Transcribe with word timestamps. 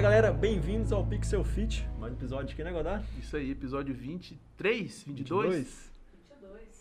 Fala 0.00 0.12
galera, 0.12 0.32
bem-vindos 0.32 0.92
ao 0.92 1.04
Pixel 1.04 1.44
Fit, 1.44 1.86
mais 1.98 2.10
um 2.10 2.16
episódio 2.16 2.54
aqui, 2.54 2.64
né, 2.64 2.72
Godard? 2.72 3.04
Isso 3.18 3.36
aí, 3.36 3.50
episódio 3.50 3.94
23, 3.94 5.04
22? 5.04 5.90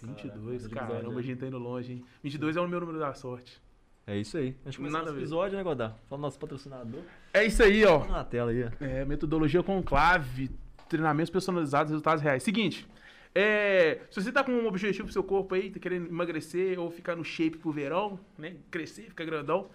22, 0.01 0.67
Caraca, 0.67 0.87
caramba, 0.87 0.95
episódio, 0.99 1.19
a 1.19 1.21
gente 1.23 1.37
tá 1.37 1.47
indo 1.47 1.57
longe, 1.57 1.91
hein? 1.91 2.05
22 2.23 2.55
é 2.55 2.61
o 2.61 2.67
meu 2.69 2.79
número 2.79 2.97
da 2.97 3.13
sorte. 3.13 3.61
É 4.07 4.17
isso 4.17 4.37
aí. 4.37 4.55
A 4.63 4.69
gente 4.69 4.77
começou 4.77 4.97
Nada 4.97 5.11
nosso 5.11 5.19
episódio, 5.19 5.57
né, 5.57 5.63
Godard? 5.65 5.95
Fala 6.07 6.17
do 6.17 6.21
nosso 6.21 6.39
patrocinador. 6.39 7.01
É 7.33 7.45
isso 7.45 7.61
aí, 7.61 7.83
ó. 7.83 7.99
Tá 7.99 8.07
na 8.07 8.23
tela 8.23 8.51
aí, 8.51 8.63
ó. 8.63 8.69
É, 8.79 9.03
metodologia 9.03 9.61
conclave, 9.61 10.49
treinamentos 10.87 11.29
personalizados, 11.29 11.91
resultados 11.91 12.23
reais. 12.23 12.41
Seguinte, 12.41 12.87
é, 13.35 13.99
se 14.09 14.21
você 14.21 14.31
tá 14.31 14.45
com 14.45 14.53
um 14.53 14.65
objetivo 14.65 15.03
pro 15.03 15.13
seu 15.13 15.25
corpo 15.25 15.55
aí, 15.55 15.69
tá 15.69 15.77
querendo 15.77 16.07
emagrecer 16.07 16.79
ou 16.79 16.89
ficar 16.89 17.17
no 17.17 17.25
shape 17.25 17.57
pro 17.57 17.69
verão, 17.69 18.17
né? 18.37 18.55
Crescer, 18.71 19.09
ficar 19.09 19.25
grandão, 19.25 19.69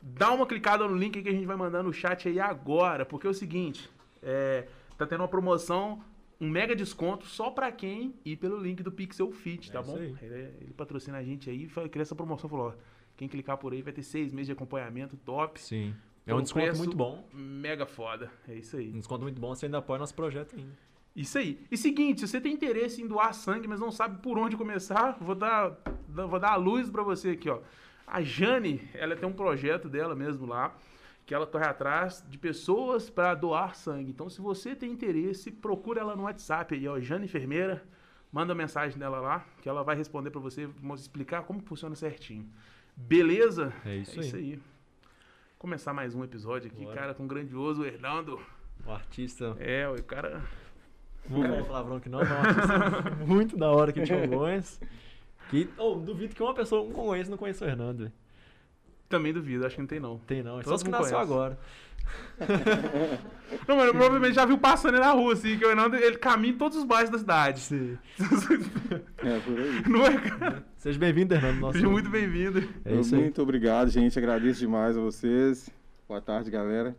dá 0.00 0.32
uma 0.32 0.46
clicada 0.46 0.86
no 0.86 0.96
link 0.96 1.22
que 1.22 1.28
a 1.28 1.32
gente 1.32 1.46
vai 1.46 1.56
mandar 1.56 1.82
no 1.82 1.92
chat 1.92 2.28
aí 2.28 2.40
agora, 2.40 3.04
porque 3.04 3.26
é 3.26 3.30
o 3.30 3.34
seguinte, 3.34 3.88
é, 4.22 4.66
tá 4.96 5.06
tendo 5.06 5.20
uma 5.20 5.28
promoção, 5.28 6.02
um 6.40 6.48
mega 6.48 6.74
desconto 6.74 7.26
só 7.26 7.50
pra 7.50 7.70
quem 7.70 8.14
ir 8.24 8.36
pelo 8.36 8.58
link 8.58 8.82
do 8.82 8.90
Pixel 8.90 9.30
Fit, 9.32 9.70
É 9.70 9.72
tá 9.72 9.82
bom? 9.82 9.96
Ele, 9.96 10.14
ele 10.60 10.74
patrocina 10.76 11.18
a 11.18 11.22
gente 11.22 11.50
aí, 11.50 11.66
criou 11.66 12.02
essa 12.02 12.14
promoção, 12.14 12.48
falou, 12.48 12.68
ó, 12.68 12.72
quem 13.16 13.28
clicar 13.28 13.58
por 13.58 13.72
aí 13.72 13.82
vai 13.82 13.92
ter 13.92 14.02
seis 14.02 14.32
meses 14.32 14.46
de 14.46 14.52
acompanhamento 14.52 15.16
top, 15.18 15.60
Sim. 15.60 15.94
É 16.26 16.34
um 16.34 16.42
desconto 16.42 16.76
muito 16.76 16.96
bom. 16.96 17.26
mega 17.32 17.86
foda, 17.86 18.30
é 18.46 18.54
isso 18.54 18.76
aí. 18.76 18.88
Um 18.90 18.98
desconto 18.98 19.22
muito 19.22 19.40
bom, 19.40 19.54
você 19.54 19.66
ainda 19.66 19.78
apoia 19.78 19.98
nosso 19.98 20.14
projeto 20.14 20.54
ainda. 20.56 20.72
Isso 21.16 21.38
aí. 21.38 21.58
E 21.70 21.76
seguinte, 21.76 22.20
se 22.20 22.28
você 22.28 22.40
tem 22.40 22.52
interesse 22.52 23.02
em 23.02 23.06
doar 23.06 23.34
sangue, 23.34 23.66
mas 23.66 23.80
não 23.80 23.90
sabe 23.90 24.22
por 24.22 24.38
onde 24.38 24.56
começar, 24.56 25.18
vou 25.20 25.34
dar, 25.34 25.76
vou 26.08 26.38
dar 26.38 26.52
a 26.52 26.56
luz 26.56 26.88
pra 26.88 27.02
você 27.02 27.30
aqui, 27.30 27.50
ó. 27.50 27.60
A 28.10 28.22
Jane, 28.22 28.88
ela 28.92 29.14
tem 29.14 29.28
um 29.28 29.32
projeto 29.32 29.88
dela 29.88 30.16
mesmo 30.16 30.44
lá, 30.44 30.76
que 31.24 31.32
ela 31.32 31.46
corre 31.46 31.64
atrás 31.64 32.24
de 32.28 32.36
pessoas 32.36 33.08
para 33.08 33.34
doar 33.36 33.76
sangue. 33.76 34.10
Então, 34.10 34.28
se 34.28 34.40
você 34.40 34.74
tem 34.74 34.90
interesse, 34.90 35.52
procura 35.52 36.00
ela 36.00 36.16
no 36.16 36.24
WhatsApp 36.24 36.74
aí, 36.74 36.88
ó, 36.88 36.98
Jane 36.98 37.26
Enfermeira, 37.26 37.84
manda 38.32 38.52
mensagem 38.52 38.98
dela 38.98 39.20
lá, 39.20 39.46
que 39.62 39.68
ela 39.68 39.84
vai 39.84 39.94
responder 39.94 40.30
pra 40.30 40.40
você, 40.40 40.68
explicar 40.96 41.44
como 41.44 41.60
funciona 41.60 41.94
certinho. 41.94 42.50
Beleza? 42.96 43.72
É 43.84 43.94
isso 43.94 44.18
é 44.18 44.22
aí. 44.22 44.26
isso 44.26 44.36
aí. 44.36 44.60
Começar 45.56 45.94
mais 45.94 46.12
um 46.12 46.24
episódio 46.24 46.68
aqui, 46.68 46.82
Bora. 46.82 46.96
cara, 46.96 47.14
com 47.14 47.22
o 47.22 47.28
grandioso 47.28 47.84
Hernando. 47.84 48.40
O 48.84 48.90
artista. 48.90 49.56
É, 49.60 49.88
o 49.88 50.02
cara 50.02 50.42
Não 51.28 51.42
vou 51.42 51.48
falar 51.48 51.64
palavrão 51.64 51.96
aqui 51.98 52.08
não, 52.08 52.18
mas 52.18 52.30
é 52.30 52.34
um 52.34 52.38
artista 52.38 53.10
muito 53.24 53.56
da 53.56 53.70
hora 53.70 53.92
que 53.92 54.00
a 54.00 54.04
gente 54.04 54.28
conhece. 54.28 54.80
Que, 55.50 55.68
oh, 55.76 55.96
duvido 55.96 56.34
que 56.34 56.42
uma 56.42 56.54
pessoa, 56.54 56.82
um 56.82 56.92
conhece, 56.92 57.30
não 57.30 57.36
conhece 57.36 57.62
o 57.62 57.66
Hernando, 57.66 58.12
também 59.08 59.32
duvido, 59.32 59.66
acho 59.66 59.74
que 59.74 59.80
não 59.80 59.88
tem 59.88 59.98
não. 59.98 60.18
Tem 60.18 60.42
não, 60.42 60.60
é 60.60 60.62
só 60.62 60.74
os 60.74 60.82
que 60.82 60.88
nasceu 60.88 61.16
conhece. 61.16 61.32
agora. 61.32 61.58
Não, 63.68 63.76
mas 63.76 63.90
provavelmente 63.90 64.34
já 64.34 64.44
viu 64.44 64.58
passando 64.58 64.94
ele 64.94 65.04
na 65.04 65.12
rua, 65.12 65.34
assim, 65.34 65.56
que 65.58 65.64
o 65.64 65.70
Hernando, 65.70 65.94
ele 65.94 66.16
caminha 66.16 66.54
em 66.54 66.56
todos 66.56 66.78
os 66.78 66.84
bairros 66.84 67.10
da 67.10 67.18
cidade. 67.18 67.60
Sim. 67.60 67.98
É, 69.22 69.38
por 69.40 69.58
aí. 69.58 69.82
Não 69.86 70.06
é, 70.06 70.18
cara? 70.18 70.64
Seja 70.78 70.98
bem-vindo, 70.98 71.34
Hernando. 71.34 71.60
Nosso... 71.60 71.74
Seja 71.74 71.88
muito 71.88 72.08
bem-vindo. 72.08 72.66
É 72.84 72.94
isso 72.94 73.14
aí. 73.14 73.20
Muito 73.20 73.42
obrigado, 73.42 73.90
gente. 73.90 74.18
Agradeço 74.18 74.60
demais 74.60 74.96
a 74.96 75.00
vocês. 75.00 75.68
Boa 76.08 76.22
tarde, 76.22 76.50
galera. 76.50 76.96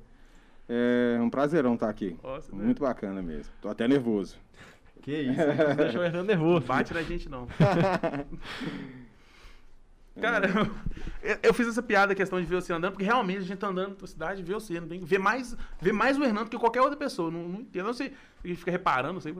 É 0.69 1.19
um 1.19 1.29
prazerão 1.29 1.73
estar 1.73 1.89
aqui. 1.89 2.15
Nossa, 2.23 2.55
né? 2.55 2.63
Muito 2.63 2.81
bacana 2.81 3.21
mesmo. 3.21 3.51
Tô 3.59 3.69
até 3.69 3.87
nervoso. 3.87 4.37
Que 5.01 5.21
isso, 5.21 5.41
deixou 5.77 6.01
o 6.01 6.03
Hernando 6.03 6.27
nervoso. 6.27 6.65
Bate 6.65 6.93
na 6.93 7.01
gente, 7.01 7.27
não. 7.27 7.47
Cara, 10.19 10.49
eu, 11.23 11.37
eu 11.41 11.53
fiz 11.53 11.67
essa 11.67 11.81
piada, 11.81 12.11
a 12.11 12.15
questão 12.15 12.39
de 12.39 12.45
ver 12.45 12.55
você 12.55 12.73
andando, 12.73 12.91
porque 12.93 13.05
realmente 13.05 13.39
a 13.39 13.43
gente 13.43 13.57
tá 13.57 13.67
andando 13.67 13.95
pela 13.95 14.07
cidade 14.07 14.41
e 14.41 14.43
vê 14.43 14.53
você. 14.53 14.79
Não 14.79 14.87
tem, 14.87 14.99
vê, 14.99 15.17
mais, 15.17 15.55
vê 15.79 15.91
mais 15.91 16.17
o 16.17 16.23
Hernando 16.23 16.49
que 16.49 16.57
qualquer 16.57 16.81
outra 16.81 16.97
pessoa. 16.97 17.31
Não, 17.31 17.47
não 17.47 17.61
entendo, 17.61 17.85
não 17.85 17.93
sei. 17.93 18.13
A 18.43 18.47
gente 18.47 18.57
fica 18.57 18.71
reparando, 18.71 19.13
não 19.13 19.21
sei. 19.21 19.33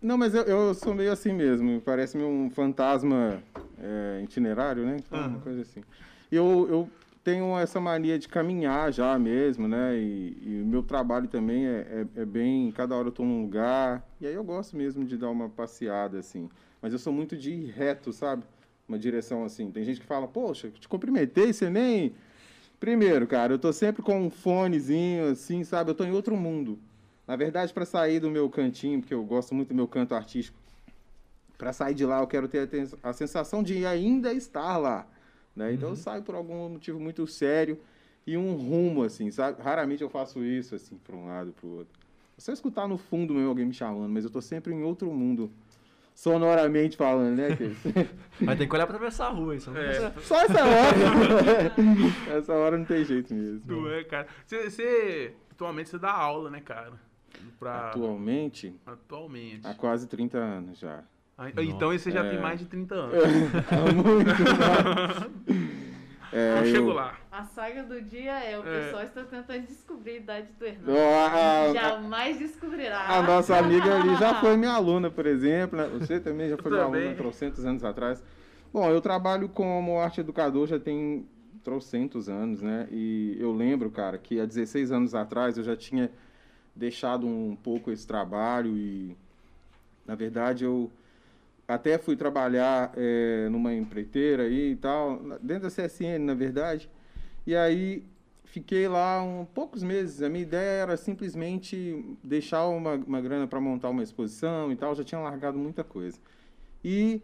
Não, 0.00 0.16
mas 0.16 0.34
eu, 0.34 0.42
eu 0.44 0.74
sou 0.74 0.94
meio 0.94 1.10
assim 1.10 1.32
mesmo. 1.32 1.80
Parece-me 1.80 2.22
um 2.22 2.48
fantasma 2.50 3.42
é, 3.78 4.20
itinerário, 4.22 4.84
né? 4.84 4.96
Então, 4.98 5.18
Aham. 5.18 5.28
Uma 5.28 5.40
coisa 5.40 5.62
assim. 5.62 5.82
Eu, 6.30 6.66
eu 6.70 6.90
tenho 7.26 7.58
essa 7.58 7.80
mania 7.80 8.20
de 8.20 8.28
caminhar 8.28 8.92
já 8.92 9.18
mesmo, 9.18 9.66
né? 9.66 9.98
E, 9.98 10.62
o 10.62 10.64
meu 10.64 10.80
trabalho 10.80 11.26
também 11.26 11.66
é, 11.66 12.06
é, 12.16 12.20
é 12.22 12.24
bem. 12.24 12.70
Cada 12.70 12.94
hora 12.94 13.08
eu 13.08 13.12
tô 13.12 13.24
num 13.24 13.42
lugar. 13.42 14.08
E 14.20 14.26
aí 14.28 14.34
eu 14.34 14.44
gosto 14.44 14.76
mesmo 14.76 15.04
de 15.04 15.16
dar 15.16 15.28
uma 15.30 15.48
passeada, 15.48 16.20
assim. 16.20 16.48
Mas 16.80 16.92
eu 16.92 17.00
sou 17.00 17.12
muito 17.12 17.36
de 17.36 17.50
ir 17.50 17.72
reto, 17.72 18.12
sabe? 18.12 18.44
Uma 18.88 18.96
direção 18.96 19.44
assim. 19.44 19.72
Tem 19.72 19.82
gente 19.82 20.00
que 20.00 20.06
fala, 20.06 20.28
poxa, 20.28 20.70
te 20.70 20.88
cumprimentei, 20.88 21.52
você 21.52 21.68
nem. 21.68 22.14
Primeiro, 22.78 23.26
cara, 23.26 23.54
eu 23.54 23.58
tô 23.58 23.72
sempre 23.72 24.04
com 24.04 24.26
um 24.26 24.30
fonezinho, 24.30 25.32
assim, 25.32 25.64
sabe? 25.64 25.90
Eu 25.90 25.96
tô 25.96 26.04
em 26.04 26.12
outro 26.12 26.36
mundo. 26.36 26.78
Na 27.26 27.34
verdade, 27.34 27.72
para 27.72 27.84
sair 27.84 28.20
do 28.20 28.30
meu 28.30 28.48
cantinho, 28.48 29.00
porque 29.00 29.14
eu 29.14 29.24
gosto 29.24 29.52
muito 29.52 29.70
do 29.70 29.74
meu 29.74 29.88
canto 29.88 30.14
artístico, 30.14 30.56
para 31.58 31.72
sair 31.72 31.94
de 31.94 32.06
lá 32.06 32.20
eu 32.20 32.26
quero 32.28 32.46
ter 32.46 32.68
a 33.02 33.12
sensação 33.12 33.64
de 33.64 33.84
ainda 33.84 34.32
estar 34.32 34.76
lá. 34.76 35.08
Né? 35.56 35.72
Então 35.72 35.88
eu 35.88 35.96
saio 35.96 36.22
por 36.22 36.34
algum 36.34 36.68
motivo 36.68 37.00
muito 37.00 37.26
sério 37.26 37.80
e 38.26 38.36
um 38.36 38.52
rumo, 38.54 39.02
assim, 39.02 39.30
sabe? 39.30 39.62
Raramente 39.62 40.02
eu 40.02 40.10
faço 40.10 40.44
isso, 40.44 40.74
assim, 40.74 40.98
para 40.98 41.16
um 41.16 41.26
lado, 41.26 41.52
para 41.52 41.66
o 41.66 41.78
outro. 41.78 41.98
É 42.36 42.40
só 42.40 42.52
escutar 42.52 42.86
no 42.86 42.98
fundo 42.98 43.32
mesmo 43.32 43.48
alguém 43.48 43.64
me 43.64 43.72
chamando, 43.72 44.12
mas 44.12 44.24
eu 44.24 44.30
tô 44.30 44.42
sempre 44.42 44.74
em 44.74 44.82
outro 44.82 45.10
mundo. 45.10 45.50
Sonoramente 46.14 46.96
falando, 46.96 47.36
né, 47.36 47.54
Cris? 47.54 47.76
Mas 48.40 48.56
tem 48.56 48.66
que 48.66 48.74
olhar 48.74 48.86
pra 48.86 48.96
atravessar 48.96 49.26
a 49.26 49.30
rua, 49.30 49.54
isso. 49.54 49.70
Não 49.70 49.78
É. 49.78 50.12
Só 50.22 50.40
essa 50.40 50.64
hora. 50.64 51.74
essa 52.38 52.54
hora 52.54 52.78
não 52.78 52.86
tem 52.86 53.04
jeito 53.04 53.34
mesmo. 53.34 53.60
Não 53.66 53.90
é, 53.90 54.02
cara. 54.02 54.26
Você, 54.46 54.70
você- 54.70 55.34
atualmente 55.50 55.90
você 55.90 55.98
dá 55.98 56.10
aula, 56.12 56.48
né, 56.50 56.62
cara? 56.62 56.94
Pra, 57.58 57.90
Atualmente, 57.90 58.74
Atualmente. 58.86 59.60
há 59.66 59.74
quase 59.74 60.06
30 60.06 60.38
anos 60.38 60.78
já. 60.78 61.04
Ah, 61.38 61.50
Então 61.50 61.90
você 61.92 62.10
já 62.10 62.24
É. 62.24 62.30
tem 62.30 62.40
mais 62.40 62.58
de 62.60 62.64
30 62.66 62.94
anos. 62.94 63.14
Há 63.70 63.92
muito. 63.92 64.30
É, 66.32 66.58
eu- 66.60 66.64
chego 66.66 66.92
lá. 66.92 67.16
A 67.30 67.44
saga 67.44 67.84
do 67.84 68.02
dia 68.02 68.32
é 68.40 68.58
o 68.58 68.66
É. 68.66 68.84
pessoal 68.84 69.02
está 69.04 69.22
tentando 69.22 69.64
descobrir 69.66 70.10
a 70.10 70.16
idade 70.16 70.48
do 70.58 70.66
Hernando. 70.66 70.96
Ah, 70.98 71.72
Jamais 71.72 72.38
descobrirá. 72.38 73.08
A 73.08 73.22
nossa 73.22 73.56
amiga 73.56 73.94
ali 73.96 74.16
já 74.16 74.34
foi 74.40 74.56
minha 74.56 74.72
aluna, 74.72 75.08
por 75.08 75.24
exemplo. 75.24 75.78
né? 75.78 75.88
Você 75.98 76.18
também 76.20 76.50
já 76.50 76.56
foi 76.58 76.70
minha 76.72 76.82
aluna 76.82 77.14
trocentos 77.14 77.64
anos 77.64 77.84
atrás. 77.84 78.22
Bom, 78.72 78.90
eu 78.90 79.00
trabalho 79.00 79.48
como 79.48 79.98
arte 80.00 80.20
educador 80.20 80.66
já 80.66 80.78
tem 80.80 81.26
trocentos 81.62 82.28
anos, 82.28 82.60
né? 82.60 82.86
E 82.90 83.36
eu 83.38 83.52
lembro, 83.52 83.88
cara, 83.90 84.18
que 84.18 84.38
há 84.40 84.44
16 84.44 84.90
anos 84.90 85.14
atrás 85.14 85.56
eu 85.56 85.62
já 85.64 85.76
tinha 85.76 86.10
deixado 86.74 87.26
um 87.26 87.56
pouco 87.56 87.90
esse 87.90 88.06
trabalho 88.06 88.76
e, 88.76 89.16
na 90.04 90.14
verdade, 90.16 90.64
eu 90.64 90.90
até 91.68 91.98
fui 91.98 92.16
trabalhar 92.16 92.92
eh, 92.96 93.48
numa 93.50 93.74
empreiteira 93.74 94.44
aí 94.44 94.72
e 94.72 94.76
tal, 94.76 95.20
dentro 95.42 95.68
da 95.68 95.70
CSN, 95.70 96.18
na 96.20 96.34
verdade. 96.34 96.88
E 97.46 97.56
aí 97.56 98.04
fiquei 98.44 98.86
lá 98.88 99.22
um 99.22 99.44
poucos 99.44 99.82
meses. 99.82 100.22
A 100.22 100.28
minha 100.28 100.42
ideia 100.42 100.82
era 100.82 100.96
simplesmente 100.96 102.04
deixar 102.22 102.66
uma, 102.68 102.94
uma 102.94 103.20
grana 103.20 103.46
para 103.46 103.60
montar 103.60 103.90
uma 103.90 104.02
exposição 104.02 104.70
e 104.70 104.76
tal. 104.76 104.94
Já 104.94 105.02
tinha 105.02 105.20
largado 105.20 105.58
muita 105.58 105.82
coisa. 105.82 106.18
E 106.84 107.20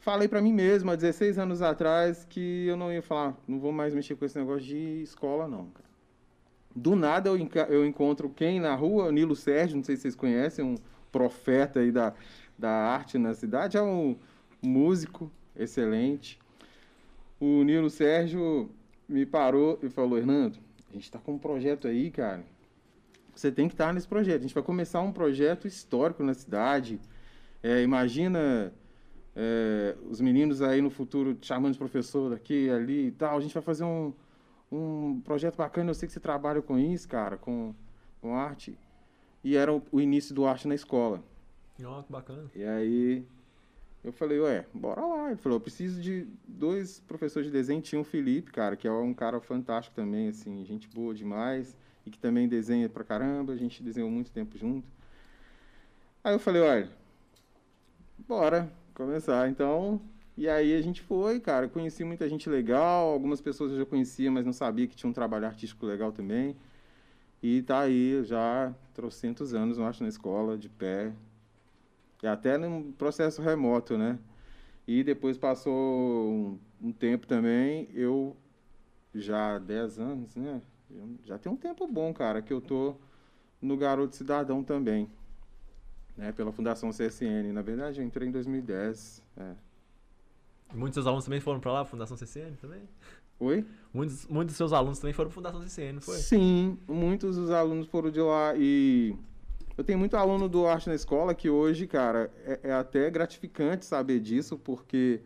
falei 0.00 0.26
para 0.28 0.42
mim 0.42 0.52
mesmo, 0.52 0.90
há 0.90 0.96
16 0.96 1.38
anos 1.38 1.62
atrás, 1.62 2.26
que 2.28 2.66
eu 2.66 2.76
não 2.76 2.92
ia 2.92 3.02
falar, 3.02 3.36
não 3.46 3.58
vou 3.58 3.72
mais 3.72 3.94
mexer 3.94 4.16
com 4.16 4.24
esse 4.24 4.38
negócio 4.38 4.62
de 4.66 5.02
escola, 5.02 5.46
não. 5.48 5.68
Do 6.74 6.96
nada 6.96 7.30
eu, 7.30 7.38
eu 7.68 7.86
encontro 7.86 8.28
quem 8.28 8.58
na 8.58 8.74
rua? 8.74 9.12
Nilo 9.12 9.36
Sérgio, 9.36 9.76
não 9.76 9.84
sei 9.84 9.94
se 9.94 10.02
vocês 10.02 10.16
conhecem, 10.16 10.64
um 10.64 10.74
profeta 11.10 11.78
aí 11.78 11.92
da, 11.92 12.12
da 12.58 12.70
arte 12.70 13.18
na 13.18 13.34
cidade. 13.34 13.76
É 13.76 13.82
um 13.82 14.16
músico 14.62 15.30
excelente. 15.56 16.38
O 17.40 17.62
Nilo 17.62 17.90
Sérgio 17.90 18.70
me 19.08 19.26
parou 19.26 19.78
e 19.82 19.88
falou: 19.88 20.18
Hernando, 20.18 20.58
a 20.90 20.92
gente 20.92 21.04
está 21.04 21.18
com 21.18 21.34
um 21.34 21.38
projeto 21.38 21.86
aí, 21.86 22.10
cara. 22.10 22.44
Você 23.34 23.50
tem 23.50 23.66
que 23.66 23.74
estar 23.74 23.92
nesse 23.92 24.06
projeto. 24.06 24.38
A 24.38 24.42
gente 24.42 24.54
vai 24.54 24.62
começar 24.62 25.00
um 25.00 25.12
projeto 25.12 25.66
histórico 25.66 26.22
na 26.22 26.34
cidade. 26.34 27.00
É, 27.62 27.82
imagina 27.82 28.72
é, 29.34 29.96
os 30.08 30.20
meninos 30.20 30.62
aí 30.62 30.80
no 30.80 30.90
futuro 30.90 31.36
chamando 31.42 31.72
de 31.72 31.78
professor 31.78 32.30
daqui, 32.30 32.70
ali 32.70 33.08
e 33.08 33.10
tal. 33.10 33.36
A 33.36 33.40
gente 33.40 33.52
vai 33.52 33.62
fazer 33.62 33.84
um, 33.84 34.12
um 34.70 35.20
projeto 35.20 35.56
bacana. 35.56 35.90
Eu 35.90 35.94
sei 35.94 36.06
que 36.06 36.12
você 36.12 36.20
trabalha 36.20 36.62
com 36.62 36.78
isso, 36.78 37.08
cara, 37.08 37.36
com, 37.36 37.74
com 38.20 38.36
arte. 38.36 38.78
E 39.42 39.56
era 39.56 39.72
o, 39.72 39.82
o 39.90 40.00
início 40.00 40.34
do 40.34 40.46
arte 40.46 40.68
na 40.68 40.74
escola. 40.74 41.22
Ó, 41.82 42.02
que 42.02 42.12
bacana. 42.12 42.50
E 42.54 42.62
aí 42.62 43.26
eu 44.04 44.12
falei, 44.12 44.38
ué, 44.38 44.66
bora 44.72 45.00
lá. 45.00 45.28
Ele 45.28 45.36
falou, 45.36 45.56
eu 45.56 45.60
preciso 45.60 46.00
de 46.00 46.28
dois 46.46 47.00
professores 47.00 47.46
de 47.46 47.52
desenho. 47.52 47.80
Tinha 47.80 48.00
o 48.00 48.04
Felipe, 48.04 48.52
cara, 48.52 48.76
que 48.76 48.86
é 48.86 48.92
um 48.92 49.14
cara 49.14 49.40
fantástico 49.40 49.96
também, 49.96 50.28
assim, 50.28 50.64
gente 50.64 50.86
boa 50.88 51.14
demais. 51.14 51.76
E 52.04 52.10
que 52.10 52.18
também 52.18 52.46
desenha 52.46 52.88
pra 52.88 53.02
caramba. 53.02 53.54
A 53.54 53.56
gente 53.56 53.82
desenhou 53.82 54.10
muito 54.10 54.30
tempo 54.30 54.58
junto. 54.58 54.86
Aí 56.22 56.34
eu 56.34 56.38
falei, 56.38 56.62
olha, 56.62 56.90
bora 58.18 58.70
começar. 58.94 59.48
Então, 59.48 60.00
e 60.36 60.48
aí 60.48 60.74
a 60.74 60.82
gente 60.82 61.00
foi, 61.00 61.40
cara. 61.40 61.68
Conheci 61.68 62.04
muita 62.04 62.28
gente 62.28 62.48
legal. 62.48 63.10
Algumas 63.10 63.40
pessoas 63.40 63.72
eu 63.72 63.78
já 63.78 63.86
conhecia, 63.86 64.30
mas 64.30 64.44
não 64.44 64.52
sabia 64.52 64.86
que 64.86 64.94
tinha 64.94 65.08
um 65.08 65.14
trabalho 65.14 65.46
artístico 65.46 65.86
legal 65.86 66.12
também. 66.12 66.54
E 67.42 67.62
tá 67.62 67.80
aí 67.80 68.22
já 68.24 68.74
trocentos 68.94 69.54
anos, 69.54 69.78
eu 69.78 69.86
acho, 69.86 70.02
na 70.02 70.08
escola, 70.08 70.56
de 70.58 70.68
pé. 70.68 71.12
E 72.24 72.26
até 72.26 72.56
num 72.56 72.90
processo 72.90 73.42
remoto, 73.42 73.98
né? 73.98 74.18
E 74.88 75.04
depois 75.04 75.36
passou 75.36 75.74
um, 75.74 76.58
um 76.80 76.90
tempo 76.90 77.26
também, 77.26 77.86
eu 77.92 78.34
já 79.14 79.58
10 79.58 79.98
anos, 79.98 80.34
né? 80.34 80.62
Já 81.22 81.36
tem 81.36 81.52
um 81.52 81.56
tempo 81.56 81.86
bom, 81.86 82.14
cara, 82.14 82.40
que 82.40 82.50
eu 82.50 82.62
tô 82.62 82.96
no 83.60 83.76
Garoto 83.76 84.16
Cidadão 84.16 84.64
também, 84.64 85.06
né? 86.16 86.32
Pela 86.32 86.50
Fundação 86.50 86.88
CSN. 86.88 87.52
Na 87.52 87.60
verdade, 87.60 88.00
eu 88.00 88.06
entrei 88.06 88.26
em 88.26 88.32
2010. 88.32 89.22
É. 89.36 89.52
Muitos 90.72 90.94
dos 90.94 90.94
seus 90.94 91.06
alunos 91.06 91.24
também 91.26 91.40
foram 91.40 91.60
pra 91.60 91.72
lá, 91.72 91.84
Fundação 91.84 92.16
CCN 92.16 92.56
também? 92.56 92.80
Oi? 93.38 93.66
Muitos, 93.92 94.26
muitos 94.28 94.52
dos 94.52 94.56
seus 94.56 94.72
alunos 94.72 94.98
também 94.98 95.12
foram 95.12 95.28
pra 95.28 95.34
Fundação 95.34 95.60
CCN, 95.60 95.92
não 95.92 96.00
foi? 96.00 96.16
Sim, 96.16 96.78
muitos 96.88 97.36
dos 97.36 97.50
alunos 97.50 97.86
foram 97.86 98.10
de 98.10 98.20
lá 98.20 98.54
e 98.56 99.14
eu 99.76 99.84
tenho 99.84 99.98
muito 99.98 100.16
aluno 100.16 100.48
do 100.48 100.66
Arte 100.66 100.88
na 100.88 100.94
Escola 100.94 101.34
que 101.34 101.48
hoje, 101.50 101.86
cara, 101.86 102.30
é, 102.44 102.60
é 102.64 102.72
até 102.72 103.10
gratificante 103.10 103.84
saber 103.84 104.20
disso, 104.20 104.58
porque 104.58 105.20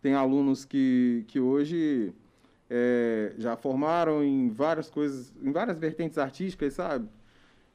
tem 0.00 0.14
alunos 0.14 0.64
que, 0.64 1.24
que 1.28 1.40
hoje 1.40 2.12
é, 2.68 3.34
já 3.38 3.56
formaram 3.56 4.22
em 4.22 4.48
várias 4.48 4.88
coisas, 4.88 5.32
em 5.42 5.50
várias 5.52 5.78
vertentes 5.78 6.18
artísticas, 6.18 6.74
sabe? 6.74 7.08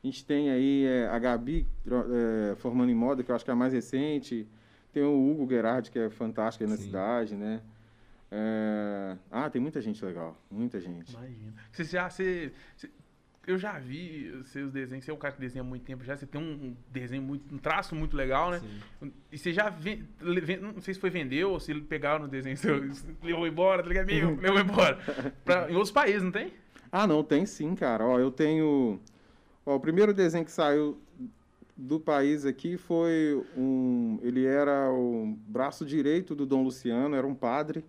A 0.03 0.07
gente 0.07 0.23
tem 0.25 0.50
aí 0.51 0.85
é, 0.85 1.07
a 1.07 1.17
Gabi 1.19 1.67
é, 2.51 2.56
formando 2.56 2.91
em 2.91 2.95
moda, 2.95 3.23
que 3.23 3.31
eu 3.31 3.35
acho 3.35 3.44
que 3.44 3.51
é 3.51 3.53
a 3.53 3.57
mais 3.57 3.73
recente. 3.73 4.47
Tem 4.94 5.03
o 5.03 5.31
Hugo 5.31 5.50
Gerard, 5.50 5.91
que 5.91 6.00
é 6.00 6.09
fantástico 6.09 6.63
aí 6.63 6.69
na 6.69 6.77
Sim. 6.77 6.83
cidade, 6.83 7.35
né? 7.35 7.61
É, 8.31 9.18
Ah, 9.31 9.50
tem 9.50 9.61
muita 9.61 9.81
gente 9.81 10.03
legal, 10.06 10.38
muita 10.50 10.79
gente. 10.79 11.11
Imagina. 11.13 11.53
Você 11.71 11.83
já, 11.83 12.09
você, 12.09 12.51
você- 12.75 12.89
eu 13.47 13.57
já 13.57 13.77
vi 13.80 14.31
seus 14.45 14.71
desenhos, 14.71 15.06
você 15.06 15.12
é 15.12 15.13
um 15.13 15.18
cara 15.18 15.33
que 15.33 15.39
desenha 15.39 15.62
há 15.62 15.65
muito 15.65 15.83
tempo 15.83 16.03
já, 16.03 16.15
você 16.18 16.25
tem 16.25 16.42
um 16.42 16.75
desenho 16.92 17.21
muito, 17.21 17.53
um 17.53 17.57
traço 17.57 17.95
muito 17.95 18.15
legal, 18.18 18.51
né? 18.51 18.59
Sim. 19.00 19.12
E 19.31 19.38
você 19.38 19.53
já 19.53 19.69
ven- 19.69 20.03
le- 20.21 20.42
ven- 20.42 20.57
não 20.57 20.81
sei 20.81 20.94
se 20.94 21.00
foi 21.00 21.09
vender 21.09 21.44
ou 21.45 21.59
se 21.59 21.74
pegaram 21.81 22.24
no 22.24 22.27
desenho 22.27 22.57
seu, 22.57 22.81
levou 23.24 23.47
embora, 23.47 23.81
tá 23.83 23.89
ligado? 23.89 24.07
Levou 24.07 24.59
embora. 24.59 24.97
Pra, 25.45 25.69
em 25.69 25.75
outros 25.75 25.92
países, 25.92 26.24
não 26.24 26.31
tem? 26.31 26.51
Ah, 26.92 27.06
não, 27.06 27.24
tem 27.24 27.45
sim, 27.45 27.75
cara. 27.75 28.06
Ó, 28.06 28.19
eu 28.19 28.31
tenho. 28.31 29.00
Ó, 29.65 29.75
o 29.75 29.80
primeiro 29.80 30.13
desenho 30.13 30.45
que 30.45 30.51
saiu 30.51 30.97
do 31.75 32.00
país 32.00 32.45
aqui 32.45 32.77
foi 32.77 33.44
um. 33.57 34.18
Ele 34.21 34.45
era 34.45 34.89
o 34.92 35.38
braço 35.47 35.86
direito 35.86 36.33
do 36.33 36.45
Dom 36.45 36.63
Luciano, 36.63 37.15
era 37.15 37.27
um 37.27 37.36
padre. 37.36 37.83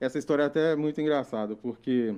Essa 0.00 0.18
história 0.18 0.42
é 0.42 0.46
até 0.46 0.76
muito 0.76 1.00
engraçada, 1.00 1.54
porque 1.56 2.14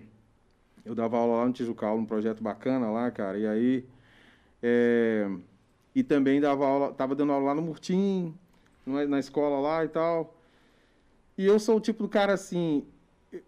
eu 0.85 0.95
dava 0.95 1.17
aula 1.19 1.39
lá 1.39 1.47
no 1.47 1.53
Tijucal, 1.53 1.97
num 1.97 2.07
projeto 2.07 2.43
bacana 2.43 2.91
lá, 2.91 3.11
cara, 3.11 3.39
e 3.39 3.47
aí. 3.47 3.87
é, 4.63 5.29
E 5.95 6.03
também 6.05 6.41
dava 6.41 6.67
aula, 6.67 6.93
tava 6.95 7.15
dando 7.15 7.33
aula 7.33 7.47
lá 7.49 7.55
no 7.55 7.63
Murtim, 7.63 8.35
na 8.87 9.19
escola 9.19 9.61
lá 9.61 9.85
e 9.85 9.89
tal. 9.89 10.35
E 11.37 11.45
eu 11.47 11.59
sou 11.59 11.77
o 11.77 11.81
tipo 11.81 12.03
do 12.03 12.09
cara 12.09 12.35
assim, 12.35 12.87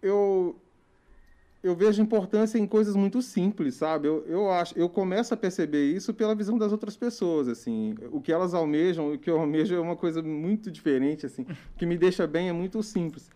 eu 0.01 0.55
eu 1.61 1.75
vejo 1.75 2.01
importância 2.01 2.57
em 2.57 2.67
coisas 2.67 2.93
muito 2.95 3.21
simples, 3.21 3.75
sabe? 3.75 4.07
Eu, 4.07 4.25
eu 4.27 4.51
acho, 4.51 4.77
eu 4.77 4.89
começo 4.89 5.33
a 5.33 5.37
perceber 5.37 5.85
isso 5.93 6.13
pela 6.13 6.35
visão 6.35 6.57
das 6.57 6.71
outras 6.73 6.97
pessoas, 6.97 7.47
assim. 7.47 7.95
O 8.11 8.21
que 8.21 8.33
elas 8.33 8.53
almejam, 8.53 9.13
o 9.13 9.17
que 9.17 9.29
eu 9.29 9.39
almejo 9.39 9.73
é 9.73 9.79
uma 9.79 9.95
coisa 9.95 10.21
muito 10.21 10.69
diferente, 10.69 11.25
assim. 11.25 11.43
O 11.43 11.77
que 11.77 11.85
me 11.85 11.97
deixa 11.97 12.27
bem 12.27 12.49
é 12.49 12.53
muito 12.53 12.83
simples. 12.83 13.31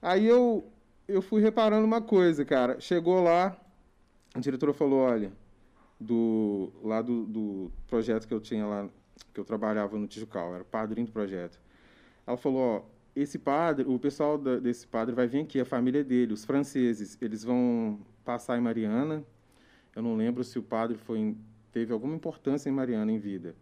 Aí 0.00 0.26
eu 0.26 0.71
eu 1.06 1.22
fui 1.22 1.40
reparando 1.42 1.84
uma 1.86 2.00
coisa, 2.00 2.44
cara. 2.44 2.80
Chegou 2.80 3.22
lá, 3.22 3.56
a 4.34 4.40
diretora 4.40 4.72
falou, 4.72 5.00
olha, 5.00 5.32
do 5.98 6.72
lá 6.82 7.00
do, 7.02 7.24
do 7.26 7.72
projeto 7.86 8.26
que 8.26 8.34
eu 8.34 8.40
tinha 8.40 8.66
lá, 8.66 8.88
que 9.32 9.40
eu 9.40 9.44
trabalhava 9.44 9.98
no 9.98 10.06
Tijucal, 10.06 10.54
era 10.54 10.64
padrinho 10.64 11.06
do 11.06 11.12
projeto. 11.12 11.60
Ela 12.26 12.36
falou, 12.36 12.60
ó, 12.60 12.82
esse 13.14 13.38
padre, 13.38 13.86
o 13.88 13.98
pessoal 13.98 14.38
da- 14.38 14.58
desse 14.58 14.86
padre 14.86 15.14
vai 15.14 15.26
vir 15.26 15.40
aqui, 15.40 15.60
a 15.60 15.64
família 15.64 16.02
dele, 16.02 16.32
os 16.32 16.44
franceses, 16.44 17.18
eles 17.20 17.44
vão 17.44 18.00
passar 18.24 18.56
em 18.56 18.60
Mariana. 18.60 19.22
Eu 19.94 20.02
não 20.02 20.16
lembro 20.16 20.42
se 20.42 20.58
o 20.58 20.62
padre 20.62 20.96
foi 20.96 21.36
teve 21.72 21.92
alguma 21.92 22.14
importância 22.14 22.68
em 22.68 22.72
Mariana 22.72 23.10
em 23.10 23.18
vida. 23.18 23.54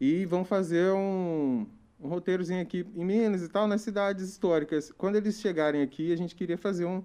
E 0.00 0.24
vão 0.26 0.44
fazer 0.44 0.92
um, 0.92 1.66
um 2.00 2.08
roteirozinho 2.08 2.60
aqui 2.60 2.86
em 2.94 3.04
Minas 3.04 3.42
e 3.42 3.48
tal, 3.48 3.66
nas 3.66 3.80
cidades 3.80 4.28
históricas. 4.28 4.92
Quando 4.96 5.16
eles 5.16 5.40
chegarem 5.40 5.82
aqui, 5.82 6.12
a 6.12 6.16
gente 6.16 6.34
queria 6.34 6.58
fazer 6.58 6.84
um 6.84 7.02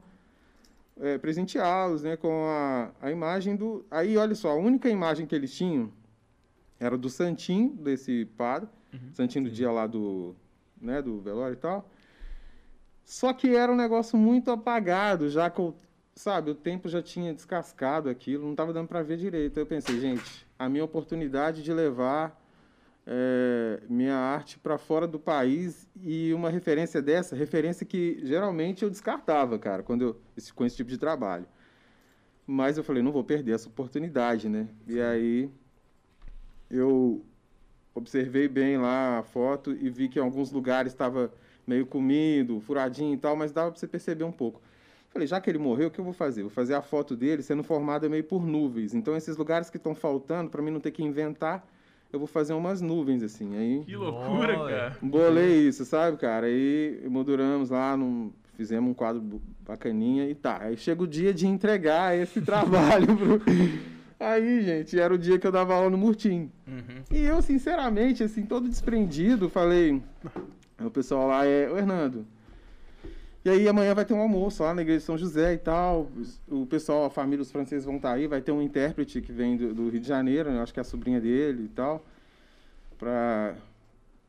é, 1.00 1.18
presenteá-los, 1.18 2.04
né, 2.04 2.18
com 2.18 2.46
a, 2.46 2.92
a 3.02 3.12
imagem 3.12 3.56
do. 3.56 3.86
Aí, 3.90 4.18
olha 4.18 4.36
só, 4.36 4.52
a 4.52 4.56
única 4.56 4.90
imagem 4.90 5.26
que 5.26 5.34
eles 5.34 5.54
tinham 5.54 5.92
era 6.80 6.98
do 6.98 7.10
santinho 7.10 7.70
desse 7.70 8.26
padre, 8.38 8.70
santinho 9.14 9.46
do 9.46 9.52
dia 9.52 9.72
lá 9.72 9.88
do, 9.88 10.36
né, 10.80 11.02
do 11.02 11.22
velório 11.22 11.54
e 11.54 11.58
tal. 11.58 11.90
Só 13.04 13.34
que 13.34 13.56
era 13.56 13.72
um 13.72 13.76
negócio 13.76 14.18
muito 14.18 14.52
apagado, 14.52 15.30
já 15.30 15.50
que, 15.50 15.74
sabe, 16.16 16.52
o 16.52 16.56
tempo 16.56 16.90
já 16.90 17.02
tinha 17.02 17.34
descascado 17.34 18.10
aquilo, 18.10 18.44
não 18.44 18.52
estava 18.52 18.74
dando 18.74 18.88
para 18.88 19.02
ver 19.04 19.18
direito. 19.18 19.60
Eu 19.60 19.66
pensei, 19.66 20.00
gente, 20.00 20.48
a 20.58 20.68
minha 20.68 20.84
oportunidade 20.84 21.62
de 21.62 21.74
levar 21.74 22.41
é, 23.06 23.82
minha 23.90 24.16
arte 24.16 24.60
para 24.60 24.78
fora 24.78 25.08
do 25.08 25.20
país 25.20 25.88
e 26.04 26.34
uma 26.34 26.50
referência 26.50 27.02
dessa, 27.02 27.36
referência 27.36 27.86
que 27.86 28.20
geralmente 28.24 28.84
eu 28.84 28.90
descartava, 28.90 29.58
cara, 29.58 29.84
quando 29.84 30.02
eu 30.02 30.22
esse, 30.38 30.54
com 30.54 30.66
esse 30.66 30.76
tipo 30.76 30.90
de 30.90 30.98
trabalho. 30.98 31.46
Mas 32.46 32.78
eu 32.78 32.84
falei, 32.84 33.02
não 33.02 33.12
vou 33.12 33.24
perder 33.24 33.54
essa 33.54 33.70
oportunidade, 33.70 34.50
né? 34.50 34.68
E 34.88 35.00
aí 35.00 35.50
eu 36.70 37.26
observei 37.94 38.48
bem 38.48 38.78
lá 38.78 39.20
a 39.20 39.24
foto 39.24 39.74
e 39.74 39.90
vi 39.90 40.08
que 40.08 40.20
em 40.20 40.22
alguns 40.22 40.52
lugares 40.52 40.92
estava 40.92 41.32
meio 41.66 41.86
comido, 41.86 42.60
furadinho 42.62 43.14
e 43.14 43.18
tal, 43.18 43.36
mas 43.36 43.52
dava 43.52 43.72
para 43.72 43.80
você 43.80 43.88
perceber 43.88 44.24
um 44.24 44.32
pouco. 44.32 44.62
Falei, 45.10 45.28
já 45.28 45.42
que 45.42 45.50
ele 45.50 45.58
morreu, 45.58 45.90
o 45.90 45.92
que 45.92 46.00
eu 46.00 46.06
vou 46.06 46.14
fazer? 46.14 46.42
Vou 46.42 46.50
fazer 46.50 46.74
a 46.74 46.82
foto 46.82 47.18
dele 47.18 47.44
sendo 47.44 47.64
formada 47.64 48.08
meio 48.08 48.24
por 48.24 48.46
nuvens. 48.46 48.94
Então, 48.94 49.16
esses 49.16 49.36
lugares 49.36 49.70
que 49.70 49.76
estão 49.76 49.94
faltando, 49.94 50.50
para 50.50 50.62
mim 50.62 50.72
não 50.72 50.80
ter 50.80 50.92
que 50.92 51.04
inventar, 51.04 51.68
eu 52.12 52.20
vou 52.20 52.28
fazer 52.28 52.54
umas 52.54 52.82
nuvens, 52.82 53.24
assim. 53.24 53.56
Aí, 53.58 53.84
Que 53.86 53.96
loucura, 53.96 54.58
cara. 54.58 54.98
bolei 55.02 55.68
isso, 55.68 55.86
sabe, 55.86 56.18
cara? 56.18 56.48
Aí, 56.48 57.02
molduramos 57.10 57.70
lá, 57.70 57.96
num, 57.96 58.32
fizemos 58.56 58.92
um 58.92 58.94
quadro 58.94 59.42
bacaninha 59.66 60.28
e 60.30 60.36
tá. 60.36 60.60
Aí 60.62 60.78
chega 60.78 61.04
o 61.04 61.08
dia 61.08 61.34
de 61.34 61.48
entregar 61.48 62.18
esse 62.18 62.40
trabalho 62.44 63.08
pro... 63.16 63.42
Aí, 64.20 64.62
gente, 64.64 65.00
era 65.00 65.12
o 65.14 65.18
dia 65.18 65.40
que 65.40 65.48
eu 65.48 65.52
dava 65.52 65.74
aula 65.74 65.90
no 65.90 65.98
Murtim. 65.98 66.52
Uhum. 66.68 67.02
E 67.12 67.24
eu, 67.24 67.42
sinceramente, 67.42 68.24
assim, 68.24 68.44
todo 68.44 68.70
desprendido, 68.70 69.50
falei. 69.50 70.00
Aí 70.78 70.86
o 70.86 70.92
pessoal 70.92 71.28
lá 71.28 71.44
é. 71.44 71.68
Ô, 71.72 71.76
Hernando. 71.78 72.26
E 73.44 73.50
aí 73.50 73.68
amanhã 73.68 73.96
vai 73.96 74.06
ter 74.06 74.14
um 74.14 74.22
almoço 74.22 74.62
lá 74.62 74.74
na 74.74 74.84
igreja 74.84 75.00
de 75.00 75.06
São 75.06 75.18
José 75.18 75.54
e 75.54 75.58
tal. 75.58 76.08
O 76.48 76.66
pessoal, 76.68 77.06
a 77.06 77.10
família, 77.10 77.42
os 77.42 77.52
franceses 77.52 77.86
vão 77.86 77.96
estar 77.96 78.12
aí. 78.14 78.28
Vai 78.28 78.40
ter 78.42 78.52
um 78.52 78.62
intérprete 78.62 79.20
que 79.20 79.32
vem 79.32 79.58
do, 79.58 79.74
do 79.74 79.90
Rio 79.90 80.00
de 80.00 80.08
Janeiro, 80.08 80.52
né? 80.52 80.62
acho 80.62 80.72
que 80.74 80.80
é 80.80 80.82
a 80.82 80.84
sobrinha 80.84 81.20
dele 81.20 81.64
e 81.66 81.70
tal. 81.70 82.06
Pra, 83.00 83.56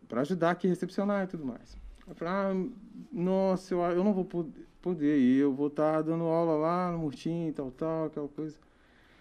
pra 0.08 0.22
ajudar 0.22 0.52
aqui 0.52 0.66
a 0.66 0.70
recepcionar 0.70 1.24
e 1.24 1.26
tudo 1.26 1.44
mais. 1.44 1.76
Eu 2.08 2.14
falei, 2.14 2.32
ah, 2.34 2.66
nossa, 3.12 3.74
eu, 3.74 3.80
eu 3.82 4.02
não 4.02 4.14
vou 4.14 4.24
pod- 4.24 4.50
poder 4.80 5.18
ir. 5.18 5.40
Eu 5.40 5.52
vou 5.52 5.66
estar 5.66 6.00
dando 6.02 6.24
aula 6.24 6.54
lá 6.56 6.90
no 6.92 6.98
Murtim 6.98 7.48
e 7.48 7.52
tal, 7.52 7.70
tal, 7.70 8.06
aquela 8.06 8.28
coisa. 8.28 8.56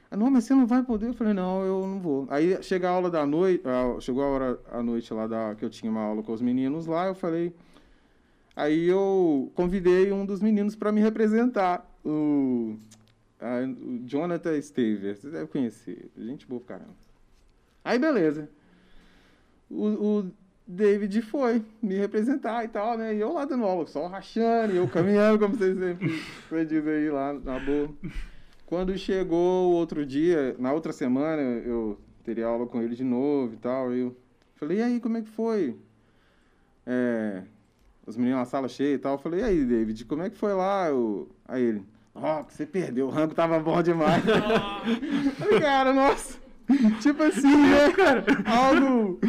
Ah, 0.09 0.15
não, 0.15 0.31
mas 0.31 0.45
você 0.45 0.53
não 0.53 0.65
vai 0.65 0.83
poder? 0.83 1.07
Eu 1.07 1.13
falei, 1.13 1.33
não, 1.33 1.63
eu 1.65 1.85
não 1.85 1.99
vou. 1.99 2.27
Aí 2.29 2.61
chega 2.63 2.89
a 2.89 2.91
aula 2.93 3.09
da 3.09 3.25
noite, 3.25 3.61
ah, 3.65 3.99
chegou 3.99 4.23
a 4.23 4.27
hora 4.27 4.59
à 4.71 4.81
noite 4.81 5.13
lá 5.13 5.27
da, 5.27 5.53
que 5.55 5.65
eu 5.65 5.69
tinha 5.69 5.91
uma 5.91 6.01
aula 6.01 6.23
com 6.23 6.31
os 6.31 6.41
meninos 6.41 6.85
lá, 6.85 7.07
eu 7.07 7.15
falei. 7.15 7.53
Aí 8.61 8.87
eu 8.87 9.51
convidei 9.55 10.11
um 10.11 10.23
dos 10.23 10.39
meninos 10.39 10.75
para 10.75 10.91
me 10.91 11.01
representar, 11.01 11.83
o, 12.05 12.75
ah, 13.39 13.61
o 13.65 14.07
Jonathan 14.07 14.55
Staver, 14.59 15.17
você 15.17 15.31
deve 15.31 15.47
conhecer, 15.47 16.11
gente 16.15 16.45
boa 16.45 16.61
caramba. 16.61 16.93
Aí 17.83 17.97
beleza. 17.97 18.47
O, 19.67 19.87
o 20.19 20.31
David 20.67 21.23
foi 21.23 21.65
me 21.81 21.95
representar 21.95 22.63
e 22.63 22.67
tal, 22.67 22.99
né? 22.99 23.15
E 23.15 23.19
eu 23.19 23.33
lá 23.33 23.45
dando 23.45 23.63
aula, 23.63 23.87
só 23.87 24.05
rachando, 24.05 24.73
e 24.73 24.77
eu 24.77 24.87
caminhando, 24.87 25.39
como 25.39 25.55
vocês 25.55 25.75
sempre 25.79 26.21
você 26.47 26.63
diz 26.63 26.85
aí 26.85 27.09
lá 27.09 27.33
na 27.33 27.57
boa. 27.57 27.89
Quando 28.67 28.95
chegou 28.95 29.71
o 29.71 29.73
outro 29.73 30.05
dia, 30.05 30.55
na 30.59 30.71
outra 30.71 30.93
semana, 30.93 31.41
eu 31.41 31.99
teria 32.23 32.45
aula 32.45 32.67
com 32.67 32.79
ele 32.79 32.95
de 32.95 33.03
novo 33.03 33.55
e 33.55 33.57
tal. 33.57 33.91
Eu 33.91 34.15
falei, 34.53 34.77
e 34.77 34.81
aí, 34.83 34.99
como 34.99 35.17
é 35.17 35.23
que 35.23 35.29
foi? 35.29 35.75
É, 36.85 37.41
os 38.11 38.17
meninos 38.17 38.39
na 38.39 38.45
sala 38.45 38.67
cheia 38.67 38.95
e 38.95 38.97
tal. 38.97 39.13
Eu 39.13 39.17
falei, 39.17 39.41
e 39.41 39.43
aí, 39.43 39.65
David, 39.65 40.05
como 40.05 40.23
é 40.23 40.29
que 40.29 40.37
foi 40.37 40.53
lá? 40.53 40.87
Eu... 40.89 41.29
Aí 41.47 41.61
ele, 41.63 41.83
ó, 42.13 42.43
que 42.43 42.53
você 42.53 42.65
perdeu, 42.65 43.07
o 43.07 43.09
rango 43.09 43.33
tava 43.33 43.59
bom 43.59 43.81
demais. 43.81 44.23
falei, 45.37 45.59
cara, 45.59 45.93
nossa. 45.93 46.39
tipo 47.01 47.23
assim, 47.23 47.55
né, 47.55 47.91
cara? 47.91 48.23
Algo. 48.45 49.19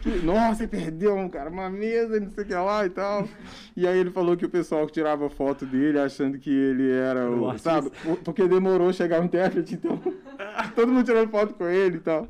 Que, 0.00 0.10
nossa, 0.24 0.54
você 0.54 0.66
perdeu, 0.66 1.28
cara, 1.28 1.50
uma 1.50 1.68
mesa, 1.68 2.18
não 2.18 2.30
sei 2.30 2.44
o 2.44 2.46
que 2.46 2.54
lá 2.54 2.86
e 2.86 2.90
tal. 2.90 3.28
E 3.76 3.86
aí 3.86 3.98
ele 3.98 4.10
falou 4.10 4.36
que 4.36 4.46
o 4.46 4.50
pessoal 4.50 4.86
que 4.86 4.92
tirava 4.92 5.28
foto 5.28 5.66
dele 5.66 5.98
achando 5.98 6.38
que 6.38 6.50
ele 6.50 6.90
era 6.90 7.30
O 7.30 7.48
artista. 7.48 7.70
Sabe? 7.70 7.90
Porque 8.24 8.46
demorou 8.46 8.92
chegar 8.92 9.20
o 9.20 9.24
intérprete, 9.24 9.74
então. 9.74 10.00
Todo 10.74 10.92
mundo 10.92 11.04
tirando 11.04 11.30
foto 11.30 11.54
com 11.54 11.66
ele 11.66 11.96
e 11.96 12.00
tal. 12.00 12.26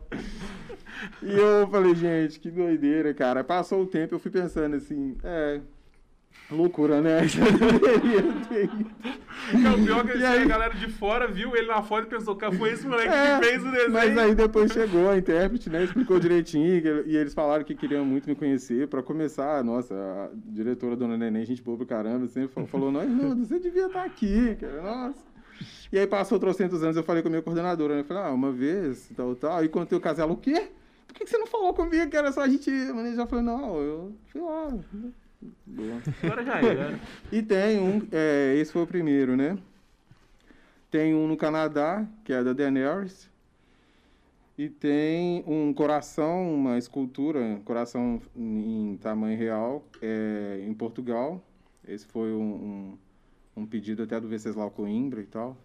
E 1.23 1.33
eu 1.33 1.67
falei, 1.69 1.95
gente, 1.95 2.39
que 2.39 2.51
doideira, 2.51 3.15
cara. 3.15 3.43
Passou 3.45 3.83
o 3.83 3.87
tempo, 3.87 4.15
eu 4.15 4.19
fui 4.19 4.31
pensando 4.31 4.77
assim, 4.77 5.17
é. 5.23 5.61
Loucura, 6.50 7.00
né? 7.00 7.26
Já. 7.28 7.42
É 7.42 7.47
o 9.71 9.85
pior 9.85 10.07
que 10.07 10.19
E 10.19 10.25
a 10.25 10.30
aí? 10.33 10.47
galera 10.47 10.75
de 10.75 10.88
fora 10.88 11.26
viu 11.28 11.54
ele 11.57 11.66
na 11.69 11.83
foto 11.83 12.07
e 12.07 12.11
pensou, 12.11 12.35
cara, 12.37 12.52
foi 12.52 12.73
esse 12.73 12.87
moleque 12.87 13.09
É, 13.12 13.38
que 13.38 13.47
fez 13.47 13.62
o 13.64 13.71
desenho. 13.71 13.92
Mas 13.92 14.19
aí 14.19 14.35
depois 14.35 14.73
chegou 14.73 15.09
a 15.11 15.16
intérprete, 15.16 15.71
né? 15.71 15.85
Explicou 15.85 16.19
direitinho. 16.21 17.04
E 17.07 17.16
eles 17.16 17.35
falaram 17.35 17.64
que 17.64 17.75
queriam 17.75 18.04
muito 18.04 18.28
me 18.28 18.35
conhecer. 18.35 18.88
Pra 18.88 19.02
começar, 19.02 19.62
nossa, 19.64 19.95
a 19.95 20.28
diretora 20.47 20.97
Dona 20.97 21.16
Neném, 21.16 21.45
gente 21.45 21.62
boa 21.62 21.76
pra 21.76 21.87
caramba, 21.87 22.26
sempre 22.28 22.52
fa- 22.54 22.66
falou: 22.66 22.90
Não, 22.92 23.37
você 23.37 23.59
devia 23.59 23.87
estar 23.87 24.04
aqui, 24.04 24.57
cara. 24.61 24.83
Nossa. 24.83 25.30
E 25.92 25.99
aí 25.99 26.07
passou 26.07 26.38
trocentos 26.38 26.83
anos, 26.83 26.97
eu 26.97 27.02
falei 27.02 27.23
com 27.23 27.28
a 27.28 27.30
minha 27.30 27.42
coordenadora, 27.42 27.95
né? 27.95 28.00
Eu 28.00 28.04
falei, 28.04 28.23
ah, 28.23 28.30
uma 28.30 28.50
vez, 28.50 29.11
tal, 29.16 29.35
tal. 29.35 29.62
E 29.64 29.69
contei 29.69 29.99
o 29.99 30.00
caso, 30.00 30.21
ela, 30.23 30.33
o 30.33 30.37
quê? 30.37 30.69
Por 31.07 31.14
que 31.14 31.25
que 31.25 31.30
você 31.30 31.37
não 31.38 31.47
falou 31.47 31.75
comigo 31.75 32.09
que 32.09 32.16
era 32.16 32.33
só 32.33 32.42
a 32.42 32.49
gente. 32.49 32.71
ir?" 32.71 32.90
O 32.90 32.95
manejar 32.97 33.26
falou, 33.26 33.45
não, 33.45 33.76
eu 33.78 34.12
fui 34.33 34.40
lá. 34.40 34.69
Boa. 35.67 36.01
Agora 36.23 36.45
já 36.45 36.61
era. 36.61 37.01
E 37.33 37.43
tem 37.43 37.79
um, 37.81 38.07
é, 38.13 38.55
esse 38.57 38.73
foi 38.73 38.83
o 38.83 38.87
primeiro, 38.87 39.37
né? 39.37 39.59
Tem 40.91 41.15
um 41.15 41.27
no 41.27 41.37
Canadá, 41.37 42.07
que 42.25 42.33
é 42.33 42.43
da 42.43 42.53
Daenerys. 42.53 43.31
E 44.59 44.69
tem 44.69 45.43
um 45.47 45.73
coração, 45.73 46.55
uma 46.55 46.77
escultura, 46.77 47.61
coração 47.65 48.21
em 48.37 48.99
tamanho 49.01 49.39
real, 49.39 49.83
é, 50.03 50.63
em 50.67 50.75
Portugal. 50.75 51.43
Esse 51.89 52.05
foi 52.07 52.33
um, 52.33 52.99
um, 53.57 53.63
um 53.63 53.67
pedido 53.67 54.03
até 54.03 54.21
do 54.21 54.29
Venceslau 54.29 54.71
Coimbra 54.71 55.23
e 55.23 55.27
tal. 55.27 55.57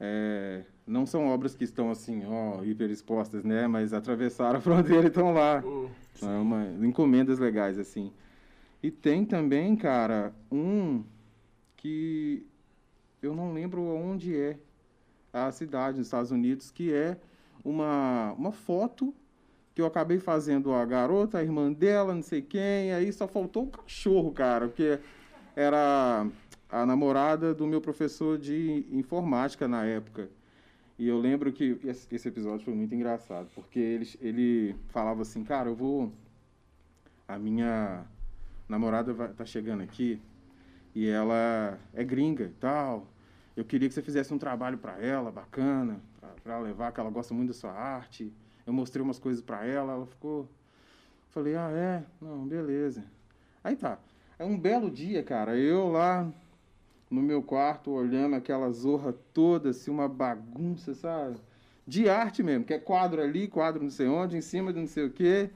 É, 0.00 0.62
não 0.86 1.04
são 1.06 1.28
obras 1.28 1.54
que 1.54 1.62
estão 1.62 1.90
assim, 1.90 2.22
ó, 2.26 2.64
hiper 2.64 2.90
expostas, 2.90 3.44
né? 3.44 3.68
Mas 3.68 3.92
atravessaram 3.92 4.58
a 4.58 4.60
fronteira 4.60 5.04
e 5.04 5.08
estão 5.08 5.32
lá. 5.32 5.60
Pô, 5.62 5.88
É 6.22 6.26
uma 6.26 6.66
encomendas 6.84 7.38
legais, 7.38 7.78
assim. 7.78 8.10
E 8.82 8.90
tem 8.90 9.24
também, 9.24 9.76
cara, 9.76 10.32
um 10.50 11.04
que 11.76 12.46
eu 13.22 13.34
não 13.34 13.52
lembro 13.52 13.82
onde 13.82 14.36
é 14.36 14.58
a 15.32 15.52
cidade 15.52 15.98
nos 15.98 16.06
Estados 16.06 16.30
Unidos, 16.30 16.70
que 16.70 16.92
é 16.92 17.18
uma, 17.64 18.32
uma 18.32 18.52
foto 18.52 19.14
que 19.74 19.82
eu 19.82 19.86
acabei 19.86 20.18
fazendo 20.18 20.72
a 20.72 20.84
garota, 20.84 21.38
a 21.38 21.42
irmã 21.42 21.72
dela, 21.72 22.14
não 22.14 22.22
sei 22.22 22.42
quem, 22.42 22.92
aí 22.92 23.12
só 23.12 23.28
faltou 23.28 23.64
o 23.64 23.70
cachorro, 23.70 24.32
cara, 24.32 24.66
porque 24.66 24.98
era 25.54 26.26
a 26.68 26.86
namorada 26.86 27.54
do 27.54 27.66
meu 27.66 27.80
professor 27.80 28.38
de 28.38 28.86
informática 28.90 29.68
na 29.68 29.84
época. 29.84 30.28
E 30.98 31.08
eu 31.08 31.18
lembro 31.18 31.52
que 31.52 31.78
esse 31.84 32.14
esse 32.14 32.28
episódio 32.28 32.64
foi 32.64 32.74
muito 32.74 32.94
engraçado, 32.94 33.48
porque 33.54 33.78
ele, 33.78 34.08
ele 34.20 34.76
falava 34.88 35.22
assim, 35.22 35.42
cara, 35.44 35.68
eu 35.68 35.74
vou. 35.74 36.12
A 37.26 37.38
minha 37.38 38.04
namorada 38.70 39.12
vai, 39.12 39.28
tá 39.28 39.44
chegando 39.44 39.82
aqui 39.82 40.20
e 40.94 41.08
ela 41.08 41.78
é 41.92 42.04
gringa 42.04 42.44
e 42.44 42.54
tal. 42.60 43.06
Eu 43.56 43.64
queria 43.64 43.88
que 43.88 43.94
você 43.94 44.00
fizesse 44.00 44.32
um 44.32 44.38
trabalho 44.38 44.78
para 44.78 44.98
ela, 44.98 45.30
bacana, 45.30 46.00
para 46.42 46.58
levar, 46.58 46.92
que 46.92 47.00
ela 47.00 47.10
gosta 47.10 47.34
muito 47.34 47.48
da 47.48 47.54
sua 47.54 47.72
arte. 47.72 48.32
Eu 48.66 48.72
mostrei 48.72 49.02
umas 49.02 49.18
coisas 49.18 49.42
para 49.42 49.66
ela, 49.66 49.92
ela 49.92 50.06
ficou. 50.06 50.48
Falei, 51.30 51.56
ah, 51.56 51.70
é? 51.70 52.04
Não, 52.20 52.46
beleza. 52.46 53.04
Aí 53.62 53.76
tá. 53.76 53.98
É 54.38 54.44
um 54.44 54.58
belo 54.58 54.90
dia, 54.90 55.22
cara, 55.22 55.56
eu 55.56 55.88
lá 55.88 56.32
no 57.10 57.20
meu 57.20 57.42
quarto 57.42 57.90
olhando 57.90 58.36
aquela 58.36 58.70
zorra 58.70 59.12
toda, 59.34 59.70
assim, 59.70 59.90
uma 59.90 60.08
bagunça, 60.08 60.94
sabe? 60.94 61.36
De 61.86 62.08
arte 62.08 62.42
mesmo, 62.42 62.64
que 62.64 62.72
é 62.72 62.78
quadro 62.78 63.20
ali, 63.20 63.48
quadro 63.48 63.82
não 63.82 63.90
sei 63.90 64.06
onde, 64.06 64.36
em 64.36 64.40
cima 64.40 64.72
de 64.72 64.80
não 64.80 64.86
sei 64.86 65.04
o 65.04 65.10
quê. 65.10 65.50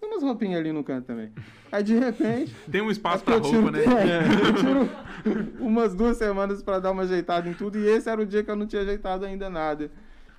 E 0.00 0.06
umas 0.06 0.22
roupinhas 0.22 0.60
ali 0.60 0.72
no 0.72 0.84
canto 0.84 1.06
também. 1.06 1.32
Aí 1.72 1.82
de 1.82 1.98
repente. 1.98 2.54
Tem 2.70 2.80
um 2.82 2.90
espaço 2.90 3.16
acho 3.16 3.24
pra 3.24 3.34
roupa, 3.34 3.48
tiro- 3.48 3.70
né? 3.70 3.80
é, 3.84 4.48
eu 4.48 4.54
tiro 4.54 5.56
umas 5.60 5.94
duas 5.94 6.16
semanas 6.16 6.62
pra 6.62 6.78
dar 6.78 6.90
uma 6.92 7.02
ajeitada 7.02 7.48
em 7.48 7.54
tudo. 7.54 7.78
E 7.78 7.86
esse 7.88 8.08
era 8.08 8.20
o 8.20 8.26
dia 8.26 8.42
que 8.44 8.50
eu 8.50 8.56
não 8.56 8.66
tinha 8.66 8.82
ajeitado 8.82 9.24
ainda 9.24 9.48
nada. 9.50 9.90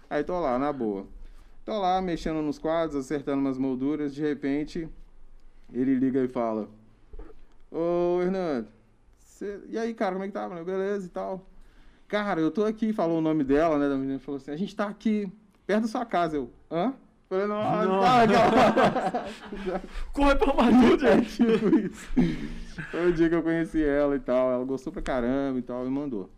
Aí 0.09 0.23
tô 0.23 0.39
lá, 0.39 0.57
na 0.57 0.71
boa. 0.71 1.05
Tô 1.65 1.77
lá 1.79 2.01
mexendo 2.01 2.41
nos 2.41 2.57
quadros, 2.57 2.95
acertando 2.95 3.41
umas 3.41 3.57
molduras. 3.57 4.13
De 4.15 4.21
repente, 4.21 4.87
ele 5.73 5.95
liga 5.95 6.23
e 6.23 6.27
fala: 6.27 6.69
Ô, 7.71 8.21
Hernando, 8.21 8.67
cê- 9.19 9.59
e 9.69 9.77
aí, 9.77 9.93
cara, 9.93 10.13
como 10.13 10.23
é 10.23 10.27
que 10.27 10.33
tá? 10.33 10.47
mano? 10.47 10.63
Beleza 10.63 11.05
e 11.05 11.09
tal. 11.09 11.45
Cara, 12.07 12.39
eu 12.39 12.49
tô 12.49 12.63
aqui, 12.63 12.93
falou 12.93 13.17
o 13.17 13.21
nome 13.21 13.43
dela, 13.43 13.77
né? 13.77 13.89
Da 13.89 13.97
menina 13.97 14.19
falou 14.19 14.37
assim: 14.37 14.51
a 14.51 14.55
gente 14.55 14.73
tá 14.73 14.87
aqui, 14.87 15.29
perto 15.65 15.81
da 15.81 15.87
sua 15.89 16.05
casa. 16.05 16.37
Eu, 16.37 16.49
hã? 16.71 16.93
Falei, 17.29 17.45
nossa, 17.45 17.85
Nossa. 17.87 19.83
Corre 20.13 20.35
pra 20.35 20.53
Matilde! 20.53 21.05
é 21.07 21.21
tipo 21.21 21.77
isso. 21.77 22.07
Foi 22.89 23.09
o 23.09 23.13
dia 23.13 23.27
que 23.27 23.35
eu 23.35 23.43
conheci 23.43 23.83
ela 23.83 24.15
e 24.15 24.19
tal. 24.19 24.51
Ela 24.51 24.63
gostou 24.63 24.93
pra 24.93 25.01
caramba 25.01 25.59
e 25.59 25.61
tal, 25.61 25.85
e 25.85 25.89
mandou. 25.89 26.29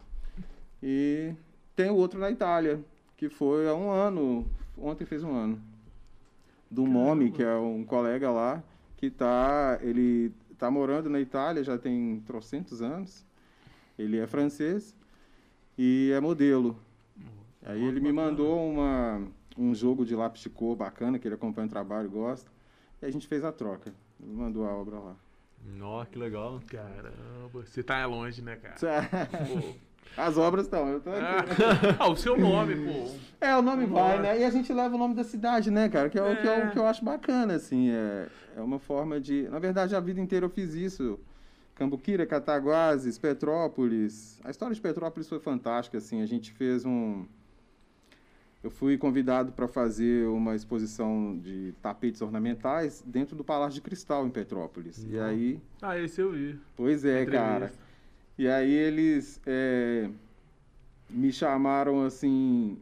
E 0.82 1.34
tem 1.76 1.92
o 1.92 1.96
outro 1.96 2.20
na 2.20 2.32
Itália, 2.32 2.80
que 3.16 3.30
foi 3.30 3.70
há 3.70 3.76
um 3.76 3.92
ano. 3.92 4.48
Ontem 4.76 5.06
fez 5.06 5.24
um 5.24 5.36
ano. 5.36 5.62
Do 6.72 6.88
Momi, 6.88 7.32
que 7.32 7.44
é 7.44 7.56
um 7.56 7.84
colega 7.84 8.32
lá, 8.32 8.64
que 8.98 9.12
tá. 9.12 9.78
Ele 9.82 10.34
tá 10.58 10.72
morando 10.72 11.10
na 11.10 11.20
Itália 11.20 11.64
já 11.64 11.78
tem 11.78 12.24
trocentos 12.26 12.82
anos. 12.82 13.24
Ele 13.98 14.18
é 14.18 14.26
francês 14.26 14.96
e 15.78 16.12
é 16.14 16.20
modelo. 16.20 16.80
Aí 17.64 17.84
ele 17.84 18.00
me 18.00 18.12
mandou 18.12 18.72
uma, 18.72 19.22
um 19.60 19.76
jogo 19.76 20.06
de 20.06 20.16
lápis 20.16 20.42
de 20.42 20.50
cor 20.50 20.76
bacana, 20.76 21.20
que 21.20 21.28
ele 21.28 21.36
acompanha 21.36 21.68
o 21.68 21.70
trabalho 21.70 22.08
e 22.08 22.12
gosta. 22.12 22.50
E 23.02 23.06
a 23.06 23.12
gente 23.12 23.28
fez 23.28 23.44
a 23.44 23.52
troca. 23.52 23.94
Ele 24.22 24.34
mandou 24.34 24.66
a 24.66 24.72
obra 24.74 24.98
lá. 25.00 25.16
Nossa, 25.78 26.10
que 26.10 26.18
legal. 26.18 26.60
Caramba, 26.68 27.66
você 27.66 27.84
tá 27.84 28.06
longe, 28.06 28.42
né, 28.42 28.56
cara? 28.56 28.76
Pô. 29.48 29.74
As 30.18 30.38
obras 30.38 30.66
estão, 30.66 30.88
eu 30.88 31.00
tô 31.02 31.10
aqui. 31.12 31.22
Ah, 32.00 32.08
o 32.10 32.16
seu 32.16 32.38
nome, 32.38 32.76
pô. 32.76 33.12
É, 33.40 33.56
o 33.56 33.62
nome 33.62 33.86
Vamos 33.86 34.00
vai, 34.02 34.16
lá. 34.16 34.22
né? 34.24 34.40
E 34.40 34.44
a 34.44 34.50
gente 34.50 34.72
leva 34.74 34.96
o 34.96 34.98
nome 34.98 35.14
da 35.14 35.24
cidade, 35.24 35.70
né, 35.70 35.88
cara? 35.88 36.10
Que 36.10 36.18
é, 36.18 36.22
o 36.24 36.36
que, 36.42 36.48
eu, 36.48 36.52
É. 36.52 36.72
que 36.72 36.80
eu 36.80 36.86
acho 36.88 37.04
bacana, 37.06 37.54
assim. 37.56 37.92
É, 37.92 38.28
é 38.58 38.62
uma 38.62 38.80
forma 38.80 39.20
de. 39.20 39.48
Na 39.50 39.60
verdade, 39.60 39.96
a 39.96 40.00
vida 40.00 40.20
inteira 40.20 40.46
eu 40.46 40.50
fiz 40.50 40.74
isso. 40.74 41.20
Cambuquira, 41.76 42.26
Cataguases, 42.26 43.18
Petrópolis. 43.18 44.40
A 44.44 44.50
história 44.50 44.74
de 44.76 44.82
Petrópolis 44.82 45.30
foi 45.30 45.40
fantástica, 45.40 45.98
assim. 46.00 46.22
A 46.22 46.26
gente 46.26 46.52
fez 46.54 46.86
um. 46.86 47.26
Eu 48.62 48.70
fui 48.70 48.98
convidado 48.98 49.54
para 49.54 49.70
fazer 49.70 50.28
uma 50.28 50.54
exposição 50.54 51.38
de 51.38 51.74
tapetes 51.82 52.22
ornamentais 52.22 53.02
dentro 53.06 53.34
do 53.36 53.44
Palácio 53.44 53.76
de 53.76 53.82
Cristal, 53.82 54.28
em 54.28 54.30
Petrópolis. 54.30 55.02
E 55.04 55.08
Nossa. 55.12 55.26
aí. 55.28 55.62
Ah, 55.82 55.98
esse 55.98 56.20
eu 56.20 56.32
vi. 56.32 56.60
Pois 56.76 57.06
é, 57.06 57.26
cara. 57.26 57.72
E 58.38 58.48
aí 58.50 58.72
eles 58.72 59.40
é, 59.46 60.10
me 61.10 61.32
chamaram 61.32 62.04
assim. 62.04 62.78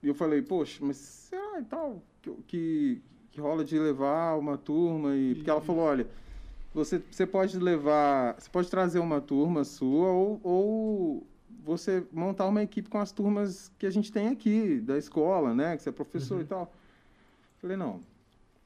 E 0.00 0.06
eu 0.06 0.14
falei, 0.14 0.42
poxa, 0.42 0.78
mas 0.84 0.96
será 0.96 1.60
e 1.60 1.64
tal? 1.64 2.00
Que, 2.20 2.30
que, 2.46 3.02
que 3.32 3.40
rola 3.40 3.64
de 3.64 3.76
levar 3.76 4.38
uma 4.38 4.56
turma? 4.56 5.16
E, 5.16 5.34
porque 5.34 5.50
ela 5.50 5.60
falou, 5.60 5.82
olha, 5.82 6.06
você, 6.72 7.02
você 7.10 7.26
pode 7.26 7.58
levar. 7.58 8.36
Você 8.38 8.48
pode 8.48 8.70
trazer 8.70 9.00
uma 9.00 9.20
turma 9.20 9.64
sua 9.64 10.08
ou, 10.08 10.40
ou 10.42 11.26
você 11.64 12.04
montar 12.12 12.46
uma 12.46 12.62
equipe 12.62 12.88
com 12.88 12.98
as 12.98 13.12
turmas 13.12 13.70
que 13.78 13.86
a 13.86 13.90
gente 13.90 14.10
tem 14.10 14.28
aqui, 14.28 14.80
da 14.80 14.98
escola, 14.98 15.54
né? 15.54 15.76
Que 15.76 15.82
você 15.82 15.88
é 15.88 15.92
professor 15.92 16.40
e 16.40 16.44
tal. 16.44 16.72
Falei, 17.58 17.76
não. 17.76 18.00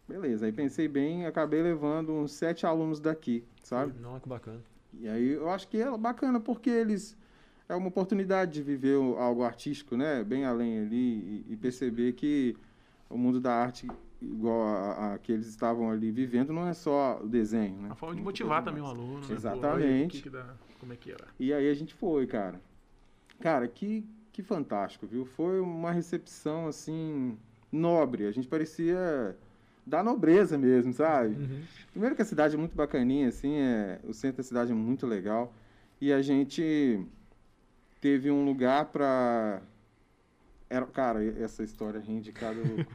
Beleza, 0.08 0.46
aí 0.46 0.52
pensei 0.52 0.86
bem, 0.86 1.26
acabei 1.26 1.62
levando 1.62 2.12
uns 2.12 2.32
sete 2.32 2.64
alunos 2.64 3.00
daqui, 3.00 3.44
sabe? 3.62 3.92
Nossa, 4.00 4.20
que 4.20 4.28
bacana. 4.28 4.60
E 4.94 5.08
aí 5.08 5.30
eu 5.30 5.50
acho 5.50 5.68
que 5.68 5.78
é 5.80 5.98
bacana 5.98 6.40
porque 6.40 6.70
eles 6.70 7.16
é 7.68 7.74
uma 7.74 7.88
oportunidade 7.88 8.52
de 8.52 8.62
viver 8.62 8.94
algo 9.18 9.42
artístico, 9.42 9.96
né? 9.96 10.22
Bem 10.22 10.44
além 10.44 10.78
ali 10.78 11.44
e, 11.48 11.52
e 11.52 11.56
perceber 11.56 12.12
que 12.12 12.56
o 13.10 13.18
mundo 13.18 13.40
da 13.40 13.52
arte 13.52 13.88
igual 14.22 14.62
a, 14.62 15.14
a 15.14 15.18
que 15.18 15.32
eles 15.32 15.46
estavam 15.48 15.90
ali 15.90 16.10
vivendo 16.10 16.52
não 16.52 16.66
é 16.66 16.72
só 16.72 17.20
o 17.22 17.28
desenho, 17.28 17.80
né? 17.82 17.88
Uma 17.88 17.96
forma 17.96 18.14
de 18.14 18.22
motivar 18.22 18.62
também 18.62 18.82
o 18.82 18.86
aluno, 18.86 19.20
né? 19.20 19.26
Pô, 19.26 19.34
Exatamente. 19.34 19.74
olha 19.74 19.86
aí 19.86 20.06
que 20.08 20.22
que 20.22 20.30
dá- 20.30 20.54
como 20.78 20.92
é 20.92 20.96
que 20.96 21.10
era? 21.10 21.26
E 21.38 21.52
aí 21.52 21.68
a 21.68 21.74
gente 21.74 21.94
foi, 21.94 22.26
cara. 22.26 22.60
Cara, 23.40 23.66
que 23.68 24.04
que 24.36 24.42
fantástico, 24.42 25.06
viu? 25.06 25.24
Foi 25.24 25.60
uma 25.60 25.90
recepção 25.90 26.66
assim 26.68 27.38
nobre. 27.72 28.26
A 28.26 28.30
gente 28.30 28.46
parecia 28.46 29.34
da 29.86 30.02
nobreza 30.02 30.58
mesmo, 30.58 30.92
sabe? 30.92 31.34
Uhum. 31.34 31.62
Primeiro 31.90 32.14
que 32.14 32.20
a 32.20 32.24
cidade 32.26 32.54
é 32.54 32.58
muito 32.58 32.76
bacaninha, 32.76 33.28
assim, 33.28 33.54
é, 33.54 33.98
o 34.04 34.12
centro 34.12 34.36
da 34.36 34.42
cidade 34.42 34.72
é 34.72 34.74
muito 34.74 35.06
legal. 35.06 35.54
E 35.98 36.12
a 36.12 36.20
gente 36.20 37.02
teve 37.98 38.30
um 38.30 38.44
lugar 38.44 38.84
para 38.86 39.62
Era, 40.68 40.84
cara, 40.84 41.24
essa 41.42 41.62
história 41.62 41.98
rende 41.98 42.30
cada. 42.30 42.60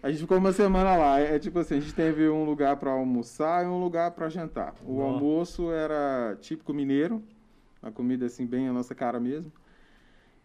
A 0.00 0.10
gente 0.10 0.20
ficou 0.20 0.38
uma 0.38 0.52
semana 0.52 0.96
lá. 0.96 1.18
É 1.18 1.40
tipo 1.40 1.58
assim, 1.58 1.78
a 1.78 1.80
gente 1.80 1.92
teve 1.92 2.28
um 2.28 2.44
lugar 2.44 2.76
para 2.76 2.92
almoçar 2.92 3.64
e 3.64 3.66
um 3.66 3.80
lugar 3.80 4.12
para 4.12 4.28
jantar. 4.28 4.72
O 4.84 5.02
almoço 5.02 5.72
era 5.72 6.36
típico 6.40 6.72
mineiro, 6.72 7.20
a 7.82 7.90
comida 7.90 8.26
assim 8.26 8.46
bem 8.46 8.68
a 8.68 8.72
nossa 8.72 8.94
cara 8.94 9.18
mesmo. 9.18 9.50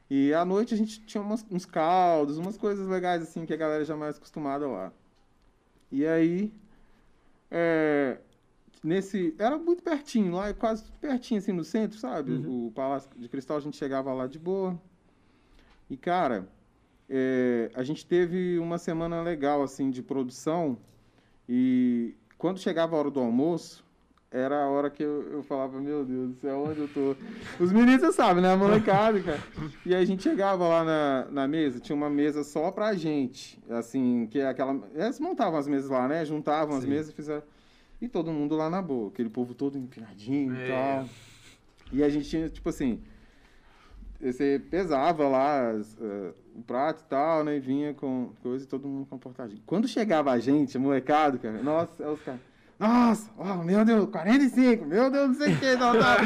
E 0.10 0.34
à 0.34 0.44
noite 0.46 0.74
a 0.74 0.78
gente 0.78 1.00
tinha 1.06 1.22
umas- 1.24 1.46
uns 1.50 1.66
caldos, 1.66 2.38
umas 2.38 2.58
coisas 2.58 2.88
legais 2.88 3.22
assim 3.24 3.46
que 3.46 3.54
a 3.54 3.58
galera 3.58 3.84
já 3.86 3.94
é 3.94 3.98
mais 3.98 4.18
acostumada 4.18 4.68
lá. 4.68 4.92
E 5.92 6.06
aí, 6.06 6.54
é, 7.50 8.18
nesse 8.84 9.34
era 9.38 9.58
muito 9.58 9.82
pertinho 9.84 10.34
lá, 10.34 10.54
quase 10.54 10.84
pertinho 11.00 11.40
assim 11.40 11.52
no 11.52 11.64
centro, 11.64 11.98
sabe? 11.98 12.32
Uhum. 12.34 12.68
O 12.68 12.72
Palácio 12.72 13.10
de 13.16 13.30
Cristal 13.30 13.58
a 13.58 13.62
gente 13.62 13.78
chegava 13.78 14.14
lá 14.14 14.28
de 14.28 14.38
boa. 14.40 14.80
E 15.90 15.98
cara, 15.98 16.48
é, 17.10 17.72
a 17.74 17.84
gente 17.84 18.06
teve 18.06 18.58
uma 18.60 18.78
semana 18.78 19.22
legal 19.22 19.62
assim 19.64 19.90
de 19.90 20.02
produção 20.02 20.78
e 21.48 22.16
quando 22.38 22.60
chegava 22.60 22.96
a 22.96 23.00
hora 23.00 23.12
do 23.12 23.20
almoço 23.20 23.83
era 24.34 24.64
a 24.64 24.68
hora 24.68 24.90
que 24.90 25.04
eu, 25.04 25.30
eu 25.32 25.44
falava 25.44 25.80
meu 25.80 26.04
Deus 26.04 26.30
do 26.32 26.36
céu 26.42 26.66
onde 26.68 26.80
eu 26.82 26.88
tô 26.88 27.16
os 27.64 27.72
meninos 27.72 28.02
você 28.02 28.12
sabe 28.12 28.42
né 28.42 28.52
a 28.52 28.58
molecada 28.58 29.22
cara 29.22 29.40
e 29.86 29.94
aí 29.94 30.02
a 30.02 30.06
gente 30.06 30.24
chegava 30.24 30.68
lá 30.68 30.84
na, 30.84 31.28
na 31.30 31.48
mesa 31.48 31.80
tinha 31.80 31.96
uma 31.96 32.10
mesa 32.10 32.44
só 32.44 32.72
pra 32.72 32.94
gente 32.96 33.62
assim 33.70 34.28
que 34.32 34.40
é 34.40 34.48
aquela 34.48 34.76
eles 34.96 35.20
montavam 35.20 35.60
as 35.60 35.68
mesas 35.68 35.90
lá 35.90 36.08
né 36.08 36.26
juntavam 36.26 36.76
as 36.76 36.84
Sim. 36.84 36.90
mesas 36.90 37.12
e 37.12 37.16
fizeram 37.16 37.44
e 38.02 38.08
todo 38.10 38.32
mundo 38.32 38.56
lá 38.56 38.70
na 38.72 38.82
boa 38.82 39.10
aquele 39.10 39.30
povo 39.30 39.54
todo 39.54 39.78
empinadinho 39.78 40.52
e 40.54 40.64
É. 40.64 40.68
tal 40.68 41.06
e 41.92 42.04
a 42.04 42.10
gente 42.10 42.28
tinha 42.28 42.50
tipo 42.50 42.68
assim 42.70 43.00
você 44.20 44.60
pesava 44.72 45.28
lá 45.28 45.70
as, 45.72 45.98
eh, 46.02 46.34
o 46.56 46.62
prato 46.62 47.02
e 47.02 47.10
tal, 47.10 47.44
né? 47.44 47.58
E 47.58 47.60
vinha 47.60 47.94
com 47.94 48.30
coisa 48.42 48.64
e 48.64 48.68
todo 48.68 48.88
mundo 48.88 49.06
comportadinho. 49.06 49.62
Quando 49.66 49.86
chegava 49.86 50.32
a 50.32 50.40
gente, 50.40 50.78
molecado, 50.78 51.38
cara, 51.40 51.62
nossa, 51.62 52.06
aí 52.06 52.10
os 52.14 52.22
caras. 52.22 52.40
Nossa, 52.80 53.30
ó, 53.38 53.64
meu 53.64 53.86
Deus, 53.86 54.10
45, 54.10 54.86
meu 54.86 55.10
Deus, 55.10 55.28
não 55.30 55.36
sei 55.36 55.54
o 55.54 55.58
que, 55.58 55.76
não, 55.78 55.94
tá. 55.98 56.18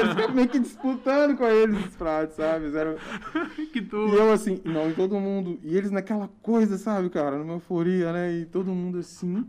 Eles 0.00 0.10
ficavam 0.10 0.34
meio 0.34 0.48
que 0.48 0.58
disputando 0.58 1.36
com 1.36 1.46
eles 1.46 1.78
os 1.86 1.94
pratos, 1.96 2.34
sabe? 2.36 2.74
Eram- 2.76 2.96
que 3.72 3.78
E 3.78 3.82
tu. 3.82 3.96
eu 4.08 4.32
assim, 4.32 4.60
não, 4.64 4.90
e 4.90 4.94
todo 4.94 5.14
mundo. 5.20 5.58
E 5.62 5.76
eles 5.76 5.90
naquela 5.90 6.28
coisa, 6.42 6.78
sabe, 6.78 7.10
cara, 7.10 7.38
numa 7.38 7.52
euforia, 7.54 8.12
né? 8.12 8.32
E 8.32 8.44
todo 8.46 8.72
mundo 8.74 8.98
assim. 8.98 9.46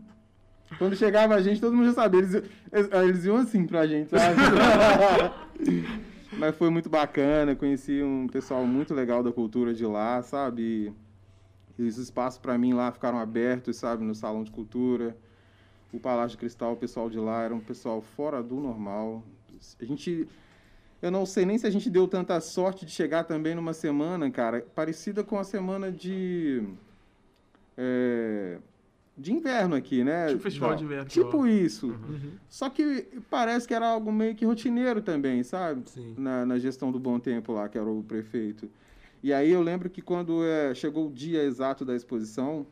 Quando 0.78 0.94
chegava 0.94 1.34
a 1.34 1.42
gente, 1.42 1.60
todo 1.60 1.74
mundo 1.74 1.86
já 1.86 1.94
sabia. 1.94 2.20
Eles, 2.20 2.34
eles, 2.34 2.90
eles 2.92 3.24
iam 3.24 3.36
assim 3.36 3.66
pra 3.66 3.86
gente, 3.86 4.10
sabe? 4.10 4.36
Mas 6.38 6.56
foi 6.56 6.70
muito 6.70 6.88
bacana, 6.88 7.54
conheci 7.54 8.02
um 8.02 8.26
pessoal 8.26 8.64
muito 8.66 8.94
legal 8.94 9.22
da 9.22 9.32
cultura 9.32 9.74
de 9.74 9.84
lá, 9.84 10.22
sabe? 10.22 10.92
E 11.78 11.82
os 11.82 11.98
espaços 11.98 12.38
pra 12.38 12.56
mim 12.56 12.72
lá 12.72 12.90
ficaram 12.90 13.18
abertos, 13.18 13.76
sabe, 13.76 14.04
no 14.04 14.14
salão 14.14 14.42
de 14.44 14.50
cultura. 14.50 15.16
O 15.92 16.00
Palácio 16.00 16.30
de 16.32 16.38
Cristal, 16.38 16.72
o 16.72 16.76
pessoal 16.76 17.10
de 17.10 17.18
lá 17.18 17.42
era 17.42 17.54
um 17.54 17.60
pessoal 17.60 18.00
fora 18.00 18.42
do 18.42 18.56
normal. 18.56 19.22
A 19.80 19.84
gente 19.84 20.26
eu 21.02 21.10
não 21.10 21.26
sei 21.26 21.44
nem 21.44 21.58
se 21.58 21.66
a 21.66 21.70
gente 21.70 21.90
deu 21.90 22.06
tanta 22.06 22.40
sorte 22.40 22.86
de 22.86 22.92
chegar 22.92 23.24
também 23.24 23.56
numa 23.56 23.72
semana, 23.72 24.30
cara, 24.30 24.64
parecida 24.74 25.24
com 25.24 25.36
a 25.36 25.42
semana 25.42 25.90
de 25.90 26.62
é, 27.76 28.58
de 29.18 29.32
inverno 29.32 29.74
aqui, 29.74 30.04
né? 30.04 30.28
Tipo 30.28 30.40
festival 30.40 30.70
Não, 30.70 30.76
de 30.76 30.84
inverno, 30.84 31.04
Tipo 31.06 31.38
ó. 31.38 31.46
isso. 31.46 31.88
Uhum. 31.88 32.32
Só 32.48 32.70
que 32.70 33.06
parece 33.28 33.66
que 33.66 33.74
era 33.74 33.86
algo 33.88 34.12
meio 34.12 34.34
que 34.34 34.44
rotineiro 34.44 35.02
também, 35.02 35.42
sabe? 35.42 35.82
Sim. 35.90 36.14
Na, 36.16 36.46
na 36.46 36.58
gestão 36.58 36.92
do 36.92 36.98
Bom 37.00 37.18
Tempo 37.18 37.52
lá, 37.52 37.68
que 37.68 37.76
era 37.76 37.88
o 37.88 38.02
prefeito. 38.02 38.70
E 39.22 39.32
aí 39.32 39.50
eu 39.50 39.62
lembro 39.62 39.90
que 39.90 40.00
quando 40.00 40.44
é, 40.44 40.74
chegou 40.74 41.08
o 41.08 41.12
dia 41.12 41.42
exato 41.42 41.84
da 41.84 41.94
exposição, 41.94 42.66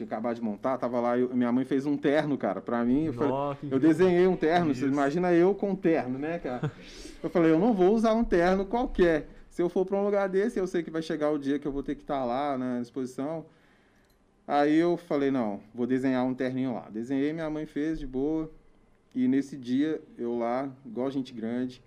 tinha 0.00 0.06
acabado 0.06 0.36
de 0.36 0.42
montar, 0.42 0.78
tava 0.78 0.98
lá, 1.00 1.18
eu- 1.18 1.34
minha 1.34 1.52
mãe 1.52 1.64
fez 1.64 1.84
um 1.86 1.96
terno, 1.96 2.36
cara, 2.38 2.60
pra 2.60 2.82
mim. 2.84 3.04
Eu, 3.06 3.12
falei, 3.12 3.32
eu 3.70 3.78
desenhei 3.78 4.26
um 4.26 4.36
terno, 4.36 4.74
você 4.74 4.86
imagina 4.86 5.32
eu 5.32 5.54
com 5.54 5.70
um 5.70 5.76
terno, 5.76 6.18
né, 6.18 6.38
cara? 6.38 6.70
Eu 7.22 7.28
falei, 7.28 7.50
eu 7.52 7.58
não 7.58 7.74
vou 7.74 7.94
usar 7.94 8.14
um 8.14 8.24
terno 8.24 8.64
qualquer. 8.64 9.28
Se 9.50 9.60
eu 9.60 9.68
for 9.68 9.84
pra 9.84 9.94
um 9.98 10.04
lugar 10.06 10.26
desse, 10.26 10.58
eu 10.58 10.66
sei 10.66 10.82
que 10.82 10.90
vai 10.90 11.02
chegar 11.02 11.30
o 11.30 11.38
dia 11.38 11.58
que 11.58 11.68
eu 11.68 11.72
vou 11.72 11.82
ter 11.82 11.94
que 11.94 12.00
estar 12.00 12.24
lá 12.24 12.56
na 12.56 12.80
exposição. 12.80 13.44
Aí 14.48 14.74
eu 14.76 14.96
falei, 14.96 15.30
não, 15.30 15.60
vou 15.74 15.86
desenhar 15.86 16.24
um 16.24 16.32
terninho 16.32 16.72
lá. 16.72 16.88
Desenhei, 16.90 17.34
minha 17.34 17.50
mãe 17.50 17.66
fez 17.66 17.98
de 17.98 18.06
boa. 18.06 18.50
E 19.14 19.28
nesse 19.28 19.54
dia, 19.54 20.00
eu 20.16 20.38
lá, 20.38 20.70
igual 20.86 21.10
gente 21.10 21.34
grande, 21.34 21.82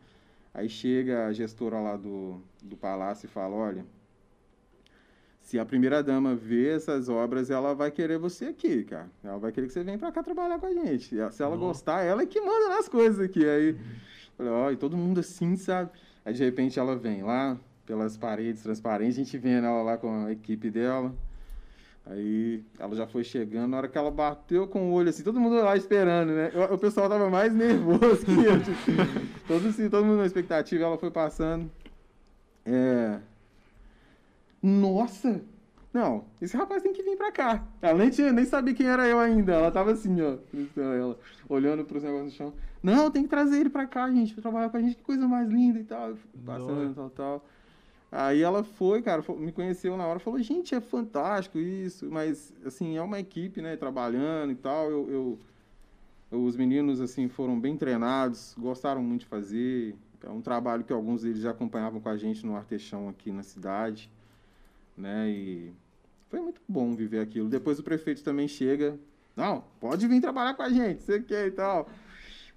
aí 0.53 0.69
chega 0.69 1.25
a 1.25 1.33
gestora 1.33 1.79
lá 1.79 1.97
do, 1.97 2.39
do 2.61 2.77
palácio 2.77 3.25
e 3.25 3.29
fala, 3.29 3.55
olha, 3.55 3.83
se 5.43 5.59
a 5.59 5.65
primeira 5.65 6.01
dama 6.01 6.33
vê 6.33 6.69
essas 6.69 7.09
obras, 7.09 7.49
ela 7.51 7.75
vai 7.75 7.91
querer 7.91 8.17
você 8.17 8.45
aqui, 8.45 8.83
cara. 8.85 9.07
Ela 9.23 9.37
vai 9.37 9.51
querer 9.51 9.67
que 9.67 9.73
você 9.73 9.83
venha 9.83 9.97
pra 9.97 10.11
cá 10.11 10.23
trabalhar 10.23 10.57
com 10.57 10.65
a 10.65 10.73
gente. 10.73 11.15
Se 11.31 11.43
ela 11.43 11.55
gostar, 11.57 12.01
ela 12.01 12.23
é 12.23 12.25
que 12.25 12.39
manda 12.41 12.69
nas 12.69 12.87
coisas 12.87 13.19
aqui. 13.19 13.45
Aí, 13.45 13.75
ó, 14.39 14.71
e 14.71 14.77
todo 14.77 14.97
mundo 14.97 15.19
assim, 15.19 15.55
sabe? 15.57 15.91
Aí, 16.25 16.33
de 16.33 16.43
repente, 16.43 16.79
ela 16.79 16.95
vem 16.95 17.21
lá, 17.23 17.57
pelas 17.85 18.15
paredes 18.17 18.63
transparentes, 18.63 19.15
a 19.17 19.23
gente 19.23 19.37
vendo 19.37 19.67
ela 19.67 19.83
lá 19.83 19.97
com 19.97 20.25
a 20.25 20.31
equipe 20.31 20.71
dela. 20.71 21.13
Aí 22.05 22.63
ela 22.79 22.95
já 22.95 23.05
foi 23.07 23.23
chegando, 23.23 23.71
na 23.71 23.77
hora 23.77 23.87
que 23.87 23.97
ela 23.97 24.11
bateu 24.11 24.67
com 24.67 24.89
o 24.89 24.93
olho 24.93 25.07
assim, 25.09 25.23
todo 25.23 25.39
mundo 25.39 25.55
lá 25.55 25.75
esperando, 25.77 26.31
né? 26.33 26.51
Eu- 26.53 26.73
o 26.73 26.77
pessoal 26.77 27.07
tava 27.07 27.29
mais 27.29 27.53
nervoso 27.53 28.25
que 28.25 28.31
eu. 28.31 28.59
Todo, 29.47 29.67
assim, 29.67 29.89
todo 29.89 30.05
mundo 30.05 30.17
na 30.19 30.25
expectativa, 30.25 30.83
ela 30.85 30.97
foi 30.97 31.11
passando. 31.11 31.69
É. 32.65 33.19
Nossa! 34.63 35.43
Não, 35.93 36.25
esse 36.41 36.57
rapaz 36.57 36.81
tem 36.81 36.91
que 36.93 37.03
vir 37.03 37.15
pra 37.17 37.31
cá. 37.31 37.67
Ela 37.79 37.99
nem, 37.99 38.09
tinha, 38.09 38.31
nem 38.31 38.45
sabia 38.45 38.73
quem 38.73 38.87
era 38.87 39.07
eu 39.07 39.19
ainda. 39.19 39.53
Ela 39.53 39.69
tava 39.69 39.91
assim, 39.91 40.15
ó, 40.21 40.37
ela, 40.81 41.19
olhando 41.47 41.85
pros 41.85 42.01
negócios 42.01 42.31
no 42.31 42.37
chão. 42.37 42.53
Não, 42.81 43.11
tem 43.11 43.23
que 43.23 43.29
trazer 43.29 43.59
ele 43.59 43.69
pra 43.69 43.85
cá, 43.85 44.09
gente, 44.09 44.33
pra 44.33 44.41
trabalhar 44.41 44.69
com 44.69 44.77
a 44.77 44.81
gente, 44.81 44.95
que 44.95 45.03
coisa 45.03 45.27
mais 45.27 45.47
linda 45.49 45.79
e 45.79 45.83
tal. 45.83 46.15
Passando, 46.43 46.81
Nossa. 46.85 46.93
tal, 46.95 47.09
tal. 47.11 47.45
Aí 48.11 48.41
ela 48.41 48.63
foi, 48.63 49.01
cara, 49.01 49.23
me 49.37 49.51
conheceu 49.51 49.95
na 49.97 50.05
hora, 50.07 50.19
falou, 50.19 50.39
gente, 50.41 50.73
é 50.73 50.81
fantástico 50.81 51.57
isso, 51.59 52.09
mas, 52.11 52.53
assim, 52.65 52.95
é 52.97 53.01
uma 53.01 53.19
equipe, 53.19 53.61
né, 53.61 53.75
trabalhando 53.75 54.51
e 54.51 54.55
tal, 54.55 54.89
eu, 54.89 55.39
eu- 56.31 56.39
os 56.39 56.55
meninos, 56.55 57.01
assim, 57.01 57.27
foram 57.27 57.59
bem 57.59 57.75
treinados, 57.75 58.55
gostaram 58.57 59.01
muito 59.01 59.21
de 59.21 59.27
fazer, 59.27 59.95
é 60.23 60.29
um 60.29 60.41
trabalho 60.41 60.83
que 60.83 60.93
alguns 60.93 61.23
deles 61.23 61.39
já 61.41 61.51
acompanhavam 61.51 61.99
com 61.99 62.09
a 62.09 62.17
gente 62.17 62.45
no 62.45 62.55
Arteixão 62.55 63.09
aqui 63.09 63.31
na 63.31 63.41
cidade, 63.43 64.11
né, 64.97 65.29
e 65.29 65.73
foi 66.29 66.39
muito 66.41 66.61
bom 66.67 66.95
viver 66.95 67.19
aquilo. 67.19 67.49
Depois 67.49 67.79
o 67.79 67.83
prefeito 67.83 68.23
também 68.23 68.47
chega, 68.47 68.99
não, 69.35 69.63
pode 69.79 70.07
vir 70.07 70.21
trabalhar 70.21 70.53
com 70.53 70.63
a 70.63 70.69
gente, 70.69 71.03
você 71.03 71.21
quer 71.21 71.47
e 71.47 71.51
tal. 71.51 71.89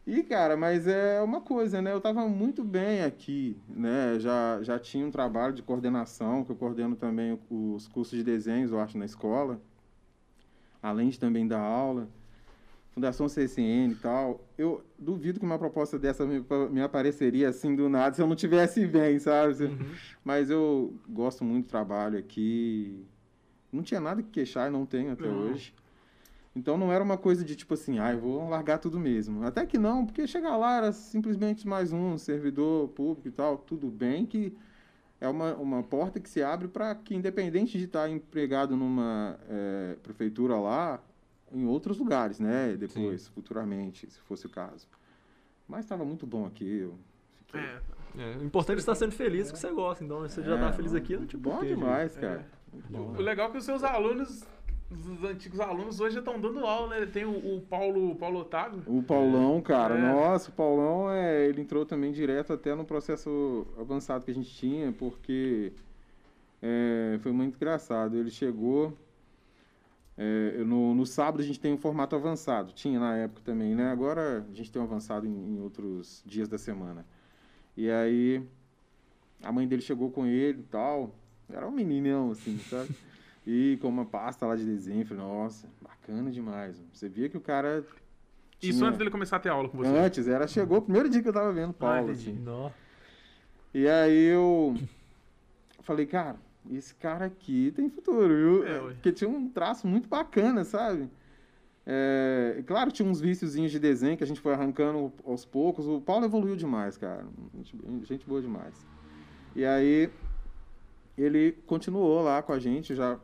E, 0.07 0.23
cara, 0.23 0.57
mas 0.57 0.87
é 0.87 1.21
uma 1.21 1.41
coisa, 1.41 1.83
né? 1.83 1.93
Eu 1.93 2.01
tava 2.01 2.29
muito 2.29 2.63
bem 2.63 3.03
aqui, 3.03 3.57
né? 3.69 4.21
Já, 4.21 4.63
já 4.63 4.79
tinha 4.79 5.05
um 5.05 5.11
trabalho 5.11 5.53
de 5.53 5.65
coordenação, 5.65 6.45
que 6.45 6.53
eu 6.53 6.57
coordeno 6.57 6.95
também 6.95 7.37
os 7.51 7.89
cursos 7.89 8.17
de 8.17 8.23
desenhos, 8.23 8.71
eu 8.71 8.79
acho, 8.79 8.97
na 8.97 9.05
escola. 9.05 9.61
Além 10.81 11.09
de 11.09 11.19
também 11.19 11.49
dar 11.49 11.59
aula. 11.59 12.09
Fundação 12.97 13.29
CCN 13.29 13.93
e 13.93 13.97
tal. 13.97 14.41
Eu 14.57 14.83
duvido 14.99 15.39
que 15.39 15.45
uma 15.45 15.59
proposta 15.59 15.99
dessa 15.99 16.25
me, 16.25 16.43
me 16.71 16.81
apareceria 16.81 17.51
assim 17.51 17.77
do 17.77 17.91
nada 17.91 18.15
se 18.15 18.23
eu 18.23 18.27
não 18.27 18.35
tivesse 18.35 18.87
bem, 18.87 19.19
sabe? 19.19 19.65
Uhum. 19.65 19.91
Mas 20.25 20.49
eu 20.49 20.95
gosto 21.07 21.45
muito 21.45 21.67
do 21.67 21.69
trabalho 21.69 22.19
aqui. 22.19 23.05
Não 23.71 23.83
tinha 23.83 24.01
nada 24.01 24.23
que 24.23 24.31
queixar, 24.31 24.71
não 24.71 24.87
tenho 24.87 25.13
até 25.13 25.29
hoje. 25.29 25.75
Então 26.57 26.79
não 26.79 26.91
era 26.91 27.05
uma 27.05 27.19
coisa 27.19 27.45
de 27.45 27.55
tipo 27.55 27.75
assim, 27.75 27.99
ah, 27.99 28.15
eu 28.15 28.19
vou 28.19 28.49
largar 28.49 28.79
tudo 28.79 28.99
mesmo. 28.99 29.45
Até 29.45 29.67
que 29.67 29.77
não, 29.77 30.07
porque 30.07 30.27
chegar 30.27 30.57
lá 30.57 30.79
era 30.79 30.91
simplesmente 30.91 31.69
mais 31.69 31.93
um 31.93 32.17
servidor 32.17 32.89
público 32.89 33.29
e 33.29 33.31
tal, 33.31 33.59
tudo 33.59 33.91
bem 33.91 34.25
que 34.25 34.57
é 35.21 35.29
uma, 35.29 35.55
uma 35.57 35.83
porta 35.83 36.19
que 36.19 36.31
se 36.31 36.43
abre 36.43 36.67
para 36.67 36.95
que, 36.95 37.15
independente 37.15 37.77
de 37.77 37.85
estar 37.85 38.09
empregado 38.09 38.75
numa 38.75 39.39
eh, 39.51 39.97
prefeitura 40.03 40.57
lá, 40.57 40.99
em 41.53 41.67
outros 41.67 41.99
lugares, 41.99 42.39
né? 42.41 42.77
Depois, 42.77 43.29
futuramente, 43.29 44.11
se 44.11 44.19
fosse 44.21 44.47
o 44.47 44.51
caso. 44.51 44.87
Mas 45.69 45.85
estava 45.85 46.05
muito 46.05 46.27
bom 46.27 46.47
aqui. 46.47 46.79
Eu 46.81 46.95
fiquei... 47.47 47.61
É, 47.61 47.81
É, 48.19 48.37
o 48.39 48.45
importante 48.45 48.77
é 48.77 48.81
estar 48.81 48.95
sendo 48.95 49.13
feliz 49.13 49.51
o 49.51 49.53
que 49.53 49.59
você 49.59 49.71
gosta. 49.71 50.03
Então, 50.05 50.27
se 50.29 50.37
você 50.37 50.43
já 50.43 50.57
tá 50.59 50.69
É, 50.69 50.73
feliz 50.73 50.95
aqui, 50.95 51.17
não 51.17 51.27
te 51.27 51.37
Bom 51.37 51.51
porquê, 51.51 51.67
demais, 51.67 52.17
É. 52.17 52.21
cara. 52.21 52.47
Bom. 52.91 53.15
O 53.17 53.21
legal 53.21 53.49
é 53.49 53.51
que 53.53 53.59
os 53.59 53.65
seus 53.65 53.83
alunos, 53.85 54.43
os 54.91 55.25
antigos 55.25 55.61
alunos, 55.61 56.01
hoje 56.01 56.15
já 56.15 56.21
estão 56.21 56.41
dando 56.41 56.61
aula, 56.61 56.99
né? 56.99 57.07
Tem 57.07 57.25
o, 57.27 57.57
o 57.57 57.61
Paulo, 57.63 58.15
Paulo 58.17 58.41
Otávio. 58.41 58.83
O 58.87 59.03
Paulão, 59.03 59.61
cara, 59.61 59.97
É. 59.99 60.01
nossa, 60.01 60.51
o 60.51 60.53
Paulão, 60.55 61.11
é, 61.11 61.47
ele 61.47 61.61
entrou 61.61 61.85
também 61.85 62.11
direto 62.13 62.53
até 62.55 62.75
no 62.75 62.85
processo 62.87 63.67
avançado 63.79 64.25
que 64.25 64.31
a 64.31 64.35
gente 64.35 64.49
tinha, 64.55 64.93
porque 64.93 65.73
é, 66.63 67.19
foi 67.23 67.33
muito 67.33 67.57
engraçado. 67.57 68.17
Ele 68.17 68.31
chegou, 68.31 68.97
é, 70.19 70.65
no, 70.65 70.95
no 70.95 71.05
sábado 71.07 71.41
a 71.43 71.45
gente 71.45 71.61
tem 71.61 71.73
um 71.75 71.79
formato 71.79 72.17
avançado, 72.17 72.73
tinha 72.73 72.99
na 72.99 73.17
época 73.17 73.43
também, 73.45 73.75
né? 73.75 73.91
Agora 73.91 74.47
a 74.51 74.55
gente 74.55 74.71
tem 74.71 74.81
um 74.81 74.85
avançado 74.85 75.27
em, 75.27 75.31
em 75.57 75.61
outros 75.61 76.23
dias 76.27 76.49
da 76.49 76.57
semana. 76.59 77.05
E 77.77 77.91
aí 77.91 78.43
a 79.43 79.53
mãe 79.53 79.69
dele 79.69 79.83
chegou 79.83 80.11
com 80.11 80.27
ele 80.27 80.61
e 80.61 80.65
tal, 80.65 81.15
Era 81.51 81.67
um 81.69 81.71
meninão, 81.71 82.31
assim, 82.33 82.59
sabe? 82.71 82.91
E 83.49 83.79
com 83.81 83.87
uma 83.89 84.05
pasta 84.05 84.45
lá 84.45 84.57
de 84.57 84.65
desenho, 84.65 85.07
falei, 85.07 85.23
nossa, 85.23 85.69
bacana 85.81 86.33
demais. 86.33 86.77
mano. 86.79 86.89
Você 86.93 87.09
via 87.09 87.29
que 87.29 87.37
o 87.37 87.41
cara. 87.41 87.85
Isso 88.61 88.79
tinha- 88.79 88.87
antes 88.89 88.99
dele 88.99 89.09
começar 89.09 89.37
a 89.37 89.39
ter 89.39 89.51
aula 89.51 89.69
com 89.69 89.79
você. 89.79 89.89
Antes, 89.89 90.27
era, 90.27 90.49
chegou 90.49 90.79
o 90.79 90.83
primeiro 90.83 91.09
dia 91.09 91.23
que 91.23 91.29
eu 91.29 91.33
tava 91.33 91.53
vendo 91.53 91.71
Ah, 91.71 91.75
Paulo, 91.79 92.11
entendi. 92.11 92.31
assim. 92.31 92.43
E 93.73 93.87
aí 93.87 94.25
eu 94.25 94.75
falei, 95.83 96.07
cara, 96.07 96.35
esse 96.73 96.95
cara 96.95 97.27
aqui 97.27 97.73
tem 97.75 97.89
futuro, 97.89 98.29
viu? 98.29 98.67
É, 98.67 98.81
ué. 98.81 98.93
Porque 98.95 99.13
tinha 99.13 99.29
um 99.29 99.49
traço 99.49 99.87
muito 99.87 100.09
bacana, 100.09 100.65
sabe? 100.65 101.09
É, 101.87 102.63
claro, 102.67 102.91
tinha 102.91 103.09
uns 103.09 103.21
viciozinhos 103.21 103.71
de 103.71 103.79
desenho 103.79 104.17
que 104.17 104.25
a 104.25 104.27
gente 104.27 104.41
foi 104.41 104.53
arrancando 104.53 105.13
aos 105.25 105.45
poucos. 105.45 105.87
O 105.87 106.01
Paulo 106.01 106.25
evoluiu 106.25 106.57
demais, 106.57 106.97
cara. 106.97 107.25
Gente, 107.55 107.77
gente 108.07 108.27
boa 108.27 108.41
demais. 108.41 108.75
E 109.55 109.65
aí 109.65 110.11
ele 111.17 111.53
continuou 111.67 112.23
lá 112.23 112.43
com 112.43 112.53
a 112.53 112.59
gente, 112.59 112.95
já 112.95 113.19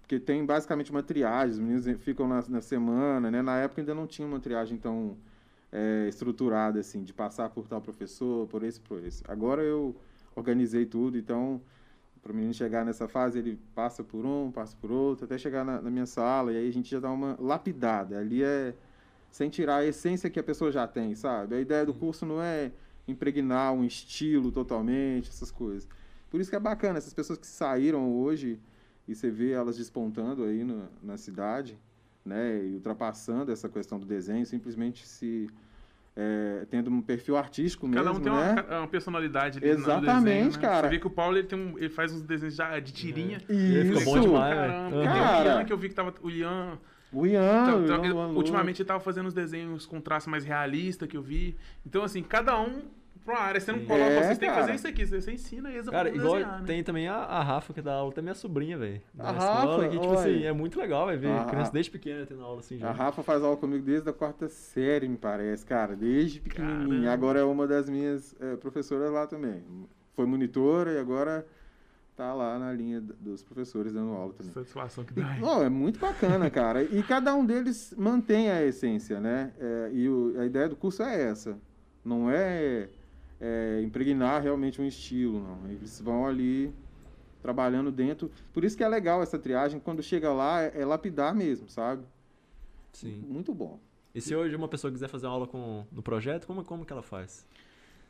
porque 0.00 0.18
tem 0.18 0.44
basicamente 0.44 0.90
uma 0.90 1.04
triagem, 1.04 1.52
os 1.52 1.58
meninos 1.60 2.02
ficam 2.02 2.26
na, 2.26 2.42
na 2.48 2.60
semana, 2.60 3.30
né? 3.30 3.42
Na 3.42 3.58
época 3.58 3.80
ainda 3.80 3.94
não 3.94 4.08
tinha 4.08 4.26
uma 4.26 4.40
triagem 4.40 4.76
tão 4.76 5.16
é, 5.70 6.06
estruturada, 6.08 6.80
assim, 6.80 7.04
de 7.04 7.12
passar 7.12 7.48
por 7.50 7.68
tal 7.68 7.80
professor, 7.80 8.48
por 8.48 8.64
esse, 8.64 8.80
por 8.80 9.04
esse. 9.04 9.22
Agora 9.28 9.62
eu 9.62 9.94
organizei 10.34 10.84
tudo, 10.84 11.16
então, 11.16 11.60
para 12.22 12.32
o 12.32 12.34
menino 12.34 12.52
chegar 12.52 12.84
nessa 12.84 13.08
fase, 13.08 13.38
ele 13.38 13.58
passa 13.74 14.04
por 14.04 14.24
um, 14.26 14.50
passa 14.50 14.76
por 14.80 14.90
outro, 14.90 15.24
até 15.24 15.38
chegar 15.38 15.64
na, 15.64 15.80
na 15.80 15.90
minha 15.90 16.06
sala, 16.06 16.52
e 16.52 16.56
aí 16.56 16.68
a 16.68 16.72
gente 16.72 16.90
já 16.90 17.00
dá 17.00 17.10
uma 17.10 17.36
lapidada. 17.40 18.18
Ali 18.18 18.42
é 18.42 18.74
sem 19.30 19.48
tirar 19.48 19.76
a 19.76 19.86
essência 19.86 20.28
que 20.28 20.38
a 20.38 20.42
pessoa 20.42 20.72
já 20.72 20.86
tem, 20.86 21.14
sabe? 21.14 21.54
A 21.54 21.60
ideia 21.60 21.86
do 21.86 21.94
curso 21.94 22.26
não 22.26 22.42
é 22.42 22.72
impregnar 23.06 23.72
um 23.72 23.84
estilo 23.84 24.50
totalmente, 24.52 25.28
essas 25.28 25.50
coisas. 25.50 25.88
Por 26.30 26.40
isso 26.40 26.50
que 26.50 26.56
é 26.56 26.60
bacana, 26.60 26.98
essas 26.98 27.14
pessoas 27.14 27.38
que 27.38 27.46
saíram 27.46 28.12
hoje 28.14 28.60
e 29.08 29.14
você 29.14 29.30
vê 29.30 29.52
elas 29.52 29.76
despontando 29.76 30.44
aí 30.44 30.62
no, 30.62 30.88
na 31.02 31.16
cidade, 31.16 31.78
né, 32.24 32.64
e 32.64 32.74
ultrapassando 32.74 33.50
essa 33.50 33.68
questão 33.68 33.98
do 33.98 34.06
desenho, 34.06 34.44
simplesmente 34.46 35.06
se 35.06 35.48
é, 36.16 36.66
tendo 36.70 36.90
um 36.90 37.00
perfil 37.00 37.36
artístico 37.36 37.86
mesmo, 37.86 38.04
Cada 38.04 38.16
um 38.16 38.20
tem 38.20 38.32
né? 38.32 38.64
uma, 38.68 38.78
uma 38.80 38.88
personalidade 38.88 39.58
ali 39.58 39.66
no 39.68 39.72
Exatamente, 39.72 40.24
desenho, 40.24 40.50
né? 40.52 40.58
cara. 40.58 40.82
Você 40.88 40.94
vê 40.94 40.98
que 40.98 41.06
o 41.06 41.10
Paulo 41.10 41.36
ele, 41.38 41.46
tem 41.46 41.58
um- 41.58 41.78
ele 41.78 41.88
faz 41.88 42.12
uns 42.12 42.22
desenhos 42.22 42.54
já 42.56 42.78
de 42.80 42.92
tirinha. 42.92 43.40
Ele 43.48 43.84
fica 43.94 44.04
bom 44.04 44.16
Isso. 44.18 44.20
demais, 44.28 44.54
Caramba, 44.54 44.90
velho. 44.90 45.02
tem 45.02 45.20
o 45.20 45.24
Cara. 45.24 45.44
Ian 45.48 45.64
que 45.64 45.72
eu 45.72 45.78
vi 45.78 45.88
que 45.88 45.94
tava. 45.94 46.14
O 46.22 46.30
Ian. 46.30 46.78
O 47.12 47.26
Ian, 47.26 47.76
o 47.76 47.86
Ian 47.88 47.98
ele- 48.04 48.12
Luan 48.12 48.26
Lu. 48.28 48.36
ultimamente 48.36 48.82
ele 48.82 48.86
tava 48.86 49.00
fazendo 49.00 49.26
os 49.26 49.34
desenhos 49.34 49.84
com 49.86 50.00
traço 50.00 50.28
mais 50.30 50.44
realista 50.44 51.06
que 51.06 51.16
eu 51.16 51.22
vi. 51.22 51.56
Então, 51.86 52.02
assim, 52.04 52.22
cada 52.22 52.60
um 52.60 52.82
pra 53.24 53.34
uma 53.34 53.40
área. 53.42 53.60
Você 53.60 53.72
não 53.72 53.78
Sim. 53.80 53.86
coloca, 53.86 54.04
É, 54.10 54.22
vocês 54.22 54.38
têm 54.38 54.48
que 54.48 54.54
fazer 54.54 54.74
isso 54.74 54.86
aqui. 54.88 55.06
Você, 55.06 55.20
você 55.20 55.32
ensina 55.32 55.70
eles 55.70 55.88
a 55.88 55.90
Cara, 55.90 56.08
igual 56.08 56.34
desenhar, 56.34 56.60
né? 56.60 56.66
tem 56.66 56.82
também 56.82 57.08
a, 57.08 57.14
a 57.16 57.42
Rafa, 57.42 57.72
que 57.72 57.82
dá 57.82 57.94
aula, 57.94 58.12
também 58.12 58.30
é 58.30 58.34
sobrinha, 58.34 58.78
velho. 58.78 59.00
A 59.18 59.32
Rafa, 59.32 59.44
escola, 59.60 59.88
que, 59.88 59.98
tipo 59.98 60.14
assim, 60.14 60.44
é 60.44 60.52
muito 60.52 60.78
legal, 60.80 61.06
vai 61.06 61.16
ver 61.16 61.30
A- 61.30 61.44
criança 61.44 61.72
desde 61.72 61.90
pequena 61.90 62.24
tendo 62.26 62.42
aula 62.42 62.60
assim 62.60 62.76
A 62.76 62.78
já. 62.78 62.92
Rafa 62.92 63.22
faz 63.22 63.42
aula 63.42 63.56
comigo 63.56 63.84
desde 63.84 64.08
a 64.08 64.12
quarta 64.12 64.48
série, 64.48 65.08
me 65.08 65.16
parece, 65.16 65.64
cara, 65.66 65.94
desde 65.96 66.40
pequenininha. 66.40 66.86
Caramba. 66.86 67.12
Agora 67.12 67.40
é 67.40 67.44
uma 67.44 67.66
das 67.66 67.88
minhas 67.88 68.34
eh, 68.40 68.56
professoras 68.56 69.10
lá 69.10 69.26
também. 69.26 69.62
Foi 70.14 70.26
monitora 70.26 70.92
e 70.92 70.98
agora 70.98 71.46
tá 72.16 72.34
lá 72.34 72.58
na 72.58 72.70
linha 72.72 73.00
dos 73.00 73.42
professores 73.42 73.94
dando 73.94 74.12
aula 74.12 74.34
também. 74.34 74.52
Satisfação 74.52 75.04
que 75.04 75.14
dá. 75.14 75.36
Não, 75.38 75.62
é 75.62 75.70
muito 75.70 75.98
bacana, 75.98 76.50
cara. 76.50 76.82
E 76.82 77.02
cada 77.02 77.34
um 77.34 77.46
deles 77.46 77.94
mantém 77.96 78.50
a 78.50 78.62
essência, 78.62 79.18
né? 79.18 79.52
É, 79.58 79.90
e 79.94 80.06
o- 80.08 80.34
a 80.38 80.44
ideia 80.44 80.68
do 80.68 80.76
curso 80.76 81.02
é 81.02 81.22
essa. 81.30 81.56
Não 82.04 82.30
é, 82.30 82.88
é, 83.40 83.80
impregnar 83.82 84.42
realmente 84.42 84.80
um 84.80 84.84
estilo, 84.84 85.40
não. 85.40 85.70
Eles 85.70 86.00
vão 86.00 86.26
ali 86.26 86.72
trabalhando 87.40 87.90
dentro. 87.90 88.30
Por 88.52 88.64
isso 88.64 88.76
que 88.76 88.84
é 88.84 88.88
legal 88.88 89.22
essa 89.22 89.38
triagem. 89.38 89.80
Quando 89.80 90.02
chega 90.02 90.32
lá, 90.32 90.62
é, 90.62 90.82
é 90.82 90.84
lapidar 90.84 91.34
mesmo, 91.34 91.68
sabe? 91.68 92.04
Sim. 92.92 93.24
Muito 93.26 93.54
bom. 93.54 93.80
E 94.14 94.20
se 94.20 94.34
hoje 94.34 94.54
uma 94.56 94.68
pessoa 94.68 94.92
quiser 94.92 95.08
fazer 95.08 95.26
aula 95.26 95.46
com, 95.46 95.86
no 95.90 96.02
projeto, 96.02 96.46
como, 96.46 96.64
como 96.64 96.84
que 96.84 96.92
ela 96.92 97.02
faz? 97.02 97.46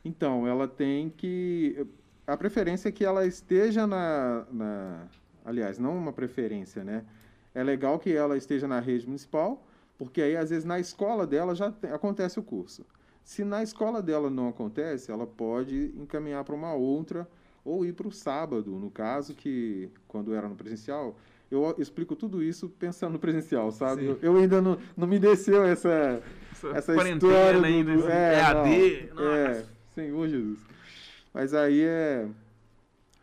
Então, 0.03 0.47
ela 0.47 0.67
tem 0.67 1.09
que. 1.09 1.85
A 2.25 2.35
preferência 2.35 2.89
é 2.89 2.91
que 2.91 3.05
ela 3.05 3.25
esteja 3.25 3.85
na, 3.85 4.45
na. 4.51 5.07
Aliás, 5.45 5.77
não 5.77 5.95
uma 5.95 6.11
preferência, 6.11 6.83
né? 6.83 7.05
É 7.53 7.63
legal 7.63 7.99
que 7.99 8.11
ela 8.11 8.35
esteja 8.35 8.67
na 8.67 8.79
rede 8.79 9.05
municipal, 9.05 9.63
porque 9.97 10.21
aí, 10.21 10.35
às 10.35 10.49
vezes, 10.49 10.65
na 10.65 10.79
escola 10.79 11.27
dela 11.27 11.53
já 11.53 11.67
acontece 11.93 12.39
o 12.39 12.43
curso. 12.43 12.85
Se 13.23 13.43
na 13.43 13.63
escola 13.63 14.01
dela 14.01 14.29
não 14.29 14.49
acontece, 14.49 15.11
ela 15.11 15.27
pode 15.27 15.93
encaminhar 15.97 16.43
para 16.43 16.55
uma 16.55 16.73
outra 16.73 17.27
ou 17.63 17.85
ir 17.85 17.93
para 17.93 18.07
o 18.07 18.11
sábado, 18.11 18.71
no 18.71 18.89
caso, 18.89 19.33
que 19.33 19.89
quando 20.07 20.33
era 20.33 20.49
no 20.49 20.55
presencial. 20.55 21.15
Eu 21.49 21.75
explico 21.77 22.15
tudo 22.15 22.41
isso 22.41 22.69
pensando 22.69 23.13
no 23.13 23.19
presencial, 23.19 23.71
sabe? 23.71 24.05
Eu, 24.05 24.19
eu 24.21 24.37
ainda 24.37 24.61
não, 24.61 24.77
não 24.95 25.05
me 25.05 25.19
desceu 25.19 25.63
essa, 25.65 26.21
essa 26.73 26.93
história 26.93 27.59
do, 27.59 27.65
ainda, 27.65 27.97
do 27.97 28.09
é, 28.09 28.39
EAD. 28.39 29.09
não, 29.13 29.31
é. 29.31 29.65
Senhor 29.93 30.27
Jesus. 30.27 30.59
Mas 31.33 31.53
aí 31.53 31.81
é 31.81 32.27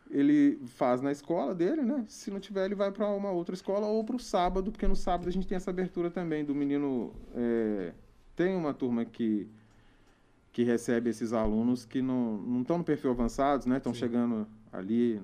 ele 0.09 0.59
faz 0.75 1.01
na 1.01 1.11
escola 1.11 1.53
dele, 1.53 1.83
né? 1.83 2.03
Se 2.07 2.31
não 2.31 2.39
tiver, 2.39 2.65
ele 2.65 2.75
vai 2.75 2.91
para 2.91 3.07
uma 3.07 3.29
outra 3.29 3.53
escola 3.53 3.85
ou 3.85 4.03
para 4.03 4.15
o 4.15 4.19
sábado, 4.19 4.71
porque 4.71 4.87
no 4.87 4.95
sábado 4.95 5.29
a 5.29 5.31
gente 5.31 5.47
tem 5.47 5.55
essa 5.55 5.69
abertura 5.69 6.09
também 6.09 6.43
do 6.43 6.55
menino. 6.55 7.13
é, 7.35 7.93
tem 8.35 8.55
uma 8.55 8.73
turma 8.73 9.05
que 9.05 9.47
que 10.51 10.63
recebe 10.63 11.09
esses 11.09 11.31
alunos 11.33 11.85
que 11.85 12.01
não 12.01 12.37
não 12.37 12.61
estão 12.61 12.77
no 12.77 12.83
perfil 12.83 13.11
avançados, 13.11 13.65
né? 13.65 13.77
Estão 13.77 13.93
chegando 13.93 14.47
ali 14.71 15.21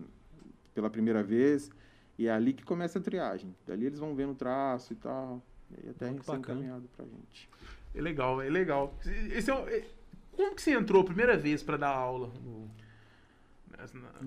pela 0.73 0.89
primeira 0.89 1.23
vez 1.23 1.69
e 2.17 2.27
é 2.27 2.31
ali 2.31 2.53
que 2.53 2.63
começa 2.63 2.99
a 2.99 3.01
triagem. 3.01 3.55
Dali 3.65 3.85
eles 3.85 3.99
vão 3.99 4.15
vendo 4.15 4.31
o 4.31 4.35
traço 4.35 4.93
e 4.93 4.95
tal. 4.95 5.41
E 5.71 5.75
aí 5.83 5.89
até 5.89 6.09
Muito 6.09 6.25
bacana. 6.25 6.39
encaminhado 6.59 6.89
pra 6.95 7.05
gente. 7.05 7.49
É 7.93 8.01
legal, 8.01 8.41
é 8.41 8.49
legal. 8.49 8.93
Esse 9.31 9.49
é 9.51 9.53
é- 9.77 9.85
como 10.35 10.53
que 10.53 10.61
você 10.61 10.71
entrou 10.71 11.01
a 11.01 11.05
primeira 11.05 11.37
vez 11.37 11.63
pra 11.63 11.77
dar 11.77 11.89
aula? 11.89 12.27
no- 12.43 12.69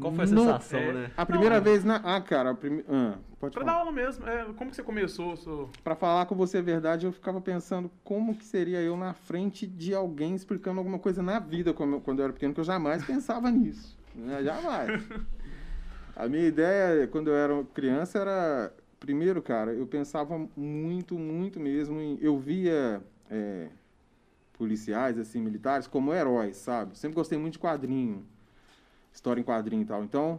Qual 0.00 0.12
foi 0.12 0.24
a 0.24 0.26
sensação, 0.26 0.78
é, 0.78 0.92
né? 0.92 1.10
A 1.16 1.26
primeira 1.26 1.56
Não, 1.56 1.62
vez 1.62 1.84
na. 1.84 1.96
Ah, 1.96 2.20
cara, 2.20 2.50
a 2.50 2.54
prime... 2.54 2.84
ah, 2.88 3.16
pode 3.40 3.54
Pra 3.54 3.64
falar. 3.64 3.72
dar 3.72 3.78
aula 3.80 3.92
mesmo. 3.92 4.26
É, 4.28 4.44
como 4.56 4.70
que 4.70 4.76
você 4.76 4.82
começou? 4.82 5.36
Seu... 5.36 5.70
Pra 5.82 5.94
falar 5.94 6.26
com 6.26 6.34
você 6.34 6.58
a 6.58 6.62
verdade, 6.62 7.06
eu 7.06 7.12
ficava 7.12 7.40
pensando 7.40 7.90
como 8.04 8.34
que 8.34 8.44
seria 8.44 8.80
eu 8.80 8.96
na 8.96 9.12
frente 9.14 9.66
de 9.66 9.94
alguém 9.94 10.34
explicando 10.34 10.78
alguma 10.78 10.98
coisa 10.98 11.22
na 11.22 11.38
vida 11.38 11.72
quando 11.72 12.18
eu 12.18 12.24
era 12.24 12.32
pequeno, 12.32 12.54
que 12.54 12.60
eu 12.60 12.64
jamais 12.64 13.04
pensava 13.04 13.50
nisso. 13.50 13.98
Né? 14.14 14.42
Jamais. 14.42 15.02
A 16.14 16.26
minha 16.28 16.46
ideia, 16.48 17.06
quando 17.06 17.28
eu 17.28 17.36
era 17.36 17.64
criança, 17.72 18.18
era... 18.18 18.72
Primeiro, 18.98 19.40
cara, 19.40 19.72
eu 19.72 19.86
pensava 19.86 20.36
muito, 20.56 21.16
muito 21.16 21.60
mesmo 21.60 22.00
em... 22.00 22.18
Eu 22.20 22.36
via 22.36 23.00
é, 23.30 23.68
policiais, 24.54 25.16
assim, 25.16 25.40
militares, 25.40 25.86
como 25.86 26.12
heróis, 26.12 26.56
sabe? 26.56 26.98
Sempre 26.98 27.14
gostei 27.14 27.38
muito 27.38 27.52
de 27.52 27.58
quadrinho. 27.60 28.26
História 29.18 29.40
em 29.40 29.44
quadrinho 29.44 29.82
e 29.82 29.84
tal. 29.84 30.04
Então, 30.04 30.38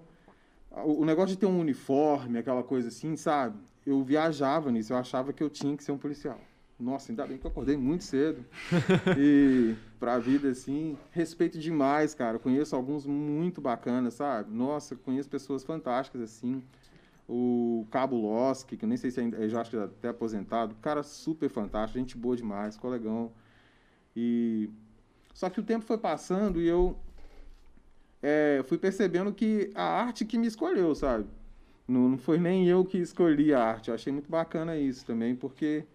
o 0.72 1.04
negócio 1.04 1.36
de 1.36 1.38
ter 1.38 1.46
um 1.46 1.60
uniforme, 1.60 2.38
aquela 2.38 2.64
coisa 2.64 2.88
assim, 2.88 3.18
sabe? 3.18 3.58
Eu 3.86 4.02
viajava 4.06 4.72
nisso, 4.72 4.94
eu 4.94 4.98
achava 4.98 5.34
que 5.34 5.44
eu 5.44 5.50
tinha 5.50 5.76
que 5.76 5.84
ser 5.84 5.92
um 5.92 5.98
policial. 5.98 6.40
Nossa, 6.80 7.12
ainda 7.12 7.28
bem 7.28 7.38
que 7.38 7.46
eu 7.46 7.52
acordei 7.52 7.76
muito 7.76 8.06
cedo. 8.06 8.46
e 9.20 9.76
pra 10.00 10.18
vida, 10.18 10.50
assim, 10.50 10.98
respeito 11.12 11.60
demais, 11.60 12.16
cara. 12.16 12.38
Eu 12.38 12.40
conheço 12.40 12.74
alguns 12.74 13.06
muito 13.06 13.60
bacanas, 13.60 14.14
sabe? 14.14 14.50
Nossa, 14.50 14.96
conheço 14.96 15.30
pessoas 15.30 15.62
fantásticas, 15.62 16.22
assim. 16.22 16.64
O 17.28 17.86
Cabo 17.92 18.16
Loski, 18.16 18.78
que 18.78 18.86
eu 18.86 18.90
nem 18.90 18.98
sei 18.98 19.12
se 19.12 19.20
ainda, 19.20 19.36
eu 19.36 19.50
já 19.50 19.60
acho 19.60 19.72
que 19.72 19.78
até 19.78 20.08
aposentado. 20.08 20.74
Cara 20.76 21.04
super 21.04 21.50
fantástico, 21.50 22.00
gente 22.00 22.18
boa 22.18 22.38
demais, 22.38 22.78
colegão. 22.78 23.30
E... 24.16 24.70
Só 25.34 25.50
que 25.50 25.60
o 25.60 25.64
tempo 25.64 25.84
foi 25.84 25.98
passando 25.98 26.62
e 26.62 26.68
eu 26.68 26.98
é, 28.22 28.62
fui 28.66 28.78
percebendo 28.78 29.34
que 29.34 29.72
a 29.74 29.84
arte 29.84 30.26
que 30.26 30.38
me 30.38 30.48
escolheu, 30.48 30.94
sabe? 30.94 31.26
Não, 31.88 32.10
não 32.10 32.18
foi 32.18 32.38
nem 32.38 32.68
eu 32.68 32.86
que 32.86 32.98
escolhi 32.98 33.54
a 33.54 33.64
arte. 33.64 33.90
Eu 33.90 33.96
achei 33.96 34.12
muito 34.12 34.30
bacana 34.30 34.78
isso 34.78 35.06
também, 35.06 35.36
porque 35.36 35.86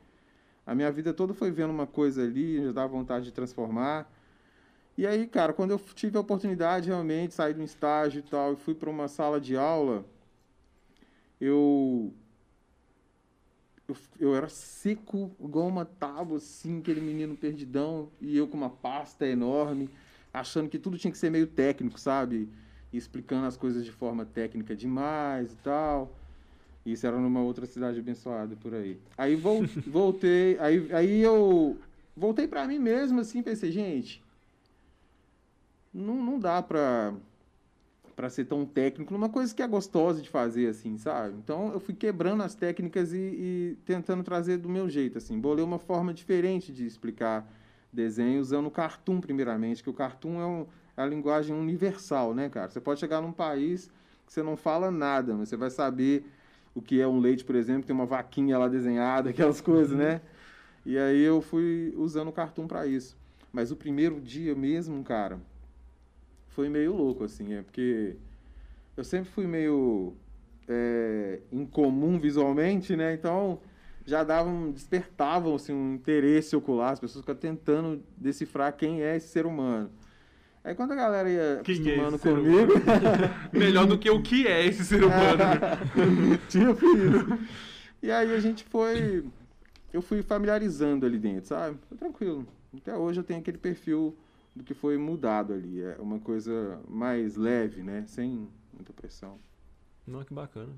a 0.67 0.75
minha 0.75 0.91
vida 0.91 1.13
toda 1.13 1.35
foi 1.35 1.51
vendo 1.51 1.71
uma 1.71 1.87
coisa 1.87 2.23
ali, 2.23 2.65
já 2.65 2.73
dava 2.73 2.89
vontade 2.89 3.27
de 3.27 3.33
transformar. 3.33 4.11
E 4.97 5.07
aí, 5.07 5.27
cara, 5.27 5.53
quando 5.53 5.73
eu 5.73 5.79
tive 5.79 6.17
a 6.17 6.21
oportunidade 6.21 6.89
realmente, 6.89 7.35
sair 7.35 7.55
de 7.55 7.61
um 7.61 7.65
estágio 7.65 8.21
e 8.21 8.23
tal, 8.23 8.55
e 8.55 8.57
fui 8.57 8.75
para 8.75 8.89
uma 8.91 9.09
sala 9.09 9.41
de 9.41 9.57
aula, 9.57 10.05
eu, 11.41 12.13
eu. 13.89 13.97
Eu 14.19 14.35
era 14.35 14.49
seco, 14.49 15.31
igual 15.41 15.67
uma 15.69 15.85
tábua, 15.85 16.39
assim, 16.39 16.79
aquele 16.79 17.01
menino 17.01 17.37
perdidão, 17.37 18.09
e 18.21 18.37
eu 18.37 18.49
com 18.49 18.57
uma 18.57 18.71
pasta 18.71 19.27
enorme 19.27 19.91
achando 20.35 20.69
que 20.69 20.79
tudo 20.79 20.99
tinha 20.99 21.13
que 21.13 21.17
ser 21.19 21.31
meio 21.31 21.47
técnico, 21.47 21.99
sabe? 21.99 22.49
E 22.93 22.97
explicando 22.97 23.47
as 23.47 23.57
coisas 23.57 23.85
de 23.85 23.93
forma 23.93 24.25
técnica 24.27 24.75
demais 24.75 25.53
e 25.53 25.57
tal. 25.59 26.19
Isso 26.85 27.07
era 27.07 27.17
numa 27.19 27.41
outra 27.41 27.65
cidade 27.65 27.99
abençoada 28.01 28.57
por 28.57 28.75
aí. 28.75 28.99
Aí 29.17 29.37
vol- 29.37 29.65
voltei, 29.87 30.59
aí, 30.59 30.93
aí 30.93 31.21
eu 31.21 31.79
voltei 32.17 32.47
pra 32.49 32.67
mim 32.67 32.79
mesmo 32.79 33.21
assim, 33.21 33.43
pensei, 33.43 33.71
gente, 33.73 34.23
não, 35.93 36.17
não 36.23 36.39
dá 36.39 36.61
pra 36.61 37.15
para 38.17 38.31
ser 38.31 38.45
tão 38.45 38.65
técnico 38.65 39.13
numa 39.13 39.29
coisa 39.29 39.53
que 39.53 39.61
é 39.61 39.67
gostosa 39.67 40.23
de 40.23 40.29
fazer, 40.31 40.69
assim, 40.69 40.97
sabe? 40.97 41.37
Então 41.37 41.73
eu 41.73 41.81
fui 41.81 41.93
quebrando 41.95 42.45
as 42.45 42.55
técnicas 42.55 43.13
e, 43.13 43.17
e 43.19 43.79
tentando 43.85 44.23
trazer 44.23 44.57
do 44.59 44.69
meu 44.69 44.89
jeito, 44.89 45.19
assim. 45.19 45.37
Bolei 45.37 45.65
uma 45.65 45.81
forma 45.81 46.15
diferente 46.15 46.73
de 46.73 46.87
explicar 46.87 47.45
desenho 47.95 48.41
usando 48.41 48.67
o 48.67 48.71
cartoon, 48.71 49.21
primeiramente, 49.21 49.83
que 49.83 49.91
o 49.91 49.95
cartoon 49.95 50.41
é, 50.41 50.47
um, 50.47 50.67
é 50.97 51.03
a 51.03 51.07
linguagem 51.07 51.55
universal, 51.55 52.35
né, 52.35 52.49
cara? 52.49 52.69
Você 52.69 52.81
pode 52.81 53.01
chegar 53.01 53.21
num 53.21 53.33
país 53.33 53.91
que 54.27 54.33
você 54.33 54.43
não 54.43 54.57
fala 54.57 54.91
nada, 54.91 55.35
mas 55.35 55.49
você 55.49 55.57
vai 55.57 55.71
saber 55.71 56.27
o 56.75 56.83
que 56.83 57.01
é 57.01 57.07
um 57.07 57.21
leite, 57.21 57.45
por 57.45 57.55
exemplo, 57.55 57.85
tem 57.85 57.95
uma 57.95 58.07
vaquinha 58.07 58.59
lá 58.59 58.69
desenhada, 58.69 59.31
aquelas 59.31 59.61
coisas, 59.61 59.97
né? 59.97 60.21
E 60.85 60.99
aí 60.99 61.23
eu 61.23 61.41
fui 61.41 61.95
usando 61.97 62.29
o 62.29 62.33
cartoon 62.33 62.67
para 62.67 62.87
isso. 62.87 63.17
Mas 63.53 63.71
o 63.71 63.77
primeiro 63.77 64.21
dia 64.21 64.55
mesmo, 64.55 65.03
cara, 65.05 65.39
foi 66.49 66.69
meio 66.69 66.95
louco, 66.95 67.25
assim, 67.25 67.55
é 67.55 67.63
porque 67.63 68.17
eu 68.97 69.05
sempre 69.05 69.31
fui 69.31 69.47
meio 69.47 70.15
é, 70.69 71.41
incomum 71.53 72.19
visualmente, 72.19 72.97
né? 72.97 73.15
Então 73.15 73.61
já 74.05 74.23
davam, 74.23 74.71
despertavam 74.71 75.55
assim, 75.55 75.73
um 75.73 75.95
interesse 75.95 76.55
ocular, 76.55 76.93
as 76.93 77.01
pessoas 77.01 77.23
ficam 77.23 77.35
tentando 77.35 78.03
decifrar 78.17 78.73
quem 78.77 79.03
é 79.03 79.17
esse 79.17 79.29
ser 79.29 79.47
humano. 79.47 79.91
Aí 80.63 80.75
quando 80.75 80.93
a 80.93 80.95
galera 80.95 81.29
ia 81.29 81.61
Quem 81.63 81.77
é 81.77 81.79
acostumando 81.79 82.19
ser 82.19 82.35
comigo, 82.35 82.73
Melhor 83.53 83.87
do 83.87 83.99
que 83.99 84.09
o 84.09 84.23
que 84.23 84.47
é 84.47 84.65
esse 84.65 84.85
ser 84.85 85.05
humano. 85.05 85.37
né? 85.37 86.39
tinha 86.49 86.71
isso. 86.71 87.39
E 88.03 88.11
aí 88.11 88.35
a 88.35 88.41
gente 88.41 88.65
foi, 88.65 89.25
eu 89.93 90.01
fui 90.01 90.23
familiarizando 90.23 91.05
ali 91.05 91.19
dentro, 91.19 91.49
sabe? 91.49 91.79
Foi 91.89 91.99
tranquilo. 91.99 92.47
Até 92.77 92.97
hoje 92.97 93.21
eu 93.21 93.25
tenho 93.25 93.41
aquele 93.41 93.59
perfil 93.59 94.17
do 94.55 94.65
que 94.65 94.75
foi 94.75 94.97
mudado 94.97 95.53
ali. 95.53 95.83
É 95.83 95.97
uma 95.99 96.19
coisa 96.19 96.79
mais 96.89 97.37
leve, 97.37 97.83
né? 97.83 98.05
Sem 98.07 98.49
muita 98.73 98.93
pressão. 98.93 99.39
Não, 100.07 100.25
que 100.25 100.33
bacana. 100.33 100.73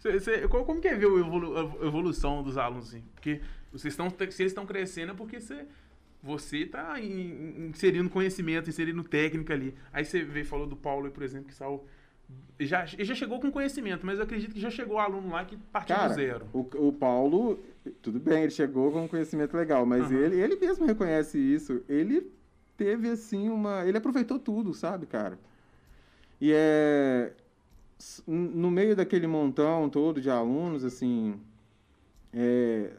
Cê- 0.00 0.18
cê- 0.18 0.48
co- 0.48 0.64
como 0.64 0.80
que 0.80 0.88
é 0.88 0.96
ver 0.96 1.06
a 1.06 1.20
evolu- 1.20 1.56
a 1.56 1.86
evolução 1.86 2.42
dos 2.42 2.58
alunos, 2.58 2.88
assim? 2.88 3.04
Porque 3.14 3.40
vocês 3.70 3.92
estão, 3.92 4.08
se 4.10 4.42
eles 4.42 4.50
estão 4.50 4.66
crescendo 4.66 5.12
é 5.12 5.14
porque 5.14 5.38
você, 5.40 5.66
você 6.22 6.58
está 6.58 6.98
inserindo 7.00 8.10
conhecimento, 8.10 8.68
inserindo 8.68 9.04
técnica 9.04 9.54
ali. 9.54 9.74
Aí 9.92 10.04
você 10.04 10.24
vê, 10.24 10.42
falou 10.42 10.66
do 10.66 10.74
Paulo, 10.76 11.10
por 11.10 11.22
exemplo, 11.22 11.48
que 11.48 11.54
saiu... 11.54 11.84
Já, 12.60 12.86
já 12.86 13.14
chegou 13.14 13.40
com 13.40 13.50
conhecimento, 13.50 14.06
mas 14.06 14.18
eu 14.18 14.24
acredito 14.24 14.54
que 14.54 14.60
já 14.60 14.70
chegou 14.70 14.98
aluno 14.98 15.30
lá 15.30 15.44
que 15.44 15.56
partiu 15.72 15.96
Cara, 15.96 16.08
do 16.08 16.14
zero. 16.14 16.46
o, 16.52 16.60
o 16.88 16.92
Paulo, 16.92 17.58
tudo 18.00 18.20
bem, 18.20 18.42
ele 18.44 18.52
chegou 18.52 18.92
com 18.92 19.04
um 19.04 19.08
conhecimento 19.08 19.56
legal, 19.56 19.84
mas 19.84 20.02
Aham. 20.04 20.14
ele, 20.14 20.40
ele 20.40 20.56
mesmo 20.56 20.86
reconhece 20.86 21.38
isso. 21.38 21.82
Ele 21.88 22.30
teve, 22.76 23.08
assim, 23.10 23.48
uma... 23.48 23.84
Ele 23.84 23.98
aproveitou 23.98 24.38
tudo, 24.38 24.72
sabe, 24.72 25.06
cara? 25.06 25.38
E 26.40 26.52
é... 26.54 27.32
No 28.26 28.70
meio 28.70 28.96
daquele 28.96 29.26
montão 29.26 29.88
todo 29.90 30.20
de 30.20 30.30
alunos, 30.30 30.84
assim... 30.84 31.40
é, 32.32 32.92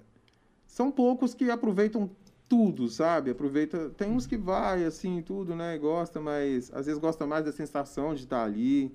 São 0.67 0.91
poucos 0.91 1.33
que 1.33 1.49
aproveitam 1.49 2.09
tudo, 2.47 2.87
sabe? 2.87 3.31
Aproveita... 3.31 3.89
Tem 3.91 4.11
uns 4.11 4.25
que 4.27 4.37
vai, 4.37 4.83
assim, 4.83 5.21
tudo, 5.21 5.55
né? 5.55 5.77
Gosta, 5.77 6.19
mas... 6.19 6.71
Às 6.73 6.85
vezes 6.85 7.01
gosta 7.01 7.25
mais 7.25 7.45
da 7.45 7.51
sensação 7.51 8.13
de 8.13 8.23
estar 8.23 8.43
ali... 8.43 8.93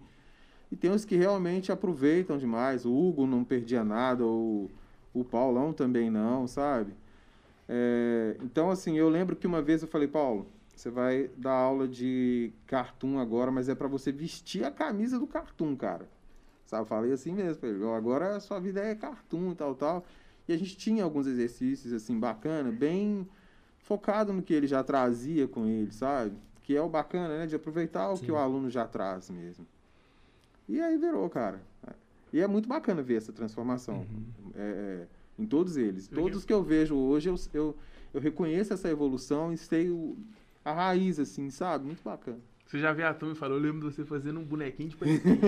E 0.68 0.74
tem 0.74 0.90
uns 0.90 1.04
que 1.04 1.14
realmente 1.14 1.70
aproveitam 1.70 2.36
demais. 2.36 2.84
O 2.84 2.92
Hugo 2.92 3.24
não 3.24 3.44
perdia 3.44 3.84
nada, 3.84 4.26
o, 4.26 4.68
o 5.14 5.24
Paulão 5.24 5.72
também 5.72 6.10
não, 6.10 6.48
sabe? 6.48 6.92
É, 7.68 8.36
então, 8.42 8.68
assim, 8.68 8.98
eu 8.98 9.08
lembro 9.08 9.36
que 9.36 9.46
uma 9.46 9.62
vez 9.62 9.82
eu 9.82 9.88
falei, 9.88 10.08
Paulo, 10.08 10.48
você 10.76 10.90
vai 10.90 11.30
dar 11.38 11.52
aula 11.54 11.88
de 11.88 12.52
cartoon 12.66 13.18
agora, 13.18 13.50
mas 13.50 13.68
é 13.68 13.74
para 13.74 13.88
você 13.88 14.12
vestir 14.12 14.62
a 14.62 14.70
camisa 14.70 15.18
do 15.18 15.26
cartoon, 15.26 15.74
cara. 15.74 16.06
Sabe? 16.66 16.82
Eu 16.82 16.86
Falei 16.86 17.12
assim 17.12 17.32
mesmo 17.32 17.56
pra 17.56 17.68
ele, 17.70 17.82
"Ó, 17.82 17.94
agora 17.96 18.36
a 18.36 18.40
sua 18.40 18.60
vida 18.60 18.80
é 18.80 18.94
cartoon 18.94 19.52
e 19.52 19.54
tal, 19.54 19.74
tal. 19.74 20.04
E 20.46 20.52
a 20.52 20.56
gente 20.58 20.76
tinha 20.76 21.02
alguns 21.02 21.26
exercícios, 21.26 21.92
assim, 21.94 22.18
bacana, 22.20 22.70
bem 22.70 23.26
focado 23.78 24.32
no 24.32 24.42
que 24.42 24.52
ele 24.52 24.66
já 24.66 24.84
trazia 24.84 25.48
com 25.48 25.66
ele, 25.66 25.90
sabe? 25.92 26.36
Que 26.62 26.76
é 26.76 26.82
o 26.82 26.88
bacana, 26.88 27.38
né? 27.38 27.46
De 27.46 27.56
aproveitar 27.56 28.10
o 28.10 28.18
que 28.18 28.26
Sim. 28.26 28.32
o 28.32 28.36
aluno 28.36 28.68
já 28.68 28.86
traz 28.86 29.30
mesmo. 29.30 29.66
E 30.68 30.80
aí 30.80 30.98
virou, 30.98 31.28
cara. 31.30 31.62
E 32.32 32.40
é 32.40 32.46
muito 32.46 32.68
bacana 32.68 33.02
ver 33.02 33.14
essa 33.16 33.32
transformação. 33.32 34.04
É, 34.54 34.60
é, 34.60 35.06
em 35.38 35.46
todos 35.46 35.76
eles. 35.76 36.06
Todos 36.08 36.44
que 36.44 36.52
eu 36.52 36.62
vejo 36.62 36.94
hoje, 36.96 37.28
eu, 37.30 37.36
eu, 37.54 37.76
eu 38.12 38.20
reconheço 38.20 38.74
essa 38.74 38.90
evolução 38.90 39.52
e 39.52 39.56
sei 39.56 39.88
o, 39.88 40.16
a 40.66 40.72
raiz, 40.72 41.18
assim, 41.18 41.48
sabe? 41.50 41.86
Muito 41.86 42.02
bacana. 42.02 42.38
Você 42.66 42.80
já 42.80 42.92
vê 42.92 43.04
a 43.04 43.14
turma 43.14 43.32
e 43.32 43.36
fala, 43.38 43.54
eu 43.54 43.60
lembro 43.60 43.88
de 43.88 43.94
você 43.94 44.04
fazendo 44.04 44.40
um 44.40 44.44
bonequinho 44.44 44.88
de 44.88 44.96
palitinho. 44.98 45.38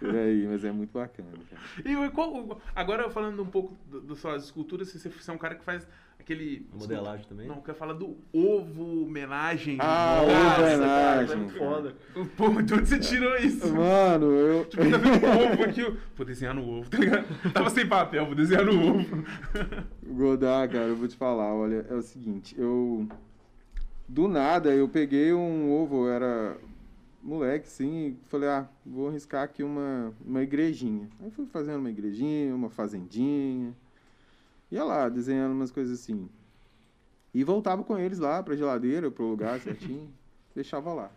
Por 0.00 0.10
aí, 0.16 0.46
mas 0.48 0.64
é 0.64 0.72
muito 0.72 0.90
bacana, 0.92 1.28
cara. 1.48 1.62
E 2.06 2.10
qual- 2.10 2.60
agora 2.74 3.08
falando 3.10 3.40
um 3.42 3.46
pouco 3.46 3.76
do- 3.88 4.00
das 4.00 4.18
suas 4.18 4.44
esculturas, 4.44 4.88
você, 4.90 5.08
você 5.08 5.30
é 5.30 5.34
um 5.34 5.38
cara 5.38 5.54
que 5.54 5.64
faz 5.64 5.86
aquele... 6.20 6.66
A 6.72 6.76
modelagem 6.78 7.26
também? 7.26 7.46
Não, 7.48 7.56
eu 7.56 7.62
quero 7.62 7.76
falar 7.76 7.92
do 7.94 8.16
ovo 8.32 9.04
homenagem. 9.04 9.76
Ah, 9.80 10.20
Cara, 10.20 10.22
ovo 10.22 10.62
essa- 10.62 10.76
homenagem. 10.76 11.32
é 11.32 11.36
muito 11.36 11.58
foda. 11.58 11.94
Pô, 12.36 12.62
de 12.62 12.74
onde 12.74 12.86
você 12.88 12.98
tirou 12.98 13.36
isso? 13.36 13.72
Mano, 13.74 14.26
eu. 14.32 14.64
Tá 14.66 14.82
vendo 14.82 14.98
um 15.08 15.52
ovo 15.52 15.62
aqui? 15.64 15.96
Vou 16.16 16.26
desenhar 16.26 16.54
no 16.54 16.68
ovo, 16.68 16.88
tá 16.90 16.98
ligado? 16.98 17.52
Tava 17.52 17.70
sem 17.70 17.86
papel, 17.88 18.26
vou 18.26 18.34
desenhar 18.34 18.64
no 18.64 18.72
ovo. 18.98 19.24
Godard, 20.06 20.72
cara, 20.72 20.86
eu 20.86 20.96
vou 20.96 21.08
te 21.08 21.16
falar, 21.16 21.54
olha, 21.54 21.86
é 21.88 21.94
o 21.94 22.02
seguinte, 22.02 22.54
eu. 22.58 23.06
Do 24.08 24.26
nada, 24.26 24.70
eu 24.74 24.88
peguei 24.88 25.32
um 25.32 25.72
ovo, 25.72 26.06
eu 26.08 26.12
era 26.12 26.56
moleque, 27.22 27.68
sim, 27.68 28.08
e 28.08 28.16
falei, 28.28 28.48
ah, 28.48 28.68
vou 28.84 29.08
arriscar 29.08 29.44
aqui 29.44 29.62
uma, 29.62 30.12
uma 30.26 30.42
igrejinha. 30.42 31.08
Aí 31.22 31.30
fui 31.30 31.46
fazendo 31.46 31.78
uma 31.78 31.90
igrejinha, 31.90 32.54
uma 32.54 32.70
fazendinha. 32.70 33.72
Ia 34.70 34.84
lá, 34.84 35.08
desenhando 35.08 35.52
umas 35.52 35.70
coisas 35.70 36.00
assim. 36.00 36.28
E 37.32 37.44
voltava 37.44 37.82
com 37.84 37.98
eles 37.98 38.18
lá 38.18 38.42
pra 38.42 38.56
geladeira, 38.56 39.10
pro 39.10 39.26
lugar 39.26 39.58
certinho. 39.60 40.12
deixava 40.54 40.92
lá. 40.92 41.10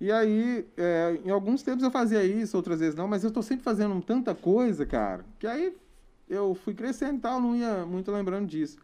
E 0.00 0.12
aí, 0.12 0.66
é, 0.76 1.18
em 1.24 1.30
alguns 1.30 1.62
tempos 1.62 1.82
eu 1.82 1.90
fazia 1.90 2.22
isso, 2.22 2.56
outras 2.56 2.80
vezes 2.80 2.94
não, 2.94 3.08
mas 3.08 3.24
eu 3.24 3.30
tô 3.30 3.42
sempre 3.42 3.64
fazendo 3.64 3.98
tanta 4.02 4.34
coisa, 4.34 4.84
cara, 4.84 5.24
que 5.38 5.46
aí 5.46 5.74
eu 6.28 6.54
fui 6.54 6.74
crescendo 6.74 7.16
e 7.16 7.20
tal, 7.20 7.40
não 7.40 7.56
ia 7.56 7.86
muito 7.86 8.10
lembrando 8.12 8.46
disso. 8.46 8.78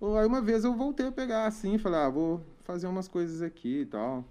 Aí 0.00 0.26
uma 0.26 0.40
vez 0.40 0.64
eu 0.64 0.74
voltei 0.74 1.06
a 1.06 1.12
pegar 1.12 1.46
assim, 1.46 1.76
falei, 1.78 2.00
ah, 2.00 2.08
vou 2.08 2.40
fazer 2.62 2.86
umas 2.86 3.08
coisas 3.08 3.42
aqui 3.42 3.80
e 3.80 3.86
tal. 3.86 4.24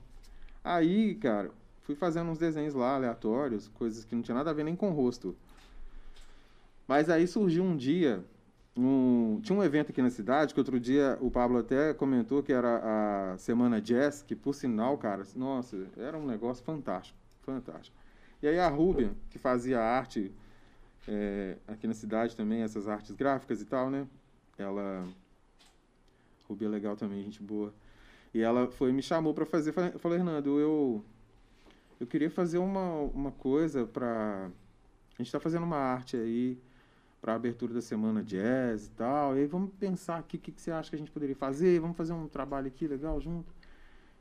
Aí, 0.64 1.16
cara, 1.16 1.52
fui 1.82 1.96
fazendo 1.96 2.30
uns 2.30 2.38
desenhos 2.38 2.74
lá 2.74 2.96
aleatórios, 2.96 3.68
coisas 3.70 4.06
que 4.06 4.16
não 4.16 4.22
tinha 4.22 4.36
nada 4.36 4.50
a 4.52 4.54
ver 4.54 4.64
nem 4.64 4.76
com 4.76 4.92
o 4.92 4.94
rosto. 4.94 5.36
Mas 6.88 7.10
aí 7.10 7.28
surgiu 7.28 7.64
um 7.64 7.76
dia, 7.76 8.24
um- 8.76 9.40
tinha 9.42 9.58
um 9.58 9.64
evento 9.64 9.92
aqui 9.92 10.02
na 10.02 10.10
cidade, 10.10 10.54
que 10.54 10.60
outro 10.60 10.80
dia 10.80 11.18
o 11.22 11.30
Pablo 11.30 11.58
até 11.58 11.94
comentou 11.94 12.42
que 12.42 12.52
era 12.52 13.34
a 13.34 13.38
Semana 13.38 13.80
Jazz, 13.80 14.24
que 14.24 14.36
por 14.36 14.54
sinal, 14.54 14.98
cara, 14.98 15.24
nossa, 15.36 15.88
era 15.98 16.18
um 16.18 16.26
negócio 16.26 16.64
fantástico, 16.64 17.18
fantástico. 17.42 17.96
E 18.42 18.48
aí 18.48 18.60
a 18.60 18.68
Rubia, 18.68 19.12
que 19.30 19.40
fazia 19.40 19.80
arte 19.80 20.32
é, 21.08 21.58
aqui 21.68 21.88
na 21.88 21.94
cidade 21.94 22.36
também, 22.36 22.62
essas 22.62 22.88
artes 22.88 23.16
gráficas 23.16 23.62
e 23.62 23.66
tal, 23.66 23.90
né? 23.90 24.08
Ela. 24.58 25.08
Rubia 26.48 26.68
é 26.68 26.72
legal 26.72 26.96
também, 26.96 27.24
gente 27.24 27.42
boa. 27.42 27.74
E 28.34 28.42
ela 28.42 28.70
foi 28.70 28.92
me 28.92 29.02
chamou 29.02 29.34
para 29.34 29.46
fazer. 29.46 29.72
Falei, 29.72 30.20
Hernando, 30.20 30.60
eu. 30.60 31.04
Eu 32.00 32.08
queria 32.08 32.30
fazer 32.30 32.58
uma, 32.58 33.00
uma 33.00 33.32
coisa 33.32 33.86
para. 33.86 34.50
A 35.14 35.18
gente 35.18 35.28
está 35.28 35.40
fazendo 35.40 35.64
uma 35.64 35.78
arte 35.78 36.18
aí 36.18 36.58
para 37.24 37.36
abertura 37.36 37.74
da 37.74 37.82
semana 37.82 38.22
jazz 38.22 38.88
e 38.88 38.90
tal. 38.90 39.38
E 39.38 39.40
aí 39.40 39.48
vamos 39.48 39.72
pensar 39.80 40.18
aqui 40.18 40.36
o 40.36 40.40
que, 40.42 40.52
que 40.52 40.62
você 40.62 40.72
acha 40.72 40.90
que 40.90 40.98
a 40.98 41.00
gente 41.00 41.10
poderia 41.10 41.38
fazer. 41.38 41.80
Vamos 41.80 41.96
fazer 41.96 42.12
um 42.12 42.28
trabalho 42.28 42.68
aqui 42.68 42.86
legal 42.86 43.18
junto. 43.22 43.56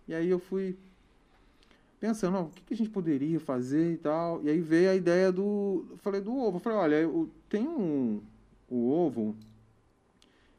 E 0.07 0.15
aí 0.15 0.29
eu 0.29 0.39
fui 0.39 0.79
pensando, 1.99 2.37
ó, 2.37 2.43
o 2.43 2.49
que, 2.49 2.63
que 2.63 2.75
a 2.75 2.77
gente 2.77 2.91
poderia 2.91 3.41
fazer 3.41 3.95
e 3.95 3.97
tal. 3.97 4.41
E 4.45 4.49
aí 4.49 4.61
veio 4.61 4.89
a 4.89 4.95
ideia 4.95 5.33
do. 5.33 5.85
Eu 5.91 5.97
falei 5.97 6.21
do 6.21 6.33
ovo. 6.33 6.59
Eu 6.59 6.61
falei, 6.61 6.79
olha, 6.79 6.95
eu, 6.95 7.29
tem 7.49 7.67
um. 7.67 8.23
O 8.71 8.89
ovo. 8.89 9.35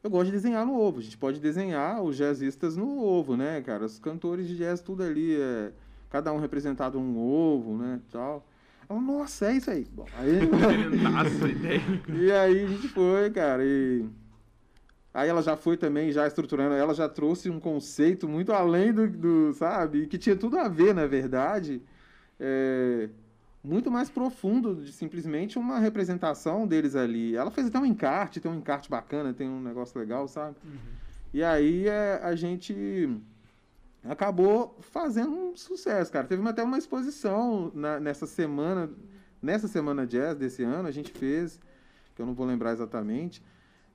Eu 0.02 0.10
gosto 0.10 0.26
de 0.26 0.32
desenhar 0.32 0.66
no 0.66 0.78
ovo. 0.78 0.98
A 0.98 1.02
gente 1.02 1.16
pode 1.16 1.40
desenhar 1.40 2.02
os 2.02 2.14
jazzistas 2.14 2.76
no 2.76 3.02
ovo, 3.02 3.38
né, 3.38 3.62
cara? 3.62 3.86
Os 3.86 3.98
cantores 3.98 4.46
de 4.46 4.54
jazz, 4.54 4.82
tudo 4.82 5.02
ali. 5.02 5.34
É, 5.34 5.72
cada 6.10 6.30
um 6.30 6.38
representado 6.38 7.00
num 7.00 7.18
ovo, 7.18 7.74
né? 7.78 8.02
Tal. 8.12 8.46
Ela, 8.94 9.00
nossa, 9.00 9.46
é 9.46 9.56
isso 9.56 9.70
aí. 9.70 9.86
Bom, 9.92 10.06
aí. 10.16 10.38
Ideia. 11.50 11.82
E 12.08 12.32
aí 12.32 12.64
a 12.64 12.66
gente 12.68 12.88
foi, 12.88 13.28
cara, 13.30 13.64
e 13.64 14.06
aí 15.12 15.28
ela 15.28 15.42
já 15.42 15.56
foi 15.56 15.76
também, 15.76 16.12
já 16.12 16.26
estruturando, 16.26 16.74
ela 16.74 16.94
já 16.94 17.08
trouxe 17.08 17.50
um 17.50 17.58
conceito 17.58 18.28
muito 18.28 18.52
além 18.52 18.92
do, 18.92 19.08
do 19.08 19.52
sabe, 19.54 20.06
que 20.06 20.16
tinha 20.16 20.36
tudo 20.36 20.58
a 20.58 20.68
ver, 20.68 20.94
na 20.94 21.06
verdade, 21.06 21.82
é, 22.38 23.08
muito 23.62 23.90
mais 23.90 24.08
profundo 24.08 24.76
de 24.76 24.92
simplesmente 24.92 25.58
uma 25.58 25.80
representação 25.80 26.66
deles 26.66 26.94
ali. 26.94 27.34
Ela 27.34 27.50
fez 27.50 27.66
até 27.66 27.78
um 27.78 27.86
encarte, 27.86 28.40
tem 28.40 28.50
um 28.50 28.56
encarte 28.56 28.88
bacana, 28.88 29.34
tem 29.34 29.48
um 29.48 29.60
negócio 29.60 29.98
legal, 29.98 30.28
sabe? 30.28 30.56
E 31.32 31.42
aí 31.42 31.88
é, 31.88 32.20
a 32.22 32.36
gente 32.36 33.08
acabou 34.08 34.76
fazendo 34.80 35.30
um 35.30 35.56
sucesso, 35.56 36.10
cara. 36.12 36.26
Teve 36.26 36.46
até 36.48 36.62
uma 36.62 36.78
exposição 36.78 37.70
na- 37.74 37.98
nessa 38.00 38.26
semana, 38.26 38.90
nessa 39.40 39.66
semana 39.68 40.06
jazz 40.06 40.36
desse 40.36 40.62
ano, 40.62 40.86
a 40.88 40.90
gente 40.90 41.10
fez, 41.12 41.60
que 42.14 42.20
eu 42.22 42.26
não 42.26 42.34
vou 42.34 42.46
lembrar 42.46 42.72
exatamente, 42.72 43.42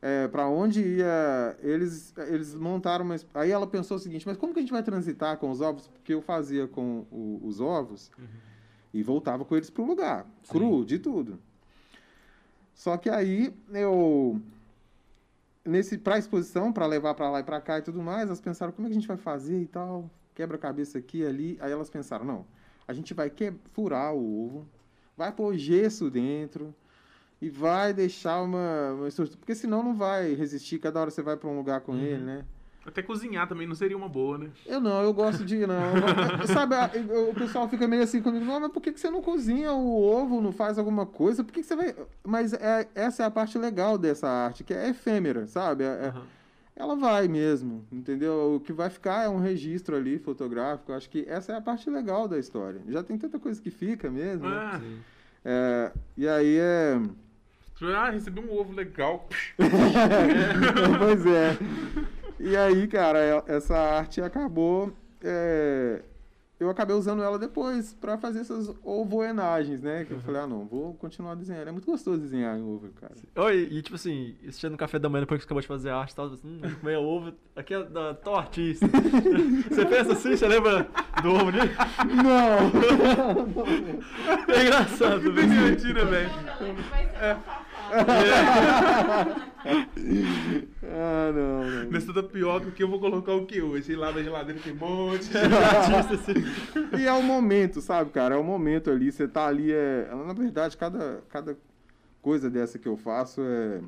é, 0.01 0.27
para 0.27 0.47
onde 0.47 0.81
ia. 0.81 1.57
Eles, 1.61 2.13
eles 2.17 2.55
montaram 2.55 3.03
uma. 3.05 3.15
Aí 3.33 3.51
ela 3.51 3.67
pensou 3.67 3.97
o 3.97 3.99
seguinte: 3.99 4.25
mas 4.25 4.37
como 4.37 4.53
que 4.53 4.59
a 4.59 4.61
gente 4.61 4.71
vai 4.71 4.81
transitar 4.83 5.37
com 5.37 5.51
os 5.51 5.59
ovos? 5.61 5.87
Porque 5.87 6.13
eu 6.13 6.21
fazia 6.21 6.67
com 6.67 7.05
o- 7.11 7.41
os 7.43 7.59
ovos 7.59 8.09
e 8.93 9.03
voltava 9.03 9.43
com 9.45 9.55
eles 9.55 9.69
pro 9.69 9.85
lugar, 9.85 10.25
Sim. 10.43 10.51
cru, 10.51 10.85
de 10.85 10.99
tudo. 10.99 11.39
Só 12.73 12.95
que 12.97 13.09
aí 13.09 13.53
eu 13.73 14.41
nesse 15.63 15.97
para 15.97 16.17
exposição, 16.17 16.71
para 16.71 16.85
levar 16.85 17.13
para 17.13 17.29
lá 17.29 17.39
e 17.39 17.43
para 17.43 17.61
cá 17.61 17.79
e 17.79 17.81
tudo 17.81 18.01
mais, 18.01 18.27
elas 18.27 18.41
pensaram 18.41 18.71
como 18.71 18.87
é 18.87 18.89
que 18.89 18.97
a 18.97 18.99
gente 18.99 19.07
vai 19.07 19.17
fazer 19.17 19.61
e 19.61 19.67
tal, 19.67 20.09
quebra-cabeça 20.33 20.97
aqui 20.97 21.25
ali. 21.25 21.57
Aí 21.59 21.71
elas 21.71 21.89
pensaram, 21.89 22.25
não, 22.25 22.45
a 22.87 22.93
gente 22.93 23.13
vai 23.13 23.29
que... 23.29 23.53
furar 23.71 24.13
o 24.13 24.45
ovo, 24.45 24.67
vai 25.15 25.31
pôr 25.31 25.57
gesso 25.57 26.09
dentro 26.09 26.73
e 27.41 27.49
vai 27.49 27.93
deixar 27.93 28.41
uma, 28.41 28.93
uma 28.93 29.07
estrutura, 29.07 29.37
porque 29.39 29.55
senão 29.55 29.83
não 29.83 29.95
vai 29.95 30.33
resistir, 30.33 30.79
cada 30.79 30.99
hora 30.99 31.11
você 31.11 31.21
vai 31.21 31.37
para 31.37 31.49
um 31.49 31.57
lugar 31.57 31.81
com 31.81 31.95
ele, 31.95 32.23
né? 32.23 32.45
Até 32.89 33.03
cozinhar 33.03 33.47
também 33.47 33.67
não 33.67 33.75
seria 33.75 33.95
uma 33.95 34.09
boa, 34.09 34.37
né? 34.39 34.49
Eu 34.65 34.81
não, 34.81 35.01
eu 35.03 35.13
gosto 35.13 35.45
de. 35.45 35.65
Não. 35.65 35.77
Sabe, 36.51 36.73
a- 36.75 36.89
eu- 36.93 37.29
o 37.29 37.33
pessoal 37.35 37.69
fica 37.69 37.87
meio 37.87 38.01
assim 38.03 38.21
comigo, 38.21 38.43
não, 38.43 38.59
mas 38.59 38.71
por 38.71 38.81
que, 38.81 38.91
que 38.91 38.99
você 38.99 39.09
não 39.11 39.21
cozinha 39.21 39.71
o 39.71 40.01
ovo, 40.03 40.41
não 40.41 40.51
faz 40.51 40.77
alguma 40.79 41.05
coisa? 41.05 41.43
Por 41.43 41.53
que, 41.53 41.61
que 41.61 41.67
você 41.67 41.75
vai. 41.75 41.95
Mas 42.25 42.51
é, 42.53 42.87
essa 42.95 43.23
é 43.23 43.25
a 43.27 43.31
parte 43.31 43.57
legal 43.59 43.97
dessa 43.97 44.27
arte, 44.27 44.63
que 44.63 44.73
é 44.73 44.89
efêmera, 44.89 45.45
sabe? 45.47 45.83
É- 45.83 45.87
é- 45.87 46.07
Aham. 46.09 46.23
ela 46.75 46.95
vai 46.95 47.27
mesmo, 47.27 47.85
entendeu? 47.91 48.55
O 48.55 48.59
que 48.59 48.73
vai 48.73 48.89
ficar 48.89 49.23
é 49.25 49.29
um 49.29 49.39
registro 49.39 49.95
ali 49.95 50.17
fotográfico. 50.17 50.91
Eu 50.91 50.95
acho 50.95 51.09
que 51.09 51.25
essa 51.27 51.53
é 51.53 51.55
a 51.55 51.61
parte 51.61 51.89
legal 51.89 52.27
da 52.27 52.39
história. 52.39 52.81
Já 52.87 53.03
tem 53.03 53.17
tanta 53.17 53.37
coisa 53.37 53.61
que 53.61 53.69
fica 53.69 54.09
mesmo. 54.09 54.49
né? 54.49 54.55
Ah, 54.57 54.79
Sim. 54.79 54.99
É, 55.45 55.91
e 56.17 56.27
aí 56.27 56.57
é. 56.57 56.99
ah, 57.95 58.09
recebi 58.09 58.39
um 58.39 58.51
ovo 58.59 58.73
legal. 58.73 59.27
pois 60.99 61.25
é. 61.25 61.57
E 62.39 62.55
aí, 62.55 62.87
cara, 62.87 63.19
é- 63.19 63.43
essa 63.47 63.77
arte 63.77 64.21
acabou. 64.21 64.91
é, 65.23 66.01
eu 66.59 66.69
acabei 66.69 66.93
usando 66.95 67.23
ela 67.23 67.39
depois 67.39 67.93
pra 67.93 68.17
fazer 68.17 68.39
essas 68.39 68.73
ovoenagens, 68.83 69.81
né? 69.81 70.03
Que 70.05 70.11
eu 70.11 70.19
falei, 70.19 70.41
ah, 70.41 70.47
não, 70.47 70.65
vou 70.65 70.93
continuar 70.95 71.35
desenhando. 71.35 71.69
É 71.69 71.71
muito 71.71 71.85
gostoso 71.85 72.19
desenhar 72.19 72.57
em 72.57 72.61
ovo, 72.61 72.89
cara. 72.99 73.13
Oi, 73.45 73.69
e 73.71 73.81
tipo 73.81 73.95
assim, 73.95 74.35
assistindo 74.45 74.71
no 74.71 74.77
café 74.77 74.99
da 74.99 75.07
manhã 75.07 75.21
depois 75.21 75.37
que 75.39 75.43
você 75.43 75.47
acabou 75.47 75.61
de 75.61 75.67
fazer 75.67 75.89
arte 75.89 76.11
e 76.11 76.15
tal, 76.15 76.29
você, 76.29 76.45
hum, 76.45 76.59
comer 76.81 76.97
ovo, 76.97 77.31
aqui 77.55 77.73
é 77.73 77.83
da 77.83 78.13
tão 78.13 78.35
artista. 78.35 78.85
você 78.87 79.85
pensa 79.85 80.11
assim, 80.13 80.35
você 80.35 80.47
lembra 80.49 80.85
do 81.21 81.29
ovo 81.33 81.47
ali? 81.47 81.59
Não! 82.23 82.59
É 84.53 84.61
engraçado, 84.61 85.21
Que 85.21 85.29
né? 85.41 85.69
mentira, 85.69 86.05
velho. 86.05 86.29
Ah, 90.91 91.31
não, 91.33 91.69
não. 91.69 91.91
Nessa 91.91 92.13
tá 92.13 92.23
pior 92.23 92.59
do 92.59 92.71
que 92.71 92.81
eu 92.81 92.87
vou 92.87 92.99
colocar 92.99 93.33
o 93.33 93.45
que 93.45 93.61
hoje? 93.61 93.95
Lá, 93.95 94.11
da 94.11 94.23
geladeira 94.23 94.59
tem 94.59 94.73
um 94.73 94.77
monte. 94.77 95.29
artista 95.37 96.15
assim. 96.15 96.97
E 96.97 97.05
é 97.05 97.13
o 97.13 97.21
momento, 97.21 97.81
sabe, 97.81 98.09
cara? 98.09 98.35
É 98.35 98.37
o 98.37 98.43
momento 98.43 98.89
ali. 98.89 99.11
Você 99.11 99.27
tá 99.27 99.45
ali. 99.45 99.71
É... 99.71 100.09
Na 100.25 100.33
verdade, 100.33 100.75
cada, 100.77 101.21
cada 101.29 101.57
coisa 102.21 102.49
dessa 102.49 102.79
que 102.79 102.87
eu 102.87 102.97
faço 102.97 103.41
é. 103.41 103.81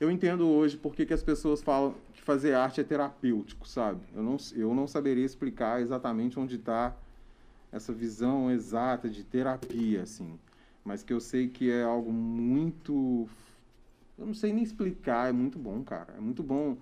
Eu 0.00 0.10
entendo 0.10 0.48
hoje 0.48 0.76
por 0.76 0.94
que, 0.94 1.04
que 1.04 1.12
as 1.12 1.22
pessoas 1.22 1.60
falam 1.60 1.94
que 2.14 2.22
fazer 2.22 2.54
arte 2.54 2.80
é 2.80 2.84
terapêutico, 2.84 3.66
sabe? 3.66 4.00
Eu 4.14 4.22
não, 4.22 4.36
eu 4.54 4.72
não 4.72 4.86
saberia 4.86 5.24
explicar 5.24 5.80
exatamente 5.82 6.38
onde 6.38 6.54
está 6.54 6.94
essa 7.72 7.92
visão 7.92 8.50
exata 8.50 9.08
de 9.08 9.24
terapia, 9.24 10.02
assim. 10.02 10.38
Mas 10.88 11.02
que 11.02 11.12
eu 11.12 11.20
sei 11.20 11.48
que 11.48 11.70
é 11.70 11.82
algo 11.82 12.10
muito. 12.10 13.28
Eu 14.18 14.26
não 14.26 14.34
sei 14.34 14.52
nem 14.52 14.64
explicar, 14.64 15.28
é 15.28 15.32
muito 15.32 15.58
bom, 15.58 15.84
cara. 15.84 16.14
É 16.16 16.20
muito 16.20 16.42
bom 16.42 16.76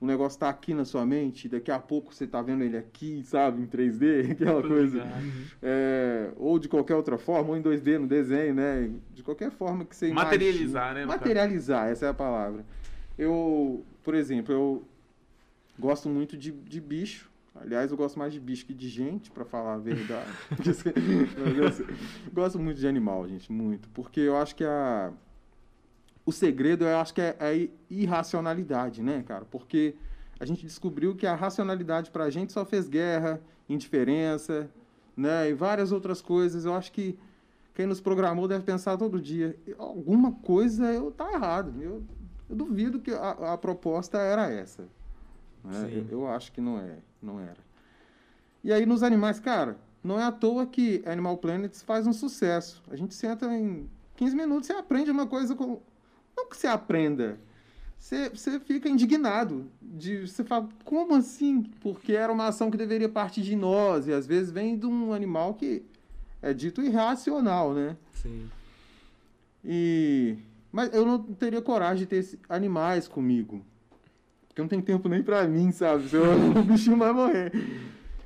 o 0.00 0.06
negócio 0.06 0.38
tá 0.40 0.48
aqui 0.48 0.72
na 0.72 0.84
sua 0.86 1.04
mente, 1.04 1.46
daqui 1.46 1.70
a 1.70 1.78
pouco 1.78 2.14
você 2.14 2.26
tá 2.26 2.40
vendo 2.40 2.64
ele 2.64 2.76
aqui, 2.76 3.22
sabe, 3.22 3.60
em 3.60 3.66
3D, 3.66 4.32
aquela 4.32 4.62
coisa. 4.62 5.06
É, 5.62 6.30
ou 6.36 6.58
de 6.58 6.68
qualquer 6.68 6.94
outra 6.94 7.18
forma, 7.18 7.50
ou 7.50 7.56
em 7.56 7.62
2D 7.62 7.98
no 7.98 8.06
desenho, 8.06 8.54
né? 8.54 8.90
De 9.14 9.22
qualquer 9.22 9.50
forma 9.50 9.84
que 9.84 9.94
você 9.94 10.10
Materializar, 10.10 10.94
né. 10.94 11.04
Materializar, 11.04 11.88
essa 11.88 12.06
é 12.06 12.08
a 12.08 12.14
palavra. 12.14 12.64
Eu, 13.18 13.84
por 14.02 14.14
exemplo, 14.14 14.54
eu 14.54 14.82
gosto 15.78 16.08
muito 16.08 16.34
de, 16.34 16.50
de 16.50 16.80
bicho. 16.80 17.29
Aliás, 17.54 17.90
eu 17.90 17.96
gosto 17.96 18.18
mais 18.18 18.32
de 18.32 18.40
bicho 18.40 18.64
que 18.64 18.72
de 18.72 18.88
gente, 18.88 19.30
pra 19.30 19.44
falar 19.44 19.74
a 19.74 19.78
verdade. 19.78 20.30
Assim, 21.68 21.84
gosto 22.32 22.58
muito 22.58 22.78
de 22.78 22.86
animal, 22.86 23.28
gente, 23.28 23.50
muito. 23.50 23.88
Porque 23.90 24.20
eu 24.20 24.36
acho 24.36 24.54
que 24.54 24.64
a 24.64 25.12
o 26.24 26.32
segredo 26.32 26.84
eu 26.84 26.96
acho 26.98 27.12
que 27.12 27.20
é 27.20 27.36
a 27.40 27.68
irracionalidade, 27.92 29.02
né, 29.02 29.24
cara? 29.26 29.44
Porque 29.44 29.96
a 30.38 30.44
gente 30.44 30.64
descobriu 30.64 31.16
que 31.16 31.26
a 31.26 31.34
racionalidade 31.34 32.10
pra 32.10 32.30
gente 32.30 32.52
só 32.52 32.64
fez 32.64 32.88
guerra, 32.88 33.40
indiferença, 33.68 34.70
né, 35.16 35.50
e 35.50 35.54
várias 35.54 35.92
outras 35.92 36.22
coisas. 36.22 36.64
Eu 36.64 36.74
acho 36.74 36.92
que 36.92 37.18
quem 37.74 37.86
nos 37.86 38.00
programou 38.00 38.46
deve 38.46 38.64
pensar 38.64 38.96
todo 38.96 39.20
dia, 39.20 39.56
alguma 39.78 40.32
coisa 40.32 40.92
eu 40.92 41.10
tá 41.10 41.32
errado. 41.32 41.74
Eu, 41.80 42.02
eu 42.48 42.54
duvido 42.54 43.00
que 43.00 43.10
a, 43.10 43.52
a 43.54 43.58
proposta 43.58 44.18
era 44.18 44.50
essa. 44.50 44.82
né? 45.64 45.90
Eu, 45.92 46.06
eu 46.10 46.28
acho 46.28 46.52
que 46.52 46.60
não 46.60 46.78
é, 46.78 46.98
não 47.22 47.40
era. 47.40 47.58
E 48.62 48.72
aí 48.72 48.84
nos 48.84 49.02
animais, 49.02 49.40
cara, 49.40 49.78
não 50.02 50.18
é 50.18 50.24
à 50.24 50.32
toa 50.32 50.66
que 50.66 51.02
Animal 51.06 51.38
Planet 51.38 51.74
faz 51.78 52.06
um 52.06 52.12
sucesso. 52.12 52.82
A 52.90 52.96
gente 52.96 53.14
senta 53.14 53.46
em 53.46 53.88
15 54.16 54.36
minutos 54.36 54.68
e 54.68 54.72
aprende 54.72 55.10
uma 55.10 55.26
coisa 55.26 55.54
com 55.54 55.80
não 56.36 56.48
que 56.48 56.56
você 56.56 56.66
aprenda. 56.66 57.38
Você, 57.98 58.30
você 58.30 58.58
fica 58.60 58.88
indignado. 58.88 59.70
De, 59.80 60.26
você 60.26 60.42
fala, 60.42 60.68
como 60.84 61.14
assim? 61.14 61.62
Porque 61.82 62.14
era 62.14 62.32
uma 62.32 62.46
ação 62.46 62.70
que 62.70 62.78
deveria 62.78 63.08
partir 63.08 63.42
de 63.42 63.54
nós. 63.54 64.08
E 64.08 64.12
às 64.12 64.26
vezes 64.26 64.50
vem 64.50 64.78
de 64.78 64.86
um 64.86 65.12
animal 65.12 65.54
que 65.54 65.82
é 66.40 66.54
dito 66.54 66.82
irracional, 66.82 67.74
né? 67.74 67.96
Sim. 68.14 68.48
E... 69.62 70.38
Mas 70.72 70.94
eu 70.94 71.04
não 71.04 71.20
teria 71.20 71.60
coragem 71.60 71.98
de 71.98 72.06
ter 72.06 72.38
animais 72.48 73.06
comigo. 73.06 73.62
Porque 74.50 74.60
eu 74.60 74.64
não 74.64 74.68
tenho 74.68 74.82
tempo 74.82 75.08
nem 75.08 75.22
pra 75.22 75.44
mim, 75.48 75.72
sabe? 75.72 76.08
Senão 76.08 76.50
o 76.60 76.62
bichinho 76.62 76.96
vai 76.98 77.12
morrer. 77.12 77.52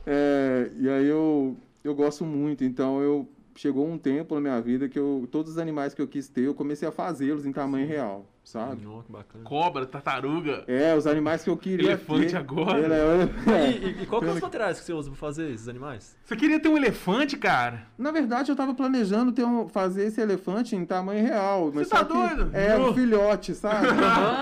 É, 0.07 0.71
e 0.79 0.89
aí 0.89 1.07
eu, 1.07 1.57
eu 1.85 1.95
gosto 1.95 2.25
muito. 2.25 2.65
Então 2.65 3.01
eu... 3.01 3.29
Chegou 3.57 3.89
um 3.89 3.97
tempo 3.97 4.35
na 4.35 4.41
minha 4.41 4.61
vida 4.61 4.89
que 4.89 4.99
eu, 4.99 5.29
todos 5.31 5.53
os 5.53 5.59
animais 5.59 5.95
que 5.95 6.03
eu 6.03 6.09
quis 6.09 6.27
ter, 6.27 6.41
eu 6.41 6.55
comecei 6.55 6.89
a 6.89 6.91
fazê-los 6.91 7.47
em 7.47 7.53
tamanho 7.53 7.87
real, 7.87 8.27
sabe? 8.43 8.85
Ó, 8.85 9.01
que 9.01 9.13
bacana. 9.13 9.45
Cobra, 9.45 9.87
tartaruga. 9.87 10.65
É, 10.67 10.93
os 10.97 11.07
animais 11.07 11.45
que 11.45 11.51
eu 11.51 11.57
queria 11.57 11.91
Elefante 11.91 12.31
ter. 12.31 12.37
agora. 12.37 12.81
Ele 12.81 12.93
é- 12.93 13.29
E, 13.71 13.87
e- 14.01 14.03
e 14.03 14.07
qual 14.07 14.21
que 14.21 14.27
são 14.27 14.35
os 14.35 14.43
materiais 14.43 14.81
que 14.81 14.85
você 14.87 14.93
usa 14.93 15.09
pra 15.11 15.17
fazer 15.17 15.53
esses 15.53 15.69
animais? 15.69 16.17
Você 16.25 16.35
queria 16.35 16.59
ter 16.59 16.69
um 16.69 16.77
elefante, 16.77 17.37
cara? 17.37 17.87
Na 17.97 18.11
verdade, 18.11 18.51
eu 18.51 18.57
tava 18.57 18.75
planejando 18.75 19.31
ter 19.31 19.45
um, 19.45 19.69
fazer 19.69 20.07
esse 20.07 20.21
elefante 20.21 20.75
em 20.75 20.85
tamanho 20.85 21.25
real. 21.25 21.71
Mas 21.73 21.87
Você 21.87 21.95
tá 21.95 21.99
só 21.99 22.05
que 22.07 22.13
doido? 22.13 22.51
É, 22.53 22.77
um 22.77 22.93
filhote, 22.93 23.55
sabe? 23.55 23.87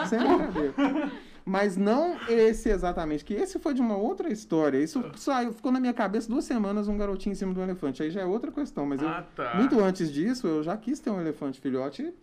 Sem 0.09 0.19
brincadeira. 0.21 1.13
Mas 1.45 1.77
não 1.77 2.17
esse 2.29 2.69
exatamente, 2.69 3.25
que 3.25 3.35
esse 3.35 3.59
foi 3.59 3.75
de 3.75 3.81
uma 3.81 3.97
outra 3.97 4.33
história. 4.33 4.79
Isso 4.79 5.03
saiu, 5.17 5.53
ficou 5.53 5.73
na 5.73 5.81
minha 5.81 5.93
cabeça 5.93 6.29
duas 6.29 6.45
semanas 6.45 6.87
um 6.87 6.97
garotinho 6.97 7.33
em 7.33 7.37
cima 7.37 7.53
de 7.53 7.59
um 7.59 7.65
elefante. 7.65 8.03
Aí 8.03 8.11
já 8.11 8.21
é 8.21 8.25
outra 8.25 8.53
questão. 8.53 8.87
Mas 8.87 9.03
eu, 9.03 9.09
Ah, 9.09 9.25
tá. 9.35 9.55
muito 9.57 9.79
antes 9.81 10.13
disso, 10.13 10.47
eu 10.47 10.63
já 10.63 10.77
quis 10.77 11.01
ter 11.01 11.11
um 11.11 11.21
elefante 11.21 11.61
filhote 11.61 12.15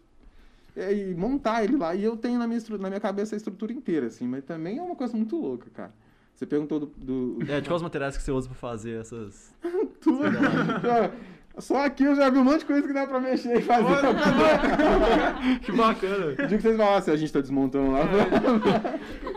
e, 0.76 0.82
e 0.82 1.16
montar 1.16 1.64
ele 1.66 1.76
lá. 1.76 1.94
E 1.94 2.02
eu 2.04 2.16
tenho 2.16 2.40
na 2.40 2.48
minha, 2.48 2.58
estru- 2.58 2.78
na 2.78 2.88
minha 2.88 3.02
cabeça 3.02 3.36
a 3.36 3.38
estrutura 3.38 3.74
inteira, 3.74 4.08
assim. 4.08 4.26
Mas 4.26 4.46
também 4.46 4.78
é 4.78 4.82
uma 4.82 4.96
coisa 4.96 5.18
muito 5.18 5.36
louca, 5.36 5.70
cara. 5.74 5.92
Você 6.34 6.46
perguntou 6.46 6.80
do- 6.80 6.86
do, 6.98 7.52
É, 7.52 7.60
de 7.60 7.68
quais 7.68 7.82
materiais 7.82 8.16
que 8.16 8.24
você 8.24 8.32
usa 8.32 8.48
pra 8.48 8.56
fazer 8.58 9.02
essas. 9.02 9.54
tudo. 10.00 10.24
Só 11.60 11.86
aqui 11.86 12.04
eu 12.04 12.16
já 12.16 12.30
vi 12.30 12.38
um 12.38 12.44
monte 12.44 12.60
de 12.60 12.66
coisa 12.66 12.88
que 12.88 12.94
dá 12.94 13.06
pra 13.06 13.20
mexer 13.20 13.58
e 13.58 13.62
fazer. 13.62 13.96
que 15.64 15.72
bacana. 15.72 16.26
O 16.44 16.48
dia 16.48 16.58
que 16.58 16.62
vocês 16.62 16.78
falassem, 16.78 17.14
a 17.14 17.18
gente 17.18 17.34
tá 17.34 17.42
desmontando 17.42 17.92
lá. 17.92 18.02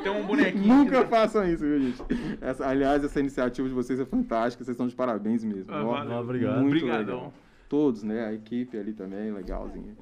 Tem 0.02 0.12
um 0.12 0.26
bonequinho. 0.26 0.66
Nunca 0.76 1.02
que- 1.04 1.10
façam 1.10 1.48
isso, 1.48 1.64
viu, 1.64 1.80
gente? 1.80 2.02
Essa- 2.40 2.66
aliás, 2.68 3.02
essa 3.04 3.20
iniciativa 3.20 3.68
de 3.68 3.74
vocês 3.74 3.98
é 4.00 4.04
fantástica. 4.04 4.64
Vocês 4.64 4.74
estão 4.74 4.86
de 4.88 4.94
parabéns 4.94 5.44
mesmo. 5.44 5.72
Ah, 5.72 5.82
valeu. 5.82 6.18
obrigado. 6.18 6.60
Muito 6.60 6.76
Obrigadão. 6.76 7.14
legal. 7.16 7.32
Todos, 7.68 8.02
né? 8.02 8.26
A 8.26 8.32
equipe 8.32 8.76
ali 8.78 8.92
também, 8.92 9.30
legalzinha. 9.32 9.96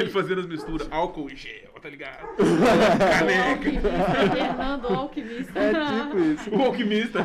Ele 0.00 0.10
fazendo 0.10 0.40
as 0.40 0.46
misturas, 0.46 0.88
álcool 0.90 1.30
e 1.30 1.36
gel, 1.36 1.73
tá 1.84 1.90
ligado? 1.90 2.18
O 3.44 3.44
alquimista, 3.50 3.92
Fernando 4.32 4.84
o 4.84 4.94
alquimista. 4.94 5.58
É 5.58 5.72
tipo 6.00 6.18
isso. 6.18 6.50
O 6.50 6.62
alquimista. 6.62 7.24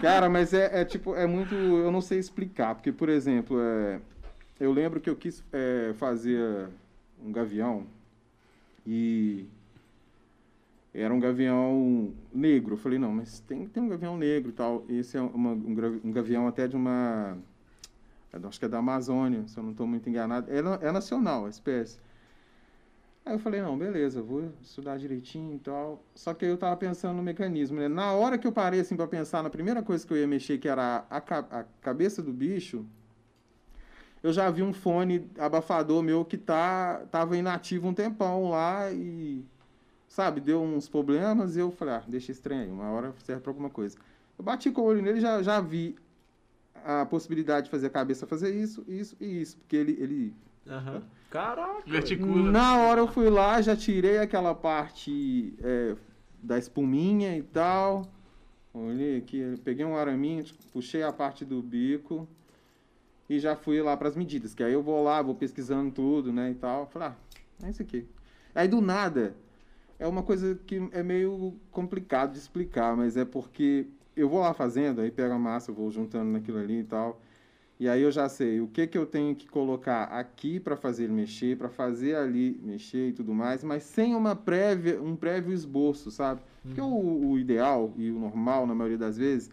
Cara, 0.00 0.30
mas 0.30 0.54
é, 0.54 0.80
é 0.80 0.84
tipo, 0.84 1.14
é 1.14 1.26
muito. 1.26 1.54
Eu 1.54 1.92
não 1.92 2.00
sei 2.00 2.18
explicar, 2.18 2.74
porque, 2.74 2.90
por 2.90 3.10
exemplo, 3.10 3.60
é, 3.60 4.00
eu 4.58 4.72
lembro 4.72 4.98
que 4.98 5.10
eu 5.10 5.16
quis 5.16 5.44
é, 5.52 5.92
fazer 5.98 6.68
um 7.22 7.30
gavião 7.30 7.86
e 8.86 9.46
era 10.94 11.12
um 11.12 11.20
gavião 11.20 12.10
negro. 12.32 12.74
Eu 12.74 12.78
falei, 12.78 12.98
não, 12.98 13.12
mas 13.12 13.40
tem 13.40 13.66
que 13.66 13.70
ter 13.70 13.80
um 13.80 13.88
gavião 13.88 14.16
negro 14.16 14.48
e 14.50 14.54
tal. 14.54 14.84
Esse 14.88 15.18
é 15.18 15.20
uma, 15.20 15.50
um, 15.50 16.00
um 16.04 16.12
gavião 16.12 16.48
até 16.48 16.66
de 16.66 16.76
uma. 16.76 17.36
Acho 18.32 18.58
que 18.58 18.64
é 18.64 18.68
da 18.68 18.78
Amazônia, 18.78 19.46
se 19.48 19.58
eu 19.58 19.62
não 19.62 19.72
estou 19.72 19.86
muito 19.86 20.08
enganado. 20.08 20.50
É, 20.50 20.86
é 20.86 20.92
nacional 20.92 21.44
a 21.44 21.50
espécie. 21.50 21.98
Aí 23.28 23.34
eu 23.34 23.38
falei, 23.38 23.60
não, 23.60 23.76
beleza, 23.76 24.22
vou 24.22 24.50
estudar 24.62 24.96
direitinho 24.96 25.56
e 25.56 25.58
tal. 25.58 26.02
Só 26.14 26.32
que 26.32 26.46
eu 26.46 26.56
tava 26.56 26.74
pensando 26.78 27.14
no 27.14 27.22
mecanismo, 27.22 27.78
né? 27.78 27.86
Na 27.86 28.12
hora 28.12 28.38
que 28.38 28.46
eu 28.46 28.52
parei, 28.52 28.80
assim, 28.80 28.96
pra 28.96 29.06
pensar 29.06 29.42
na 29.42 29.50
primeira 29.50 29.82
coisa 29.82 30.06
que 30.06 30.10
eu 30.10 30.16
ia 30.16 30.26
mexer, 30.26 30.56
que 30.56 30.66
era 30.66 31.04
a, 31.10 31.18
a 31.18 31.64
cabeça 31.82 32.22
do 32.22 32.32
bicho, 32.32 32.86
eu 34.22 34.32
já 34.32 34.50
vi 34.50 34.62
um 34.62 34.72
fone 34.72 35.30
abafador 35.38 36.02
meu 36.02 36.24
que 36.24 36.38
tá, 36.38 37.02
tava 37.10 37.36
inativo 37.36 37.86
um 37.88 37.92
tempão 37.92 38.48
lá 38.48 38.90
e, 38.90 39.44
sabe, 40.08 40.40
deu 40.40 40.62
uns 40.62 40.88
problemas 40.88 41.54
e 41.54 41.60
eu 41.60 41.70
falei, 41.70 41.96
ah, 41.96 42.02
deixa 42.08 42.32
estranho 42.32 42.62
aí, 42.62 42.70
uma 42.70 42.90
hora 42.92 43.14
serve 43.24 43.42
pra 43.42 43.50
alguma 43.50 43.68
coisa. 43.68 43.98
Eu 44.38 44.44
bati 44.44 44.70
com 44.70 44.80
o 44.80 44.84
olho 44.84 45.02
nele 45.02 45.18
e 45.18 45.20
já, 45.20 45.42
já 45.42 45.60
vi 45.60 45.96
a 46.82 47.04
possibilidade 47.04 47.66
de 47.66 47.70
fazer 47.70 47.88
a 47.88 47.90
cabeça 47.90 48.26
fazer 48.26 48.54
isso, 48.54 48.86
isso 48.88 49.14
e 49.20 49.42
isso, 49.42 49.58
porque 49.58 49.76
ele, 49.76 49.98
ele 50.00 50.34
Aham. 50.68 51.02
Caraca. 51.30 51.82
Verticula. 51.86 52.50
na 52.50 52.78
hora 52.78 53.00
eu 53.00 53.08
fui 53.08 53.28
lá, 53.28 53.60
já 53.60 53.76
tirei 53.76 54.18
aquela 54.18 54.54
parte 54.54 55.54
é, 55.62 55.94
da 56.42 56.58
espuminha 56.58 57.36
e 57.36 57.42
tal. 57.42 58.06
Olhei 58.72 59.18
aqui, 59.18 59.54
peguei 59.64 59.84
um 59.84 59.96
araminho, 59.96 60.44
puxei 60.72 61.02
a 61.02 61.12
parte 61.12 61.44
do 61.44 61.62
bico 61.62 62.28
e 63.28 63.38
já 63.38 63.56
fui 63.56 63.82
lá 63.82 63.96
para 63.96 64.08
as 64.08 64.16
medidas. 64.16 64.54
Que 64.54 64.62
aí 64.62 64.72
eu 64.72 64.82
vou 64.82 65.02
lá, 65.02 65.20
vou 65.20 65.34
pesquisando 65.34 65.90
tudo, 65.90 66.32
né, 66.32 66.50
e 66.50 66.54
tal. 66.54 66.86
Falei, 66.86 67.08
ah, 67.08 67.66
é 67.66 67.70
isso 67.70 67.82
aqui. 67.82 68.06
Aí 68.54 68.68
do 68.68 68.80
nada, 68.80 69.36
é 69.98 70.06
uma 70.06 70.22
coisa 70.22 70.58
que 70.66 70.88
é 70.92 71.02
meio 71.02 71.58
complicado 71.70 72.32
de 72.32 72.38
explicar, 72.38 72.96
mas 72.96 73.16
é 73.16 73.24
porque 73.24 73.86
eu 74.16 74.28
vou 74.28 74.40
lá 74.40 74.54
fazendo, 74.54 75.00
aí 75.00 75.10
pego 75.10 75.34
a 75.34 75.38
massa, 75.38 75.70
eu 75.70 75.74
vou 75.74 75.90
juntando 75.90 76.30
naquilo 76.30 76.58
ali 76.58 76.80
e 76.80 76.84
tal. 76.84 77.20
E 77.80 77.88
aí 77.88 78.02
eu 78.02 78.10
já 78.10 78.28
sei 78.28 78.60
o 78.60 78.66
que, 78.66 78.88
que 78.88 78.98
eu 78.98 79.06
tenho 79.06 79.36
que 79.36 79.46
colocar 79.46 80.04
aqui 80.04 80.58
para 80.58 80.76
fazer 80.76 81.04
ele 81.04 81.12
mexer, 81.12 81.56
para 81.56 81.68
fazer 81.68 82.16
ali 82.16 82.60
mexer 82.62 83.10
e 83.10 83.12
tudo 83.12 83.32
mais, 83.32 83.62
mas 83.62 83.84
sem 83.84 84.16
uma 84.16 84.34
prévia, 84.34 85.00
um 85.00 85.14
prévio 85.14 85.52
esboço, 85.52 86.10
sabe? 86.10 86.40
Porque 86.62 86.80
o, 86.80 87.30
o 87.30 87.38
ideal 87.38 87.92
e 87.96 88.10
o 88.10 88.18
normal, 88.18 88.66
na 88.66 88.74
maioria 88.74 88.98
das 88.98 89.16
vezes, 89.16 89.48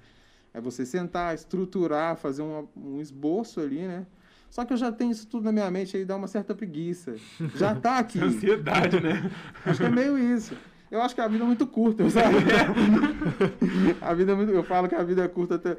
é 0.54 0.60
você 0.60 0.86
sentar, 0.86 1.36
estruturar, 1.36 2.16
fazer 2.16 2.42
um, 2.42 2.68
um 2.76 3.00
esboço 3.00 3.60
ali, 3.60 3.82
né? 3.82 4.08
Só 4.50 4.66
que 4.66 4.74
eu 4.74 4.78
já 4.78 4.92
tenho 4.92 5.12
isso 5.12 5.28
tudo 5.28 5.44
na 5.44 5.52
minha 5.52 5.70
mente, 5.70 5.96
aí 5.96 6.06
dá 6.06 6.16
uma 6.16 6.28
certa 6.28 6.56
preguiça. 6.56 7.16
Já 7.56 7.76
tá 7.76 8.00
aqui. 8.00 8.20
Ansiedade, 8.20 9.02
né? 9.02 9.30
Acho 9.66 9.82
que 9.82 9.86
é 9.86 9.90
meio 9.90 10.18
isso. 10.18 10.56
Eu 10.90 11.02
acho 11.02 11.14
que 11.14 11.22
a 11.22 11.28
vida 11.28 11.44
é 11.44 11.48
muito 11.48 11.68
curta, 11.68 12.10
sabe? 12.10 12.38
a 14.02 14.14
vida 14.14 14.32
é 14.32 14.36
muito, 14.36 14.52
eu 14.52 14.64
falo 14.64 14.88
que 14.88 14.96
a 14.96 15.04
vida 15.04 15.24
é 15.24 15.28
curta 15.28 15.56
até 15.56 15.76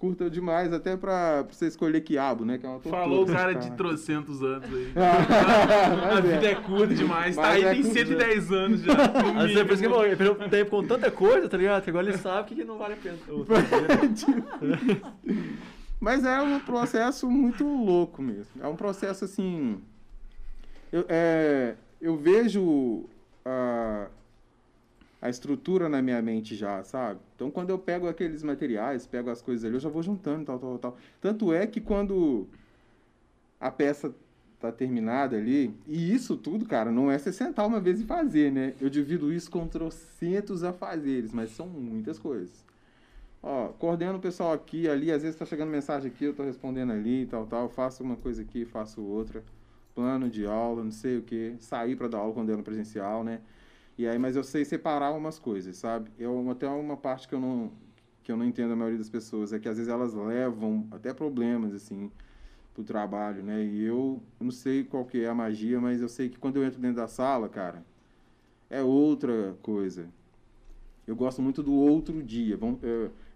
curta 0.00 0.30
demais 0.30 0.72
até 0.72 0.96
pra, 0.96 1.44
pra 1.44 1.54
você 1.54 1.66
escolher 1.66 2.00
quiabo, 2.00 2.42
né? 2.42 2.56
Que 2.56 2.64
é 2.64 2.68
uma 2.70 2.80
tortura, 2.80 3.02
Falou 3.02 3.22
o 3.22 3.26
cara 3.26 3.52
de 3.54 3.70
trocentos 3.72 4.42
anos 4.42 4.64
aí. 4.64 4.92
Mas 4.96 6.16
A 6.16 6.20
vida 6.22 6.46
é. 6.46 6.52
é 6.52 6.54
curta 6.54 6.94
demais. 6.94 7.36
Tá 7.36 7.42
Mas 7.42 7.56
aí, 7.56 7.64
é 7.64 7.70
tem 7.74 7.82
curta. 7.82 7.98
110 7.98 8.52
anos 8.52 8.80
já. 8.80 8.94
no 8.96 9.38
Às 9.38 9.42
vezes 9.42 9.56
é 9.58 9.64
por 9.64 9.72
isso 9.74 9.82
que 9.82 9.88
ele 9.88 10.16
perdeu 10.16 10.48
tempo 10.48 10.70
com 10.70 10.86
tanta 10.86 11.10
coisa, 11.10 11.48
tá 11.50 11.56
ligado? 11.58 11.84
Que 11.84 11.90
agora 11.90 12.08
ele 12.08 12.16
sabe 12.16 12.48
que 12.48 12.54
que 12.54 12.64
não 12.64 12.78
vale 12.78 12.94
a 12.94 12.96
pena. 12.96 13.18
Tá? 14.90 15.12
Mas 16.00 16.24
é 16.24 16.40
um 16.40 16.58
processo 16.60 17.30
muito 17.30 17.62
louco 17.62 18.22
mesmo. 18.22 18.62
É 18.62 18.66
um 18.66 18.76
processo 18.76 19.26
assim. 19.26 19.82
Eu, 20.90 21.04
é, 21.10 21.74
eu 22.00 22.16
vejo 22.16 23.04
a, 23.44 24.06
a 25.20 25.28
estrutura 25.28 25.88
na 25.88 26.00
minha 26.00 26.20
mente 26.22 26.54
já, 26.54 26.82
sabe? 26.82 27.20
Então 27.34 27.50
quando 27.50 27.70
eu 27.70 27.78
pego 27.78 28.08
aqueles 28.08 28.42
materiais, 28.42 29.06
pego 29.06 29.30
as 29.30 29.42
coisas 29.42 29.64
ali, 29.64 29.74
eu 29.74 29.80
já 29.80 29.88
vou 29.88 30.02
juntando, 30.02 30.44
tal, 30.44 30.58
tal, 30.58 30.78
tal. 30.78 30.96
Tanto 31.20 31.52
é 31.52 31.66
que 31.66 31.80
quando 31.80 32.46
a 33.60 33.70
peça 33.70 34.14
tá 34.58 34.70
terminada 34.70 35.36
ali, 35.36 35.74
e 35.86 36.14
isso 36.14 36.36
tudo, 36.36 36.66
cara, 36.66 36.92
não 36.92 37.10
é 37.10 37.18
você 37.18 37.32
sentar 37.32 37.66
uma 37.66 37.80
vez 37.80 38.00
e 38.00 38.04
fazer, 38.04 38.52
né? 38.52 38.74
Eu 38.80 38.90
divido 38.90 39.32
isso 39.32 39.50
com 39.50 39.66
trocentos 39.66 40.62
afazeres, 40.62 41.32
mas 41.32 41.50
são 41.50 41.66
muitas 41.66 42.18
coisas. 42.18 42.64
Ó, 43.42 43.68
coordeno 43.68 44.18
o 44.18 44.20
pessoal 44.20 44.52
aqui, 44.52 44.86
ali, 44.88 45.10
às 45.10 45.22
vezes 45.22 45.38
tá 45.38 45.46
chegando 45.46 45.70
mensagem 45.70 46.10
aqui, 46.10 46.26
eu 46.26 46.34
tô 46.34 46.42
respondendo 46.44 46.92
ali, 46.92 47.26
tal, 47.26 47.46
tal, 47.46 47.68
faço 47.70 48.02
uma 48.02 48.16
coisa 48.16 48.42
aqui, 48.42 48.66
faço 48.66 49.02
outra. 49.02 49.42
Plano 49.94 50.28
de 50.28 50.46
aula, 50.46 50.84
não 50.84 50.92
sei 50.92 51.18
o 51.18 51.22
que, 51.22 51.56
sair 51.58 51.96
para 51.96 52.08
dar 52.08 52.18
aula 52.18 52.34
quando 52.34 52.52
é 52.52 52.56
no 52.56 52.62
presencial, 52.62 53.24
né? 53.24 53.40
E 54.00 54.08
aí, 54.08 54.18
mas 54.18 54.34
eu 54.34 54.42
sei 54.42 54.64
separar 54.64 55.12
umas 55.12 55.38
coisas, 55.38 55.76
sabe? 55.76 56.10
Eu 56.18 56.50
até 56.50 56.66
uma 56.66 56.96
parte 56.96 57.28
que 57.28 57.34
eu 57.34 57.40
não 57.40 57.70
que 58.22 58.32
eu 58.32 58.36
não 58.36 58.46
entendo 58.46 58.72
a 58.72 58.76
maioria 58.76 58.96
das 58.98 59.10
pessoas 59.10 59.52
é 59.52 59.58
que 59.58 59.68
às 59.68 59.76
vezes 59.76 59.92
elas 59.92 60.14
levam 60.14 60.88
até 60.90 61.12
problemas 61.12 61.74
assim 61.74 62.10
pro 62.72 62.82
trabalho, 62.82 63.42
né? 63.42 63.62
E 63.62 63.82
eu 63.82 64.22
não 64.40 64.50
sei 64.50 64.84
qual 64.84 65.04
que 65.04 65.22
é 65.22 65.28
a 65.28 65.34
magia, 65.34 65.78
mas 65.82 66.00
eu 66.00 66.08
sei 66.08 66.30
que 66.30 66.38
quando 66.38 66.56
eu 66.56 66.64
entro 66.64 66.80
dentro 66.80 66.96
da 66.96 67.08
sala, 67.08 67.46
cara, 67.46 67.84
é 68.70 68.82
outra 68.82 69.54
coisa. 69.62 70.08
Eu 71.06 71.14
gosto 71.16 71.42
muito 71.42 71.62
do 71.62 71.74
outro 71.74 72.22
dia. 72.22 72.58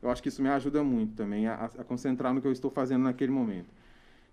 Eu 0.03 0.11
acho 0.11 0.23
que 0.23 0.31
isso 0.31 0.43
me 0.43 0.49
ajuda 0.49 0.83
muito 0.83 1.15
também 1.15 1.47
a, 1.47 1.67
a 1.67 1.85
concentrar 1.85 2.33
no 2.33 2.41
que 2.41 2.47
eu 2.47 2.53
estou 2.53 2.71
fazendo 2.71 3.03
naquele 3.05 3.33
momento. 3.33 3.69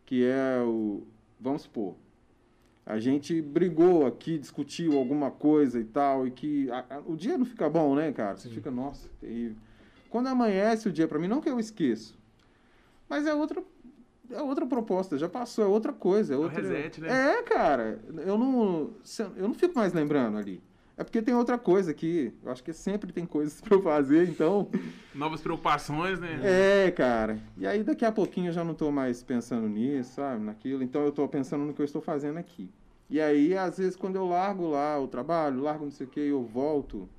Que 0.06 0.26
é 0.26 0.62
o. 0.64 1.04
Vamos 1.40 1.64
supor. 1.64 1.96
A 2.86 3.00
gente 3.00 3.42
brigou 3.42 4.06
aqui, 4.08 4.38
discutiu 4.38 4.98
alguma 4.98 5.30
coisa 5.32 5.80
e 5.80 5.84
tal, 5.84 6.26
e 6.28 6.32
que 6.32 6.70
a- 6.72 6.86
a- 6.90 7.00
o 7.06 7.16
dia 7.16 7.38
não 7.38 7.46
fica 7.46 7.70
bom, 7.70 7.96
né, 7.96 8.12
cara? 8.12 8.36
Você 8.38 8.50
fica, 8.50 8.72
nossa, 8.72 9.08
terrível. 9.20 9.56
Quando 10.10 10.28
amanhece 10.28 10.90
o 10.90 10.92
dia 10.92 11.08
para 11.08 11.20
mim, 11.20 11.28
não 11.28 11.40
que 11.42 11.50
eu 11.50 11.60
esqueço, 11.60 12.18
mas 13.08 13.26
é 13.28 13.34
outra 13.34 13.64
é 14.30 14.42
outra 14.42 14.66
proposta, 14.66 15.18
já 15.18 15.28
passou, 15.28 15.64
é 15.66 15.68
outra 15.68 15.92
coisa, 15.92 16.34
é 16.34 16.38
um 16.38 16.44
outra. 16.44 16.62
reset, 16.62 17.02
né? 17.02 17.34
É, 17.38 17.44
cara, 17.44 18.00
eu 18.26 18.38
não 18.38 18.92
eu 19.36 19.48
não 19.48 19.54
fico 19.54 19.76
mais 19.76 19.94
lembrando 19.94 20.38
ali. 20.38 20.62
É 20.98 21.04
porque 21.04 21.22
tem 21.22 21.34
outra 21.36 21.58
coisa 21.58 21.92
aqui. 21.92 22.34
Eu 22.44 22.52
acho 22.52 22.64
que 22.64 22.72
sempre 22.74 23.12
tem 23.12 23.26
coisas 23.26 23.60
para 23.62 23.76
eu 23.76 23.82
fazer, 23.82 24.28
então. 24.30 24.70
Novas 25.14 25.42
preocupações, 25.42 26.20
né? 26.20 26.40
É, 26.44 26.92
cara. 26.92 27.40
E 27.58 27.68
aí 27.68 27.84
daqui 27.84 28.06
a 28.06 28.12
pouquinho 28.12 28.48
eu 28.48 28.54
já 28.54 28.64
não 28.64 28.74
tô 28.74 28.92
mais 28.92 29.22
pensando 29.22 29.68
nisso, 29.68 30.16
sabe? 30.16 30.44
Naquilo. 30.44 30.84
Então 30.84 31.04
eu 31.04 31.12
tô 31.12 31.28
pensando 31.28 31.66
no 31.66 31.74
que 31.74 31.82
eu 31.82 31.86
estou 31.86 32.02
fazendo 32.02 32.38
aqui. 32.38 32.70
E 33.10 33.20
aí, 33.20 33.58
às 33.58 33.78
vezes, 33.78 33.98
quando 33.98 34.16
eu 34.16 34.26
largo 34.26 34.70
lá 34.70 34.98
o 34.98 35.06
trabalho, 35.06 35.62
largo 35.62 35.84
não 35.84 35.92
sei 35.92 36.08
o 36.08 36.10
que, 36.10 36.22
eu 36.22 36.42
volto, 36.44 37.10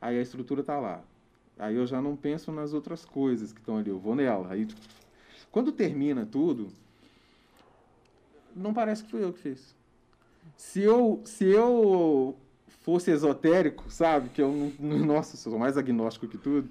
aí 0.00 0.18
a 0.18 0.22
estrutura 0.22 0.62
tá 0.62 0.80
lá. 0.80 1.02
Aí 1.58 1.76
eu 1.76 1.86
já 1.86 2.00
não 2.00 2.16
penso 2.16 2.50
nas 2.50 2.72
outras 2.72 3.04
coisas 3.04 3.52
que 3.52 3.60
estão 3.60 3.76
ali, 3.76 3.90
eu 3.90 3.98
vou 3.98 4.14
nela. 4.14 4.50
Aí, 4.50 4.66
quando 5.50 5.72
termina 5.72 6.24
tudo, 6.24 6.68
não 8.56 8.72
parece 8.72 9.04
que 9.04 9.10
fui 9.10 9.22
eu 9.22 9.34
que 9.34 9.40
fiz. 9.40 9.76
Se 10.56 10.80
eu, 10.80 11.20
se 11.24 11.44
eu 11.44 12.34
fosse 12.82 13.10
esotérico, 13.10 13.84
sabe? 13.88 14.28
Que 14.30 14.42
eu, 14.42 14.72
não- 14.78 14.98
nossa, 15.06 15.36
sou 15.36 15.58
mais 15.58 15.76
agnóstico 15.76 16.26
que 16.28 16.36
tudo. 16.38 16.68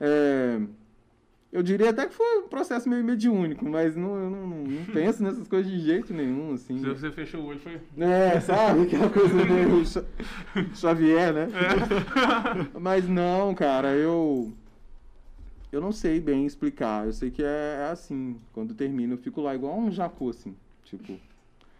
É, 0.00 0.60
eu 1.52 1.62
diria 1.62 1.90
até 1.90 2.06
que 2.06 2.12
foi 2.14 2.38
um 2.38 2.48
processo 2.48 2.88
meio 2.88 3.04
mediúnico, 3.04 3.64
mas 3.64 3.94
não, 3.94 4.16
eu 4.16 4.28
não, 4.30 4.46
não, 4.46 4.84
penso 4.92 5.22
nessas 5.22 5.46
coisas 5.46 5.70
de 5.70 5.78
jeito 5.80 6.12
nenhum, 6.12 6.52
assim. 6.54 6.78
Se 6.78 6.86
você 6.86 7.12
fechou 7.12 7.42
o 7.42 7.46
olho, 7.46 7.60
foi. 7.60 7.80
É, 7.98 8.40
sabe? 8.40 8.82
Aquela 8.82 9.08
coisa 9.08 9.34
meio 9.34 9.84
Xa- 9.86 10.04
Xavier, 10.74 11.32
né? 11.32 11.48
Mas 12.80 13.08
não, 13.08 13.54
cara, 13.54 13.94
eu. 13.94 14.52
Eu 15.70 15.80
não 15.80 15.90
sei 15.90 16.20
bem 16.20 16.46
explicar. 16.46 17.04
Eu 17.06 17.12
sei 17.12 17.30
que 17.32 17.42
é, 17.42 17.86
é 17.88 17.90
assim. 17.90 18.36
Quando 18.52 18.74
termina, 18.74 19.14
eu 19.14 19.18
fico 19.18 19.40
lá 19.40 19.54
igual 19.54 19.76
um 19.78 19.90
jacu, 19.90 20.30
assim. 20.30 20.54
Tipo. 20.84 21.18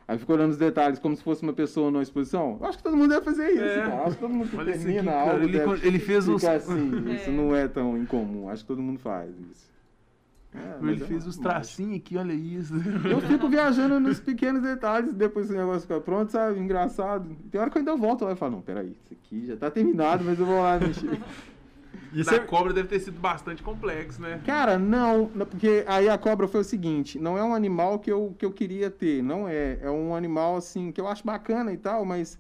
Aí 0.07 0.17
eu 0.17 0.19
fico 0.19 0.33
olhando 0.35 0.51
os 0.51 0.59
detalhes 0.59 0.99
como 0.99 1.17
se 1.17 1.23
fosse 1.23 1.43
uma 1.43 1.53
pessoa 1.55 1.91
numa 1.91 2.03
exposição. 2.03 2.59
Eu 2.61 2.67
acho 2.67 2.77
que 2.79 2.85
todo 2.85 2.97
mundo 2.97 3.09
deve 3.09 3.25
fazer 3.25 3.49
isso, 3.53 3.63
É. 3.63 3.77
cara. 3.83 3.95
Eu 3.97 4.03
Acho 4.03 4.15
que 4.17 4.21
todo 4.21 4.35
mundo 4.35 4.49
que 4.51 4.57
Olha 4.57 4.71
isso 4.73 4.81
termina 4.85 5.01
aqui, 5.01 5.11
cara. 5.21 5.31
algo 5.33 5.45
Ele- 5.45 5.59
deve 5.59 5.87
ele 5.89 5.99
fez 5.99 6.29
os- 6.29 6.45
assim. 6.45 6.91
Isso 7.15 7.31
É. 7.31 7.33
não 7.33 7.55
é 7.57 7.67
tão 7.69 7.97
incomum. 7.97 8.49
Acho 8.51 8.63
que 8.63 8.69
todo 8.69 8.83
mundo 8.83 8.99
faz 8.99 9.31
isso. 9.51 9.73
É, 10.55 10.79
Ele 10.87 11.03
é 11.03 11.07
fez 11.07 11.27
os 11.27 11.37
normal. 11.37 11.55
tracinhos 11.55 11.97
aqui, 11.97 12.17
olha 12.17 12.33
isso. 12.33 12.75
Eu 13.09 13.21
fico 13.23 13.49
viajando 13.49 13.99
nos 13.99 14.21
pequenos 14.21 14.63
detalhes 14.63 15.13
depois 15.13 15.51
o 15.51 15.55
negócio 15.55 15.81
fica 15.81 15.99
pronto, 16.01 16.31
sabe? 16.31 16.61
Engraçado. 16.61 17.35
Tem 17.51 17.61
hora 17.61 17.71
que 17.71 17.79
eu 17.79 17.81
ainda 17.81 17.97
volto 17.97 18.25
lá 18.25 18.33
e 18.33 18.37
falo, 18.37 18.53
não, 18.53 18.61
peraí, 18.61 18.95
isso 19.05 19.15
aqui 19.15 19.47
já 19.47 19.57
tá 19.57 19.69
terminado, 19.71 20.23
mas 20.23 20.39
eu 20.39 20.47
vou 20.47 20.61
lá 20.63 20.79
mexer. 20.79 21.19
E 22.13 22.23
da 22.23 22.33
você... 22.33 22.41
cobra 22.41 22.73
deve 22.73 22.89
ter 22.89 23.01
sido 23.01 23.19
bastante 23.19 23.63
complexo, 23.63 24.21
né? 24.21 24.41
Cara, 24.45 24.79
não, 24.79 25.27
porque 25.27 25.85
aí 25.87 26.09
a 26.09 26.17
cobra 26.17 26.47
foi 26.47 26.61
o 26.61 26.65
seguinte, 26.65 27.19
não 27.19 27.37
é 27.37 27.43
um 27.43 27.55
animal 27.55 27.99
que 27.99 28.11
eu, 28.11 28.35
que 28.39 28.45
eu 28.45 28.53
queria 28.53 28.91
ter, 28.91 29.23
não 29.23 29.49
é. 29.49 29.79
É 29.83 29.91
um 29.91 30.15
animal, 30.15 30.57
assim, 30.57 30.93
que 30.93 31.01
eu 31.01 31.09
acho 31.09 31.25
bacana 31.25 31.73
e 31.73 31.77
tal, 31.77 32.05
mas 32.05 32.39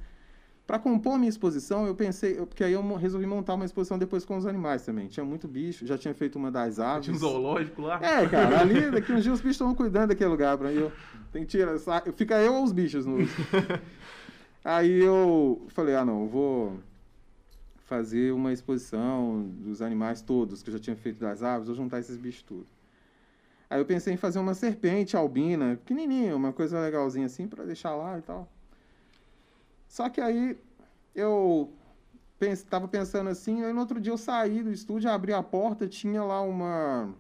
pra 0.67 0.79
compor 0.79 1.15
a 1.15 1.19
minha 1.19 1.29
exposição, 1.29 1.87
eu 1.87 1.95
pensei, 1.95 2.35
porque 2.37 2.65
aí 2.65 2.73
eu 2.73 2.95
resolvi 2.97 3.27
montar 3.27 3.55
uma 3.55 3.65
exposição 3.65 3.99
depois 3.99 4.25
com 4.25 4.37
os 4.37 4.47
animais 4.47 4.85
também. 4.85 5.09
Tinha 5.09 5.25
muito 5.25 5.47
bicho, 5.47 5.87
já 5.87 5.99
tinha 5.99 6.15
feito 6.15 6.37
uma 6.37 6.51
das 6.51 6.79
aves. 6.79 7.05
Tinha 7.05 7.17
um 7.17 7.19
zoológico 7.19 7.83
lá. 7.83 8.01
É, 8.03 8.27
cara, 8.27 8.61
ali 8.61 8.91
daqui 8.91 9.13
uns 9.13 9.23
dias 9.23 9.35
os 9.35 9.41
bichos 9.41 9.57
estão 9.57 9.75
cuidando 9.75 10.09
daquele 10.09 10.31
lugar 10.31 10.57
pra. 10.57 10.73
Eu, 10.73 10.91
tem 11.33 11.45
que 11.45 11.49
tirar, 11.49 11.75
fica 12.17 12.41
eu 12.41 12.55
ou 12.55 12.65
os 12.65 12.73
bichos 12.73 13.05
no. 13.05 13.19
Aí 14.65 15.03
eu 15.03 15.67
falei, 15.69 15.95
ah 15.95 16.07
não, 16.07 16.23
eu 16.23 16.29
vou 16.29 16.81
fazer 17.85 18.33
uma 18.33 18.53
exposição 18.53 19.43
dos 19.61 19.81
animais 19.83 20.21
todos, 20.23 20.63
que 20.63 20.71
eu 20.71 20.75
já 20.75 20.81
tinha 20.81 20.97
feito 20.97 21.19
das 21.21 21.43
aves, 21.43 21.67
vou 21.67 21.77
juntar 21.77 22.01
esses 22.01 22.17
bichos 22.17 22.43
tudo. 22.43 22.67
Aí 23.69 23.81
eu 23.81 23.85
pensei 23.85 24.15
em 24.15 24.17
fazer 24.17 24.39
uma 24.39 24.55
serpente 24.55 25.17
albina, 25.17 25.77
pequenininha, 25.77 26.35
uma 26.35 26.53
coisa 26.53 26.81
legalzinha 26.81 27.27
assim, 27.27 27.47
para 27.47 27.65
deixar 27.65 27.95
lá 27.95 28.19
e 28.19 28.23
tal. 28.23 28.49
Só 29.89 30.09
que 30.09 30.21
aí 30.21 30.59
eu 31.15 31.73
estava 32.41 32.87
pensando 32.89 33.31
assim, 33.31 33.63
aí 33.65 33.73
no 33.73 33.81
outro 33.81 34.01
dia 34.01 34.13
eu 34.13 34.19
saí 34.19 34.63
do 34.63 34.71
estúdio, 34.73 35.11
abri 35.11 35.33
a 35.33 35.43
porta, 35.43 35.87
tinha 35.87 36.23
lá 36.23 36.41
uma. 36.41 37.15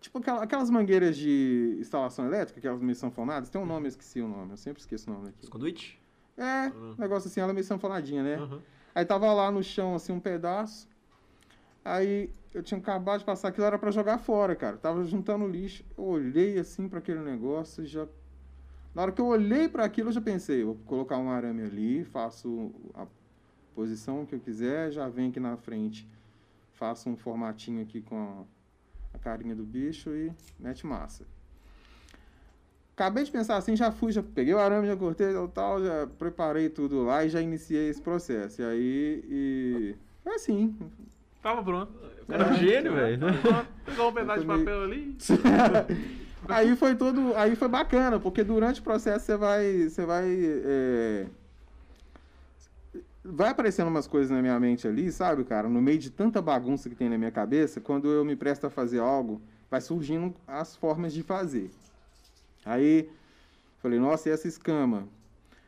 Tipo 0.00 0.18
aquela- 0.18 0.42
aquelas 0.42 0.70
mangueiras 0.70 1.16
de 1.16 1.76
instalação 1.80 2.24
elétrica, 2.26 2.60
aquelas 2.60 2.80
meio 2.80 2.94
sanfonadas, 2.94 3.48
tem 3.50 3.60
um 3.60 3.66
nome, 3.66 3.86
eu 3.86 3.90
esqueci 3.90 4.20
o 4.20 4.28
nome, 4.28 4.52
eu 4.52 4.56
sempre 4.56 4.80
esqueço 4.80 5.10
o 5.10 5.14
nome 5.14 5.28
aqui. 5.30 5.42
Os 5.42 5.48
conduíte? 5.48 6.00
É, 6.36 6.68
Uhum. 6.68 6.94
negócio 6.98 7.28
assim, 7.28 7.40
ela 7.40 7.50
é 7.50 7.52
meio 7.54 7.64
sanfonadinha, 7.66 8.22
né? 8.22 8.36
Aham. 8.36 8.62
Aí 8.98 9.04
tava 9.04 9.32
lá 9.32 9.48
no 9.48 9.62
chão, 9.62 9.94
assim, 9.94 10.12
um 10.12 10.18
pedaço. 10.18 10.88
Aí 11.84 12.34
eu 12.52 12.64
tinha 12.64 12.80
acabado 12.80 13.20
de 13.20 13.24
passar 13.24 13.46
aquilo, 13.46 13.64
era 13.64 13.78
pra 13.78 13.92
jogar 13.92 14.18
fora, 14.18 14.56
cara. 14.56 14.76
Tava 14.76 15.04
juntando 15.04 15.46
lixo. 15.46 15.84
Eu 15.96 16.02
olhei 16.02 16.58
assim 16.58 16.88
pra 16.88 16.98
aquele 16.98 17.20
negócio 17.20 17.84
e 17.84 17.86
já. 17.86 18.08
Na 18.92 19.02
hora 19.02 19.12
que 19.12 19.20
eu 19.20 19.26
olhei 19.26 19.68
pra 19.68 19.84
aquilo, 19.84 20.08
eu 20.08 20.12
já 20.12 20.20
pensei, 20.20 20.64
vou 20.64 20.74
colocar 20.84 21.16
um 21.16 21.30
arame 21.30 21.62
ali, 21.62 22.04
faço 22.06 22.72
a 22.92 23.06
posição 23.72 24.26
que 24.26 24.34
eu 24.34 24.40
quiser, 24.40 24.90
já 24.90 25.08
venho 25.08 25.30
aqui 25.30 25.38
na 25.38 25.56
frente, 25.56 26.10
faço 26.72 27.08
um 27.08 27.16
formatinho 27.16 27.80
aqui 27.80 28.02
com 28.02 28.44
a 29.14 29.18
carinha 29.20 29.54
do 29.54 29.62
bicho 29.62 30.10
e 30.10 30.32
mete 30.58 30.84
massa. 30.84 31.24
Acabei 32.98 33.22
de 33.22 33.30
pensar 33.30 33.56
assim, 33.56 33.76
já 33.76 33.92
fui, 33.92 34.10
já 34.10 34.24
peguei 34.24 34.52
o 34.52 34.58
arame, 34.58 34.88
já 34.88 34.96
cortei 34.96 35.32
tal, 35.32 35.46
tal, 35.46 35.84
já 35.84 36.08
preparei 36.18 36.68
tudo 36.68 37.04
lá 37.04 37.24
e 37.24 37.28
já 37.28 37.40
iniciei 37.40 37.88
esse 37.88 38.02
processo. 38.02 38.60
E 38.60 38.64
aí, 38.64 39.24
e... 39.30 39.94
Foi 40.24 40.34
assim. 40.34 40.74
Tava 41.40 41.62
pronto. 41.62 41.92
Cara 42.26 42.42
é 42.42 42.50
um 42.50 42.54
gênio, 42.56 42.92
velho. 42.92 43.18
Pronto. 43.40 43.68
Pegou 43.84 44.08
um 44.08 44.12
pedaço 44.12 44.40
de 44.40 44.46
papel 44.46 44.82
ali. 44.82 45.16
aí 46.48 46.74
foi 46.74 46.96
todo, 46.96 47.36
aí 47.36 47.54
foi 47.54 47.68
bacana, 47.68 48.18
porque 48.18 48.42
durante 48.42 48.80
o 48.80 48.82
processo 48.82 49.26
você 49.26 49.36
vai, 49.36 49.88
você 49.88 50.04
vai, 50.04 50.26
é, 50.26 51.26
vai 53.24 53.50
aparecendo 53.50 53.86
umas 53.86 54.08
coisas 54.08 54.28
na 54.28 54.42
minha 54.42 54.58
mente 54.58 54.88
ali, 54.88 55.12
sabe, 55.12 55.44
cara? 55.44 55.68
No 55.68 55.80
meio 55.80 56.00
de 56.00 56.10
tanta 56.10 56.42
bagunça 56.42 56.88
que 56.88 56.96
tem 56.96 57.08
na 57.08 57.16
minha 57.16 57.30
cabeça, 57.30 57.80
quando 57.80 58.08
eu 58.08 58.24
me 58.24 58.34
presto 58.34 58.66
a 58.66 58.70
fazer 58.70 58.98
algo, 58.98 59.40
vai 59.70 59.80
surgindo 59.80 60.34
as 60.48 60.74
formas 60.74 61.12
de 61.12 61.22
fazer. 61.22 61.70
Aí, 62.68 63.08
falei, 63.78 63.98
nossa, 63.98 64.28
e 64.28 64.32
essa 64.32 64.46
escama? 64.46 65.08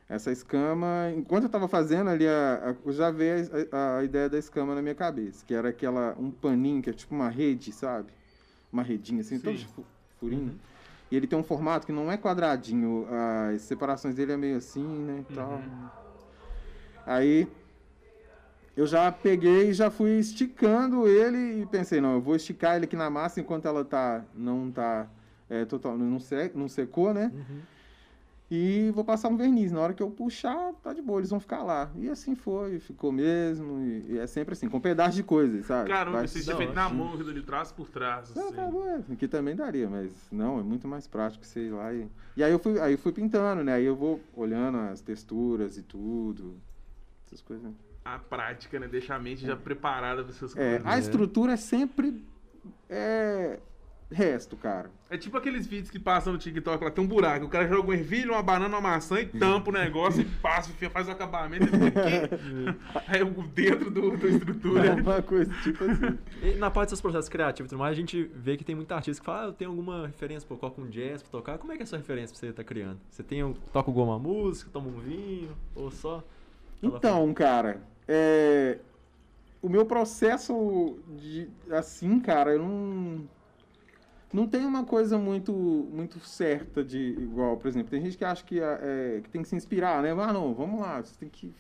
Essa 0.07 0.31
escama, 0.31 1.11
enquanto 1.17 1.45
eu 1.45 1.47
estava 1.47 1.67
fazendo 1.67 2.11
ali, 2.11 2.27
a, 2.27 2.71
a- 2.71 2.77
eu 2.85 2.93
já 2.93 3.11
veio 3.11 3.37
a, 3.73 3.99
a 3.99 4.05
ideia 4.05 4.29
da 4.29 4.37
escama 4.37 4.75
na 4.75 4.83
minha 4.83 4.95
cabeça, 4.95 5.43
que 5.47 5.55
era 5.55 5.71
aquela, 5.71 6.15
um 6.19 6.31
paninho, 6.31 6.83
que 6.83 6.91
é 6.91 6.93
tipo 6.93 7.15
uma 7.15 7.31
rede, 7.31 7.73
sabe? 7.73 8.13
Uma 8.71 8.83
redinha 8.83 9.23
assim, 9.23 9.39
Sim. 9.39 9.45
todo 9.45 9.57
de 9.57 9.67
fu- 9.67 9.87
furinho. 10.19 10.61
E 11.11 11.17
ele 11.17 11.27
tem 11.27 11.39
um 11.39 11.43
formato 11.43 11.87
que 11.87 11.93
não 11.93 12.13
é 12.13 12.19
quadradinho, 12.19 13.07
as 13.55 13.63
separações 13.63 14.15
dele 14.15 14.33
é 14.33 14.37
meio 14.37 14.57
assim, 14.59 14.85
né, 14.87 15.25
e 15.29 15.35
tal. 15.35 15.63
Aí 17.07 17.49
eu 18.77 18.87
já 18.87 19.11
peguei 19.11 19.71
e 19.71 19.73
já 19.73 19.91
fui 19.91 20.19
esticando 20.19 21.09
ele 21.09 21.63
e 21.63 21.67
pensei, 21.67 22.01
não, 22.01 22.15
eu 22.15 22.21
vou 22.21 22.37
esticar 22.37 22.77
ele 22.77 22.85
aqui 22.85 22.97
na 22.97 23.09
massa 23.11 23.41
enquanto 23.41 23.67
ela 23.67 23.85
tá 23.85 24.25
não 24.35 24.71
tá 24.71 25.09
é, 25.51 25.65
total, 25.65 25.99
não, 25.99 26.19
sec, 26.21 26.55
não 26.55 26.69
secou, 26.69 27.13
né? 27.13 27.31
Uhum. 27.35 27.61
E 28.53 28.91
vou 28.93 29.05
passar 29.05 29.29
um 29.29 29.37
verniz. 29.37 29.71
Na 29.71 29.81
hora 29.81 29.95
que 29.95 30.03
eu 30.03 30.11
puxar, 30.11 30.73
tá 30.83 30.93
de 30.93 31.01
boa, 31.01 31.21
eles 31.21 31.31
vão 31.31 31.39
ficar 31.39 31.63
lá. 31.63 31.89
E 31.97 32.09
assim 32.09 32.35
foi, 32.35 32.81
ficou 32.81 33.13
mesmo. 33.13 33.79
E, 33.81 34.15
e 34.15 34.19
é 34.19 34.27
sempre 34.27 34.55
assim, 34.55 34.69
com 34.69 34.81
pedaço 34.81 35.15
de 35.15 35.23
coisas, 35.23 35.67
sabe? 35.67 35.89
Caramba, 35.89 36.19
Vai- 36.19 36.27
você 36.27 36.41
tinha 36.43 36.55
Não, 36.55 36.59
feito 36.59 36.75
na 36.75 36.87
acho- 36.87 36.95
mão, 36.95 37.17
de 37.17 37.43
trás 37.43 37.71
por 37.71 37.89
trás. 37.89 38.35
Não, 38.35 38.47
Assim. 38.47 38.57
tá 38.57 38.67
bom, 38.67 38.85
é, 38.89 39.13
aqui 39.13 39.29
também 39.29 39.55
daria, 39.55 39.89
mas 39.89 40.11
não, 40.33 40.59
é 40.59 40.63
muito 40.65 40.89
mais 40.89 41.07
prático 41.07 41.45
você 41.47 41.67
ir 41.67 41.71
lá 41.71 41.93
e. 41.95 42.09
E 42.37 42.43
aí 42.43 42.51
eu 42.51 42.59
fui, 42.59 42.81
aí 42.81 42.93
eu 42.95 42.99
fui 42.99 43.13
pintando, 43.13 43.63
né? 43.63 43.75
Aí 43.75 43.85
eu 43.85 43.95
vou 43.95 44.21
olhando 44.35 44.79
as 44.79 45.01
texturas 45.01 45.77
e 45.79 45.83
tudo. 45.83 46.57
Essas 47.29 47.41
coisas. 47.43 47.71
A 48.05 48.19
prática, 48.19 48.81
né? 48.81 48.89
Deixar 48.89 49.15
a 49.15 49.21
mente 49.21 49.47
já 49.47 49.55
preparada 49.55 50.25
pra 50.25 50.33
essas 50.33 50.57
É, 50.57 50.71
coisas. 50.79 50.87
a 50.93 50.99
estrutura 50.99 51.53
é 51.53 51.57
sempre. 51.57 52.21
É. 52.89 53.61
Resto, 54.13 54.57
cara. 54.57 54.91
É 55.09 55.17
tipo 55.17 55.37
aqueles 55.37 55.67
vídeos 55.69 55.89
que 55.89 55.99
passam 55.99 56.33
no 56.33 56.39
TikTok 56.39 56.83
lá, 56.83 56.91
tem 56.91 57.05
um 57.05 57.07
buraco. 57.07 57.47
O 57.47 57.49
cara 57.49 57.69
joga 57.69 57.89
um 57.89 57.93
ervilho, 57.93 58.33
uma 58.33 58.43
banana, 58.43 58.77
uma 58.77 58.81
maçã 58.91 59.21
e 59.21 59.27
tampa 59.27 59.71
o 59.71 59.73
negócio 59.73 60.23
e 60.23 60.25
passa, 60.25 60.73
faz 60.91 61.07
o 61.07 61.13
acabamento. 61.13 61.65
e 61.65 61.69
fica 61.69 62.25
aqui. 62.25 63.05
Aí 63.07 63.23
o 63.23 63.31
dentro 63.47 63.89
do, 63.89 64.17
da 64.17 64.27
É 64.27 64.31
estrutura. 64.31 64.95
uma 64.95 65.23
coisa 65.23 65.53
tipo 65.63 65.85
assim. 65.85 66.19
E 66.43 66.55
na 66.57 66.71
parte 66.73 66.91
dos 66.91 67.01
processos 67.01 67.29
criativos 67.29 67.69
e 67.69 67.71
tudo 67.71 67.79
mais, 67.79 67.93
a 67.93 67.97
gente 68.01 68.29
vê 68.35 68.57
que 68.57 68.65
tem 68.65 68.75
muita 68.75 68.97
artista 68.97 69.21
que 69.21 69.27
fala, 69.27 69.43
ah, 69.43 69.47
eu 69.47 69.53
tenho 69.53 69.71
alguma 69.71 70.09
referência, 70.09 70.49
pô, 70.49 70.57
coloca 70.57 70.81
um 70.81 70.89
jazz 70.89 71.23
pra 71.23 71.31
tocar. 71.31 71.59
Como 71.59 71.73
é 71.73 71.77
que 71.77 71.83
é 71.83 71.85
a 71.85 71.87
sua 71.87 71.99
referência 71.99 72.33
pra 72.35 72.41
você 72.41 72.47
estar 72.49 72.65
criando? 72.65 72.99
Você 73.09 73.23
tem, 73.23 73.45
um- 73.45 73.53
toca 73.73 73.89
alguma 73.89 74.19
música, 74.19 74.69
toma 74.73 74.89
um 74.89 74.99
vinho, 74.99 75.57
ou 75.75 75.89
só... 75.91 76.25
Então, 76.83 77.33
cara, 77.35 77.81
é, 78.09 78.79
o 79.63 79.69
meu 79.69 79.85
processo 79.87 80.99
de 81.17 81.47
assim, 81.71 82.19
cara, 82.19 82.53
eu 82.53 82.59
não 82.59 83.29
não 84.33 84.47
tem 84.47 84.65
uma 84.65 84.85
coisa 84.85 85.19
muito 85.19 85.53
muito 85.53 86.21
certa 86.21 86.85
de 86.85 86.99
igual, 86.99 87.57
por 87.57 87.69
exemplo, 87.69 87.91
tem 87.91 88.03
gente 88.03 88.17
que 88.17 88.25
acha 88.25 88.45
que, 88.45 88.61
é, 88.61 89.21
que 89.23 89.31
tem 89.31 89.43
que 89.43 89.49
se 89.49 89.57
inspirar, 89.57 90.03
né? 90.03 90.11
Ah, 90.13 90.33
não, 90.33 90.55
vamos 90.55 90.81
lá, 90.81 91.01
você 91.01 91.15
tem 91.19 91.29
que 91.29 91.53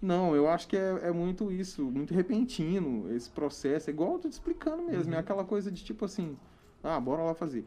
não, 0.00 0.34
eu 0.34 0.48
acho 0.48 0.68
que 0.68 0.76
é, 0.76 1.00
é 1.02 1.12
muito 1.12 1.50
isso, 1.50 1.82
muito 1.84 2.14
repentino 2.14 3.12
esse 3.12 3.28
processo, 3.28 3.90
é 3.90 3.92
igual 3.92 4.12
eu 4.12 4.18
tô 4.20 4.28
te 4.28 4.32
explicando 4.32 4.84
mesmo, 4.84 5.12
é 5.12 5.18
aquela 5.18 5.44
coisa 5.44 5.72
de 5.72 5.82
tipo 5.82 6.04
assim, 6.04 6.36
ah, 6.84 7.00
bora 7.00 7.22
lá 7.22 7.34
fazer. 7.34 7.64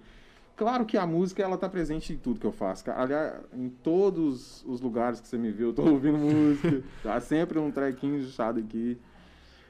Claro 0.56 0.86
que 0.86 0.98
a 0.98 1.08
música 1.08 1.42
ela 1.42 1.58
tá 1.58 1.68
presente 1.68 2.14
em 2.14 2.18
tudo 2.18 2.40
que 2.40 2.46
eu 2.46 2.52
faço. 2.52 2.90
Aliás, 2.92 3.42
em 3.52 3.68
todos 3.68 4.64
os 4.68 4.80
lugares 4.80 5.20
que 5.20 5.28
você 5.28 5.38
me 5.38 5.52
viu, 5.52 5.70
eu 5.70 5.74
tô 5.74 5.82
ouvindo 5.82 6.18
música. 6.18 6.84
Tá 7.02 7.20
sempre 7.20 7.58
um 7.58 7.72
trequinho 7.72 8.22
chado 8.28 8.60
aqui. 8.60 8.98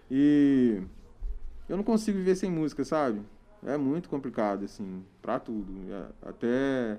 E 0.10 0.82
eu 1.70 1.78
não 1.78 1.84
consigo 1.84 2.18
viver 2.18 2.36
sem 2.36 2.52
música, 2.52 2.84
sabe? 2.84 3.22
É 3.66 3.78
muito 3.78 4.10
complicado, 4.10 4.66
assim, 4.66 5.04
pra 5.22 5.40
tudo. 5.40 5.72
É, 5.92 6.06
Até. 6.30 6.98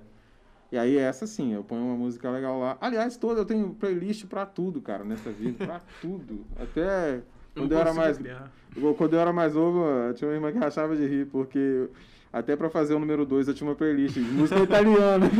E 0.71 0.79
aí, 0.79 0.97
essa 0.97 1.27
sim, 1.27 1.53
eu 1.53 1.63
ponho 1.63 1.83
uma 1.85 1.97
música 1.97 2.31
legal 2.31 2.59
lá. 2.59 2.79
Aliás, 2.81 3.17
toda, 3.19 3.41
eu 3.41 3.45
tenho 3.45 3.75
playlist 3.75 4.25
pra 4.27 4.47
tudo, 4.47 4.81
cara, 4.81 5.05
nessa 5.05 5.31
vida. 5.31 5.67
Pra 5.67 5.81
tudo. 6.01 6.47
Até 6.59 7.21
quando 7.55 7.73
eu 7.73 7.79
era 7.79 7.87
consigo 7.91 8.05
mais. 8.05 8.17
criar. 8.19 8.51
Eu- 8.75 8.95
Quando 8.95 9.13
eu 9.15 9.21
era 9.21 9.33
mais 9.35 9.55
novo, 9.55 9.85
eu 9.85 10.15
tinha 10.15 10.29
uma 10.31 10.35
irmã 10.35 10.51
que 10.51 10.59
rachava 10.59 10.97
de 10.97 11.07
rir, 11.07 11.27
porque 11.27 11.89
até 12.33 12.57
pra 12.57 12.71
fazer 12.71 12.95
o 12.95 12.99
número 12.99 13.27
2 13.27 13.49
eu 13.49 13.53
tinha 13.55 13.69
uma 13.69 13.77
playlist 13.77 14.15
de 14.15 14.21
música 14.21 14.61
italiana. 14.65 15.27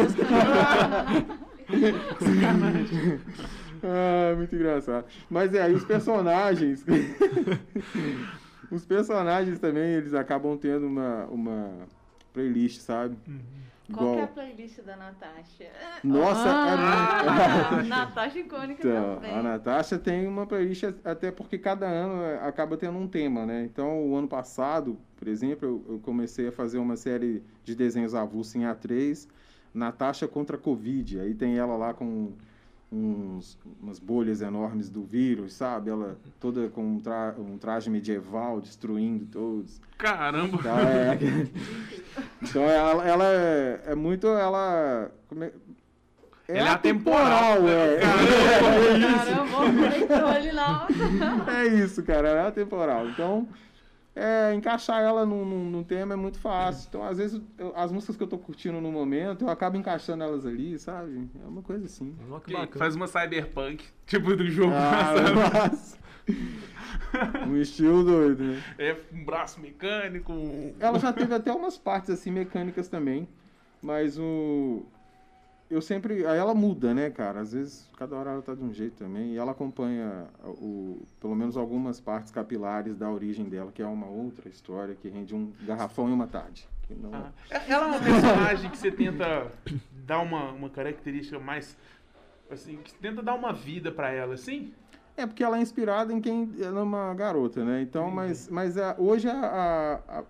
ah, 3.83 4.35
muito 4.37 4.55
engraçado. 4.55 5.07
Mas 5.31 5.55
é, 5.55 5.63
aí 5.63 5.75
os 5.75 5.85
personagens. 5.85 6.85
Os 8.73 8.85
personagens 8.85 9.59
também, 9.59 9.93
eles 9.95 10.15
acabam 10.15 10.57
tendo 10.57 10.87
uma, 10.87 11.27
uma 11.27 11.71
playlist, 12.33 12.81
sabe? 12.81 13.17
Qual 13.93 14.15
que 14.15 14.21
é 14.21 14.25
a 14.25 14.27
playlist 14.29 14.81
da 14.83 14.97
Natasha? 14.97 15.67
Nossa, 16.03 16.45
Ah, 16.47 17.79
é... 17.81 17.83
Natasha 17.89 18.39
icônica 18.39 18.87
Então, 18.87 19.17
também. 19.17 19.35
a 19.35 19.43
Natasha 19.43 19.99
tem 19.99 20.27
uma 20.27 20.47
playlist 20.47 20.85
até 21.05 21.31
porque 21.31 21.59
cada 21.59 21.87
ano 21.87 22.23
é, 22.23 22.39
acaba 22.47 22.77
tendo 22.77 22.97
um 22.97 23.07
tema, 23.07 23.45
né? 23.45 23.65
Então, 23.65 24.07
o 24.09 24.17
ano 24.17 24.29
passado, 24.29 24.99
por 25.17 25.29
exemplo, 25.29 25.69
eu, 25.69 25.95
eu 25.95 26.01
comecei 26.01 26.49
a 26.49 26.53
fazer 26.53 26.79
uma 26.79 26.97
série 26.97 27.43
de 27.65 27.75
desenhos 27.75 28.15
avulsos 28.15 28.55
em 28.55 28.61
A3, 28.63 29.29
Natasha 29.75 30.27
contra 30.27 30.57
a 30.57 30.61
Covid. 30.61 31.21
Aí 31.21 31.35
tem 31.35 31.59
ela 31.59 31.77
lá 31.77 31.93
com 31.93 32.33
uns, 32.93 33.59
umas 33.83 33.99
bolhas 33.99 34.43
enormes 34.43 34.91
do 34.91 35.03
vírus, 35.03 35.55
sabe? 35.55 35.89
Ela 35.91 36.19
toda 36.39 36.69
com 36.69 36.85
um, 36.85 37.01
tra- 37.01 37.35
um 37.39 37.57
traje 37.57 37.89
medieval, 37.89 38.61
destruindo 38.61 39.25
todos. 39.27 39.81
Caramba. 39.97 40.59
Então, 40.59 40.79
é, 40.79 41.19
então 42.43 42.63
ela, 42.65 43.09
ela 43.09 43.25
é, 43.25 43.83
é 43.87 43.95
muito. 43.95 44.27
Ela. 44.27 45.11
como 45.29 45.45
é- 45.45 45.53
é 46.49 46.59
Ela 46.59 46.69
é 46.69 46.73
atemporal, 46.73 47.53
atemporal, 47.53 47.69
é. 47.69 48.01
Caramba, 49.01 49.57
conectou 49.57 50.27
ali 50.27 50.53
na 50.53 50.87
É 51.61 51.67
isso, 51.69 52.03
cara, 52.03 52.29
ela 52.29 52.41
é 52.41 52.47
atemporal. 52.49 53.09
Então, 53.09 53.49
é, 54.15 54.53
encaixar 54.55 55.01
ela 55.03 55.25
num, 55.25 55.45
num, 55.45 55.71
num 55.71 55.83
tema 55.83 56.13
é 56.13 56.17
muito 56.17 56.39
fácil. 56.39 56.87
Então, 56.89 57.03
às 57.03 57.19
vezes, 57.19 57.41
eu- 57.59 57.73
as 57.75 57.91
músicas 57.91 58.17
que 58.17 58.23
eu 58.23 58.27
tô 58.27 58.37
curtindo 58.39 58.81
no 58.81 58.93
momento, 58.93 59.45
eu 59.45 59.49
acabo 59.51 59.77
encaixando 59.77 60.23
elas 60.23 60.45
ali, 60.45 60.79
sabe? 60.79 61.29
É 61.43 61.47
uma 61.49 61.63
coisa 61.63 61.87
assim. 61.87 62.15
Que. 62.45 62.79
Faz 62.79 62.95
uma 62.95 63.07
cyberpunk, 63.07 63.85
tipo 64.07 64.37
do 64.37 64.49
jogo. 64.51 64.73
Ah, 64.75 65.71
um 67.49 67.57
estilo 67.57 68.05
doido, 68.05 68.45
né? 68.45 68.63
É 68.79 68.97
um 69.13 69.25
braço 69.25 69.61
mecânico. 69.61 70.33
Ela 70.79 70.99
já 70.99 71.13
teve 71.13 71.35
até 71.35 71.53
umas 71.53 71.77
partes 71.79 72.11
assim 72.11 72.31
mecânicas 72.31 72.89
também, 72.89 73.29
mas 73.83 74.19
o 74.19 74.85
eu 75.73 75.81
sempre. 75.81 76.27
Aí 76.27 76.39
ela 76.39 76.55
muda, 76.55 76.93
né, 76.93 77.11
cara? 77.11 77.41
Às 77.41 77.53
vezes, 77.53 77.89
cada 77.97 78.15
hora 78.15 78.31
ela 78.31 78.43
tá 78.43 78.55
de 78.55 78.63
um 78.63 78.73
jeito 78.73 78.97
também. 78.97 79.33
E 79.33 79.37
ela 79.39 79.53
acompanha, 79.53 80.27
o, 80.45 81.03
pelo 81.21 81.35
menos, 81.35 81.57
algumas 81.57 82.01
partes 82.01 82.31
capilares 82.31 82.97
da 82.97 83.11
origem 83.11 83.49
dela, 83.49 83.73
que 83.73 83.83
é 83.83 83.87
uma 83.87 84.07
outra 84.07 84.49
história 84.49 84.95
que 84.95 85.09
rende 85.09 85.35
um 85.35 85.53
garrafão 85.63 86.09
em 86.09 86.13
uma 86.13 86.27
tarde. 86.27 86.69
Que 86.87 86.95
não... 86.95 87.11
Ah, 87.15 87.33
ela 87.67 87.85
é 87.85 87.89
uma 87.89 88.01
personagem 88.01 88.71
que 88.71 88.77
você 88.77 88.91
tenta 88.91 89.51
dar 90.07 90.21
uma, 90.21 90.53
uma 90.53 90.69
característica 90.69 91.39
mais. 91.39 91.77
Assim, 92.51 92.77
que 92.77 92.91
você 92.91 92.97
tenta 93.01 93.23
dar 93.23 93.35
uma 93.35 93.53
vida 93.53 93.91
pra 93.91 94.11
ela, 94.11 94.35
assim? 94.35 94.75
É 95.17 95.27
porque 95.27 95.43
ela 95.43 95.59
é 95.59 95.61
inspirada 95.61 96.13
em 96.13 96.21
quem 96.21 96.53
ela 96.61 96.81
é 96.81 96.83
uma 96.83 97.15
garota, 97.15 97.65
né? 97.65 97.83
Então, 97.83 98.11
mas, 98.11 98.49
mas 98.49 98.79
a, 98.79 98.95
hoje 98.99 99.29
a, 99.29 100.01
a, 100.09 100.25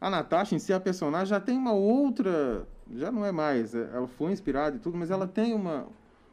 a 0.00 0.10
Natasha 0.10 0.54
em 0.54 0.58
si, 0.58 0.72
a 0.72 0.80
personagem, 0.80 1.26
já 1.26 1.40
tem 1.40 1.56
uma 1.56 1.72
outra. 1.72 2.66
Já 2.94 3.10
não 3.10 3.24
é 3.24 3.32
mais. 3.32 3.74
é, 3.74 3.90
Ela 3.92 4.06
foi 4.06 4.32
inspirada 4.32 4.76
e 4.76 4.78
tudo, 4.80 4.96
mas 4.96 5.10
ela 5.10 5.26
tem 5.26 5.54
uma, 5.54 5.86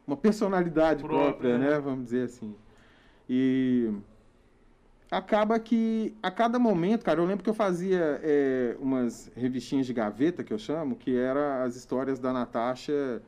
uma 0.05 0.15
personalidade 0.17 1.03
Própria, 1.03 1.31
própria, 1.31 1.57
né? 1.57 1.69
né? 1.71 1.79
Vamos 1.79 2.05
dizer 2.05 2.23
assim. 2.23 2.55
E 3.29 3.91
acaba 5.09 5.59
que 5.59 6.15
a 6.21 6.31
cada 6.31 6.59
momento, 6.59 7.03
cara, 7.03 7.19
eu 7.19 7.25
lembro 7.25 7.43
que 7.43 7.49
eu 7.49 7.53
fazia 7.53 8.19
é, 8.23 8.75
umas 8.79 9.31
revistinhas 9.35 9.85
de 9.85 9.93
gaveta, 9.93 10.43
que 10.43 10.53
eu 10.53 10.57
chamo, 10.59 10.95
que 10.95 11.15
era 11.15 11.63
as 11.63 11.75
histórias 11.75 12.19
da 12.19 12.31
Natasha, 12.33 13.21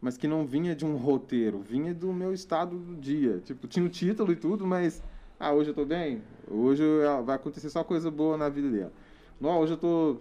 mas 0.00 0.16
que 0.16 0.28
não 0.28 0.46
vinha 0.46 0.74
de 0.74 0.84
um 0.86 0.96
roteiro, 0.96 1.58
vinha 1.60 1.92
do 1.94 2.12
meu 2.12 2.32
estado 2.32 2.76
do 2.76 2.94
dia. 2.96 3.40
Tipo, 3.44 3.66
tinha 3.66 3.84
o 3.84 3.88
título 3.88 4.32
e 4.32 4.36
tudo, 4.36 4.66
mas 4.66 5.02
ah, 5.38 5.52
hoje 5.52 5.70
eu 5.70 5.74
tô 5.74 5.84
bem, 5.84 6.22
hoje 6.48 6.82
vai 7.24 7.36
acontecer 7.36 7.70
só 7.70 7.82
coisa 7.84 8.10
boa 8.10 8.36
na 8.36 8.48
vida 8.48 8.70
dela. 8.70 8.92
Não, 9.40 9.58
hoje 9.58 9.74
eu 9.74 9.76
tô. 9.76 10.16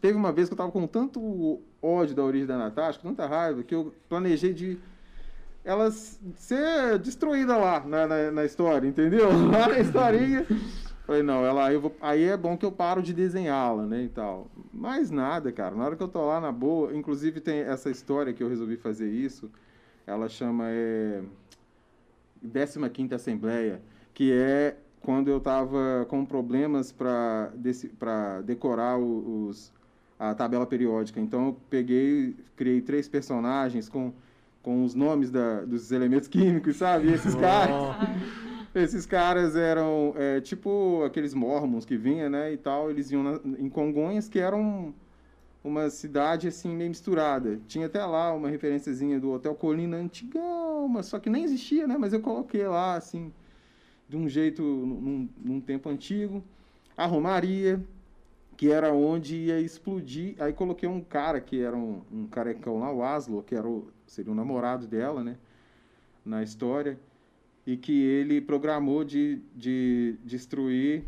Teve 0.00 0.16
uma 0.16 0.30
vez 0.32 0.48
que 0.48 0.52
eu 0.52 0.56
tava 0.56 0.70
com 0.70 0.86
tanto 0.86 1.60
ódio 1.82 2.14
da 2.14 2.22
origem 2.22 2.46
da 2.46 2.58
Natasha, 2.58 3.00
tanta 3.02 3.26
raiva, 3.26 3.62
que 3.62 3.74
eu 3.74 3.94
planejei 4.08 4.52
de 4.52 4.78
ela 5.64 5.90
ser 5.90 6.98
destruída 6.98 7.56
lá 7.56 7.80
na, 7.80 8.06
na, 8.06 8.30
na 8.30 8.44
história, 8.44 8.88
entendeu? 8.88 9.28
Lá 9.50 9.68
na 9.68 9.78
historinha. 9.78 10.46
Falei, 11.06 11.22
não, 11.22 11.44
ela, 11.44 11.72
eu 11.72 11.80
vou, 11.80 11.96
aí 12.00 12.24
é 12.24 12.36
bom 12.36 12.56
que 12.56 12.64
eu 12.64 12.72
paro 12.72 13.02
de 13.02 13.12
desenhá-la, 13.12 13.84
né, 13.84 14.04
e 14.04 14.08
tal. 14.08 14.48
Mas 14.72 15.10
nada, 15.10 15.50
cara, 15.52 15.74
na 15.74 15.84
hora 15.84 15.96
que 15.96 16.02
eu 16.02 16.08
tô 16.08 16.24
lá 16.24 16.40
na 16.40 16.52
boa, 16.52 16.94
inclusive 16.94 17.40
tem 17.40 17.60
essa 17.60 17.90
história 17.90 18.32
que 18.32 18.42
eu 18.42 18.48
resolvi 18.48 18.76
fazer 18.76 19.10
isso, 19.10 19.50
ela 20.06 20.28
chama 20.28 20.64
é, 20.68 21.22
15ª 22.46 23.14
Assembleia, 23.14 23.82
que 24.14 24.32
é 24.32 24.76
quando 25.00 25.28
eu 25.28 25.40
tava 25.40 26.06
com 26.08 26.24
problemas 26.24 26.92
para 26.92 27.50
decorar 28.44 28.98
os, 28.98 29.72
a 30.20 30.34
tabela 30.34 30.66
periódica. 30.66 31.18
Então 31.18 31.46
eu 31.46 31.56
peguei, 31.70 32.36
criei 32.54 32.82
três 32.82 33.08
personagens 33.08 33.88
com, 33.88 34.12
com 34.62 34.84
os 34.84 34.94
nomes 34.94 35.30
da, 35.30 35.64
dos 35.64 35.90
elementos 35.90 36.28
químicos, 36.28 36.76
sabe? 36.76 37.08
E 37.08 37.12
esses 37.14 37.34
caras... 37.34 37.74
Esses 38.72 39.04
caras 39.04 39.56
eram 39.56 40.14
é, 40.16 40.40
tipo 40.40 41.02
aqueles 41.04 41.34
mormons 41.34 41.84
que 41.84 41.96
vinham, 41.96 42.30
né, 42.30 42.52
e 42.52 42.56
tal. 42.56 42.88
Eles 42.88 43.10
iam 43.10 43.20
na- 43.20 43.40
em 43.58 43.68
Congonhas, 43.68 44.28
que 44.28 44.38
eram 44.38 44.94
uma 45.64 45.90
cidade, 45.90 46.46
assim, 46.46 46.76
meio 46.76 46.88
misturada. 46.88 47.58
Tinha 47.66 47.86
até 47.86 48.04
lá 48.06 48.32
uma 48.32 48.48
referenciazinha 48.48 49.18
do 49.18 49.32
Hotel 49.32 49.56
Colina 49.56 49.96
antigão, 49.96 50.86
mas 50.86 51.06
só 51.06 51.18
que 51.18 51.28
nem 51.28 51.42
existia, 51.42 51.84
né? 51.88 51.96
Mas 51.98 52.12
eu 52.12 52.20
coloquei 52.20 52.64
lá, 52.68 52.94
assim, 52.94 53.32
de 54.08 54.16
um 54.16 54.28
jeito, 54.28 54.62
num, 54.62 55.28
num 55.44 55.60
tempo 55.60 55.88
antigo. 55.88 56.40
A 56.96 57.06
Romaria, 57.06 57.84
que 58.60 58.70
era 58.70 58.92
onde 58.92 59.36
ia 59.36 59.58
explodir. 59.58 60.34
Aí 60.38 60.52
coloquei 60.52 60.86
um 60.86 61.00
cara 61.00 61.40
que 61.40 61.62
era 61.62 61.74
um, 61.74 62.02
um 62.12 62.26
carecão 62.26 62.78
lá, 62.78 62.92
o 62.92 63.02
Aslo, 63.02 63.42
que 63.42 63.54
era 63.54 63.66
o, 63.66 63.90
seria 64.06 64.30
o 64.30 64.34
namorado 64.34 64.86
dela, 64.86 65.24
né? 65.24 65.38
Na 66.22 66.42
história 66.42 67.00
e 67.66 67.78
que 67.78 68.02
ele 68.02 68.38
programou 68.38 69.02
de, 69.02 69.40
de 69.56 70.14
destruir 70.22 71.04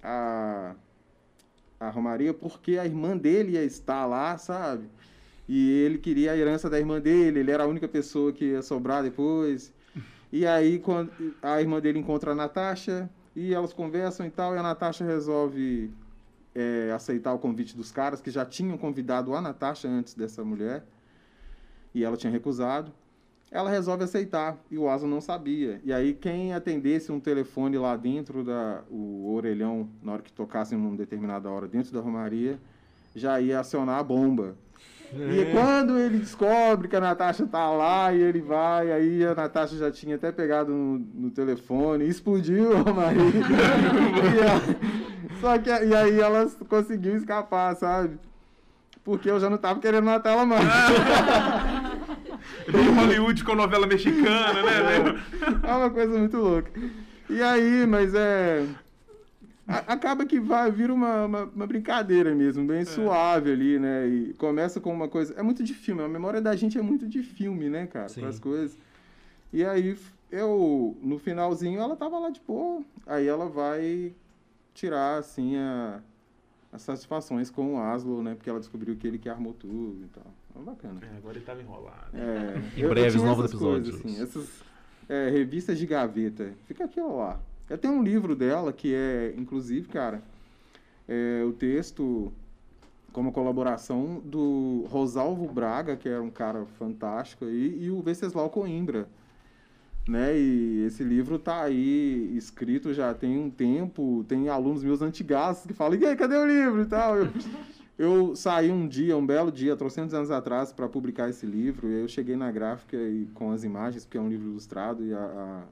a, 0.00 0.76
a 1.80 1.90
Romaria 1.90 2.32
porque 2.32 2.78
a 2.78 2.86
irmã 2.86 3.16
dele 3.16 3.54
ia 3.54 3.64
estar 3.64 4.06
lá, 4.06 4.38
sabe? 4.38 4.84
E 5.48 5.72
ele 5.80 5.98
queria 5.98 6.30
a 6.30 6.36
herança 6.36 6.70
da 6.70 6.78
irmã 6.78 7.00
dele, 7.00 7.40
ele 7.40 7.50
era 7.50 7.64
a 7.64 7.66
única 7.66 7.88
pessoa 7.88 8.32
que 8.32 8.44
ia 8.44 8.62
sobrar 8.62 9.02
depois. 9.02 9.72
E 10.30 10.46
aí 10.46 10.78
quando 10.78 11.10
a 11.42 11.60
irmã 11.60 11.80
dele 11.80 11.98
encontra 11.98 12.30
a 12.30 12.34
Natasha 12.36 13.10
e 13.34 13.52
elas 13.52 13.72
conversam 13.72 14.24
e 14.24 14.30
tal, 14.30 14.54
e 14.54 14.58
a 14.58 14.62
Natasha 14.62 15.04
resolve 15.04 15.90
é, 16.54 16.92
aceitar 16.94 17.32
o 17.32 17.38
convite 17.38 17.76
dos 17.76 17.90
caras 17.90 18.20
que 18.20 18.30
já 18.30 18.44
tinham 18.44 18.76
convidado 18.78 19.34
a 19.34 19.40
Natasha 19.40 19.88
antes 19.88 20.14
dessa 20.14 20.44
mulher. 20.44 20.84
E 21.94 22.04
ela 22.04 22.16
tinha 22.16 22.32
recusado 22.32 22.92
ela 23.52 23.68
resolve 23.68 24.02
aceitar 24.04 24.56
e 24.70 24.78
o 24.78 24.88
Asa 24.88 25.06
não 25.06 25.20
sabia. 25.20 25.78
E 25.84 25.92
aí 25.92 26.14
quem 26.14 26.54
atendesse 26.54 27.12
um 27.12 27.20
telefone 27.20 27.76
lá 27.76 27.94
dentro 27.96 28.42
da 28.42 28.80
o 28.90 29.30
orelhão 29.34 29.90
na 30.02 30.14
hora 30.14 30.22
que 30.22 30.32
tocasse 30.32 30.74
em 30.74 30.78
uma 30.78 30.96
determinada 30.96 31.50
hora 31.50 31.68
dentro 31.68 31.92
da 31.92 32.00
romaria 32.00 32.58
já 33.14 33.38
ia 33.38 33.60
acionar 33.60 33.98
a 33.98 34.02
bomba. 34.02 34.56
E 35.14 35.52
quando 35.52 35.98
ele 35.98 36.18
descobre 36.18 36.88
que 36.88 36.96
a 36.96 37.00
Natasha 37.00 37.46
tá 37.46 37.70
lá 37.70 38.10
e 38.14 38.22
ele 38.22 38.40
vai, 38.40 38.90
aí 38.90 39.22
a 39.22 39.34
Natasha 39.34 39.76
já 39.76 39.90
tinha 39.90 40.16
até 40.16 40.32
pegado 40.32 40.72
no, 40.72 40.98
no 40.98 41.30
telefone, 41.30 42.08
explodiu 42.08 42.74
a 42.74 42.80
romaria. 42.80 43.22
E 45.42 45.44
só 45.44 45.58
que 45.58 45.68
e 45.70 45.94
aí 45.94 46.20
ela 46.20 46.48
conseguiu 46.68 47.16
escapar, 47.16 47.74
sabe? 47.74 48.16
Porque 49.04 49.28
eu 49.28 49.40
já 49.40 49.50
não 49.50 49.58
tava 49.58 49.80
querendo 49.80 50.04
matar 50.04 50.30
ela 50.34 50.46
mais. 50.46 50.62
Em 52.68 52.94
Hollywood 52.94 53.42
com 53.44 53.54
novela 53.54 53.86
mexicana, 53.86 54.62
né, 54.62 54.82
velho? 54.82 55.20
É 55.64 55.74
uma 55.74 55.90
coisa 55.90 56.16
muito 56.18 56.36
louca. 56.36 56.70
E 57.28 57.42
aí, 57.42 57.86
mas 57.86 58.14
é. 58.14 58.64
a- 59.66 59.92
acaba 59.92 60.24
que 60.24 60.38
vai 60.38 60.70
vira 60.70 60.92
uma, 60.94 61.24
uma, 61.24 61.44
uma 61.44 61.66
brincadeira 61.66 62.34
mesmo, 62.34 62.64
bem 62.64 62.84
suave 62.84 63.50
ali, 63.52 63.78
né? 63.78 64.06
E 64.06 64.34
começa 64.34 64.80
com 64.80 64.92
uma 64.92 65.08
coisa. 65.08 65.34
É 65.36 65.42
muito 65.42 65.64
de 65.64 65.74
filme, 65.74 66.02
a 66.02 66.08
memória 66.08 66.40
da 66.40 66.54
gente 66.54 66.78
é 66.78 66.82
muito 66.82 67.06
de 67.08 67.22
filme, 67.22 67.68
né, 67.68 67.86
cara? 67.86 68.08
Sim. 68.08 68.24
As 68.24 68.38
coisas. 68.38 68.76
E 69.52 69.64
aí, 69.64 69.96
eu, 70.30 70.96
no 71.02 71.18
finalzinho, 71.18 71.80
ela 71.80 71.96
tava 71.96 72.18
lá 72.18 72.30
de 72.30 72.40
boa. 72.46 72.82
Aí 73.06 73.26
ela 73.26 73.48
vai 73.48 74.12
tirar, 74.74 75.18
assim, 75.18 75.56
a, 75.56 76.00
as 76.72 76.82
satisfações 76.82 77.50
com 77.50 77.74
o 77.74 77.80
Aslo, 77.80 78.22
né? 78.22 78.34
Porque 78.34 78.48
ela 78.48 78.58
descobriu 78.58 78.96
que 78.96 79.06
ele 79.06 79.18
que 79.18 79.28
armou 79.28 79.52
tudo 79.52 80.04
e 80.04 80.08
tal. 80.08 80.26
É 80.54 80.64
bacana. 80.64 81.00
É, 81.02 81.16
agora 81.16 81.36
ele 81.36 81.44
tava 81.44 81.60
enrolado. 81.60 82.10
É, 82.14 82.80
Em 82.80 82.88
breves, 82.88 83.22
novos 83.22 83.46
essas 83.46 83.58
coisas, 83.58 83.88
episódios. 83.88 84.14
assim, 84.14 84.22
essas 84.22 84.62
é, 85.08 85.30
revistas 85.30 85.78
de 85.78 85.86
gaveta. 85.86 86.52
Fica 86.66 86.84
aquilo 86.84 87.16
lá. 87.16 87.40
Eu 87.68 87.78
tenho 87.78 87.94
um 87.94 88.02
livro 88.02 88.34
dela 88.36 88.72
que 88.72 88.94
é, 88.94 89.34
inclusive, 89.36 89.88
cara, 89.88 90.22
é, 91.08 91.42
o 91.44 91.52
texto 91.52 92.32
como 93.12 93.30
colaboração 93.32 94.20
do 94.24 94.86
Rosalvo 94.88 95.46
Braga, 95.46 95.96
que 95.96 96.08
era 96.08 96.22
um 96.22 96.30
cara 96.30 96.64
fantástico 96.78 97.44
aí, 97.44 97.78
e 97.84 97.90
o 97.90 98.00
Venceslau 98.02 98.48
Coimbra. 98.48 99.08
Né? 100.08 100.36
E 100.36 100.84
esse 100.86 101.04
livro 101.04 101.38
tá 101.38 101.62
aí 101.62 102.36
escrito 102.36 102.92
já 102.92 103.14
tem 103.14 103.38
um 103.38 103.48
tempo, 103.50 104.24
tem 104.28 104.48
alunos 104.48 104.82
meus 104.82 105.00
antigaços 105.00 105.64
que 105.66 105.72
falam, 105.72 105.98
e 105.98 106.04
aí, 106.04 106.16
cadê 106.16 106.36
o 106.36 106.44
livro 106.46 106.82
e 106.82 106.86
tal? 106.86 107.16
Eu, 107.16 107.28
eu 107.98 108.36
saí 108.36 108.70
um 108.70 108.88
dia, 108.88 109.16
um 109.16 109.24
belo 109.24 109.52
dia, 109.52 109.76
trocentos 109.76 110.12
anos 110.12 110.30
atrás, 110.30 110.72
para 110.72 110.88
publicar 110.88 111.28
esse 111.30 111.46
livro, 111.46 111.88
e 111.88 111.94
aí 111.94 112.00
eu 112.02 112.08
cheguei 112.08 112.34
na 112.34 112.50
gráfica 112.50 112.96
e, 112.96 113.26
com 113.32 113.52
as 113.52 113.62
imagens, 113.62 114.04
porque 114.04 114.18
é 114.18 114.20
um 114.20 114.28
livro 114.28 114.48
ilustrado, 114.48 115.04
e 115.04 115.14
a, 115.14 115.18
a- 115.18 115.62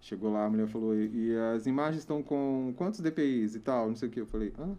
chegou 0.00 0.32
lá, 0.32 0.44
a 0.44 0.50
mulher 0.50 0.66
falou, 0.66 0.96
e, 0.96 1.28
e 1.28 1.36
as 1.54 1.64
imagens 1.64 1.98
estão 2.02 2.20
com 2.20 2.74
quantos 2.76 2.98
DPIs 2.98 3.54
e 3.54 3.60
tal, 3.60 3.88
não 3.90 3.94
sei 3.94 4.08
o 4.08 4.10
que. 4.10 4.20
Eu 4.20 4.26
falei, 4.26 4.52
hã? 4.58 4.70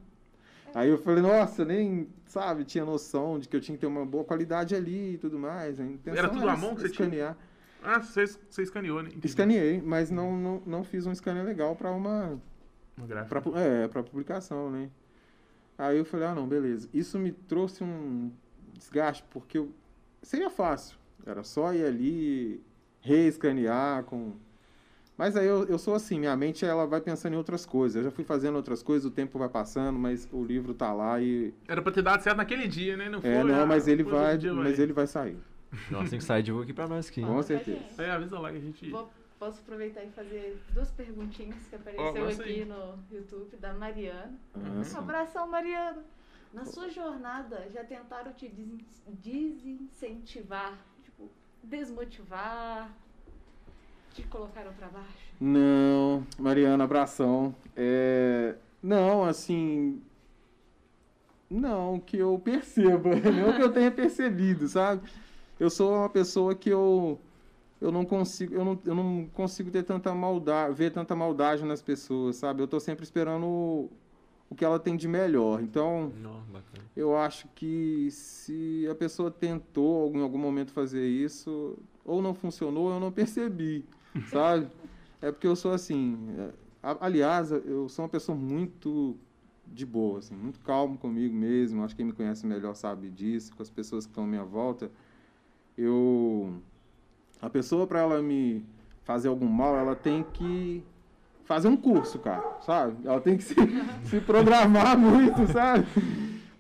Aí 0.76 0.90
eu 0.90 0.98
falei, 0.98 1.22
nossa, 1.22 1.64
nem, 1.64 2.10
sabe, 2.26 2.66
tinha 2.66 2.84
noção 2.84 3.40
de 3.40 3.48
que 3.48 3.56
eu 3.56 3.62
tinha 3.62 3.78
que 3.78 3.82
ter 3.82 3.88
uma 3.88 4.06
boa 4.06 4.26
qualidade 4.26 4.76
ali 4.76 5.14
e 5.14 5.18
tudo 5.18 5.40
mais. 5.40 5.80
Era 6.06 6.28
tudo 6.34 6.50
à 6.50 6.58
mão 6.58 6.76
que 6.76 6.82
você 6.82 6.88
tinha? 7.12 7.38
Ah, 7.84 8.00
você, 8.00 8.26
você 8.26 8.64
escaneou, 8.64 9.04
né? 9.04 9.10
Entendi. 9.10 9.28
Escaneei, 9.28 9.82
mas 9.82 10.10
não, 10.10 10.36
não, 10.38 10.62
não 10.66 10.84
fiz 10.84 11.06
um 11.06 11.14
scanner 11.14 11.44
legal 11.44 11.76
para 11.76 11.92
uma, 11.92 12.40
Uma 12.98 13.08
gráfica. 13.08 13.42
Pra, 13.42 13.60
é, 13.60 13.88
pra 13.88 14.02
publicação, 14.02 14.72
né? 14.72 14.90
Aí 15.78 15.98
eu 15.98 16.06
falei, 16.06 16.28
ah, 16.28 16.36
não, 16.36 16.48
beleza. 16.48 16.88
Isso 16.94 17.20
me 17.20 17.32
trouxe 17.32 17.84
um 17.84 18.32
desgaste, 18.74 19.24
porque 19.30 19.58
eu... 19.58 19.72
seria 20.22 20.50
fácil. 20.50 20.98
Era 21.26 21.44
só 21.44 21.74
ir 21.74 21.86
ali, 21.86 22.62
reescanear 23.02 24.04
com... 24.04 24.34
Mas 25.16 25.36
aí 25.38 25.46
eu, 25.46 25.66
eu 25.66 25.78
sou 25.78 25.94
assim, 25.94 26.20
minha 26.20 26.36
mente 26.36 26.66
ela 26.66 26.88
vai 26.88 27.00
pensando 27.00 27.34
em 27.34 27.38
outras 27.38 27.66
coisas. 27.66 27.98
Eu 27.98 28.04
já 28.04 28.12
fui 28.12 28.24
fazendo 28.24 28.56
outras 28.56 28.82
coisas, 28.82 29.06
o 29.06 29.12
tempo 29.12 29.38
vai 29.38 29.48
passando, 29.48 29.98
mas 29.98 30.28
o 30.32 30.44
livro 30.44 30.74
tá 30.74 30.92
lá 30.92 31.22
e... 31.22 31.54
Era 31.68 31.82
pra 31.82 31.92
ter 31.92 32.02
dado 32.02 32.22
certo 32.22 32.38
naquele 32.38 32.68
dia, 32.68 32.98
né? 32.98 33.10
Não 33.10 33.22
foi? 33.22 33.30
É, 33.30 33.44
não, 33.44 33.62
ah, 33.62 33.66
mas 33.66 33.88
ele 33.88 34.04
vai, 34.04 34.38
mas 34.38 34.80
ele 34.80 34.92
vai 34.92 35.06
sair. 35.06 35.38
Nossa, 35.90 36.10
tem 36.10 36.20
que 36.20 36.26
sair 36.26 36.44
divulga 36.44 36.64
aqui 36.66 36.74
pra 36.74 36.88
nós 36.88 37.10
aqui. 37.10 37.22
Com 37.22 37.42
certeza. 37.42 38.02
É, 38.02 38.12
avisa 38.12 38.40
lá 38.40 38.52
que 38.52 38.58
a 38.58 38.62
gente... 38.62 38.90
Vou- 38.90 39.10
posso 39.40 39.60
aproveitar 39.60 40.02
e 40.06 40.10
fazer 40.12 40.58
duas 40.74 40.90
perguntinhas 40.92 41.58
que 41.68 41.76
apareceu 41.76 42.14
gosta 42.14 42.42
aqui 42.44 42.62
aí. 42.62 42.66
no 42.66 42.98
YouTube 43.12 43.58
da 43.58 43.74
Mariana. 43.74 44.32
Ah. 44.56 44.60
Um 44.96 44.98
abração, 45.00 45.48
Mariana. 45.50 46.02
Na 46.54 46.64
sua 46.64 46.88
jornada, 46.90 47.68
já 47.74 47.84
tentaram 47.84 48.32
te 48.32 48.48
desin- 48.48 48.86
desincentivar, 49.08 50.78
tipo, 51.04 51.30
desmotivar, 51.64 52.90
te 54.14 54.24
colocaram 54.24 54.72
pra 54.74 54.88
baixo? 54.88 55.34
Não, 55.42 56.26
Mariana, 56.40 56.84
abração. 56.84 57.54
É, 57.76 58.56
não, 58.82 59.26
assim. 59.26 60.02
Não, 61.50 62.00
que 62.00 62.18
eu 62.18 62.40
perceba, 62.40 63.10
não 63.30 63.54
que 63.56 63.62
eu 63.62 63.72
tenha 63.74 63.92
percebido, 63.92 64.68
sabe? 64.68 65.02
Eu 65.64 65.70
sou 65.70 65.94
uma 65.94 66.10
pessoa 66.10 66.54
que 66.54 66.70
eu, 66.70 67.18
eu 67.80 67.90
não 67.90 68.04
consigo, 68.04 68.54
eu 68.54 68.66
não, 68.66 68.80
eu 68.86 68.94
não 68.94 69.30
consigo 69.34 69.72
ter 69.72 69.84
tanta 69.84 70.14
maldade, 70.14 70.74
ver 70.74 70.92
tanta 70.92 71.16
maldade 71.16 71.64
nas 71.64 71.82
pessoas, 71.82 72.36
sabe? 72.36 72.62
Eu 72.62 72.68
tô 72.68 72.82
sempre 72.82 73.06
esperando 73.06 73.46
o, 73.46 73.90
o 74.50 74.56
que 74.56 74.66
ela 74.66 74.78
tem 74.78 74.98
de 74.98 75.08
melhor. 75.08 75.62
Então, 75.62 76.12
Não, 76.22 76.44
eu 76.98 77.16
acho 77.16 77.48
que 77.56 78.10
se 78.12 78.86
a 78.92 78.94
pessoa 78.94 79.32
tentou 79.32 80.12
em 80.14 80.22
algum 80.22 80.38
momento 80.38 80.74
fazer 80.74 81.08
isso, 81.08 81.78
ou 82.04 82.22
não 82.22 82.34
funcionou, 82.34 82.92
eu 82.92 83.00
não 83.00 83.10
percebi, 83.10 83.86
sabe? 84.28 84.68
É 85.22 85.32
porque 85.32 85.48
eu 85.48 85.56
sou 85.56 85.72
assim. 85.72 86.18
é, 86.38 86.98
aliás, 87.00 87.54
eu 87.54 87.88
sou 87.88 88.04
uma 88.04 88.10
pessoa 88.10 88.38
muito 88.38 89.16
de 89.66 89.86
boa, 89.86 90.20
assim, 90.20 90.36
muito 90.36 90.60
calmo 90.60 90.98
comigo 90.98 91.34
mesmo. 91.34 91.86
Acho 91.86 91.96
que 91.96 92.02
quem 92.02 92.08
me 92.08 92.12
conhece 92.12 92.46
melhor 92.46 92.76
sabe 92.76 93.10
disso, 93.10 93.56
com 93.56 93.64
as 93.64 93.70
pessoas 93.70 94.06
que 94.06 94.12
estão 94.12 94.26
à 94.26 94.28
minha 94.28 94.44
volta. 94.44 94.92
Eu. 95.78 96.54
A 97.42 97.50
pessoa, 97.50 97.86
para 97.86 98.00
ela 98.00 98.22
me 98.22 98.66
fazer 99.04 99.28
algum 99.28 99.48
mal, 99.48 99.76
ela 99.76 99.96
tem 99.96 100.24
que 100.34 100.84
fazer 101.44 101.68
um 101.68 101.76
curso, 101.76 102.20
cara, 102.20 102.58
sabe? 102.62 102.96
Ela 103.06 103.20
tem 103.20 103.36
que 103.38 103.44
se, 103.44 103.56
se 104.06 104.22
programar 104.22 104.98
muito, 104.98 105.46
sabe? 105.52 105.86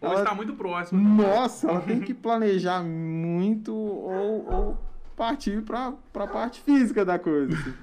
Ou 0.01 0.09
Ela- 0.09 0.19
está 0.19 0.35
muito 0.35 0.53
próximo. 0.53 0.99
nossa, 1.01 1.69
ela 1.69 1.79
tem 1.81 2.01
que 2.01 2.13
planejar 2.13 2.83
muito 2.83 3.73
ou, 3.73 4.53
ou 4.53 4.77
partir 5.15 5.61
para 5.61 5.93
a 6.13 6.27
parte 6.27 6.59
física 6.61 7.05
da 7.05 7.17
coisa. 7.17 7.53
assim. 7.53 7.73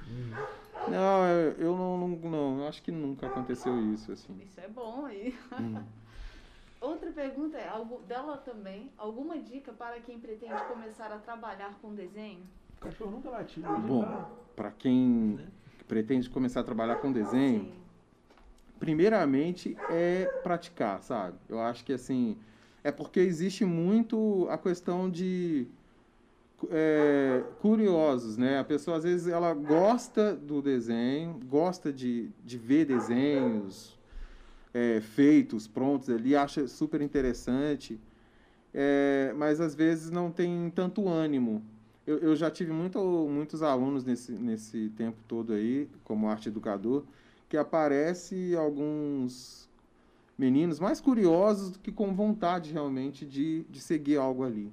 Não, 0.89 1.25
eu- 1.59 1.77
não, 1.77 1.99
não, 1.99 2.31
não, 2.31 2.59
eu 2.61 2.69
acho 2.69 2.83
que 2.83 2.91
nunca 2.93 3.27
aconteceu 3.29 3.79
isso, 3.95 4.13
assim. 4.13 4.37
Isso 4.45 4.61
é 4.61 4.69
bom 4.69 5.07
aí. 5.07 5.35
Hum. 5.59 5.77
Outra 6.81 7.11
pergunta 7.13 7.59
é, 7.59 7.69
algu- 7.69 8.01
dela 8.09 8.39
também, 8.39 8.91
alguma 8.97 9.39
dica 9.39 9.71
para 9.71 10.01
quem 10.01 10.19
pretende 10.19 10.63
começar 10.67 11.13
a 11.13 11.19
trabalhar 11.19 11.79
com 11.83 11.95
desenho? 11.95 12.43
O 12.79 12.81
cachorro 12.81 13.11
nunca 13.11 13.29
latiu. 13.29 13.63
Bom, 13.87 14.25
para 14.57 14.71
quem 14.71 15.39
pretende 15.87 16.31
começar 16.31 16.61
a 16.61 16.65
trabalhar 16.65 16.97
com 16.97 17.13
desenho, 17.13 17.65
Sim. 17.65 17.73
primeiramente 18.79 19.77
é 19.91 20.25
praticar, 20.43 21.03
sabe? 21.03 21.37
Eu 21.51 21.61
acho 21.61 21.85
que 21.85 21.93
assim 21.93 22.39
é 22.83 22.91
porque 22.91 23.21
existe 23.21 23.63
muito 23.63 24.47
a 24.49 24.57
questão 24.57 25.11
de 25.11 25.67
é, 26.71 27.45
curiosos, 27.61 28.39
né? 28.39 28.59
A 28.59 28.65
pessoa 28.65 28.97
às 28.97 29.05
vezes 29.05 29.27
ela 29.27 29.53
gosta 29.53 30.35
do 30.35 30.63
desenho, 30.63 31.39
gosta 31.45 31.93
de, 31.93 32.31
de 32.43 32.57
ver 32.57 32.87
desenhos 32.87 34.00
é, 34.73 35.01
feitos, 35.01 35.67
prontos 35.67 36.09
ali, 36.09 36.37
acha 36.37 36.67
super 36.69 37.01
interessante, 37.01 37.99
é, 38.73 39.35
mas 39.37 39.61
às 39.61 39.75
vezes 39.75 40.11
não 40.11 40.31
tem 40.31 40.71
tanto 40.75 41.09
ânimo. 41.09 41.63
Eu, 42.07 42.19
eu 42.19 42.37
já 42.37 42.51
tive 42.51 42.73
muito, 42.73 42.99
muitos 43.29 43.63
alunos 43.63 44.05
nesse, 44.05 44.33
nesse 44.33 44.89
tempo 44.91 45.19
todo 45.29 45.53
aí, 45.53 45.89
como 46.05 46.29
arte 46.29 46.49
educador, 46.49 47.05
que 47.49 47.57
aparece 47.57 48.55
alguns 48.57 49.69
meninos 50.39 50.81
mais 50.81 51.01
curiosos 51.01 51.73
do 51.73 51.79
que 51.79 51.93
com 51.93 52.15
vontade 52.15 52.73
realmente 52.73 53.27
de, 53.27 53.65
de 53.69 53.81
seguir 53.81 54.17
algo 54.17 54.45
ali. 54.45 54.73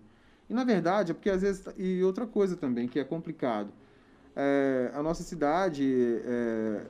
E 0.50 0.54
na 0.54 0.64
verdade 0.64 1.12
é 1.12 1.14
porque 1.14 1.30
às 1.30 1.41
vezes 1.41 1.66
e 1.78 2.02
outra 2.04 2.26
coisa 2.26 2.56
também 2.56 2.88
que 2.88 3.00
é 3.00 3.04
complicado. 3.04 3.70
É, 4.36 4.91
a 4.93 5.04
nossa 5.04 5.24
cidade 5.24 6.22
é, 6.24 6.86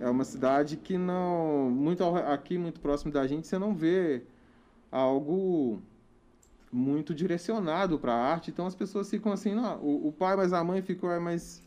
é 0.00 0.08
uma 0.10 0.24
cidade 0.24 0.76
que 0.76 0.96
não 0.98 1.70
muito 1.70 2.02
aqui 2.04 2.58
muito 2.58 2.80
próximo 2.80 3.12
da 3.12 3.26
gente 3.26 3.46
você 3.46 3.58
não 3.58 3.74
vê 3.74 4.22
algo 4.90 5.80
muito 6.72 7.14
direcionado 7.14 7.98
para 7.98 8.12
a 8.12 8.16
arte. 8.32 8.50
Então 8.50 8.66
as 8.66 8.74
pessoas 8.74 9.10
ficam 9.10 9.32
assim, 9.32 9.54
não, 9.54 9.78
o, 9.78 10.08
o 10.08 10.12
pai 10.12 10.36
mas 10.36 10.52
a 10.52 10.62
mãe 10.64 10.82
ficou, 10.82 11.10
"Ah, 11.10 11.20
mas 11.20 11.62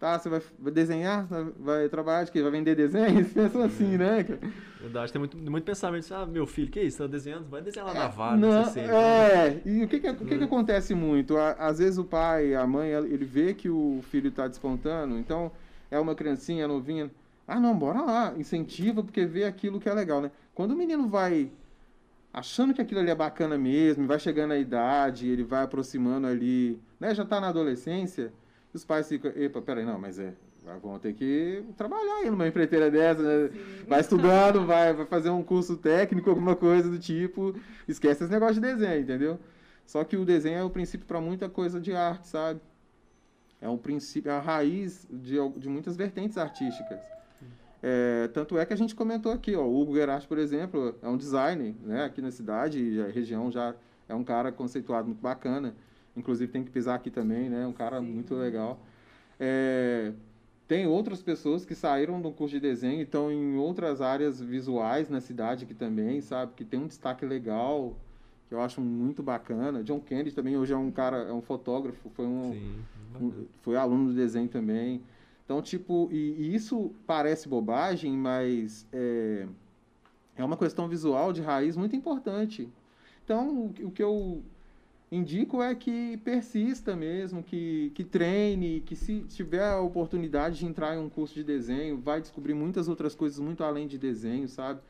tá, 0.00 0.18
você 0.18 0.28
vai, 0.28 0.42
vai 0.58 0.72
desenhar, 0.72 1.26
vai, 1.26 1.44
vai 1.58 1.88
trabalhar 1.88 2.24
de 2.24 2.32
quê? 2.32 2.42
Vai 2.42 2.50
vender 2.50 2.74
desenhos? 2.74 3.28
Pensam 3.32 3.62
assim, 3.62 3.96
né? 3.96 4.24
cara? 4.24 4.40
Verdade, 4.80 5.12
tem 5.12 5.20
muito, 5.20 5.36
muito 5.36 5.64
pensamento. 5.64 6.04
assim, 6.04 6.14
Ah, 6.14 6.26
meu 6.26 6.44
filho, 6.46 6.70
que 6.70 6.80
isso? 6.80 6.98
Tá 6.98 7.06
desenhando? 7.06 7.48
Vai 7.48 7.62
desenhar 7.62 7.86
lá 7.86 7.94
na 7.94 8.04
É, 8.04 8.08
vara, 8.08 8.36
não, 8.38 8.64
sei 8.64 8.84
se 8.84 8.90
é, 8.90 9.62
e 9.64 9.84
o 9.84 9.88
que 9.88 10.00
que, 10.00 10.10
o 10.10 10.16
que 10.16 10.24
que 10.24 10.34
Né? 10.38 10.44
acontece 10.44 10.94
muito? 10.94 11.36
Às 11.36 11.78
vezes 11.78 11.98
o 11.98 12.04
pai, 12.04 12.54
a 12.54 12.66
mãe, 12.66 12.90
ele 12.90 13.24
vê 13.24 13.54
que 13.54 13.68
o 13.68 14.00
filho 14.10 14.28
está 14.28 14.48
despontando, 14.48 15.16
então 15.18 15.52
é 15.90 16.00
uma 16.00 16.14
criancinha 16.16 16.66
novinha, 16.66 17.10
ah 17.46 17.60
não, 17.60 17.76
bora 17.76 18.00
lá, 18.02 18.34
incentiva 18.36 19.02
porque 19.02 19.24
vê 19.24 19.44
aquilo 19.44 19.80
que 19.80 19.88
é 19.88 19.94
legal, 19.94 20.20
né? 20.20 20.30
Quando 20.54 20.72
o 20.72 20.76
menino 20.76 21.08
vai 21.08 21.50
achando 22.32 22.72
que 22.72 22.80
aquilo 22.80 23.00
ali 23.00 23.10
é 23.10 23.14
bacana 23.14 23.58
mesmo, 23.58 24.06
vai 24.06 24.18
chegando 24.18 24.52
à 24.52 24.58
idade, 24.58 25.28
ele 25.28 25.44
vai 25.44 25.64
aproximando 25.64 26.26
ali, 26.26 26.80
né, 26.98 27.14
já 27.14 27.24
está 27.24 27.40
na 27.40 27.48
adolescência, 27.48 28.32
os 28.72 28.84
pais 28.84 29.06
ficam, 29.08 29.30
epa, 29.36 29.60
peraí, 29.60 29.84
não, 29.84 29.98
mas 29.98 30.18
é, 30.18 30.32
vão 30.80 30.98
ter 30.98 31.12
que 31.12 31.62
trabalhar 31.76 32.18
aí 32.18 32.30
numa 32.30 32.46
empreiteira 32.48 32.90
dessa, 32.90 33.22
né? 33.22 33.50
Vai 33.86 34.00
estudando, 34.00 34.64
vai, 34.64 34.94
vai 34.94 35.04
fazer 35.04 35.30
um 35.30 35.42
curso 35.42 35.76
técnico, 35.76 36.30
alguma 36.30 36.56
coisa 36.56 36.88
do 36.88 36.98
tipo. 36.98 37.54
Esquece 37.86 38.24
esse 38.24 38.32
negócio 38.32 38.54
de 38.54 38.60
desenho, 38.60 39.00
entendeu? 39.00 39.38
Só 39.84 40.04
que 40.04 40.16
o 40.16 40.24
desenho 40.24 40.58
é 40.58 40.64
o 40.64 40.70
princípio 40.70 41.06
para 41.06 41.20
muita 41.20 41.48
coisa 41.48 41.80
de 41.80 41.94
arte, 41.94 42.28
sabe? 42.28 42.60
É 43.60 43.68
um 43.68 43.76
princípio, 43.76 44.30
é 44.30 44.36
a 44.36 44.40
raiz 44.40 45.06
de, 45.10 45.36
de 45.58 45.68
muitas 45.68 45.96
vertentes 45.96 46.38
artísticas. 46.38 46.98
É, 47.82 48.28
tanto 48.28 48.56
é 48.56 48.64
que 48.64 48.72
a 48.72 48.76
gente 48.76 48.94
comentou 48.94 49.32
aqui, 49.32 49.56
ó, 49.56 49.64
o 49.64 49.80
Hugo 49.80 49.94
Gerard, 49.96 50.26
por 50.28 50.38
exemplo, 50.38 50.94
é 51.02 51.08
um 51.08 51.16
designer, 51.16 51.74
né? 51.82 52.04
Aqui 52.04 52.22
na 52.22 52.30
cidade, 52.30 53.00
a 53.00 53.10
região 53.10 53.50
já 53.50 53.74
é 54.08 54.14
um 54.14 54.22
cara 54.22 54.52
conceituado 54.52 55.06
muito 55.08 55.20
bacana. 55.20 55.74
Inclusive 56.16 56.52
tem 56.52 56.62
que 56.62 56.70
pisar 56.70 56.94
aqui 56.94 57.10
também, 57.10 57.48
né? 57.50 57.66
Um 57.66 57.72
cara 57.72 58.00
muito 58.00 58.34
legal. 58.34 58.78
É, 59.40 60.12
tem 60.68 60.86
outras 60.86 61.20
pessoas 61.22 61.64
que 61.64 61.74
saíram 61.74 62.20
do 62.20 62.30
curso 62.30 62.54
de 62.54 62.60
desenho 62.60 63.00
e 63.00 63.02
estão 63.02 63.32
em 63.32 63.56
outras 63.56 64.00
áreas 64.00 64.40
visuais 64.40 65.08
na 65.08 65.20
cidade 65.20 65.64
aqui 65.64 65.74
também, 65.74 66.20
sabe? 66.20 66.52
Que 66.54 66.64
tem 66.64 66.78
um 66.78 66.86
destaque 66.86 67.26
legal, 67.26 67.96
que 68.48 68.54
eu 68.54 68.60
acho 68.60 68.80
muito 68.80 69.22
bacana. 69.24 69.82
John 69.82 69.98
Kennedy 69.98 70.32
também 70.32 70.56
hoje 70.56 70.72
é 70.72 70.76
um 70.76 70.90
cara, 70.92 71.16
é 71.16 71.32
um 71.32 71.42
fotógrafo, 71.42 72.08
foi 72.10 72.26
um, 72.26 72.52
Sim. 72.52 72.74
um- 73.20 73.46
foi 73.62 73.76
aluno 73.76 74.10
do 74.10 74.14
desenho 74.14 74.48
também. 74.48 75.02
Então, 75.52 75.60
tipo, 75.60 76.08
e, 76.10 76.16
e 76.16 76.54
isso 76.54 76.92
parece 77.06 77.46
bobagem, 77.46 78.16
mas 78.16 78.86
é, 78.90 79.46
é 80.34 80.42
uma 80.42 80.56
questão 80.56 80.88
visual 80.88 81.30
de 81.30 81.42
raiz 81.42 81.76
muito 81.76 81.94
importante. 81.94 82.70
Então, 83.22 83.66
o, 83.66 83.70
que- 83.74 83.84
o 83.84 83.90
que 83.90 84.02
eu 84.02 84.42
indico 85.10 85.62
é 85.62 85.74
que 85.74 86.16
persista 86.24 86.96
mesmo, 86.96 87.42
que, 87.42 87.92
que 87.94 88.02
treine, 88.02 88.80
que 88.80 88.96
se 88.96 89.20
tiver 89.24 89.62
a 89.62 89.78
oportunidade 89.78 90.58
de 90.58 90.64
entrar 90.64 90.96
em 90.96 90.98
um 91.00 91.10
curso 91.10 91.34
de 91.34 91.44
desenho, 91.44 91.98
vai 92.00 92.22
descobrir 92.22 92.54
muitas 92.54 92.88
outras 92.88 93.14
coisas 93.14 93.38
muito 93.38 93.62
além 93.62 93.86
de 93.86 93.98
desenho, 93.98 94.48
sabe? 94.48 94.80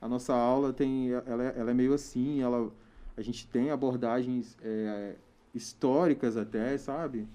A 0.00 0.08
nossa 0.08 0.34
aula 0.34 0.72
tem, 0.72 1.12
ela, 1.12 1.44
é- 1.44 1.54
ela 1.56 1.70
é 1.70 1.74
meio 1.74 1.94
assim, 1.94 2.40
ela, 2.42 2.72
a 3.16 3.22
gente 3.22 3.46
tem 3.46 3.70
abordagens 3.70 4.56
é, 4.60 5.14
históricas 5.54 6.36
até, 6.36 6.76
sabe? 6.78 7.28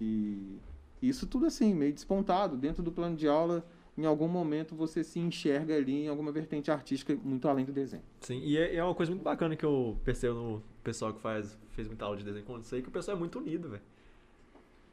E 0.00 0.58
isso 1.02 1.26
tudo 1.26 1.46
assim, 1.46 1.74
meio 1.74 1.92
despontado. 1.92 2.56
Dentro 2.56 2.82
do 2.82 2.92
plano 2.92 3.16
de 3.16 3.26
aula, 3.28 3.64
em 3.96 4.04
algum 4.06 4.28
momento 4.28 4.74
você 4.74 5.02
se 5.04 5.18
enxerga 5.18 5.74
ali 5.76 6.04
em 6.04 6.08
alguma 6.08 6.30
vertente 6.32 6.70
artística 6.70 7.14
muito 7.24 7.48
além 7.48 7.64
do 7.64 7.72
desenho. 7.72 8.02
Sim, 8.20 8.40
e 8.42 8.56
é, 8.56 8.76
é 8.76 8.84
uma 8.84 8.94
coisa 8.94 9.10
muito 9.10 9.22
bacana 9.24 9.56
que 9.56 9.64
eu 9.64 9.96
percebo 10.04 10.34
no 10.34 10.62
pessoal 10.84 11.12
que 11.12 11.20
faz, 11.20 11.58
fez 11.70 11.86
muita 11.88 12.04
aula 12.04 12.16
de 12.16 12.24
desenho 12.24 12.44
com 12.44 12.58
isso 12.58 12.74
aí, 12.74 12.82
que 12.82 12.88
o 12.88 12.92
pessoal 12.92 13.16
é 13.16 13.20
muito 13.20 13.38
unido, 13.38 13.68
velho. 13.68 13.82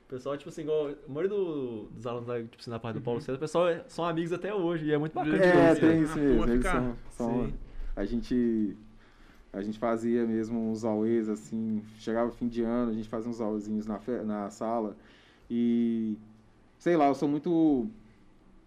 O 0.05 0.09
pessoal, 0.09 0.37
tipo 0.37 0.49
assim, 0.49 0.61
igual 0.61 0.87
a 0.87 0.95
maioria 1.11 1.29
do- 1.29 1.83
dos 1.93 2.07
alunos 2.07 2.27
da, 2.27 2.41
tipo 2.41 2.55
assim, 2.59 2.69
na 2.69 2.79
parte 2.79 2.95
do 2.95 3.01
Paulo 3.01 3.19
César, 3.19 3.35
o 3.35 3.39
pessoal 3.39 3.67
é- 3.67 3.83
são 3.89 4.05
amigos 4.05 4.31
até 4.31 4.53
hoje, 4.55 4.85
e 4.85 4.93
é 4.93 4.97
muito 4.97 5.13
bacana. 5.13 5.35
É, 5.37 5.75
tem 5.75 6.01
isso 6.01 6.17
mesmo. 6.17 6.43
Eles 6.49 6.63
são, 6.65 6.95
são- 7.11 7.45
Sim. 7.47 7.53
a 7.95 8.05
gente 8.05 8.77
a 9.53 9.61
gente 9.61 9.79
fazia 9.79 10.25
mesmo 10.25 10.69
uns 10.71 10.83
auês 10.85 11.27
assim, 11.27 11.81
chegava 11.97 12.29
o 12.29 12.33
fim 12.33 12.47
de 12.47 12.61
ano, 12.61 12.91
a 12.91 12.93
gente 12.93 13.09
fazia 13.09 13.29
uns 13.29 13.41
auezinhos 13.41 13.87
na, 13.87 13.99
na 14.23 14.49
sala 14.49 14.95
e 15.49 16.17
sei 16.77 16.95
lá, 16.97 17.07
eu 17.07 17.15
sou 17.15 17.27
muito 17.27 17.87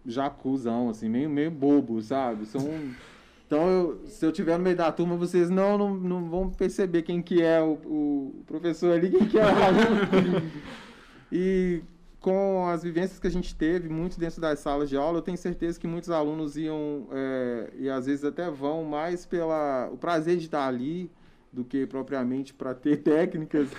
jacuzão 0.05 0.89
assim, 0.89 1.07
meio 1.09 1.29
meio 1.29 1.51
bobo, 1.51 2.01
sabe? 2.01 2.45
Sou 2.45 2.61
um 2.61 2.93
então, 3.45 3.67
eu- 3.69 4.01
se 4.07 4.25
eu 4.25 4.31
tiver 4.31 4.57
no 4.57 4.63
meio 4.63 4.75
da 4.75 4.91
turma, 4.91 5.15
vocês 5.15 5.49
não, 5.49 5.77
não, 5.77 5.93
não 5.95 6.29
vão 6.29 6.49
perceber 6.49 7.01
quem 7.03 7.21
que 7.21 7.41
é 7.41 7.61
o, 7.61 7.73
o 7.85 8.43
professor 8.47 8.93
ali, 8.93 9.11
quem 9.11 9.27
que 9.27 9.37
é 9.37 9.43
o 9.43 9.47
aluno. 9.47 10.41
e 11.31 11.81
com 12.21 12.67
as 12.69 12.83
vivências 12.83 13.19
que 13.19 13.25
a 13.27 13.31
gente 13.31 13.55
teve, 13.55 13.89
muito 13.89 14.19
dentro 14.19 14.39
das 14.39 14.59
salas 14.59 14.87
de 14.89 14.95
aula, 14.95 15.17
eu 15.17 15.21
tenho 15.23 15.37
certeza 15.37 15.79
que 15.79 15.87
muitos 15.87 16.11
alunos 16.11 16.55
iam, 16.55 17.07
é, 17.11 17.71
e 17.79 17.89
às 17.89 18.05
vezes 18.05 18.23
até 18.23 18.49
vão, 18.49 18.83
mais 18.83 19.25
pela 19.25 19.89
o 19.91 19.97
prazer 19.97 20.37
de 20.37 20.45
estar 20.45 20.67
ali, 20.67 21.09
do 21.51 21.65
que 21.65 21.85
propriamente 21.85 22.53
para 22.53 22.73
ter 22.73 22.97
técnicas. 23.03 23.69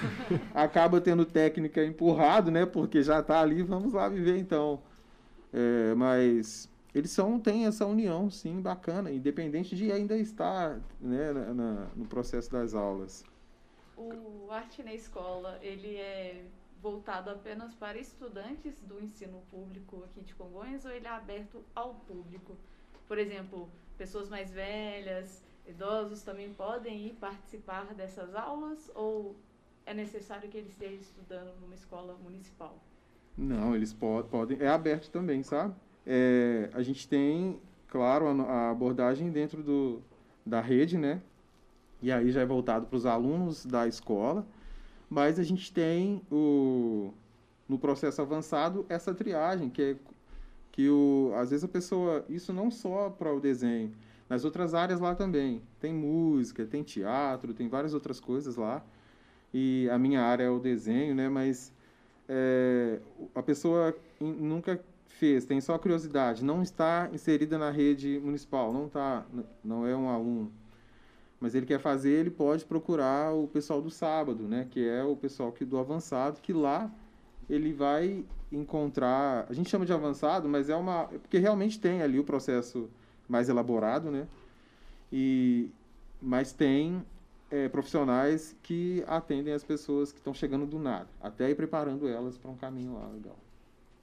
Acaba 0.54 1.00
tendo 1.00 1.24
técnica 1.24 1.84
empurrado, 1.84 2.50
né? 2.50 2.66
Porque 2.66 3.02
já 3.02 3.20
está 3.20 3.40
ali, 3.40 3.62
vamos 3.62 3.92
lá 3.92 4.08
viver 4.08 4.38
então. 4.38 4.82
É, 5.52 5.94
mas 5.94 6.68
eles 6.94 7.10
são, 7.10 7.40
têm 7.40 7.66
essa 7.66 7.86
união, 7.86 8.30
sim, 8.30 8.60
bacana, 8.60 9.10
independente 9.10 9.74
de 9.74 9.90
ainda 9.90 10.16
estar 10.16 10.80
né, 11.00 11.32
na, 11.32 11.54
na, 11.54 11.86
no 11.96 12.04
processo 12.06 12.50
das 12.50 12.74
aulas. 12.74 13.24
O 13.96 14.50
Arte 14.50 14.82
na 14.82 14.92
Escola, 14.92 15.58
ele 15.62 15.96
é 15.96 16.44
voltado 16.82 17.30
apenas 17.30 17.74
para 17.74 17.96
estudantes 17.96 18.80
do 18.82 19.00
ensino 19.02 19.40
público 19.50 20.02
aqui 20.04 20.20
de 20.20 20.34
Congonhas 20.34 20.84
ou 20.84 20.90
ele 20.90 21.06
é 21.06 21.10
aberto 21.10 21.64
ao 21.74 21.94
público? 21.94 22.56
Por 23.06 23.18
exemplo, 23.18 23.70
pessoas 23.96 24.28
mais 24.28 24.50
velhas, 24.50 25.42
idosos 25.66 26.22
também 26.22 26.52
podem 26.52 27.06
ir 27.06 27.14
participar 27.14 27.94
dessas 27.94 28.34
aulas 28.34 28.90
ou 28.94 29.36
é 29.84 29.94
necessário 29.94 30.48
que 30.48 30.58
eles 30.58 30.70
estejam 30.70 31.00
estudando 31.00 31.52
numa 31.60 31.74
escola 31.74 32.16
municipal? 32.22 32.76
Não, 33.36 33.74
eles 33.74 33.92
po 33.92 34.22
podem. 34.30 34.58
É 34.60 34.68
aberto 34.68 35.10
também, 35.10 35.42
sabe? 35.42 35.74
É, 36.06 36.70
a 36.72 36.82
gente 36.82 37.08
tem, 37.08 37.60
claro, 37.88 38.26
a, 38.26 38.42
a, 38.42 38.70
abordagem 38.70 39.30
dentro 39.30 39.62
do, 39.62 40.02
da 40.44 40.60
rede, 40.60 40.98
né? 40.98 41.20
E 42.00 42.10
aí 42.10 42.30
já 42.30 42.40
é 42.40 42.46
voltado 42.46 42.86
para 42.86 42.96
os 42.96 43.06
alunos 43.06 43.64
da 43.64 43.86
escola, 43.86 44.44
mas 45.08 45.38
a 45.38 45.42
gente 45.42 45.72
tem 45.72 46.20
o, 46.30 47.12
no 47.68 47.78
processo 47.78 48.20
avançado 48.20 48.84
essa 48.88 49.14
triagem, 49.14 49.70
que 49.70 49.82
é 49.82 49.96
que 50.72 50.88
o, 50.88 51.32
às 51.36 51.50
vezes 51.50 51.64
a 51.64 51.68
pessoa, 51.68 52.24
isso 52.30 52.50
não 52.50 52.70
só 52.70 53.10
para 53.10 53.32
o 53.32 53.38
desenho, 53.38 53.92
nas 54.32 54.46
outras 54.46 54.72
áreas 54.72 54.98
lá 54.98 55.14
também. 55.14 55.60
Tem 55.78 55.92
música, 55.92 56.64
tem 56.64 56.82
teatro, 56.82 57.52
tem 57.52 57.68
várias 57.68 57.92
outras 57.92 58.18
coisas 58.18 58.56
lá. 58.56 58.82
E 59.52 59.86
a 59.90 59.98
minha 59.98 60.22
área 60.22 60.44
é 60.44 60.48
o 60.48 60.58
desenho, 60.58 61.14
né? 61.14 61.28
Mas 61.28 61.70
é, 62.26 62.98
a 63.34 63.42
pessoa 63.42 63.94
nunca 64.18 64.82
fez, 65.06 65.44
tem 65.44 65.60
só 65.60 65.76
curiosidade, 65.76 66.42
não 66.42 66.62
está 66.62 67.10
inserida 67.12 67.58
na 67.58 67.70
rede 67.70 68.18
municipal, 68.24 68.72
não 68.72 68.88
tá, 68.88 69.26
não 69.62 69.86
é 69.86 69.94
um 69.94 70.08
aluno. 70.08 70.50
Mas 71.38 71.54
ele 71.54 71.66
quer 71.66 71.78
fazer, 71.78 72.12
ele 72.12 72.30
pode 72.30 72.64
procurar 72.64 73.34
o 73.34 73.46
pessoal 73.48 73.82
do 73.82 73.90
sábado, 73.90 74.44
né? 74.44 74.66
Que 74.70 74.88
é 74.88 75.04
o 75.04 75.14
pessoal 75.14 75.52
que 75.52 75.62
do 75.62 75.76
avançado, 75.76 76.40
que 76.40 76.54
lá 76.54 76.90
ele 77.50 77.70
vai 77.74 78.24
encontrar. 78.50 79.44
A 79.50 79.52
gente 79.52 79.68
chama 79.68 79.84
de 79.84 79.92
avançado, 79.92 80.48
mas 80.48 80.70
é 80.70 80.74
uma. 80.74 81.04
Porque 81.04 81.36
realmente 81.36 81.78
tem 81.78 82.00
ali 82.00 82.18
o 82.18 82.24
processo 82.24 82.88
mais 83.32 83.48
elaborado, 83.48 84.10
né? 84.10 84.28
E, 85.10 85.70
mas 86.20 86.52
tem 86.52 87.02
é, 87.50 87.66
profissionais 87.66 88.54
que 88.62 89.02
atendem 89.06 89.54
as 89.54 89.64
pessoas 89.64 90.12
que 90.12 90.18
estão 90.18 90.34
chegando 90.34 90.66
do 90.66 90.78
nada, 90.78 91.08
até 91.18 91.50
ir 91.50 91.54
preparando 91.54 92.06
elas 92.06 92.36
para 92.36 92.50
um 92.50 92.56
caminho 92.56 92.92
lá 92.92 93.08
legal. 93.08 93.38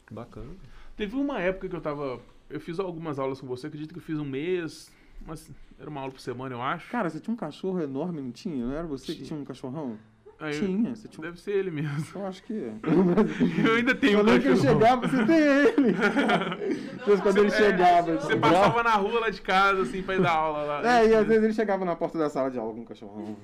Bacana. 0.10 0.52
Teve 0.98 1.16
uma 1.16 1.40
época 1.40 1.70
que 1.70 1.76
eu 1.76 1.82
tava. 1.82 2.20
Eu 2.50 2.60
fiz 2.60 2.80
algumas 2.80 3.20
aulas 3.20 3.40
com 3.40 3.46
você, 3.46 3.68
acredito 3.68 3.94
que 3.94 4.00
eu 4.00 4.04
fiz 4.04 4.18
um 4.18 4.26
mês, 4.26 4.92
mas 5.26 5.52
era 5.80 5.88
uma 5.88 6.02
aula 6.02 6.12
por 6.12 6.20
semana, 6.20 6.56
eu 6.56 6.62
acho. 6.62 6.90
Cara, 6.90 7.08
você 7.08 7.20
tinha 7.20 7.32
um 7.32 7.38
cachorro 7.38 7.80
enorme, 7.80 8.20
não 8.20 8.32
tinha? 8.32 8.66
Não 8.66 8.74
era 8.74 8.88
você 8.88 9.14
que 9.14 9.24
tinha 9.24 9.40
um 9.40 9.46
cachorrão? 9.46 10.00
Aí 10.42 10.58
tinha, 10.58 10.96
você 10.96 11.08
tinha 11.10 11.26
Deve 11.28 11.40
ser 11.40 11.52
ele 11.52 11.70
mesmo. 11.70 12.06
Eu 12.16 12.26
acho 12.26 12.42
que 12.44 12.54
é. 12.54 12.74
eu 13.68 13.76
ainda 13.76 13.94
tenho 13.94 14.20
um 14.20 14.24
Quando 14.24 14.42
cachorro. 14.42 14.54
ele 14.54 14.62
chegava, 14.62 15.08
você 15.08 15.26
tem 15.26 15.38
ele. 15.38 15.96
Depois 16.98 17.20
quando 17.20 17.38
ele 17.40 17.48
É, 17.48 17.52
chegava. 17.52 18.16
Você 18.16 18.36
passava 18.38 18.84
na 18.84 18.96
rua 18.96 19.20
lá 19.20 19.30
de 19.30 19.42
casa, 19.42 19.82
assim, 19.82 20.02
pra 20.02 20.16
ir 20.16 20.22
dar 20.22 20.32
aula 20.32 20.64
lá. 20.64 21.00
É, 21.00 21.08
e 21.08 21.14
às 21.14 21.28
vezes 21.28 21.44
ele 21.44 21.54
chegava 21.54 21.84
na 21.84 21.96
porta 21.96 22.18
da 22.18 22.30
sala 22.30 22.50
de 22.50 22.58
aula 22.58 22.74
com 22.74 22.82
um 22.82 22.86
cachorrão. 22.86 23.36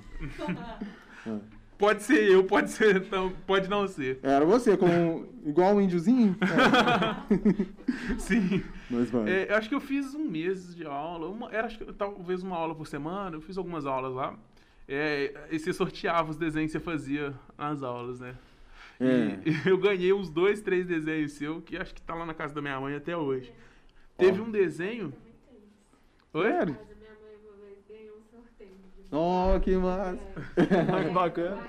Pode 1.78 2.02
ser 2.04 2.30
eu, 2.30 2.42
pode 2.42 2.70
ser, 2.70 2.96
então, 2.96 3.30
pode 3.46 3.68
não 3.68 3.86
ser. 3.86 4.18
Era 4.22 4.46
você, 4.46 4.78
com 4.78 5.26
igual 5.44 5.74
um 5.74 5.80
índiozinho? 5.82 6.34
É. 6.40 8.16
Sim. 8.18 8.62
Mas 8.90 9.10
vai. 9.10 9.28
É, 9.30 9.52
eu 9.52 9.56
acho 9.56 9.68
que 9.68 9.74
eu 9.74 9.80
fiz 9.80 10.14
um 10.14 10.24
mês 10.24 10.74
de 10.74 10.86
aula. 10.86 11.28
Uma, 11.28 11.52
era 11.52 11.66
acho 11.66 11.76
que, 11.76 11.92
talvez 11.92 12.42
uma 12.42 12.56
aula 12.56 12.74
por 12.74 12.86
semana. 12.86 13.36
Eu 13.36 13.42
fiz 13.42 13.58
algumas 13.58 13.84
aulas 13.84 14.14
lá. 14.14 14.34
É, 14.88 15.48
e 15.50 15.58
você 15.58 15.72
sorteava 15.72 16.30
os 16.30 16.36
desenhos 16.36 16.70
que 16.72 16.78
você 16.78 16.84
fazia 16.84 17.34
nas 17.58 17.82
aulas, 17.82 18.20
né? 18.20 18.36
É. 19.00 19.38
E 19.44 19.52
eu 19.68 19.76
ganhei 19.78 20.12
uns 20.12 20.30
dois, 20.30 20.60
três 20.60 20.86
desenhos 20.86 21.32
seu, 21.32 21.60
que 21.60 21.76
acho 21.76 21.94
que 21.94 22.00
tá 22.02 22.14
lá 22.14 22.24
na 22.24 22.34
casa 22.34 22.54
da 22.54 22.62
minha 22.62 22.80
mãe 22.80 22.94
até 22.94 23.16
hoje. 23.16 23.52
Teve 24.16 24.40
um 24.40 24.50
desenho. 24.50 25.12
Oi? 26.32 26.52
Um 26.52 26.64
de- 26.66 26.76
Oh, 29.12 29.58
que 29.60 29.76
massa. 29.76 30.18
que 30.54 31.10
bacana. 31.14 31.62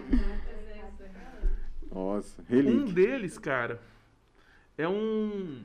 Nossa, 1.92 2.42
Um 2.42 2.46
relíquia. 2.56 2.94
deles, 2.94 3.38
cara, 3.38 3.82
é 4.78 4.88
um. 4.88 5.64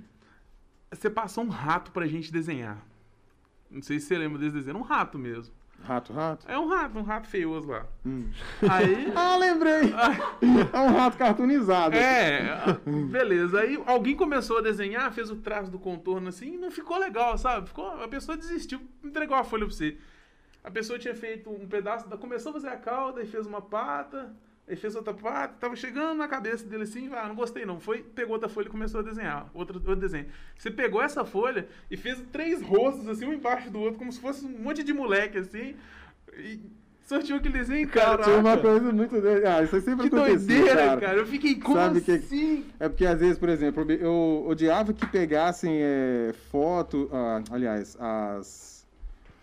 Você 0.91 1.09
passou 1.11 1.45
um 1.45 1.49
rato 1.49 1.91
pra 1.91 2.07
gente 2.07 2.33
desenhar. 2.33 2.85
Não 3.71 3.83
sei 3.83 3.99
se 3.99 4.07
você 4.07 4.19
lembra 4.19 4.39
desse 4.39 4.55
desenho. 4.55 4.77
Um 4.77 4.83
rato 4.83 5.19
mesmo. 5.19 5.55
Rato, 5.85 6.13
rato? 6.13 6.47
É 6.49 6.59
um 6.59 6.69
rato, 6.69 6.99
um 6.99 7.03
rato 7.03 7.27
feioso 7.29 7.69
lá. 7.69 7.85
Hum. 8.07 8.31
Aí. 8.69 9.13
Ah, 9.17 9.37
lembrei! 9.37 9.93
É 10.73 10.79
um 10.81 10.93
rato 10.95 11.17
cartoonizado. 11.19 11.97
É, 11.97 12.57
beleza. 13.11 13.61
Aí 13.61 13.83
alguém 13.87 14.15
começou 14.17 14.59
a 14.59 14.61
desenhar, 14.61 15.13
fez 15.13 15.31
o 15.31 15.37
traço 15.37 15.71
do 15.71 15.79
contorno 15.79 16.29
assim, 16.29 16.55
e 16.55 16.59
não 16.59 16.71
ficou 16.71 16.99
legal, 16.99 17.37
sabe? 17.37 17.69
Ficou, 17.69 17.87
a 18.03 18.09
pessoa 18.09 18.37
desistiu, 18.37 18.81
entregou 19.03 19.37
a 19.37 19.45
folha 19.45 19.67
pra 19.67 19.75
você. 19.75 19.97
A 20.65 20.71
pessoa 20.71 20.99
tinha 20.99 21.15
feito 21.15 21.51
um 21.51 21.67
pedaço, 21.67 22.09
da- 22.09 22.17
começou 22.17 22.51
a 22.51 22.53
fazer 22.55 22.69
a 22.69 22.77
cauda 22.77 23.21
e 23.23 23.27
fez 23.27 23.47
uma 23.47 23.61
pata, 23.61 24.33
aí 24.73 24.77
fez 24.77 24.95
outra 24.97 25.13
pata, 25.15 25.55
tava 25.61 25.77
chegando 25.77 26.17
na 26.19 26.27
cabeça 26.29 26.65
dele 26.67 26.83
assim, 26.85 27.09
ah, 27.15 27.29
não 27.29 27.35
gostei 27.35 27.65
não. 27.65 27.79
Foi, 27.81 27.99
pegou 28.03 28.33
outra 28.35 28.49
folha 28.49 28.67
e 28.67 28.71
começou 28.71 29.01
a 29.01 29.03
desenhar, 29.05 29.49
outro, 29.55 29.77
outro 29.79 29.97
desenho. 29.97 30.27
Você 30.59 30.71
pegou 30.71 31.03
essa 31.03 31.25
folha 31.25 31.69
e 31.91 31.97
fez 31.97 32.23
três 32.33 32.61
rostos 32.63 33.07
assim, 33.09 33.25
um 33.27 33.33
embaixo 33.33 33.71
do 33.71 33.79
outro, 33.81 33.99
como 33.99 34.13
se 34.13 34.21
fosse 34.21 34.45
um 34.45 34.49
monte 34.59 34.83
de 34.83 34.93
moleque 34.93 35.39
assim, 35.39 35.75
e 36.37 36.61
sorteou 37.05 37.39
aquele 37.39 37.55
desenho, 37.59 37.87
cara. 37.89 38.23
Tinha 38.23 38.39
uma 38.39 38.57
coisa 38.57 38.93
muito. 38.93 39.21
doida. 39.21 39.57
Ah, 39.57 39.63
isso 39.63 39.79
sempre 39.83 40.09
Que 40.09 40.17
acontecia, 40.17 40.39
doideira, 40.39 40.75
cara. 40.77 41.01
cara. 41.01 41.19
Eu 41.19 41.27
fiquei, 41.27 41.55
como 41.57 41.77
Sabe 41.77 42.01
que- 42.01 42.13
assim? 42.13 42.65
É 42.81 42.89
porque 42.89 43.05
às 43.05 43.21
vezes, 43.21 43.39
por 43.39 43.49
exemplo, 43.51 43.91
eu 43.93 44.45
odiava 44.49 44.93
que 44.95 45.07
pegassem 45.07 45.79
é, 45.83 46.33
foto, 46.51 47.11
ah, 47.13 47.43
aliás, 47.51 47.97
as, 48.01 48.87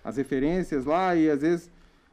as 0.03 0.17
referências 0.17 0.85
lá 0.85 1.15
e 1.15 1.29
às 1.29 1.41
vezes, 1.41 1.69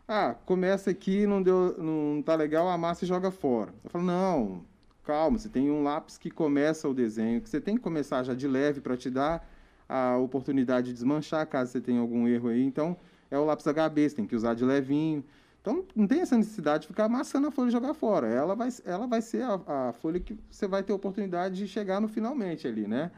ah, 0.09 0.35
começa 0.45 0.91
aqui, 0.91 1.27
não 1.27 1.43
deu, 1.43 1.77
não 1.79 2.23
tá 2.23 2.35
legal, 2.35 2.69
amassa 2.69 3.05
e 3.05 3.09
joga 3.09 3.31
fora. 3.31 3.75
Eu 3.83 3.91
falo, 3.91 4.05
não, 4.05 4.65
calma, 5.05 5.39
você 5.39 5.49
tem 5.49 5.71
um 5.71 5.83
lápis 5.83 6.17
que 6.17 6.31
começa 6.31 6.89
o 6.89 6.95
desenho, 6.95 7.41
que 7.41 7.51
você 7.51 7.61
tem 7.61 7.77
que 7.77 7.83
começar 7.83 8.23
já 8.23 8.35
de 8.35 8.47
leve 8.47 8.81
para 8.81 8.97
te 8.97 9.11
dar 9.11 9.47
a 9.89 10.17
oportunidade 10.17 10.89
de 10.89 10.93
desmanchar 10.93 11.47
caso 11.47 11.73
você 11.73 11.81
tenha 11.81 12.01
algum 12.01 12.27
erro 12.29 12.49
aí. 12.49 12.63
Então, 12.63 12.97
é 13.31 13.39
o 13.39 13.45
lápis 13.45 13.67
HB, 13.67 14.09
você 14.09 14.17
tem 14.17 14.27
que 14.27 14.37
usar 14.37 14.55
de 14.55 14.65
levinho. 14.65 15.25
Então, 15.61 15.85
não 15.97 16.07
tem 16.07 16.21
essa 16.21 16.37
necessidade 16.37 16.83
de 16.83 16.89
ficar 16.89 17.07
amassando 17.07 17.49
a 17.49 17.51
folha 17.51 17.69
e 17.69 17.73
jogar 17.73 17.93
fora. 17.93 18.29
Ela 18.29 18.55
vai, 18.55 18.69
ela 18.85 19.07
vai 19.09 19.21
ser 19.21 19.43
a, 19.43 19.89
a 19.89 19.93
folha 19.95 20.21
que 20.21 20.39
você 20.49 20.69
vai 20.69 20.85
ter 20.85 20.93
oportunidade 20.93 21.57
de 21.57 21.67
chegar 21.67 22.01
no 22.01 22.07
finalmente 22.07 22.69
ali, 22.69 22.87
né? 22.87 23.11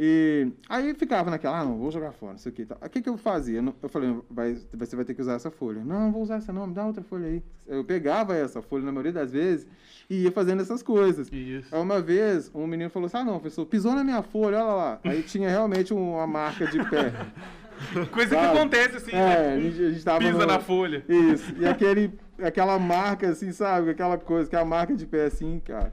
E 0.00 0.52
aí 0.68 0.94
ficava 0.94 1.28
naquela, 1.28 1.58
ah, 1.60 1.64
não, 1.64 1.76
vou 1.76 1.90
jogar 1.90 2.12
fora, 2.12 2.32
não 2.32 2.38
sei 2.38 2.52
o 2.52 2.54
que 2.54 2.62
e 2.62 2.66
tal. 2.66 2.78
O 2.80 2.88
que, 2.88 3.02
que 3.02 3.08
eu 3.08 3.16
fazia? 3.16 3.60
Eu 3.82 3.88
falei, 3.88 4.16
vai, 4.30 4.56
você 4.72 4.94
vai 4.94 5.04
ter 5.04 5.12
que 5.12 5.20
usar 5.20 5.32
essa 5.34 5.50
folha. 5.50 5.82
Não, 5.84 6.02
não 6.02 6.12
vou 6.12 6.22
usar 6.22 6.36
essa 6.36 6.52
não, 6.52 6.68
me 6.68 6.74
dá 6.74 6.86
outra 6.86 7.02
folha 7.02 7.26
aí. 7.26 7.42
Eu 7.66 7.82
pegava 7.84 8.36
essa 8.36 8.62
folha 8.62 8.84
na 8.84 8.92
maioria 8.92 9.12
das 9.12 9.32
vezes 9.32 9.66
e 10.08 10.22
ia 10.22 10.30
fazendo 10.30 10.62
essas 10.62 10.82
coisas. 10.84 11.28
Isso. 11.32 11.74
Aí 11.74 11.82
uma 11.82 12.00
vez, 12.00 12.48
um 12.54 12.64
menino 12.66 12.90
falou 12.90 13.06
assim, 13.06 13.16
ah 13.16 13.24
não, 13.24 13.40
professor, 13.40 13.66
pisou 13.66 13.92
na 13.92 14.04
minha 14.04 14.22
folha, 14.22 14.58
olha 14.58 14.74
lá. 14.74 15.00
Aí 15.04 15.22
tinha 15.24 15.48
realmente 15.48 15.92
uma 15.92 16.26
marca 16.28 16.66
de 16.68 16.78
pé. 16.88 17.12
Coisa 18.12 18.34
que 18.36 18.42
Sabe? 18.42 18.58
acontece 18.58 18.96
assim, 18.96 19.12
É, 19.12 19.14
né? 19.14 19.54
a 19.54 19.60
gente, 19.60 19.82
a 19.84 19.90
gente 19.90 20.04
tava 20.04 20.18
Pisa 20.18 20.32
no- 20.38 20.46
na 20.46 20.58
folha. 20.60 21.04
Isso. 21.08 21.54
E 21.58 21.66
aquele, 21.66 22.12
aquela 22.42 22.76
marca, 22.78 23.28
assim, 23.30 23.52
sabe? 23.52 23.90
Aquela 23.90 24.18
coisa, 24.18 24.48
que 24.50 24.56
é 24.56 24.58
a 24.60 24.64
marca 24.64 24.94
de 24.96 25.06
pé, 25.06 25.26
assim, 25.26 25.60
cara. 25.64 25.92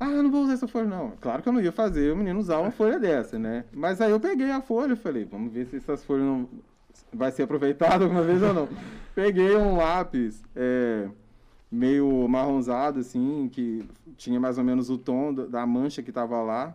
Ah, 0.00 0.22
não 0.22 0.30
vou 0.30 0.44
usar 0.44 0.52
essa 0.52 0.68
folha, 0.68 0.86
não. 0.86 1.12
Claro 1.20 1.42
que 1.42 1.48
eu 1.48 1.52
não 1.52 1.60
ia 1.60 1.72
fazer 1.72 2.12
o 2.12 2.16
menino 2.16 2.38
usar 2.38 2.58
uma 2.58 2.70
folha 2.70 3.00
dessa, 3.00 3.38
né? 3.38 3.64
Mas 3.72 4.00
aí 4.00 4.10
eu 4.10 4.20
peguei 4.20 4.50
a 4.50 4.60
folha 4.60 4.92
e 4.92 4.96
falei, 4.96 5.24
vamos 5.24 5.52
ver 5.52 5.66
se 5.66 5.76
essas 5.76 6.04
folhas 6.04 6.24
não 6.24 6.48
vai 7.12 7.32
ser 7.32 7.42
aproveitado 7.42 8.02
alguma 8.02 8.22
vez 8.22 8.42
ou 8.42 8.54
não. 8.54 8.68
Peguei 9.14 9.56
um 9.56 9.76
lápis 9.76 10.42
é, 10.54 11.08
meio 11.70 12.28
marronzado, 12.28 13.00
assim, 13.00 13.48
que 13.52 13.84
tinha 14.16 14.38
mais 14.38 14.56
ou 14.56 14.64
menos 14.64 14.88
o 14.88 14.96
tom 14.96 15.34
da 15.34 15.66
mancha 15.66 16.02
que 16.02 16.12
tava 16.12 16.40
lá. 16.42 16.74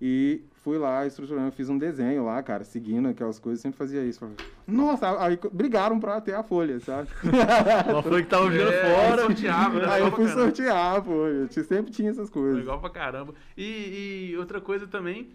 E 0.00 0.42
fui 0.62 0.78
lá, 0.78 1.04
estruturando, 1.06 1.50
fiz 1.52 1.68
um 1.68 1.76
desenho 1.76 2.24
lá, 2.24 2.42
cara, 2.42 2.62
seguindo 2.64 3.08
aquelas 3.08 3.38
coisas, 3.38 3.60
sempre 3.60 3.76
fazia 3.78 4.02
isso. 4.04 4.20
Falei, 4.20 4.36
Nossa, 4.66 5.20
aí 5.24 5.38
brigaram 5.52 5.98
pra 6.00 6.20
ter 6.20 6.34
a 6.34 6.42
folha, 6.42 6.78
sabe? 6.80 7.08
Uma 7.90 8.02
folha 8.02 8.22
que 8.22 8.28
tava 8.28 8.50
jogando 8.50 8.72
É, 8.72 9.06
fora. 9.08 9.22
sorteava, 9.22 9.78
né? 9.80 9.86
aí 9.90 10.02
eu 10.02 10.12
fui 10.12 10.28
sortear. 10.28 11.04
Eu 11.06 11.48
tinha- 11.48 11.64
sempre 11.64 11.90
tinha 11.92 12.10
essas 12.10 12.30
coisas. 12.30 12.58
Legal 12.58 12.80
pra 12.80 12.90
caramba. 12.90 13.34
E, 13.56 14.30
e 14.32 14.36
outra 14.38 14.60
coisa 14.60 14.86
também 14.86 15.30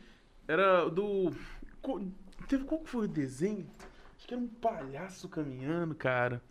era 0.47 0.87
do. 0.89 1.31
Teve 2.47 2.63
qual 2.63 2.79
que 2.81 2.89
foi 2.89 3.05
o 3.05 3.07
desenho? 3.09 3.65
Acho 4.17 4.27
que 4.27 4.33
era 4.33 4.41
um 4.41 4.47
palhaço 4.47 5.27
caminhando, 5.27 5.93
cara. 5.93 6.41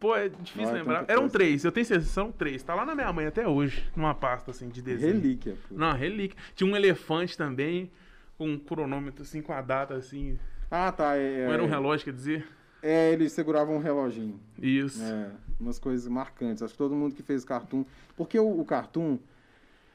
Pô, 0.00 0.16
é 0.16 0.30
difícil 0.30 0.70
é 0.70 0.78
lembrar. 0.78 1.04
Eram 1.06 1.28
três, 1.28 1.62
eu 1.62 1.70
tenho 1.70 1.84
certeza, 1.84 2.10
são 2.10 2.32
três. 2.32 2.62
Tá 2.62 2.74
lá 2.74 2.86
na 2.86 2.94
minha 2.94 3.12
mãe 3.12 3.26
até 3.26 3.46
hoje, 3.46 3.84
numa 3.94 4.14
pasta 4.14 4.50
assim 4.50 4.70
de 4.70 4.80
desenho. 4.80 5.12
Relíquia, 5.12 5.56
pô. 5.68 5.74
Não, 5.74 5.92
relíquia. 5.92 6.38
Tinha 6.54 6.72
um 6.72 6.74
elefante 6.74 7.36
também, 7.36 7.90
com 8.38 8.48
um 8.48 8.58
cronômetro 8.58 9.22
assim, 9.22 9.42
com 9.42 9.52
a 9.52 9.60
data 9.60 9.94
assim. 9.94 10.38
Ah, 10.70 10.90
tá. 10.90 11.16
É, 11.16 11.44
Não 11.44 11.52
era 11.52 11.62
um 11.62 11.68
relógio, 11.68 12.06
quer 12.06 12.14
dizer? 12.14 12.48
É, 12.82 13.12
eles 13.12 13.32
seguravam 13.32 13.76
um 13.76 13.78
reloginho. 13.78 14.40
Isso. 14.58 15.02
É, 15.02 15.30
umas 15.60 15.78
coisas 15.78 16.08
marcantes. 16.08 16.62
Acho 16.62 16.72
que 16.72 16.78
todo 16.78 16.94
mundo 16.94 17.14
que 17.14 17.22
fez 17.22 17.44
cartoon. 17.44 17.84
Porque 18.16 18.38
o, 18.38 18.58
o 18.58 18.64
cartoon, 18.64 19.18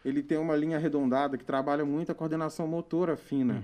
ele 0.04 0.22
tem 0.22 0.38
uma 0.38 0.56
linha 0.56 0.78
arredondada 0.78 1.36
que 1.36 1.44
trabalha 1.44 1.84
muito 1.84 2.12
a 2.12 2.16
coordenação 2.16 2.68
motora 2.68 3.18
fina. 3.18 3.64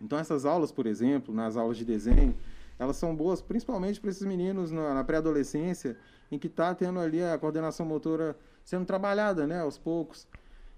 Então, 0.00 0.18
essas 0.18 0.46
aulas, 0.46 0.72
por 0.72 0.86
exemplo, 0.86 1.34
nas 1.34 1.58
aulas 1.58 1.76
de 1.76 1.84
desenho, 1.84 2.34
elas 2.80 2.96
são 2.96 3.14
boas 3.14 3.42
principalmente 3.42 4.00
para 4.00 4.08
esses 4.08 4.26
meninos 4.26 4.72
na, 4.72 4.94
na 4.94 5.04
pré-adolescência, 5.04 5.98
em 6.32 6.38
que 6.38 6.46
está 6.46 6.74
tendo 6.74 6.98
ali 6.98 7.22
a 7.22 7.36
coordenação 7.38 7.84
motora 7.84 8.34
sendo 8.64 8.86
trabalhada, 8.86 9.46
né, 9.46 9.60
aos 9.60 9.76
poucos. 9.76 10.26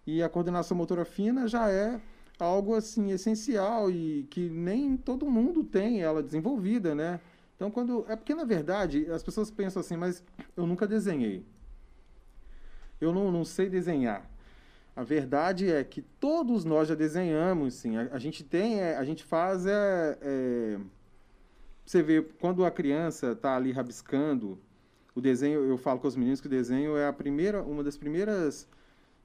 E 0.05 0.21
a 0.21 0.29
coordenação 0.29 0.77
motora 0.77 1.05
fina 1.05 1.47
já 1.47 1.71
é 1.71 2.01
algo 2.41 2.75
assim 2.75 3.13
essencial 3.13 3.89
e 3.89 4.27
que 4.29 4.51
nem 4.51 4.97
todo 4.97 5.31
mundo 5.31 5.63
tem 5.63 6.03
ela 6.03 6.25
desenvolvida, 6.25 6.93
né? 6.93 7.21
Então 7.55 7.71
quando 7.71 8.05
é 8.09 8.17
porque 8.17 8.35
na 8.35 8.45
verdade 8.45 9.09
as 9.09 9.23
pessoas 9.23 9.49
pensam 9.49 9.79
assim, 9.79 9.97
mas 9.97 10.25
eu 10.57 10.67
nunca 10.67 10.89
desenhei. 10.89 11.47
Eu 13.01 13.13
não, 13.13 13.31
não 13.31 13.45
sei 13.45 13.69
desenhar. 13.69 14.29
A 14.97 15.05
verdade 15.05 15.71
é 15.71 15.85
que 15.85 16.03
todos 16.03 16.65
nós 16.65 16.89
já 16.89 16.97
desenhamos, 16.97 17.75
sim. 17.75 17.97
A, 17.97 18.09
a 18.13 18.19
gente 18.19 18.43
tem, 18.43 18.81
é, 18.81 18.97
a 18.97 19.05
gente 19.05 19.23
faz 19.23 19.67
é, 19.67 20.19
é, 20.21 20.79
você 21.85 22.03
vê 22.03 22.23
quando 22.41 22.65
a 22.65 22.71
criança 22.71 23.33
está 23.33 23.57
ali 23.57 23.73
rabiscando 23.73 24.59
o 25.15 25.21
desenho. 25.21 25.61
Eu 25.65 25.77
falo 25.77 25.99
com 26.01 26.09
os 26.09 26.17
meninos 26.17 26.41
que 26.41 26.47
o 26.47 26.51
desenho 26.51 26.97
é 26.97 27.07
a 27.07 27.13
primeira, 27.13 27.63
uma 27.63 27.83
das 27.83 27.97
primeiras 27.97 28.69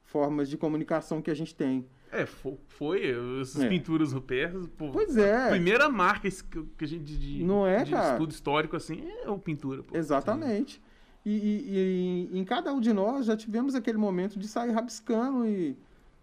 formas 0.04 0.50
de 0.50 0.58
comunicação 0.58 1.22
que 1.22 1.30
a 1.32 1.36
gente 1.36 1.54
tem. 1.56 1.86
É, 2.12 2.26
fo- 2.26 2.58
foi, 2.70 3.02
essas 3.42 3.62
É. 3.64 3.68
pinturas 3.68 4.14
rupestres. 4.14 4.66
Pô, 4.78 4.92
Pois 4.92 5.18
A 5.18 5.22
é. 5.26 5.50
primeira 5.50 5.90
marca 5.90 6.30
que 6.78 6.86
a 6.86 6.88
gente 6.88 7.04
de, 7.04 7.44
Não 7.44 7.68
é, 7.68 7.84
de 7.84 7.92
cara? 7.92 8.14
estudo 8.14 8.32
histórico 8.32 8.76
assim 8.78 9.04
é 9.24 9.30
o 9.30 9.38
pintura. 9.38 9.84
Pô. 9.84 9.96
Exatamente. 9.98 10.82
E, 11.26 11.32
e- 11.32 12.30
e 12.32 12.40
em 12.40 12.46
cada 12.46 12.74
um 12.74 12.80
de 12.80 12.94
nós 12.94 13.26
já 13.26 13.36
tivemos 13.36 13.76
aquele 13.76 13.98
momento 13.98 14.40
de 14.40 14.48
sair 14.48 14.72
rabiscando 14.72 15.46
e 15.46 15.76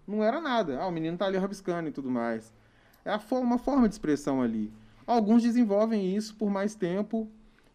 não 0.09 0.25
era 0.25 0.41
nada. 0.41 0.79
Ah, 0.81 0.87
o 0.87 0.91
menino 0.91 1.19
tá 1.19 1.27
ali 1.27 1.37
rabiscando 1.37 1.91
e 1.91 1.93
tudo 1.93 2.11
mais. 2.11 2.51
É 3.05 3.11
a 3.11 3.19
fo- 3.19 3.39
uma 3.41 3.59
forma 3.59 3.87
de 3.87 3.95
expressão 3.95 4.41
ali. 4.41 4.73
Alguns 5.07 5.43
desenvolvem 5.43 6.15
isso 6.17 6.35
por 6.37 6.51
mais 6.51 6.75
tempo 6.75 7.29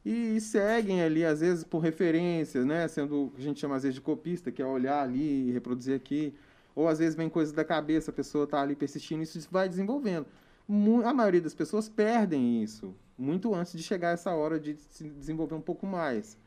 e, 0.06 0.40
seguem 0.40 1.02
ali, 1.02 1.24
às 1.26 1.42
vezes, 1.42 1.64
por 1.64 1.80
referências, 1.80 2.66
né? 2.66 2.88
Sendo 2.88 3.26
o 3.26 3.30
que 3.32 3.42
a 3.42 3.44
gente 3.44 3.60
chama 3.60 3.76
às 3.76 3.84
vezes 3.84 3.96
de 3.96 4.02
copista, 4.02 4.52
que 4.52 4.62
é 4.62 4.66
olhar 4.66 5.02
ali 5.04 5.50
e 5.50 5.52
reproduzir 5.52 5.96
aqui. 5.96 6.34
Ou 6.76 6.88
às 6.88 7.00
vezes 7.00 7.16
vem 7.16 7.30
coisas 7.30 7.54
da 7.54 7.64
cabeça, 7.66 8.12
a 8.12 8.14
pessoa 8.14 8.48
tá 8.48 8.62
ali 8.62 8.76
persistindo, 8.76 9.22
isso 9.22 9.48
vai 9.52 9.68
desenvolvendo. 9.68 10.26
A 11.04 11.14
maioria 11.14 11.42
das 11.42 11.54
pessoas 11.54 11.90
perdem 11.90 12.64
isso 12.64 12.96
muito 13.18 13.54
antes 13.54 13.74
de 13.74 13.84
chegar 13.84 14.12
essa 14.12 14.32
hora 14.34 14.60
de 14.60 14.76
se 14.76 15.04
desenvolver 15.10 15.56
um 15.56 15.62
pouco 15.62 15.86
mais. 15.86 16.38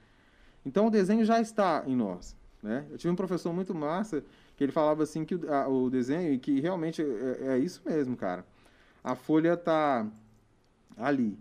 Então 0.64 0.86
o 0.86 0.90
desenho 0.90 1.24
já 1.24 1.40
está 1.40 1.82
em 1.86 1.94
nós. 1.94 2.34
Né? 2.62 2.86
Eu 2.90 2.96
tive 2.96 3.12
um 3.12 3.16
professor 3.16 3.52
muito 3.52 3.74
massa 3.74 4.24
que 4.56 4.64
ele 4.64 4.72
falava 4.72 5.02
assim 5.02 5.24
que 5.24 5.34
o, 5.34 5.52
a- 5.52 5.68
o 5.68 5.90
desenho, 5.90 6.32
e 6.32 6.38
que 6.38 6.60
realmente 6.60 7.02
é, 7.02 7.54
é 7.54 7.58
isso 7.58 7.82
mesmo, 7.84 8.16
cara. 8.16 8.46
A 9.02 9.14
folha 9.16 9.56
tá 9.56 10.06
ali. 10.96 11.38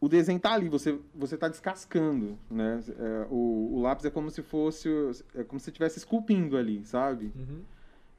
O 0.00 0.08
desenho 0.08 0.38
tá 0.38 0.52
ali, 0.52 0.68
você 0.68 0.96
você 1.14 1.36
tá 1.36 1.48
descascando, 1.48 2.38
né? 2.48 2.80
É, 2.98 3.26
o, 3.30 3.70
o 3.74 3.80
lápis 3.82 4.04
é 4.04 4.10
como 4.10 4.30
se 4.30 4.42
fosse, 4.42 4.88
é 5.34 5.42
como 5.42 5.58
se 5.58 5.70
estivesse 5.70 5.98
esculpindo 5.98 6.56
ali, 6.56 6.84
sabe? 6.84 7.32
Uhum. 7.34 7.62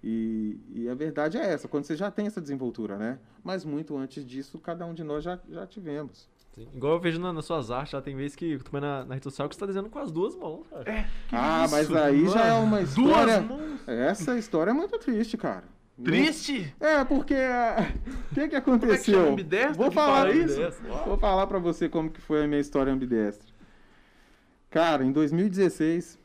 E, 0.04 0.58
e 0.74 0.90
a 0.90 0.94
verdade 0.96 1.38
é 1.38 1.54
essa, 1.54 1.68
quando 1.68 1.86
você 1.86 1.96
já 1.96 2.10
tem 2.12 2.28
essa 2.28 2.42
desenvoltura, 2.42 2.98
né? 2.98 3.18
Mas 3.44 3.64
muito 3.64 3.98
antes 3.98 4.26
disso, 4.26 4.60
cada 4.60 4.86
um 4.86 4.94
de 4.94 5.04
nós 5.04 5.24
já, 5.24 5.40
já 5.50 5.66
tivemos. 5.66 6.28
Sim. 6.54 6.68
Igual 6.74 6.94
eu 6.94 7.00
vejo 7.00 7.20
na- 7.20 7.32
nas 7.32 7.46
suas 7.46 7.70
artes, 7.72 7.92
já 7.92 8.02
tem 8.02 8.16
vezes 8.16 8.36
que 8.36 8.58
tu 8.60 8.72
vai 8.72 8.82
na, 8.82 9.06
na 9.06 9.14
rede 9.14 9.24
social 9.24 9.48
que 9.48 9.56
você 9.56 9.60
tá 9.60 9.66
desenhando 9.66 9.90
com 9.90 10.00
as 10.00 10.12
duas 10.12 10.36
mãos, 10.36 10.66
cara. 10.70 10.90
É, 10.92 11.06
ah, 11.32 11.64
isso? 11.66 11.74
mas 11.76 11.96
aí 11.96 12.28
já 12.28 12.46
é 12.46 12.54
uma 12.54 12.78
Duas 12.80 12.90
história. 12.90 13.42
mãos? 13.42 13.88
Essa 13.88 14.38
história 14.38 14.72
é 14.72 14.74
muito 14.74 14.98
triste, 15.00 15.38
cara. 15.38 15.64
Triste? 16.04 16.74
É, 16.80 17.04
porque 17.04 17.36
ah, 17.36 17.92
o 18.32 18.36
que 18.36 18.36
que 18.36 18.36
Como 18.36 18.44
é 18.46 18.48
que 18.48 18.56
aconteceu? 18.56 19.30
ambidestro 19.30 19.76
Vou 19.76 19.90
que 19.90 19.96
falar 19.96 20.28
fala 20.28 20.34
isso. 20.34 20.60
Vou 21.06 21.18
falar 21.18 21.48
pra 21.48 21.60
você 21.60 21.90
como 21.90 22.10
que 22.10 22.22
foi 22.22 22.44
a 22.44 22.48
minha 22.48 22.62
história 22.62 22.92
ambidestra. 22.94 23.48
Cara, 24.70 25.04
em 25.04 25.12
2016, 25.12 26.18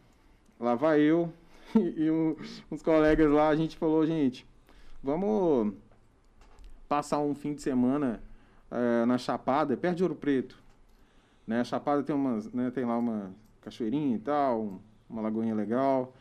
lá 0.60 0.74
vai 0.74 1.00
eu 1.00 1.32
e 1.74 2.10
um- 2.10 2.36
uns 2.70 2.82
colegas 2.82 3.30
lá, 3.30 3.48
a 3.48 3.56
gente 3.56 3.76
falou, 3.76 4.06
gente, 4.06 4.46
vamos 5.02 5.74
passar 6.88 7.18
um 7.20 7.34
fim 7.34 7.54
de 7.54 7.62
semana 7.62 8.22
eh, 8.70 9.04
na 9.06 9.18
Chapada, 9.18 9.76
perto 9.76 9.96
de 9.96 10.02
Ouro 10.02 10.14
Preto. 10.14 10.62
Né? 11.46 11.60
A 11.60 11.64
Chapada 11.64 12.02
tem 12.02 12.14
umas, 12.14 12.50
né, 12.52 12.70
tem 12.70 12.84
lá 12.84 12.96
uma 12.98 13.34
cachoeirinha 13.60 14.16
e 14.16 14.18
tal, 14.18 14.62
um- 14.62 14.78
uma 15.08 15.22
lagoinha 15.22 15.54
legal. 15.54 16.14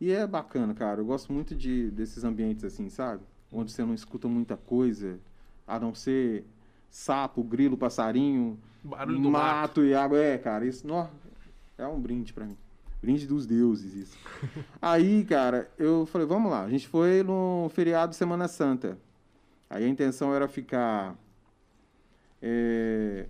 E 0.00 0.10
é 0.10 0.26
bacana, 0.26 0.72
cara. 0.72 1.00
Eu 1.00 1.04
gosto 1.04 1.32
muito 1.32 1.54
de, 1.54 1.90
desses 1.90 2.24
ambientes 2.24 2.64
assim, 2.64 2.88
sabe? 2.88 3.22
Onde 3.52 3.70
você 3.70 3.84
não 3.84 3.92
escuta 3.92 4.26
muita 4.26 4.56
coisa, 4.56 5.18
a 5.66 5.78
não 5.78 5.94
ser 5.94 6.44
sapo, 6.88 7.42
grilo, 7.44 7.76
passarinho, 7.76 8.58
Barulho 8.82 9.20
mato. 9.30 9.32
mato 9.32 9.84
e 9.84 9.94
água. 9.94 10.18
É, 10.18 10.38
cara, 10.38 10.64
isso 10.64 10.86
nó, 10.86 11.06
é 11.76 11.86
um 11.86 12.00
brinde 12.00 12.32
pra 12.32 12.46
mim. 12.46 12.56
Brinde 13.02 13.26
dos 13.26 13.46
deuses, 13.46 13.94
isso. 13.94 14.18
Aí, 14.80 15.24
cara, 15.24 15.70
eu 15.78 16.06
falei, 16.06 16.26
vamos 16.26 16.50
lá. 16.50 16.64
A 16.64 16.70
gente 16.70 16.88
foi 16.88 17.22
no 17.22 17.70
feriado 17.72 18.14
Semana 18.14 18.48
Santa. 18.48 18.98
Aí 19.68 19.84
a 19.84 19.88
intenção 19.88 20.34
era 20.34 20.48
ficar. 20.48 21.14
É, 22.42 23.26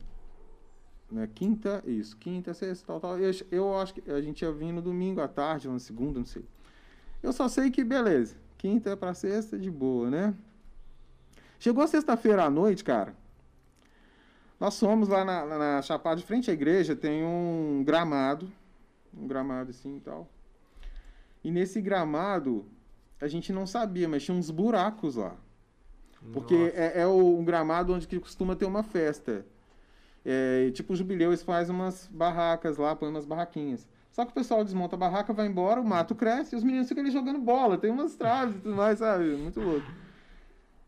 na 1.10 1.26
quinta, 1.26 1.82
isso, 1.84 2.16
quinta, 2.16 2.54
sexta, 2.54 2.86
tal, 2.86 3.00
tal. 3.00 3.18
Eu, 3.18 3.32
eu 3.50 3.76
acho 3.78 3.94
que 3.94 4.10
a 4.10 4.20
gente 4.20 4.42
ia 4.42 4.52
vir 4.52 4.72
no 4.72 4.80
domingo 4.80 5.20
à 5.20 5.28
tarde, 5.28 5.66
ou 5.66 5.74
na 5.74 5.80
segunda, 5.80 6.18
não 6.18 6.26
sei. 6.26 6.44
Eu 7.22 7.32
só 7.32 7.48
sei 7.48 7.70
que, 7.70 7.84
beleza, 7.84 8.36
quinta 8.56 8.96
pra 8.96 9.14
sexta, 9.14 9.58
de 9.58 9.70
boa, 9.70 10.10
né? 10.10 10.34
Chegou 11.58 11.86
sexta-feira 11.86 12.44
à 12.44 12.50
noite, 12.50 12.82
cara. 12.82 13.14
Nós 14.58 14.78
fomos 14.78 15.08
lá 15.08 15.24
na, 15.24 15.44
na, 15.46 15.82
Chapada, 15.82 16.16
de 16.16 16.26
frente 16.26 16.50
à 16.50 16.54
igreja, 16.54 16.96
tem 16.96 17.24
um 17.24 17.82
gramado. 17.84 18.50
Um 19.16 19.26
gramado 19.26 19.70
assim 19.70 19.96
e 19.96 20.00
tal. 20.00 20.28
E 21.42 21.50
nesse 21.50 21.80
gramado, 21.80 22.66
a 23.20 23.26
gente 23.26 23.52
não 23.52 23.66
sabia, 23.66 24.08
mas 24.08 24.22
tinha 24.22 24.36
uns 24.36 24.50
buracos 24.50 25.16
lá. 25.16 25.34
Porque 26.32 26.56
Nossa. 26.56 26.76
é, 26.76 27.00
é 27.00 27.06
o, 27.06 27.38
um 27.38 27.44
gramado 27.44 27.94
onde 27.94 28.06
que 28.06 28.20
costuma 28.20 28.54
ter 28.54 28.66
uma 28.66 28.82
festa. 28.82 29.44
É, 30.24 30.70
tipo, 30.70 30.92
o 30.92 30.96
jubileu, 30.96 31.30
eles 31.30 31.42
fazem 31.42 31.74
umas 31.74 32.06
barracas 32.12 32.76
lá, 32.76 32.94
põem 32.94 33.08
umas 33.10 33.24
barraquinhas. 33.24 33.86
Só 34.10 34.24
que 34.24 34.32
o 34.32 34.34
pessoal 34.34 34.64
desmonta 34.64 34.96
a 34.96 34.98
barraca, 34.98 35.32
vai 35.32 35.46
embora, 35.46 35.80
o 35.80 35.84
mato 35.84 36.14
cresce 36.14 36.54
e 36.54 36.58
os 36.58 36.64
meninos 36.64 36.88
ficam 36.88 37.02
ali 37.02 37.12
jogando 37.12 37.38
bola. 37.38 37.78
Tem 37.78 37.90
umas 37.90 38.16
traves 38.16 38.56
e 38.56 38.58
tudo 38.58 38.74
mais, 38.74 38.98
sabe? 38.98 39.36
Muito 39.36 39.60
louco. 39.60 39.86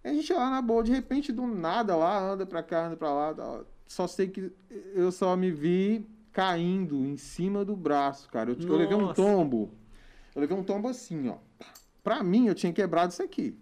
E 0.05 0.09
a 0.09 0.13
gente 0.13 0.33
lá 0.33 0.51
na 0.51 0.61
boa, 0.61 0.83
de 0.83 0.91
repente, 0.91 1.33
do 1.33 1.47
nada 1.47 1.95
lá, 1.95 2.19
anda 2.19 2.45
pra 2.45 2.63
cá, 2.63 2.87
anda 2.87 2.97
pra 2.97 3.13
lá. 3.13 3.65
Só 3.87 4.07
sei 4.07 4.29
que 4.29 4.53
eu 4.95 5.13
só 5.13 5.37
me 5.37 5.53
vi 5.53 6.05
caindo 6.33 7.05
em 7.05 7.17
cima 7.17 7.65
do 7.65 7.77
braço, 7.77 8.29
cara. 8.29 8.51
Eu, 8.51 8.57
eu 8.59 8.77
levei 8.77 8.97
um 8.97 9.13
tombo. 9.13 9.71
Eu 10.35 10.41
levei 10.41 10.57
um 10.57 10.65
tombo 10.65 10.89
assim, 10.89 11.29
ó. 11.29 11.37
Pra 12.03 12.23
mim, 12.25 12.49
eu 12.49 12.55
tinha 12.55 12.73
quebrado 12.73 13.13
isso 13.13 13.23
aqui. 13.23 13.57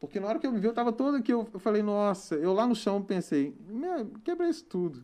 Porque 0.00 0.18
na 0.18 0.26
hora 0.26 0.38
que 0.38 0.46
eu 0.46 0.52
me 0.52 0.58
vi, 0.58 0.66
eu 0.66 0.74
tava 0.74 0.92
todo 0.92 1.16
aqui, 1.16 1.32
eu, 1.32 1.48
eu 1.52 1.60
falei, 1.60 1.82
nossa, 1.82 2.34
eu 2.34 2.52
lá 2.52 2.66
no 2.66 2.74
chão 2.74 3.00
pensei, 3.00 3.56
quebrei 4.24 4.50
isso 4.50 4.64
tudo. 4.64 5.00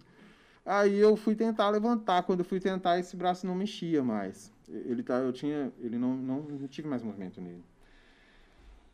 Aí 0.65 0.99
eu 0.99 1.17
fui 1.17 1.35
tentar 1.35 1.71
levantar, 1.71 2.23
quando 2.23 2.41
eu 2.41 2.45
fui 2.45 2.61
tentar, 2.61 2.99
esse 2.99 3.17
braço 3.17 3.47
não 3.47 3.55
mexia 3.55 4.03
mais. 4.03 4.53
Ele 4.69 5.03
tá, 5.03 5.15
eu 5.15 5.33
tinha, 5.33 5.73
ele 5.81 5.99
não, 5.99 6.17
não, 6.17 6.43
não 6.43 6.69
tive 6.69 6.87
mais 6.87 7.03
movimento 7.03 7.41
nele. 7.41 7.63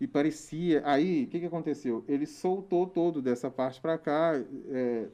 E 0.01 0.07
parecia, 0.07 0.83
aí, 0.85 1.25
o 1.25 1.27
que 1.27 1.41
que 1.41 1.47
aconteceu? 1.47 2.05
Ele 2.07 2.27
soltou 2.27 2.87
todo 2.87 3.23
dessa 3.23 3.51
parte 3.51 3.81
pra 3.81 3.97
cá, 3.97 4.33
é, 4.69 5.07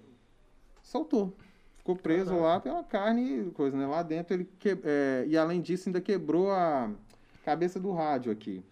soltou. 0.83 1.33
Ficou 1.79 1.97
preso 1.97 2.37
lá 2.37 2.61
pela 2.61 2.85
carne 2.85 3.49
e 3.49 3.51
coisa, 3.51 3.77
né? 3.77 3.87
Lá 3.87 4.03
dentro 4.03 4.35
ele 4.35 4.49
que, 4.59 4.79
é, 4.85 5.25
e 5.27 5.37
além 5.37 5.61
disso 5.61 5.89
ainda 5.89 6.01
quebrou 6.01 6.51
a 6.51 6.91
cabeça 7.45 7.81
do 7.81 7.93
rádio 7.93 8.31
aqui. 8.31 8.63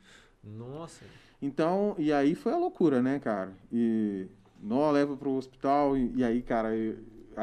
Nossa. 0.43 1.05
Então, 1.43 1.95
e 1.99 2.13
aí 2.13 2.35
foi 2.35 2.53
a 2.53 2.57
loucura, 2.57 3.03
né, 3.03 3.19
cara? 3.19 3.53
E 3.73 4.27
nó 4.63 4.91
leva 4.91 5.17
pro 5.17 5.31
hospital 5.31 5.97
e, 5.97 6.13
e 6.17 6.25
aí, 6.25 6.43
cara, 6.43 6.71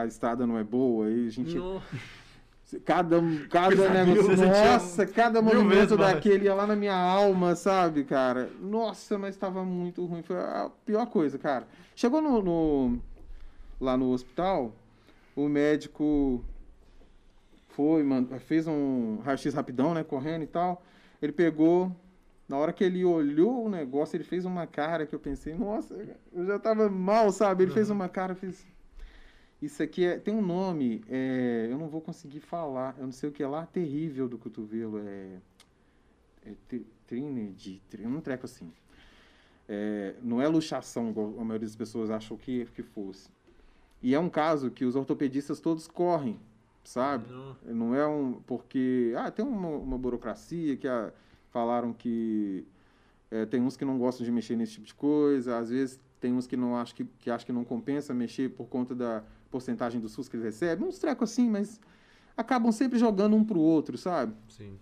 a 0.02 0.06
estrada 0.06 0.45
não 0.45 0.58
é 0.58 0.64
boa, 0.64 1.08
aí 1.08 1.28
a 1.28 1.32
gente 1.32 1.58
No- 1.58 1.82
cada 2.86 3.22
cada 3.50 3.70
negócio, 4.06 4.36
nossa, 4.45 5.06
cada 5.06 5.41
movimento 5.41 5.95
daquele 6.14 6.45
ia 6.45 6.54
lá 6.54 6.68
na 6.68 6.76
minha 6.76 6.95
alma, 6.95 7.56
sabe, 7.56 8.04
cara? 8.04 8.50
Nossa, 8.60 9.18
mas 9.18 9.38
tava 9.38 9.64
muito 9.64 10.06
ruim, 10.06 10.22
foi 10.22 10.38
a 10.38 10.70
pior 10.86 11.06
coisa, 11.08 11.38
cara. 11.38 11.66
Chegou 11.95 12.22
no, 12.22 12.41
no- 12.41 13.00
lá 13.80 13.95
no 13.95 14.12
hospital, 14.12 14.74
o 15.36 15.48
médico 15.48 16.43
foi, 17.70 18.04
mand- 18.04 18.28
fez 18.39 18.68
um 18.68 19.20
raio-x 19.24 19.54
rapidão, 19.54 19.93
né, 19.93 20.04
correndo 20.04 20.43
e 20.43 20.48
tal. 20.48 20.82
Ele 21.22 21.32
pegou, 21.32 21.91
na 22.50 22.58
hora 22.58 22.74
que 22.74 22.84
ele 22.84 23.06
olhou 23.06 23.66
o 23.66 23.70
negócio, 23.70 24.16
ele 24.18 24.24
fez 24.24 24.45
uma 24.45 24.66
cara 24.68 25.06
que 25.06 25.14
eu 25.16 25.20
pensei, 25.20 25.54
nossa, 25.56 25.95
eu 26.34 26.45
já 26.45 26.60
tava 26.60 26.89
mal, 26.89 27.32
sabe? 27.32 27.64
Ele 27.64 27.72
fez 27.72 27.89
uma 27.89 28.10
cara, 28.10 28.36
fez. 28.36 28.66
Isso 29.62 29.82
aqui 29.82 30.05
é, 30.05 30.20
tem 30.20 30.34
um 30.34 30.41
nome, 30.41 31.03
é, 31.10 31.68
eu 31.70 31.78
não 31.80 31.88
vou 31.88 31.99
conseguir 31.99 32.39
falar, 32.39 32.95
eu 32.99 33.05
não 33.05 33.12
sei 33.12 33.30
o 33.30 33.32
que 33.32 33.41
é 33.41 33.47
lá, 33.47 33.66
terrível 33.66 34.28
do 34.30 34.38
cotovelo, 34.38 34.99
é. 34.99 35.39
É 36.45 36.53
tri- 36.68 36.86
Trinity, 37.08 37.82
tri- 37.89 38.05
um 38.05 38.22
treco 38.22 38.45
assim. 38.45 38.72
É, 39.68 40.16
não 40.22 40.41
é 40.41 40.47
luxação, 40.47 41.10
igual 41.10 41.34
a 41.39 41.43
maioria 41.43 41.68
das 41.68 41.76
pessoas 41.76 42.10
acham 42.10 42.38
que, 42.38 42.66
que 42.68 42.84
fosse. 42.84 43.30
E 44.01 44.14
é 44.14 44.20
um 44.20 44.30
caso 44.30 44.70
que 44.70 44.86
os 44.86 44.95
ortopedistas 44.95 45.60
todos 45.60 45.88
correm, 45.88 46.39
sabe? 46.84 47.32
no- 47.32 47.55
Não 47.66 47.95
é 47.95 48.08
um. 48.08 48.34
Porque. 48.45 49.14
Ah, 49.18 49.32
tem 49.32 49.43
uma, 49.43 49.70
uma 49.70 49.97
burocracia 49.97 50.78
que 50.78 50.88
ah, 50.88 51.12
falaram 51.49 51.91
que. 51.93 52.66
é, 53.32 53.45
tem 53.45 53.62
uns 53.62 53.76
que 53.76 53.84
não 53.84 53.97
gostam 53.97 54.24
de 54.26 54.32
mexer 54.32 54.55
nesse 54.55 54.74
tipo 54.74 54.86
de 54.86 54.93
coisa, 54.93 55.58
às 55.58 55.70
vezes 55.70 55.99
tem 56.20 56.32
uns 56.34 56.45
que 56.47 56.55
não 56.55 56.76
acham 56.78 56.95
que, 56.95 57.03
que 57.20 57.30
acham 57.32 57.45
que 57.45 57.51
não 57.53 57.64
compensa 57.66 58.14
mexer 58.14 58.49
por 58.51 58.68
conta 58.68 58.93
da 58.95 59.24
porcentagem 59.50 60.00
do 60.00 60.10
SUS 60.10 60.28
que 60.30 60.36
eles 60.36 60.45
recebem, 60.45 60.88
uns 60.88 61.00
trecos 61.00 61.32
assim, 61.32 61.50
mas 61.50 61.80
acabam 62.36 62.72
sempre 62.72 63.00
jogando 63.00 63.36
um 63.36 63.43
pro 63.43 63.60
outro, 63.60 63.98
sabe? 63.98 64.34
Sim. 64.50 64.78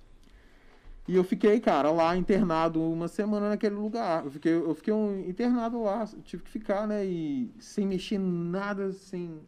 E 1.07 1.15
eu 1.15 1.23
fiquei, 1.23 1.59
cara, 1.59 1.91
lá 1.91 2.17
internado 2.17 2.81
uma 2.81 3.07
semana 3.07 3.49
naquele 3.49 3.75
lugar. 3.75 4.25
Eu 4.25 4.31
fiquei, 4.31 4.53
eu 4.53 4.73
fiquei 4.73 4.93
um, 4.93 5.19
internado 5.19 5.83
lá, 5.83 6.05
tive 6.23 6.43
que 6.43 6.49
ficar, 6.49 6.87
né? 6.87 7.05
E 7.05 7.51
sem 7.59 7.85
mexer 7.85 8.17
nada, 8.17 8.91
sem. 8.91 9.39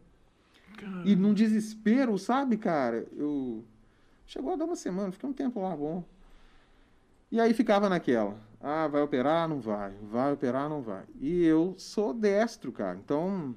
E 1.04 1.16
num 1.16 1.34
desespero, 1.34 2.16
sabe, 2.16 2.56
cara? 2.56 3.06
Eu. 3.16 3.64
Chegou 4.24 4.52
a 4.52 4.56
dar 4.56 4.66
uma 4.66 4.76
semana, 4.76 5.10
fiquei 5.10 5.28
um 5.28 5.32
tempo 5.32 5.60
lá 5.60 5.74
bom. 5.76 6.04
E 7.30 7.40
aí 7.40 7.52
ficava 7.52 7.88
naquela. 7.88 8.36
Ah, 8.60 8.86
vai 8.86 9.02
operar? 9.02 9.48
Não 9.48 9.58
vai. 9.58 9.92
Vai 10.02 10.32
operar? 10.32 10.68
Não 10.68 10.80
vai. 10.80 11.04
E 11.20 11.42
eu 11.44 11.74
sou 11.76 12.14
destro, 12.14 12.70
cara. 12.70 12.98
Então. 13.02 13.54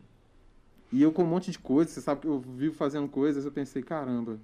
E 0.91 1.01
eu 1.01 1.11
com 1.11 1.23
um 1.23 1.27
monte 1.27 1.51
de 1.51 1.59
coisas, 1.59 1.93
você 1.93 2.01
sabe 2.01 2.21
que 2.21 2.27
eu 2.27 2.39
vivo 2.39 2.75
fazendo 2.75 3.07
coisas, 3.07 3.45
eu 3.45 3.51
pensei, 3.51 3.81
caramba. 3.81 4.39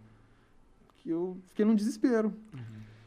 Que 0.98 1.10
eu 1.10 1.38
fiquei 1.50 1.66
num 1.66 1.76
desespero. 1.76 2.34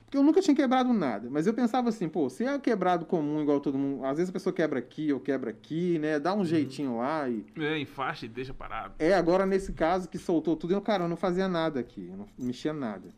Porque 0.05 0.19
eu 0.19 0.25
nunca 0.25 0.43
tinha 0.43 0.57
quebrado 0.57 0.93
nada. 0.93 1.31
Mas 1.31 1.47
eu 1.47 1.55
pensava 1.55 1.89
assim, 1.89 2.09
pô, 2.09 2.29
se 2.29 2.45
é 2.45 2.59
quebrado 2.59 3.07
comum 3.07 3.41
igual 3.41 3.61
todo 3.61 3.79
mundo. 3.79 4.05
Às 4.05 4.17
vezes 4.17 4.31
a 4.31 4.33
pessoa 4.33 4.53
quebra 4.53 4.81
aqui 4.81 5.13
ou 5.13 5.21
quebra 5.21 5.51
aqui, 5.51 6.01
né? 6.01 6.19
Dá 6.19 6.35
um 6.35 6.45
jeitinho 6.45 6.99
lá 6.99 7.29
e. 7.29 7.47
É, 7.57 7.79
enfaixa 7.79 8.27
e 8.27 8.29
deixa 8.29 8.53
parado. 8.53 8.95
É, 8.99 9.15
agora 9.15 9.47
nesse 9.47 9.73
caso 9.73 10.09
que 10.09 10.19
soltou 10.19 10.57
tudo, 10.57 10.75
eu, 10.75 10.83
cara, 10.83 11.05
eu 11.05 11.09
não 11.09 11.17
fazia 11.17 11.49
nada 11.49 11.79
aqui, 11.79 12.09
eu 12.11 12.17
não 12.17 12.27
mexia 12.37 12.73
nada. 12.73 13.09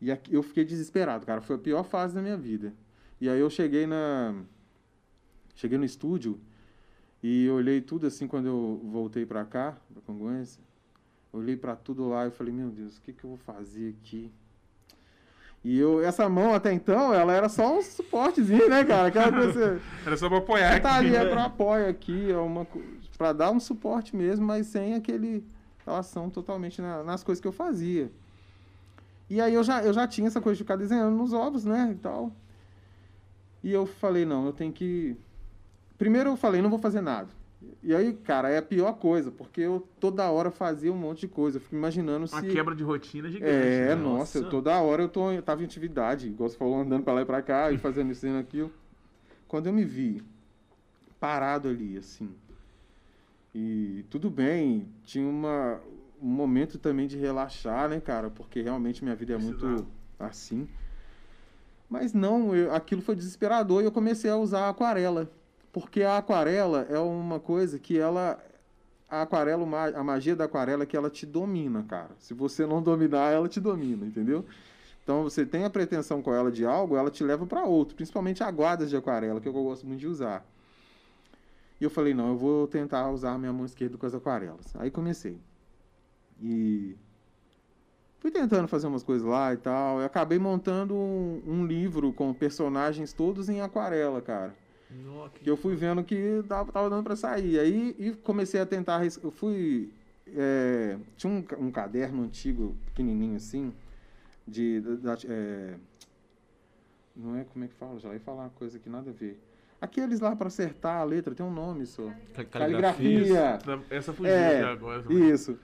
E 0.00 0.10
aqui, 0.10 0.32
eu 0.32 0.42
fiquei 0.42 0.64
desesperado, 0.64 1.26
cara, 1.26 1.42
foi 1.42 1.56
a 1.56 1.58
pior 1.58 1.84
fase 1.84 2.14
da 2.14 2.22
minha 2.22 2.38
vida. 2.38 2.72
E 3.20 3.28
aí 3.28 3.38
eu 3.38 3.50
cheguei 3.50 3.86
na. 3.86 4.34
Cheguei 5.54 5.76
no 5.76 5.84
estúdio 5.84 6.40
e 7.22 7.48
olhei 7.50 7.80
tudo 7.80 8.06
assim 8.06 8.26
quando 8.26 8.46
eu 8.46 8.80
voltei 8.84 9.26
pra 9.26 9.44
cá, 9.44 9.76
pra 9.92 10.02
Congonhas. 10.02 10.58
Olhei 11.32 11.56
pra 11.56 11.76
tudo 11.76 12.08
lá 12.08 12.26
e 12.26 12.30
falei, 12.30 12.52
meu 12.52 12.68
Deus, 12.70 12.96
o 12.96 13.02
que, 13.02 13.12
que 13.12 13.24
eu 13.24 13.30
vou 13.30 13.38
fazer 13.38 13.94
aqui? 14.00 14.32
E 15.64 15.78
eu, 15.78 16.00
essa 16.02 16.28
mão 16.28 16.54
até 16.54 16.72
então, 16.72 17.12
ela 17.12 17.32
era 17.32 17.48
só 17.48 17.76
um 17.78 17.82
suportezinho, 17.82 18.68
né, 18.70 18.84
cara? 18.84 19.08
Aquela 19.08 19.30
coisa. 19.32 19.80
Era 20.06 20.16
só 20.16 20.28
pra 20.28 20.38
apoiar 20.38 20.80
Tá 20.80 20.96
aqui. 20.98 21.06
ali, 21.08 21.16
é 21.16 21.28
pro 21.28 21.40
apoio 21.40 21.88
aqui, 21.88 22.30
é 22.30 22.36
uma 22.38 22.66
pra 23.18 23.32
dar 23.32 23.50
um 23.50 23.58
suporte 23.58 24.14
mesmo, 24.14 24.46
mas 24.46 24.68
sem 24.68 24.94
aquele 24.94 25.44
relação 25.84 26.30
totalmente 26.30 26.80
na- 26.80 27.02
nas 27.02 27.24
coisas 27.24 27.42
que 27.42 27.48
eu 27.48 27.52
fazia. 27.52 28.10
E 29.28 29.40
aí 29.40 29.52
eu 29.52 29.64
já, 29.64 29.82
eu 29.82 29.92
já 29.92 30.06
tinha 30.06 30.28
essa 30.28 30.40
coisa 30.40 30.56
de 30.56 30.62
ficar 30.62 30.76
desenhando 30.76 31.16
nos 31.16 31.32
ovos, 31.32 31.64
né, 31.64 31.90
e 31.92 31.96
tal. 31.96 32.32
E 33.62 33.72
eu 33.72 33.84
falei, 33.84 34.24
não, 34.24 34.46
eu 34.46 34.52
tenho 34.52 34.72
que... 34.72 35.16
Primeiro 35.98 36.30
eu 36.30 36.36
falei, 36.36 36.62
não 36.62 36.70
vou 36.70 36.78
fazer 36.78 37.00
nada. 37.00 37.28
E 37.82 37.94
aí, 37.94 38.12
cara, 38.12 38.48
é 38.48 38.58
a 38.58 38.62
pior 38.62 38.92
coisa, 38.94 39.32
porque 39.32 39.60
eu 39.60 39.86
toda 39.98 40.30
hora 40.30 40.50
fazia 40.50 40.92
um 40.92 40.96
monte 40.96 41.20
de 41.20 41.28
coisa. 41.28 41.56
Eu 41.58 41.60
fico 41.60 41.74
imaginando 41.74 42.26
Uma 42.32 42.40
se... 42.40 42.46
quebra 42.48 42.74
de 42.74 42.84
rotina 42.84 43.28
gigante. 43.28 43.50
É, 43.50 43.88
né? 43.88 43.94
nossa, 43.96 44.38
eu 44.38 44.48
toda 44.48 44.80
hora 44.80 45.02
eu, 45.02 45.08
tô, 45.08 45.32
eu 45.32 45.42
tava 45.42 45.62
em 45.62 45.64
atividade, 45.64 46.28
igual 46.28 46.48
você 46.48 46.56
falou, 46.56 46.80
andando 46.80 47.02
pra 47.02 47.12
lá 47.12 47.22
e 47.22 47.24
pra 47.24 47.42
cá, 47.42 47.72
e 47.72 47.78
fazendo 47.78 48.12
isso 48.12 48.26
e 48.26 48.38
aquilo. 48.38 48.72
Quando 49.48 49.66
eu 49.66 49.72
me 49.72 49.84
vi 49.84 50.22
parado 51.18 51.68
ali, 51.68 51.96
assim, 51.98 52.30
e 53.54 54.04
tudo 54.08 54.30
bem, 54.30 54.86
tinha 55.04 55.26
uma, 55.28 55.80
um 56.22 56.28
momento 56.28 56.78
também 56.78 57.08
de 57.08 57.16
relaxar, 57.16 57.88
né, 57.88 58.00
cara, 58.00 58.30
porque 58.30 58.62
realmente 58.62 59.02
minha 59.02 59.16
vida 59.16 59.34
é 59.34 59.38
muito 59.38 59.84
assim. 60.18 60.68
Mas 61.88 62.12
não, 62.12 62.54
eu- 62.54 62.72
aquilo 62.72 63.00
foi 63.02 63.16
desesperador 63.16 63.82
e 63.82 63.86
eu 63.86 63.92
comecei 63.92 64.30
a 64.30 64.36
usar 64.36 64.66
a 64.66 64.68
aquarela. 64.68 65.30
Porque 65.80 66.02
a 66.02 66.18
aquarela 66.18 66.86
é 66.90 66.98
uma 66.98 67.38
coisa 67.38 67.78
que 67.78 67.96
ela. 67.96 68.42
A 69.08 69.22
aquarela, 69.22 69.64
a 69.94 70.04
magia 70.04 70.36
da 70.36 70.44
aquarela 70.44 70.82
é 70.82 70.86
que 70.86 70.96
ela 70.96 71.08
te 71.08 71.24
domina, 71.24 71.82
cara. 71.84 72.10
Se 72.18 72.34
você 72.34 72.66
não 72.66 72.82
dominar, 72.82 73.32
ela 73.32 73.48
te 73.48 73.58
domina, 73.58 74.04
entendeu? 74.04 74.44
Então 75.02 75.22
você 75.22 75.46
tem 75.46 75.64
a 75.64 75.70
pretensão 75.70 76.20
com 76.20 76.34
ela 76.34 76.52
de 76.52 76.66
algo, 76.66 76.94
ela 76.94 77.10
te 77.10 77.24
leva 77.24 77.46
para 77.46 77.64
outro, 77.64 77.94
principalmente 77.94 78.42
aguadas 78.42 78.90
de 78.90 78.96
aquarela, 78.96 79.40
que 79.40 79.48
é 79.48 79.52
que 79.52 79.56
eu 79.56 79.64
gosto 79.64 79.86
muito 79.86 80.00
de 80.00 80.06
usar. 80.06 80.44
E 81.80 81.84
eu 81.84 81.88
falei, 81.88 82.12
não, 82.12 82.30
eu 82.30 82.36
vou 82.36 82.66
tentar 82.66 83.08
usar 83.08 83.38
minha 83.38 83.52
mão 83.52 83.64
esquerda 83.64 83.96
com 83.96 84.04
as 84.04 84.14
aquarelas. 84.14 84.74
Aí 84.76 84.90
comecei. 84.90 85.38
E 86.42 86.94
fui 88.18 88.30
tentando 88.30 88.68
fazer 88.68 88.88
umas 88.88 89.02
coisas 89.02 89.26
lá 89.26 89.54
e 89.54 89.56
tal. 89.56 90.00
Eu 90.00 90.06
acabei 90.06 90.38
montando 90.38 90.94
um, 90.94 91.40
um 91.46 91.64
livro 91.64 92.12
com 92.12 92.34
personagens 92.34 93.12
todos 93.14 93.48
em 93.48 93.62
aquarela, 93.62 94.20
cara. 94.20 94.54
Que- 95.34 95.48
eu 95.50 95.56
fui 95.56 95.74
vendo 95.76 96.02
que 96.02 96.42
tava, 96.48 96.72
tava 96.72 96.88
dando 96.90 97.04
para 97.04 97.16
sair. 97.16 97.58
Aí 97.58 97.94
e 97.98 98.12
comecei 98.12 98.60
a 98.60 98.66
tentar. 98.66 99.02
Eu 99.22 99.30
fui. 99.30 99.90
é, 100.26 100.96
tinha 101.16 101.32
um, 101.32 101.66
um 101.66 101.70
caderno 101.70 102.22
antigo, 102.22 102.76
pequenininho 102.86 103.36
assim, 103.36 103.72
de. 104.46 104.80
da- 104.80 105.14
da- 105.14 105.18
é, 105.28 105.74
não 107.16 107.36
é 107.36 107.44
como 107.44 107.64
é 107.64 107.68
que 107.68 107.74
fala? 107.74 107.98
Já 107.98 108.12
ia 108.12 108.20
falar 108.20 108.44
uma 108.44 108.50
coisa 108.50 108.78
que 108.78 108.88
nada 108.88 109.10
a 109.10 109.12
ver. 109.12 109.40
Aqueles 109.80 110.18
lá 110.20 110.34
para 110.34 110.48
acertar 110.48 110.96
a 111.00 111.04
letra, 111.04 111.34
tem 111.34 111.44
um 111.46 111.52
nome 111.52 111.86
só. 111.86 112.02
Cal- 112.34 112.44
Caligrafia. 112.46 113.58
Essa 113.90 114.12
fugiu 114.12 114.32
É, 114.32 114.62
agora. 114.64 115.04
Isso. 115.12 115.58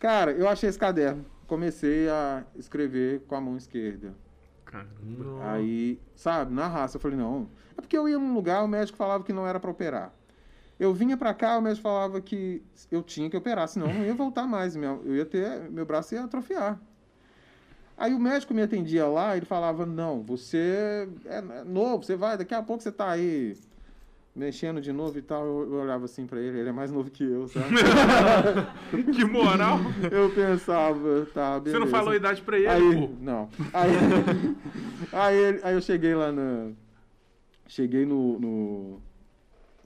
Cara, 0.00 0.32
eu 0.32 0.48
achei 0.48 0.68
esse 0.68 0.78
caderno. 0.78 1.24
Comecei 1.46 2.08
a 2.08 2.44
escrever 2.56 3.20
com 3.28 3.34
a 3.36 3.40
mão 3.40 3.56
esquerda. 3.56 4.14
Aí, 5.42 6.00
sabe, 6.14 6.52
na 6.52 6.66
raça, 6.66 6.96
eu 6.96 7.00
falei, 7.00 7.16
não. 7.16 7.48
É 7.76 7.80
porque 7.80 7.96
eu 7.96 8.08
ia 8.08 8.18
num 8.18 8.34
lugar, 8.34 8.62
o 8.64 8.68
médico 8.68 8.96
falava 8.96 9.24
que 9.24 9.32
não 9.32 9.46
era 9.46 9.60
pra 9.60 9.70
operar. 9.70 10.12
Eu 10.78 10.92
vinha 10.92 11.16
pra 11.16 11.32
cá, 11.32 11.56
o 11.58 11.62
médico 11.62 11.82
falava 11.82 12.20
que 12.20 12.62
eu 12.90 13.02
tinha 13.02 13.30
que 13.30 13.36
operar, 13.36 13.68
senão 13.68 13.88
eu 13.88 13.94
não 13.94 14.04
ia 14.04 14.14
voltar 14.14 14.46
mais. 14.46 14.74
Eu 14.74 15.14
ia 15.14 15.24
ter, 15.24 15.70
meu 15.70 15.86
braço 15.86 16.14
ia 16.14 16.24
atrofiar. 16.24 16.80
Aí 17.96 18.12
o 18.12 18.18
médico 18.18 18.52
me 18.52 18.62
atendia 18.62 19.06
lá, 19.06 19.36
ele 19.36 19.46
falava, 19.46 19.86
não, 19.86 20.20
você 20.20 21.08
é 21.26 21.40
novo, 21.64 22.02
você 22.02 22.16
vai, 22.16 22.36
daqui 22.36 22.52
a 22.52 22.62
pouco 22.62 22.82
você 22.82 22.90
tá 22.90 23.10
aí 23.10 23.56
mexendo 24.34 24.80
de 24.80 24.92
novo 24.92 25.18
e 25.18 25.22
tal. 25.22 25.44
Eu, 25.46 25.72
eu 25.74 25.80
olhava 25.82 26.04
assim 26.06 26.26
pra 26.26 26.40
ele, 26.40 26.58
ele 26.60 26.68
é 26.68 26.72
mais 26.72 26.90
novo 26.90 27.10
que 27.10 27.24
eu, 27.24 27.46
sabe? 27.48 27.66
Que 29.14 29.24
moral. 29.24 29.78
eu 30.10 30.30
pensava, 30.34 31.26
tá, 31.32 31.58
Você 31.58 31.72
não 31.72 31.80
beleza. 31.80 31.86
falou 31.90 32.10
a 32.12 32.16
idade 32.16 32.42
pra 32.42 32.58
ele, 32.58 32.68
Aí, 32.68 32.94
pô. 33.08 33.14
não. 33.20 33.48
Aí, 33.72 33.90
aí, 35.12 35.60
aí 35.62 35.74
eu 35.74 35.80
cheguei 35.80 36.14
lá 36.14 36.32
na. 36.32 36.70
Cheguei 37.66 38.04
no, 38.04 38.38
no- 38.38 39.00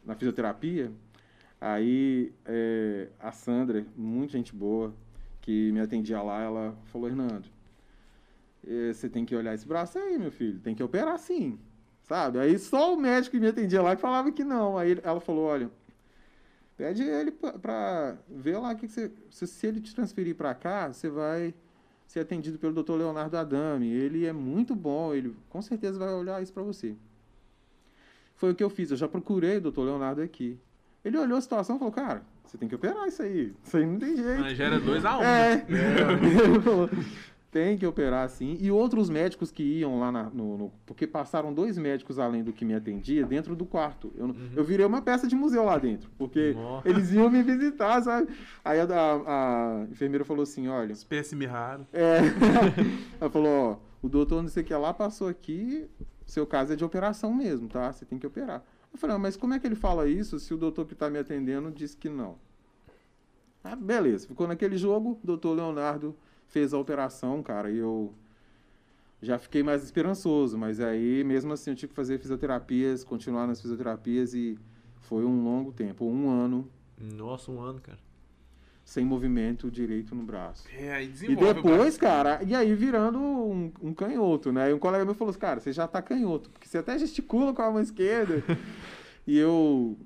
na 0.04 0.14
fisioterapia. 0.14 0.90
Aí 1.60 2.32
é, 2.46 3.08
a 3.20 3.32
Sandra, 3.32 3.84
muito 3.96 4.32
gente 4.32 4.54
boa, 4.54 4.92
que 5.40 5.72
me 5.72 5.80
atendia 5.80 6.20
lá, 6.22 6.40
ela 6.42 6.76
falou: 6.86 7.08
Hernando, 7.08 7.46
eh, 8.66 8.92
você 8.92 9.08
tem 9.08 9.24
que 9.24 9.34
olhar 9.34 9.54
esse 9.54 9.66
braço 9.66 9.98
aí, 9.98 10.16
meu 10.18 10.30
filho, 10.30 10.58
tem 10.60 10.74
que 10.74 10.82
operar 10.82 11.18
sim. 11.18 11.58
Sabe? 12.08 12.38
Aí 12.38 12.58
só 12.58 12.94
o 12.94 12.96
médico 12.96 13.36
que 13.36 13.40
me 13.40 13.48
atendia 13.48 13.82
lá 13.82 13.94
que 13.94 14.00
falava 14.02 14.32
que 14.32 14.42
não. 14.44 14.78
Aí 14.78 14.98
ela 15.02 15.20
falou: 15.20 15.44
olha. 15.46 15.70
Pede 16.76 17.02
ele 17.02 17.32
pra- 17.32 17.52
pra 17.58 18.16
ver 18.28 18.56
lá 18.58 18.72
que 18.74 18.86
que 18.86 18.92
você. 18.92 19.10
Se, 19.30 19.46
se 19.48 19.66
ele 19.66 19.80
te 19.80 19.92
transferir 19.94 20.34
pra 20.36 20.54
cá, 20.54 20.86
você 20.92 21.10
vai 21.10 21.52
ser 22.06 22.20
atendido 22.20 22.56
pelo 22.56 22.72
Dr. 22.82 22.92
Leonardo 22.92 23.36
Adame. 23.36 23.88
Ele 23.90 24.24
é 24.24 24.32
muito 24.32 24.76
bom, 24.76 25.12
ele 25.12 25.34
com 25.50 25.60
certeza 25.60 25.98
vai 25.98 26.12
olhar 26.14 26.40
isso 26.42 26.52
pra 26.52 26.62
você. 26.62 26.94
Foi 28.36 28.52
o 28.52 28.54
que 28.54 28.62
eu 28.62 28.70
fiz. 28.70 28.92
Eu 28.92 28.96
já 28.96 29.08
procurei 29.08 29.56
o 29.56 29.60
doutor 29.60 29.82
Leonardo 29.82 30.22
aqui. 30.22 30.56
Ele 31.04 31.18
olhou 31.18 31.36
a 31.36 31.40
situação 31.40 31.74
e 31.76 31.78
falou, 31.80 31.92
cara, 31.92 32.22
você 32.44 32.56
tem 32.56 32.68
que 32.68 32.74
operar 32.76 33.08
isso 33.08 33.22
aí. 33.22 33.52
Isso 33.64 33.76
aí 33.76 33.84
não 33.84 33.98
tem 33.98 34.16
jeito. 34.16 34.40
Mas 34.40 34.56
já 34.56 34.64
era 34.66 34.80
2x1. 34.80 35.22
É. 35.24 35.66
Ele 35.68 36.60
falou, 36.60 36.88
tem 37.50 37.78
que 37.78 37.86
operar 37.86 38.28
sim. 38.28 38.56
E 38.60 38.70
outros 38.70 39.08
médicos 39.08 39.50
que 39.50 39.62
iam 39.62 39.98
lá 39.98 40.12
na- 40.12 40.30
no, 40.30 40.58
no- 40.58 40.72
Porque 40.84 41.06
passaram 41.06 41.52
dois 41.52 41.78
médicos 41.78 42.18
além 42.18 42.44
do 42.44 42.52
que 42.52 42.64
me 42.64 42.74
atendia 42.74 43.24
dentro 43.24 43.56
do 43.56 43.64
quarto. 43.64 44.12
Eu, 44.16 44.28
não- 44.28 44.36
eu 44.54 44.62
virei 44.62 44.84
uma 44.84 45.00
peça 45.00 45.26
de 45.26 45.34
museu 45.34 45.64
lá 45.64 45.78
dentro. 45.78 46.10
Porque 46.18 46.52
Nossa. 46.52 46.88
eles 46.88 47.10
iam 47.12 47.30
me 47.30 47.42
visitar, 47.42 48.02
sabe? 48.02 48.28
Aí 48.64 48.78
a, 48.78 48.84
a- 48.84 49.80
a 49.80 49.86
enfermeira 49.90 50.24
falou 50.24 50.42
assim: 50.42 50.68
olha. 50.68 50.92
Espécime 50.92 51.46
raro. 51.46 51.86
É. 51.92 52.18
Ela 53.20 53.30
falou: 53.30 53.48
ó, 53.48 54.06
o 54.06 54.08
doutor 54.08 54.42
não 54.42 54.48
sei 54.48 54.62
o 54.62 54.66
que 54.66 54.74
lá 54.74 54.92
passou 54.92 55.28
aqui. 55.28 55.86
Seu 56.26 56.46
caso 56.46 56.74
é 56.74 56.76
de 56.76 56.84
operação 56.84 57.32
mesmo, 57.32 57.68
tá? 57.68 57.90
Você 57.90 58.04
tem 58.04 58.18
que 58.18 58.26
operar. 58.26 58.62
Eu 58.92 58.98
falei, 58.98 59.16
ah, 59.16 59.18
mas 59.18 59.36
como 59.36 59.54
é 59.54 59.58
que 59.58 59.66
ele 59.66 59.74
fala 59.74 60.06
isso 60.06 60.38
se 60.38 60.52
o 60.52 60.56
doutor 60.58 60.84
que 60.86 60.92
está 60.92 61.08
me 61.08 61.18
atendendo 61.18 61.70
disse 61.70 61.96
que 61.96 62.08
não? 62.10 62.36
Ah, 63.64 63.74
beleza. 63.74 64.26
Ficou 64.28 64.46
naquele 64.46 64.76
jogo, 64.76 65.18
doutor 65.24 65.54
Leonardo 65.54 66.14
fez 66.48 66.74
a 66.74 66.78
operação, 66.78 67.42
cara, 67.42 67.70
e 67.70 67.78
eu 67.78 68.12
já 69.20 69.38
fiquei 69.38 69.62
mais 69.62 69.82
esperançoso, 69.82 70.56
mas 70.56 70.80
aí, 70.80 71.22
mesmo 71.24 71.52
assim, 71.52 71.70
eu 71.70 71.76
tive 71.76 71.90
que 71.90 71.96
fazer 71.96 72.18
fisioterapias, 72.18 73.04
continuar 73.04 73.46
nas 73.46 73.60
fisioterapias 73.60 74.34
e 74.34 74.58
foi 75.00 75.24
um 75.24 75.42
longo 75.44 75.72
tempo, 75.72 76.04
um 76.04 76.30
ano, 76.30 76.68
Nossa, 76.98 77.50
um 77.50 77.60
ano, 77.60 77.80
cara. 77.80 77.98
sem 78.84 79.04
movimento 79.04 79.70
direito 79.70 80.14
no 80.14 80.22
braço. 80.22 80.68
É, 80.76 80.92
aí 80.92 81.12
E 81.22 81.34
o 81.34 81.36
depois, 81.36 81.96
cara, 81.98 82.40
e 82.46 82.54
aí 82.54 82.74
virando 82.74 83.18
um, 83.18 83.72
um 83.82 83.92
canhoto, 83.92 84.52
né? 84.52 84.70
E 84.70 84.74
um 84.74 84.78
colega 84.78 85.04
meu 85.04 85.14
falou 85.14 85.30
assim, 85.30 85.38
cara, 85.40 85.60
você 85.60 85.72
já 85.72 85.86
tá 85.86 86.00
canhoto, 86.00 86.50
porque 86.50 86.66
você 86.68 86.78
até 86.78 86.98
gesticula 86.98 87.52
com 87.52 87.62
a 87.62 87.70
mão 87.70 87.80
esquerda. 87.80 88.42
e 89.26 89.36
eu 89.36 89.98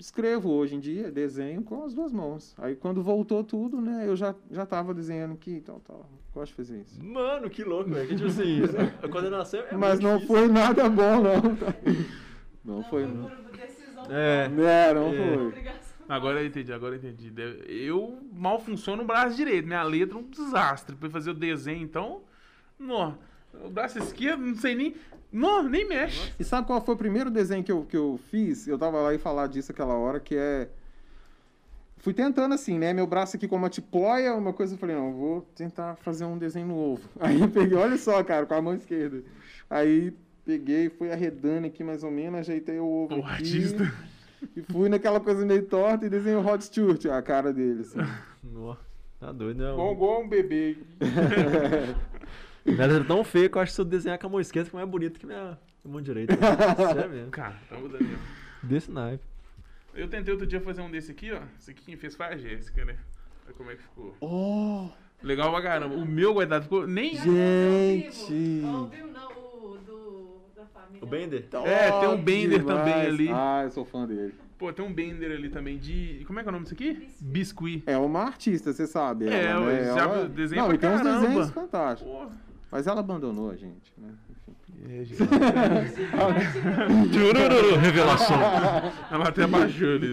escrevo 0.00 0.50
hoje 0.50 0.74
em 0.76 0.80
dia, 0.80 1.10
desenho 1.10 1.62
com 1.62 1.84
as 1.84 1.94
duas 1.94 2.12
mãos. 2.12 2.54
Aí 2.58 2.74
quando 2.74 3.02
voltou 3.02 3.44
tudo, 3.44 3.80
né, 3.80 4.04
eu 4.06 4.16
já, 4.16 4.34
já 4.50 4.64
tava 4.66 4.94
desenhando 4.94 5.34
aqui 5.34 5.56
e 5.56 5.60
tal, 5.60 5.80
tal. 5.80 6.08
Gosto 6.32 6.50
de 6.52 6.56
fazer 6.56 6.80
isso. 6.80 7.04
Mano, 7.04 7.50
que 7.50 7.62
louco, 7.64 7.90
velho. 7.90 8.08
Que 8.08 8.14
tipo 8.16 8.28
assim, 8.28 8.60
a 9.02 9.08
coordenação 9.08 9.60
é 9.60 9.76
Mas 9.76 10.00
muito 10.00 10.02
não 10.02 10.14
difícil. 10.18 10.36
foi 10.36 10.48
nada 10.48 10.88
bom, 10.88 11.20
não. 11.22 11.40
Não, 12.62 12.82
foi, 12.84 13.06
foi 13.06 13.14
não. 13.14 13.30
por 13.30 13.56
decisão 13.56 14.04
É. 14.10 14.44
É, 14.44 14.94
não 14.94 15.08
É. 15.08 15.50
foi. 15.50 15.64
Agora 16.06 16.40
eu 16.42 16.46
entendi, 16.46 16.70
agora 16.72 16.94
eu 16.94 16.98
entendi. 16.98 17.32
Eu 17.66 18.18
mal 18.32 18.58
funciono 18.60 19.02
o 19.02 19.06
braço 19.06 19.34
direito, 19.34 19.66
minha 19.66 19.82
letra 19.82 20.18
é 20.18 20.20
um 20.20 20.24
desastre. 20.28 20.94
Pra 20.94 21.08
fazer 21.08 21.30
o 21.30 21.34
desenho, 21.34 21.82
então. 21.82 22.20
Nó. 22.78 23.14
O 23.64 23.70
braço 23.70 23.98
esquerdo, 23.98 24.40
não 24.42 24.54
sei 24.56 24.74
nem. 24.74 24.94
Não, 25.32 25.62
nem 25.62 25.86
mexe. 25.88 26.32
E 26.38 26.44
sabe 26.44 26.66
qual 26.66 26.80
foi 26.80 26.94
o 26.94 26.98
primeiro 26.98 27.30
desenho 27.30 27.62
que 27.62 27.70
eu, 27.70 27.84
que 27.84 27.96
eu 27.96 28.18
fiz? 28.30 28.66
Eu 28.66 28.78
tava 28.78 29.00
lá 29.00 29.14
e 29.14 29.18
falar 29.18 29.46
disso 29.46 29.70
aquela 29.72 29.94
hora, 29.94 30.18
que 30.18 30.34
é. 30.36 30.68
Fui 31.98 32.14
tentando 32.14 32.54
assim, 32.54 32.78
né? 32.78 32.92
Meu 32.94 33.06
braço 33.06 33.36
aqui 33.36 33.46
com 33.46 33.56
uma 33.56 33.68
tipóia, 33.68 34.34
uma 34.34 34.52
coisa, 34.54 34.74
eu 34.74 34.78
falei, 34.78 34.96
não, 34.96 35.08
eu 35.08 35.12
vou 35.14 35.40
tentar 35.54 35.96
fazer 35.96 36.24
um 36.24 36.38
desenho 36.38 36.66
no 36.68 36.76
ovo. 36.76 37.08
Aí 37.20 37.40
eu 37.40 37.48
peguei, 37.48 37.76
olha 37.76 37.96
só, 37.98 38.22
cara, 38.24 38.46
com 38.46 38.54
a 38.54 38.62
mão 38.62 38.74
esquerda. 38.74 39.22
Aí 39.68 40.12
peguei, 40.44 40.88
fui 40.88 41.12
arredando 41.12 41.66
aqui 41.66 41.84
mais 41.84 42.02
ou 42.02 42.10
menos, 42.10 42.40
ajeitei 42.40 42.80
o 42.80 42.86
ovo 42.86 43.16
O 43.16 43.18
aqui. 43.20 43.30
artista. 43.32 43.92
E 44.56 44.62
fui 44.62 44.88
naquela 44.88 45.20
coisa 45.20 45.44
meio 45.44 45.62
torta 45.66 46.06
e 46.06 46.08
desenhei 46.08 46.38
o 46.38 46.40
Rod 46.42 46.62
Stewart, 46.62 47.04
a 47.06 47.20
cara 47.20 47.52
dele, 47.52 47.82
assim. 47.82 47.98
Nossa, 48.42 48.80
tá 49.20 49.30
doido, 49.30 49.62
né? 49.62 49.70
Igual, 49.70 49.92
igual 49.92 50.22
um 50.22 50.28
bebê. 50.28 50.78
Ela 52.66 52.96
é 52.98 53.04
tão 53.04 53.24
feio 53.24 53.48
que 53.50 53.56
eu 53.58 53.62
acho 53.62 53.72
que 53.72 53.74
se 53.76 53.80
eu 53.80 53.84
desenhar 53.84 54.18
com 54.18 54.26
a 54.26 54.30
mão 54.30 54.40
esquerda 54.40 54.66
fica 54.66 54.76
mais 54.76 54.88
bonito 54.88 55.18
que 55.18 55.26
minha 55.26 55.58
mão 55.84 56.00
direita. 56.02 56.34
Sério 56.94 57.10
mesmo. 57.10 57.30
Cara, 57.30 57.56
tá 57.68 57.76
mesmo. 57.78 58.18
Desse 58.62 58.90
naipe. 58.90 59.24
Eu 59.94 60.08
tentei 60.08 60.32
outro 60.32 60.46
dia 60.46 60.60
fazer 60.60 60.80
um 60.82 60.90
desse 60.90 61.10
aqui, 61.10 61.32
ó. 61.32 61.40
Esse 61.58 61.70
aqui 61.72 61.82
quem 61.84 61.96
fez 61.96 62.14
foi 62.14 62.26
a 62.26 62.36
Jéssica, 62.36 62.84
né? 62.84 62.96
Olha 63.46 63.54
como 63.56 63.70
é 63.70 63.74
que 63.76 63.82
ficou. 63.82 64.14
Oh, 64.20 64.88
Legal 65.22 65.50
pra 65.50 65.62
caramba. 65.62 65.94
O 65.96 66.06
meu, 66.06 66.32
coitado, 66.34 66.62
ficou 66.64 66.86
nem. 66.86 67.14
gente! 67.14 68.62
Ao 68.64 68.86
vivo 68.86 69.08
não, 69.08 69.28
o 69.32 69.78
do, 69.84 70.38
da 70.56 70.64
família. 70.66 71.02
O 71.02 71.06
Bender? 71.06 71.48
É, 71.66 71.90
tem 72.00 72.08
um 72.08 72.22
Bender 72.22 72.64
também 72.64 72.94
ali. 72.94 73.28
Ah, 73.32 73.62
eu 73.64 73.70
sou 73.70 73.84
fã 73.84 74.06
dele. 74.06 74.34
Pô, 74.58 74.72
tem 74.72 74.84
um 74.84 74.92
Bender 74.92 75.32
ali 75.32 75.48
também 75.48 75.78
de. 75.78 76.22
Como 76.26 76.38
é 76.38 76.42
que 76.42 76.48
é 76.48 76.50
o 76.50 76.52
nome 76.52 76.64
disso 76.64 76.74
aqui? 76.74 77.08
Biscuit. 77.20 77.82
É 77.86 77.96
uma 77.98 78.20
artista, 78.22 78.72
você 78.72 78.86
sabe. 78.86 79.28
É, 79.28 79.44
ela, 79.46 79.66
né? 79.66 79.84
já 79.86 79.98
Ela- 80.02 80.28
desenha 80.28 80.60
Não, 80.62 80.68
pra 80.68 80.76
e 80.76 80.78
tem 80.78 80.90
uns 80.90 81.02
caramba. 81.02 81.20
desenhos 81.26 81.50
fantásticos. 81.50 82.12
Pô. 82.12 82.49
Mas 82.70 82.86
ela 82.86 83.00
abandonou 83.00 83.50
a 83.50 83.56
gente, 83.56 83.92
né? 83.98 84.12
Enfim. 84.30 85.00
É, 85.00 85.04
gente. 85.04 85.22
Tchurururu, 87.12 87.76
revelação. 87.76 88.36
Ela 89.10 89.28
até 89.28 89.46
baixou 89.46 89.88
ali. 89.88 90.10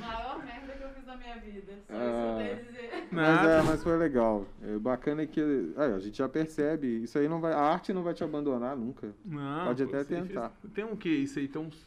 Maior 0.00 0.42
merda 0.44 0.72
que 0.76 0.82
eu 0.84 0.88
fiz 0.90 1.06
na 1.06 1.16
minha 1.16 1.36
vida. 1.36 1.72
Só 1.88 1.94
Ah. 1.94 2.42
isso 2.42 2.60
eu 2.60 2.64
dizer. 2.66 3.08
Mas, 3.12 3.46
é, 3.48 3.62
mas 3.62 3.82
foi 3.82 3.96
legal. 3.96 4.46
É 4.62 4.78
bacana 4.78 5.26
que 5.26 5.40
é, 5.76 5.82
a 5.94 5.98
gente 5.98 6.18
já 6.18 6.28
percebe. 6.28 7.02
Isso 7.04 7.18
aí 7.18 7.28
não 7.28 7.40
vai. 7.40 7.52
A 7.52 7.60
arte 7.60 7.92
não 7.92 8.02
vai 8.02 8.14
te 8.14 8.22
abandonar 8.24 8.76
nunca. 8.76 9.12
Não, 9.24 9.66
Pode 9.66 9.82
até 9.84 10.04
tentar. 10.04 10.50
fez- 10.60 10.72
Tem 10.74 10.84
um 10.84 10.96
que 10.96 11.08
isso 11.08 11.38
aí? 11.38 11.48
Tem 11.48 11.60
uns. 11.62 11.86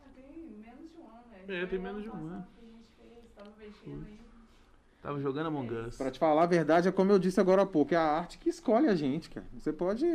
Ah, 0.00 0.06
Tem 0.14 0.24
menos 0.60 0.90
de 0.90 0.98
um 0.98 1.04
ano, 1.06 1.24
velho. 1.46 1.62
É, 1.62 1.66
tem 1.66 1.78
menos 1.78 2.02
de 2.02 2.08
um 2.10 2.12
ano 2.14 2.46
que 2.58 2.64
a 2.64 2.68
gente 2.68 2.88
fez, 2.98 3.24
Tava 3.36 3.50
mexendo 3.58 4.04
aí. 4.06 4.18
Tava 5.02 5.20
jogando 5.20 5.48
Among 5.48 5.74
Us. 5.74 5.96
Pra 5.96 6.10
te 6.12 6.18
falar 6.18 6.44
a 6.44 6.46
verdade, 6.46 6.88
é 6.88 6.92
como 6.92 7.10
eu 7.10 7.18
disse 7.18 7.40
agora 7.40 7.62
há 7.62 7.66
pouco, 7.66 7.92
é 7.92 7.96
a 7.96 8.02
arte 8.04 8.38
que 8.38 8.48
escolhe 8.48 8.86
a 8.86 8.94
gente, 8.94 9.28
cara. 9.28 9.44
Você 9.52 9.72
pode. 9.72 10.06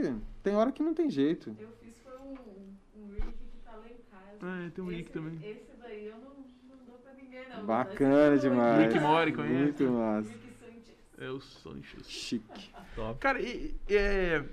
Tem 0.42 0.56
hora 0.56 0.72
que 0.72 0.82
não 0.82 0.94
tem 0.94 1.10
jeito. 1.10 1.54
Eu 1.60 1.70
fiz 1.82 1.94
foi 2.02 2.14
um, 2.14 3.02
um 3.04 3.10
Rick 3.10 3.28
que 3.28 3.58
tá 3.66 3.74
lá 3.74 3.86
em 3.86 3.98
casa. 4.10 4.38
Ah, 4.42 4.66
é, 4.66 4.70
tem 4.70 4.82
um 4.84 4.88
Rick 4.88 5.02
esse, 5.02 5.12
também. 5.12 5.36
Esse 5.44 5.72
daí 5.82 6.06
eu 6.08 6.16
não, 6.16 6.30
não 6.70 6.86
dou 6.86 6.98
pra 7.00 7.14
ninguém, 7.14 7.50
não. 7.50 7.66
Bacana 7.66 8.38
demais. 8.38 8.86
Rick 8.86 9.00
Mori, 9.02 9.34
conhece? 9.34 9.84
Muito 9.84 9.84
massa. 9.92 10.30
Rick 10.30 10.54
Sanchez. 10.58 10.96
É 11.18 11.30
o 11.30 11.42
Sanches. 11.42 12.10
Chique. 12.10 12.72
Top. 12.96 13.20
Cara, 13.20 13.42
e, 13.42 13.76
e, 13.90 13.96
é, 13.96 14.46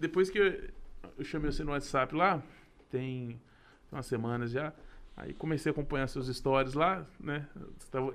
depois 0.00 0.30
que 0.30 0.38
eu, 0.38 0.70
eu 1.18 1.24
chamei 1.24 1.52
você 1.52 1.62
no 1.62 1.72
WhatsApp 1.72 2.14
lá, 2.14 2.42
tem 2.90 3.38
umas 3.90 4.06
semanas 4.06 4.50
já, 4.50 4.72
aí 5.14 5.34
comecei 5.34 5.68
a 5.68 5.72
acompanhar 5.72 6.08
seus 6.08 6.34
stories 6.34 6.72
lá, 6.72 7.06
né? 7.20 7.46
Você 7.78 7.90
tava- 7.90 8.14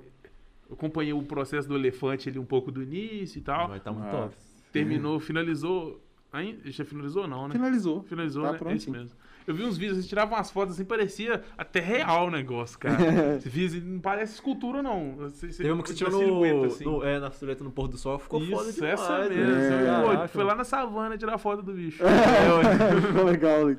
eu 0.68 0.74
acompanhei 0.74 1.12
o 1.12 1.22
processo 1.22 1.66
do 1.68 1.74
elefante 1.76 2.28
ali 2.28 2.38
um 2.38 2.44
pouco 2.44 2.70
do 2.70 2.82
início 2.82 3.38
e 3.38 3.42
tal. 3.42 3.68
Vai 3.68 3.80
tá 3.80 3.90
muito 3.92 4.04
Nossa. 4.06 4.18
top. 4.28 4.36
Terminou, 4.72 5.18
finalizou. 5.20 6.02
Ainda, 6.32 6.70
já 6.70 6.84
finalizou 6.84 7.26
não, 7.26 7.48
né? 7.48 7.52
Finalizou. 7.54 8.02
Finalizou, 8.02 8.42
Tá 8.44 8.52
né? 8.64 8.72
É 8.72 8.76
isso 8.76 8.90
mesmo. 8.90 9.10
Eu 9.46 9.54
vi 9.54 9.64
uns 9.64 9.78
vídeos, 9.78 9.96
você 10.02 10.06
tirava 10.06 10.34
umas 10.34 10.50
fotos 10.50 10.74
assim, 10.74 10.84
parecia 10.84 11.42
até 11.56 11.80
real 11.80 12.26
o 12.26 12.30
negócio, 12.30 12.78
cara. 12.78 12.98
você 13.40 13.48
via, 13.48 13.66
assim, 13.66 13.80
não 13.80 13.98
parece 13.98 14.34
escultura, 14.34 14.82
não. 14.82 15.14
Você, 15.16 15.50
você, 15.50 15.62
Teve 15.62 15.72
uma 15.72 15.82
que 15.82 15.88
você 15.88 15.94
tirou 15.94 16.12
no, 16.12 16.18
silhueta, 16.18 16.66
assim. 16.66 16.84
no- 16.84 17.02
é, 17.02 17.18
na 17.18 17.30
silhueta 17.30 17.64
no 17.64 17.70
pôr 17.70 17.88
do 17.88 17.96
sol, 17.96 18.18
ficou 18.18 18.42
foda 18.44 18.68
Isso, 18.68 18.74
demais. 18.78 19.00
essa 19.00 19.20
né? 19.20 19.28
mesmo. 19.30 19.52
É. 19.54 20.16
Pô, 20.18 20.28
foi 20.28 20.44
lá 20.44 20.54
na 20.54 20.64
savana 20.64 21.16
tirar 21.16 21.38
foto 21.38 21.62
do 21.62 21.72
bicho. 21.72 22.02
Ficou 23.08 23.24
legal. 23.24 23.74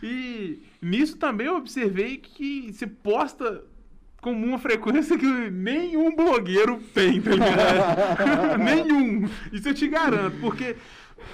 E 0.00 0.62
nisso 0.80 1.16
também 1.18 1.48
eu 1.48 1.56
observei 1.56 2.18
que 2.18 2.72
você 2.72 2.86
posta 2.86 3.64
com 4.22 4.32
uma 4.32 4.58
frequência 4.58 5.18
que 5.18 5.26
nenhum 5.50 6.14
blogueiro 6.16 6.80
tem, 6.94 7.20
tá 7.20 7.30
ligado? 7.32 8.56
nenhum. 8.62 9.28
Isso 9.52 9.68
eu 9.68 9.74
te 9.74 9.86
garanto, 9.88 10.36
porque 10.40 10.76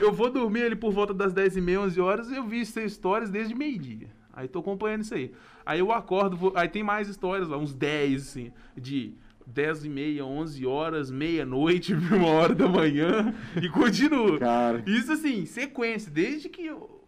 eu 0.01 0.11
vou 0.13 0.31
dormir 0.31 0.63
ali 0.63 0.75
por 0.75 0.91
volta 0.91 1.13
das 1.15 1.33
10h30, 1.35 1.79
11 1.81 2.01
horas 2.01 2.31
e 2.31 2.37
eu 2.37 2.45
vi 2.45 2.65
seis 2.67 2.95
stories 2.95 3.31
desde 3.31 3.55
meio-dia. 3.55 4.09
Aí 4.33 4.49
tô 4.49 4.61
acompanhando 4.61 5.03
isso 5.03 5.15
aí. 5.15 5.33
Aí 5.67 5.79
eu 5.81 5.93
acordo, 5.93 6.37
vou- 6.37 6.53
aí 6.57 6.69
tem 6.69 6.83
mais 6.83 7.09
histórias 7.09 7.47
lá, 7.49 7.59
uns 7.59 7.75
10, 7.75 8.23
assim, 8.23 8.53
de 8.77 9.13
10 9.47 9.85
e 9.85 9.89
meia, 9.91 10.25
11 10.25 10.65
horas, 10.65 11.11
meia-noite, 11.11 11.93
uma 12.17 12.29
hora 12.29 12.55
da 12.55 12.67
manhã, 12.69 13.35
e 13.63 13.69
continua. 13.69 14.39
Cara. 14.39 14.83
Isso 14.87 15.13
assim, 15.13 15.45
sequência, 15.45 16.11
desde 16.11 16.49
que 16.49 16.65
eu. 16.65 17.05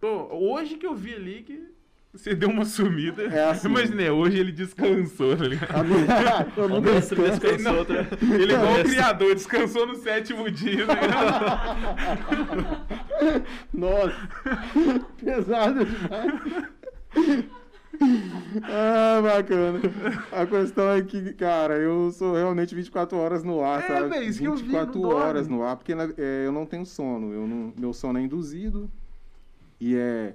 Pô, 0.00 0.28
hoje 0.32 0.76
que 0.76 0.86
eu 0.86 0.94
vi 0.94 1.14
ali 1.14 1.42
que 1.42 1.62
você 2.12 2.34
deu 2.34 2.48
uma 2.48 2.64
sumida. 2.64 3.22
É 3.24 3.50
assim. 3.50 3.68
Imaginei, 3.68 4.10
hoje 4.10 4.38
ele 4.38 4.50
descansou, 4.52 5.36
tá 5.36 5.44
ligado? 5.44 5.74
A 5.76 5.82
minha- 5.84 6.46
eu 6.56 7.30
descansou 7.30 7.74
outra. 7.78 8.08
Ele 8.22 8.52
é 8.52 8.56
igual 8.56 8.80
o 8.80 8.84
criador, 8.84 9.34
descansou 9.34 9.86
no 9.86 9.94
sétimo 9.96 10.50
dia, 10.50 10.86
tá 10.86 10.94
ligado? 10.94 12.88
Nossa, 13.72 14.28
pesado 15.22 15.84
demais. 15.84 17.44
Ah, 18.62 19.20
bacana. 19.22 19.80
A 20.32 20.46
questão 20.46 20.90
é 20.90 21.02
que, 21.02 21.32
cara, 21.34 21.74
eu 21.78 22.10
sou 22.12 22.34
realmente 22.34 22.74
24 22.74 23.16
horas 23.18 23.42
no 23.42 23.62
ar, 23.64 23.82
É, 23.82 23.86
sabe? 23.88 24.08
véi, 24.08 24.26
isso 24.26 24.38
que 24.38 24.44
eu 24.46 24.54
vi, 24.54 24.62
24 24.62 25.00
não 25.00 25.08
horas 25.10 25.48
dorme. 25.48 25.62
no 25.62 25.68
ar, 25.68 25.76
porque 25.76 25.94
na- 25.94 26.08
é, 26.16 26.46
eu 26.46 26.52
não 26.52 26.64
tenho 26.64 26.86
sono. 26.86 27.32
Eu 27.32 27.46
não- 27.46 27.72
meu 27.76 27.92
sono 27.92 28.18
é 28.18 28.22
induzido. 28.22 28.88
E 29.80 29.96
é, 29.96 30.34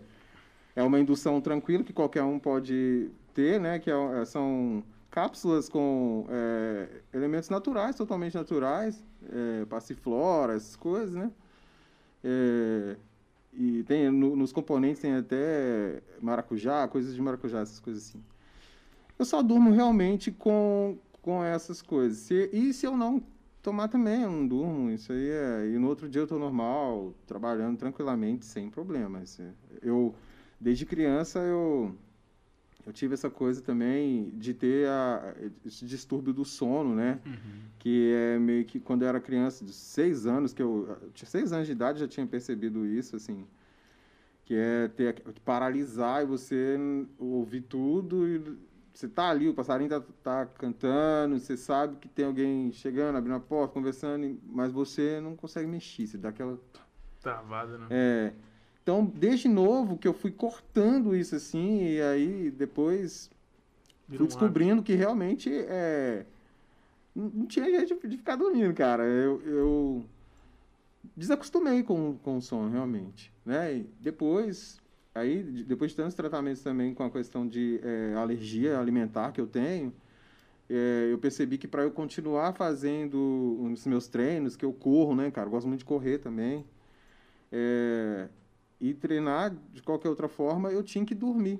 é 0.76 0.84
uma 0.84 1.00
indução 1.00 1.40
tranquila 1.42 1.84
que 1.84 1.94
qualquer 1.94 2.24
um 2.24 2.40
pode 2.40 3.10
ter, 3.34 3.60
né? 3.60 3.80
Que 3.80 3.90
é- 3.92 4.22
é- 4.22 4.26
são 4.26 4.84
cápsulas 5.12 5.70
com 5.70 6.26
é, 6.30 6.88
elementos 7.14 7.50
naturais, 7.50 7.96
totalmente 7.96 8.36
naturais, 8.36 9.04
é, 9.32 9.66
passiflora, 9.66 10.56
essas 10.56 10.76
coisas, 10.76 11.14
né? 11.14 11.32
É, 12.24 12.96
e 13.54 13.84
tem 13.84 14.10
no- 14.10 14.36
nos 14.36 14.52
componentes 14.52 15.02
tem 15.02 15.14
até 15.16 16.02
maracujá, 16.22 16.88
coisas 16.88 17.14
de 17.14 17.22
maracujá, 17.22 17.60
essas 17.60 17.80
coisas 17.80 18.04
assim. 18.08 18.24
Eu 19.20 19.26
só 19.26 19.44
durmo 19.44 19.72
realmente 19.72 20.32
com, 20.32 20.98
com 21.22 21.44
essas 21.44 21.82
coisas. 21.82 22.18
Se- 22.20 22.50
e 22.52 22.74
se 22.74 22.86
eu 22.88 22.98
não 22.98 23.22
tomar 23.62 23.88
também, 23.88 24.24
eu 24.24 24.32
não 24.32 24.48
durmo. 24.48 24.90
Isso 24.90 25.12
aí 25.12 25.30
é. 25.30 25.68
E 25.68 25.78
no 25.78 25.88
outro 25.88 26.10
dia 26.10 26.22
eu 26.24 26.28
tô 26.28 26.40
normal, 26.40 27.14
trabalhando 27.28 27.78
tranquilamente, 27.78 28.46
sem 28.46 28.70
problemas. 28.70 29.40
Eu, 29.82 30.16
desde 30.60 30.86
criança, 30.86 31.40
eu. 31.40 31.96
Eu 32.86 32.92
tive 32.92 33.14
essa 33.14 33.30
coisa 33.30 33.62
também 33.62 34.30
de 34.32 34.54
ter 34.54 34.90
a, 34.90 35.34
esse 35.66 35.86
distúrbio 35.86 36.34
do 36.34 36.44
sono, 36.44 36.94
né? 36.94 37.22
Que 37.80 38.12
é 38.14 38.38
meio 38.38 38.66
que 38.66 38.78
quando 38.78 39.04
eu 39.04 39.08
era 39.08 39.22
criança, 39.22 39.64
de 39.64 39.72
seis 39.72 40.26
anos, 40.26 40.52
que 40.54 40.62
eu, 40.62 40.98
eu 41.02 41.12
tinha 41.12 41.30
seis 41.30 41.54
anos 41.54 41.66
de 41.66 41.72
idade, 41.72 42.02
já 42.02 42.10
tinha 42.10 42.28
percebido 42.28 42.86
isso, 42.86 43.16
assim. 43.16 43.48
Que 44.44 44.56
é 44.56 44.90
ter, 44.90 45.14
que 45.14 45.40
paralisar 45.40 46.24
e 46.24 46.26
você 46.26 46.78
ouvir 47.18 47.62
tudo 47.62 48.28
e 48.28 48.42
você 48.94 49.08
tá 49.08 49.30
ali, 49.30 49.50
o 49.50 49.54
passarinho 49.54 49.90
tá, 49.90 50.02
tá 50.22 50.46
cantando, 50.46 51.40
você 51.40 51.58
sabe 51.58 51.98
que 51.98 52.08
tem 52.08 52.26
alguém 52.26 52.72
chegando, 52.72 53.18
abrindo 53.18 53.36
a 53.36 53.40
porta, 53.40 53.74
conversando, 53.74 54.38
mas 54.46 54.72
você 54.72 55.20
não 55.20 55.36
consegue 55.36 55.68
mexer, 55.68 56.06
você 56.06 56.18
dá 56.18 56.30
aquela 56.30 56.60
Travada, 57.22 57.78
né? 57.78 57.88
é, 57.90 58.34
então, 58.84 59.06
desde 59.06 59.48
novo 59.48 59.98
que 59.98 60.08
eu 60.08 60.14
fui 60.14 60.30
cortando 60.30 61.16
isso 61.16 61.36
assim, 61.36 61.84
e 61.86 62.02
aí 62.02 62.52
depois 62.52 63.32
Vira 64.08 64.18
fui 64.18 64.26
um 64.26 64.28
descobrindo 64.28 64.84
que 64.84 64.94
realmente 64.94 65.50
é, 65.50 66.26
não 67.16 67.46
tinha 67.46 67.66
jeito 67.66 68.08
de- 68.08 68.18
ficar 68.18 68.36
dormindo, 68.36 68.74
cara. 68.74 69.04
Eu, 69.04 69.42
eu 69.46 70.06
desacostumei 71.16 71.82
com, 71.84 72.18
com 72.18 72.38
o 72.38 72.42
sono, 72.42 72.70
realmente. 72.70 73.32
Né? 73.46 73.78
E 73.78 73.90
depois, 74.02 74.82
aí, 75.16 75.44
de- 75.44 75.64
depois 75.64 75.92
de 75.92 75.98
tantos 75.98 76.14
tratamentos 76.16 76.62
também 76.62 76.94
com 76.94 77.04
a 77.04 77.10
questão 77.10 77.48
de 77.48 77.80
é, 77.84 78.16
alergia 78.16 78.78
alimentar 78.80 79.32
que 79.32 79.40
eu 79.40 79.48
tenho, 79.48 79.94
é, 80.70 81.10
eu 81.12 81.18
percebi 81.18 81.58
que 81.58 81.68
para 81.68 81.84
eu 81.84 81.92
continuar 81.92 82.54
fazendo 82.54 83.58
os 83.62 83.86
meus 83.86 84.08
treinos, 84.08 84.56
que 84.58 84.66
eu 84.66 84.74
corro, 84.74 85.16
né, 85.16 85.30
cara? 85.32 85.48
Eu 85.48 85.52
gosto 85.52 85.68
muito 85.68 85.80
de 85.80 85.86
correr 85.86 86.18
também. 86.20 86.66
é, 87.52 88.28
e 88.84 88.94
treinar 88.94 89.56
de 89.72 89.82
qualquer 89.82 90.10
outra 90.10 90.28
forma, 90.28 90.70
eu 90.70 90.84
tinha 90.84 91.06
que 91.06 91.16
dormir. 91.16 91.58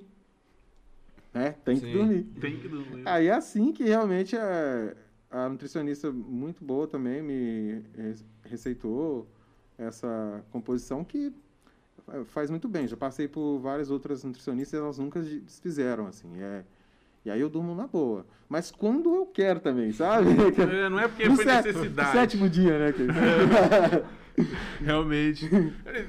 Né? 1.32 1.52
Tem 1.64 1.76
que 1.80 1.86
Sim. 1.86 1.92
dormir. 1.92 2.22
Tem 2.38 2.60
que 2.60 2.68
dormir. 2.68 3.02
Aí 3.08 3.28
é 3.28 3.32
assim 3.32 3.72
que 3.72 3.82
realmente 3.82 4.36
é, 4.36 4.94
a 5.30 5.48
nutricionista 5.48 6.12
muito 6.12 6.62
boa 6.62 6.86
também 6.86 7.22
me 7.22 7.82
re- 7.96 8.14
receitou 8.44 9.26
essa 9.78 10.44
composição 10.50 11.02
que 11.02 11.32
fa- 12.04 12.24
faz 12.26 12.50
muito 12.50 12.68
bem. 12.68 12.86
Já 12.86 12.96
passei 12.96 13.26
por 13.26 13.58
várias 13.58 13.90
outras 13.90 14.22
nutricionistas, 14.22 14.78
elas 14.78 14.98
nunca 14.98 15.22
de- 15.22 15.40
desfizeram 15.40 16.06
assim. 16.06 16.30
É, 16.42 16.62
e 17.24 17.30
aí 17.30 17.40
eu 17.40 17.48
durmo 17.48 17.74
na 17.74 17.86
boa. 17.86 18.26
Mas 18.48 18.70
quando 18.70 19.14
eu 19.14 19.26
quero 19.26 19.60
também, 19.60 19.90
sabe? 19.92 20.28
É, 20.60 20.88
Não 20.88 20.98
é 21.00 21.08
porque 21.08 21.28
No 21.28 21.36
foi 21.36 21.44
sé- 21.44 21.62
necessidade. 21.62 22.12
Sétimo 22.12 22.48
dia, 22.48 22.78
né? 22.78 22.92
que- 22.92 23.06
Realmente. 24.82 25.48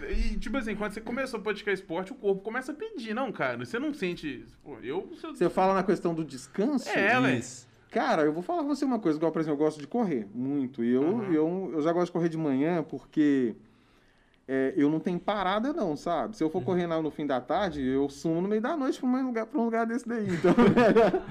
E, 0.10 0.38
tipo 0.40 0.58
assim, 0.58 0.76
quando 0.76 0.94
você 0.94 1.02
começou 1.02 1.40
a 1.40 1.44
praticar 1.44 1.74
esporte, 1.74 2.12
o 2.12 2.16
corpo 2.16 2.42
começa 2.42 2.72
a 2.72 2.76
pedir, 2.76 3.14
não, 3.14 3.32
cara? 3.32 3.64
Você 3.64 3.78
não 3.78 3.94
sente. 3.94 4.46
Pô, 4.64 4.78
eu. 4.84 5.08
eu- 5.24 5.36
Você 5.36 5.50
fala 5.50 5.74
na 5.74 5.84
questão 5.84 6.14
do 6.14 6.24
descanso. 6.26 6.90
É. 6.90 7.36
Isso. 7.38 7.68
Cara, 7.92 8.24
eu 8.24 8.34
vou 8.34 8.44
falar 8.44 8.64
com 8.64 8.68
você 8.76 8.84
uma 8.84 9.00
coisa, 9.00 9.18
igual, 9.18 9.32
por 9.32 9.40
exemplo, 9.40 9.60
eu 9.62 9.66
gosto 9.66 9.80
de 9.80 9.88
correr 9.88 10.28
muito. 10.34 10.84
E 10.84 10.92
eu, 10.92 11.02
Uhum. 11.04 11.32
eu, 11.34 11.70
eu 11.76 11.82
já 11.82 11.94
gosto 11.94 12.08
de 12.08 12.12
correr 12.12 12.30
de 12.30 12.38
manhã 12.38 12.84
porque 12.84 13.56
é, 14.48 14.74
eu 14.78 14.90
não 14.90 15.00
tenho 15.00 15.20
parada, 15.20 15.74
não, 15.74 15.96
sabe? 15.96 16.38
Se 16.38 16.44
eu 16.44 16.50
for 16.50 16.62
correr 16.62 16.86
lá 16.86 17.02
no 17.02 17.10
fim 17.10 17.26
da 17.26 17.42
tarde, 17.42 17.82
eu 17.82 18.08
sumo 18.10 18.42
no 18.42 18.48
meio 18.48 18.62
da 18.62 18.78
noite 18.78 19.00
pra 19.00 19.10
um 19.10 19.26
lugar, 19.26 19.46
pra 19.48 19.60
um 19.60 19.66
lugar 19.66 19.88
desse 19.88 20.08
daí. 20.08 20.28
Então 20.30 20.52
é, 20.62 20.94
melhor, 20.94 21.24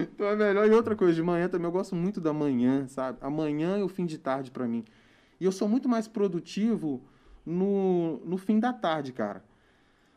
então 0.00 0.26
é 0.28 0.36
melhor. 0.36 0.66
E 0.68 0.70
outra 0.70 0.94
coisa, 0.94 1.14
de 1.14 1.22
manhã 1.22 1.48
também, 1.48 1.66
eu 1.66 1.72
gosto 1.72 1.96
muito 1.96 2.20
da 2.20 2.32
manhã, 2.32 2.86
sabe? 2.86 3.18
Amanhã 3.20 3.76
é 3.78 3.82
o 3.82 3.88
fim 3.88 4.06
de 4.06 4.18
tarde 4.18 4.52
pra 4.52 4.68
mim. 4.68 4.84
E 5.40 5.44
eu 5.44 5.50
sou 5.50 5.68
muito 5.68 5.88
mais 5.88 6.06
produtivo 6.06 7.02
no, 7.44 8.18
no 8.24 8.36
fim 8.36 8.60
da 8.60 8.72
tarde, 8.72 9.12
cara. 9.12 9.42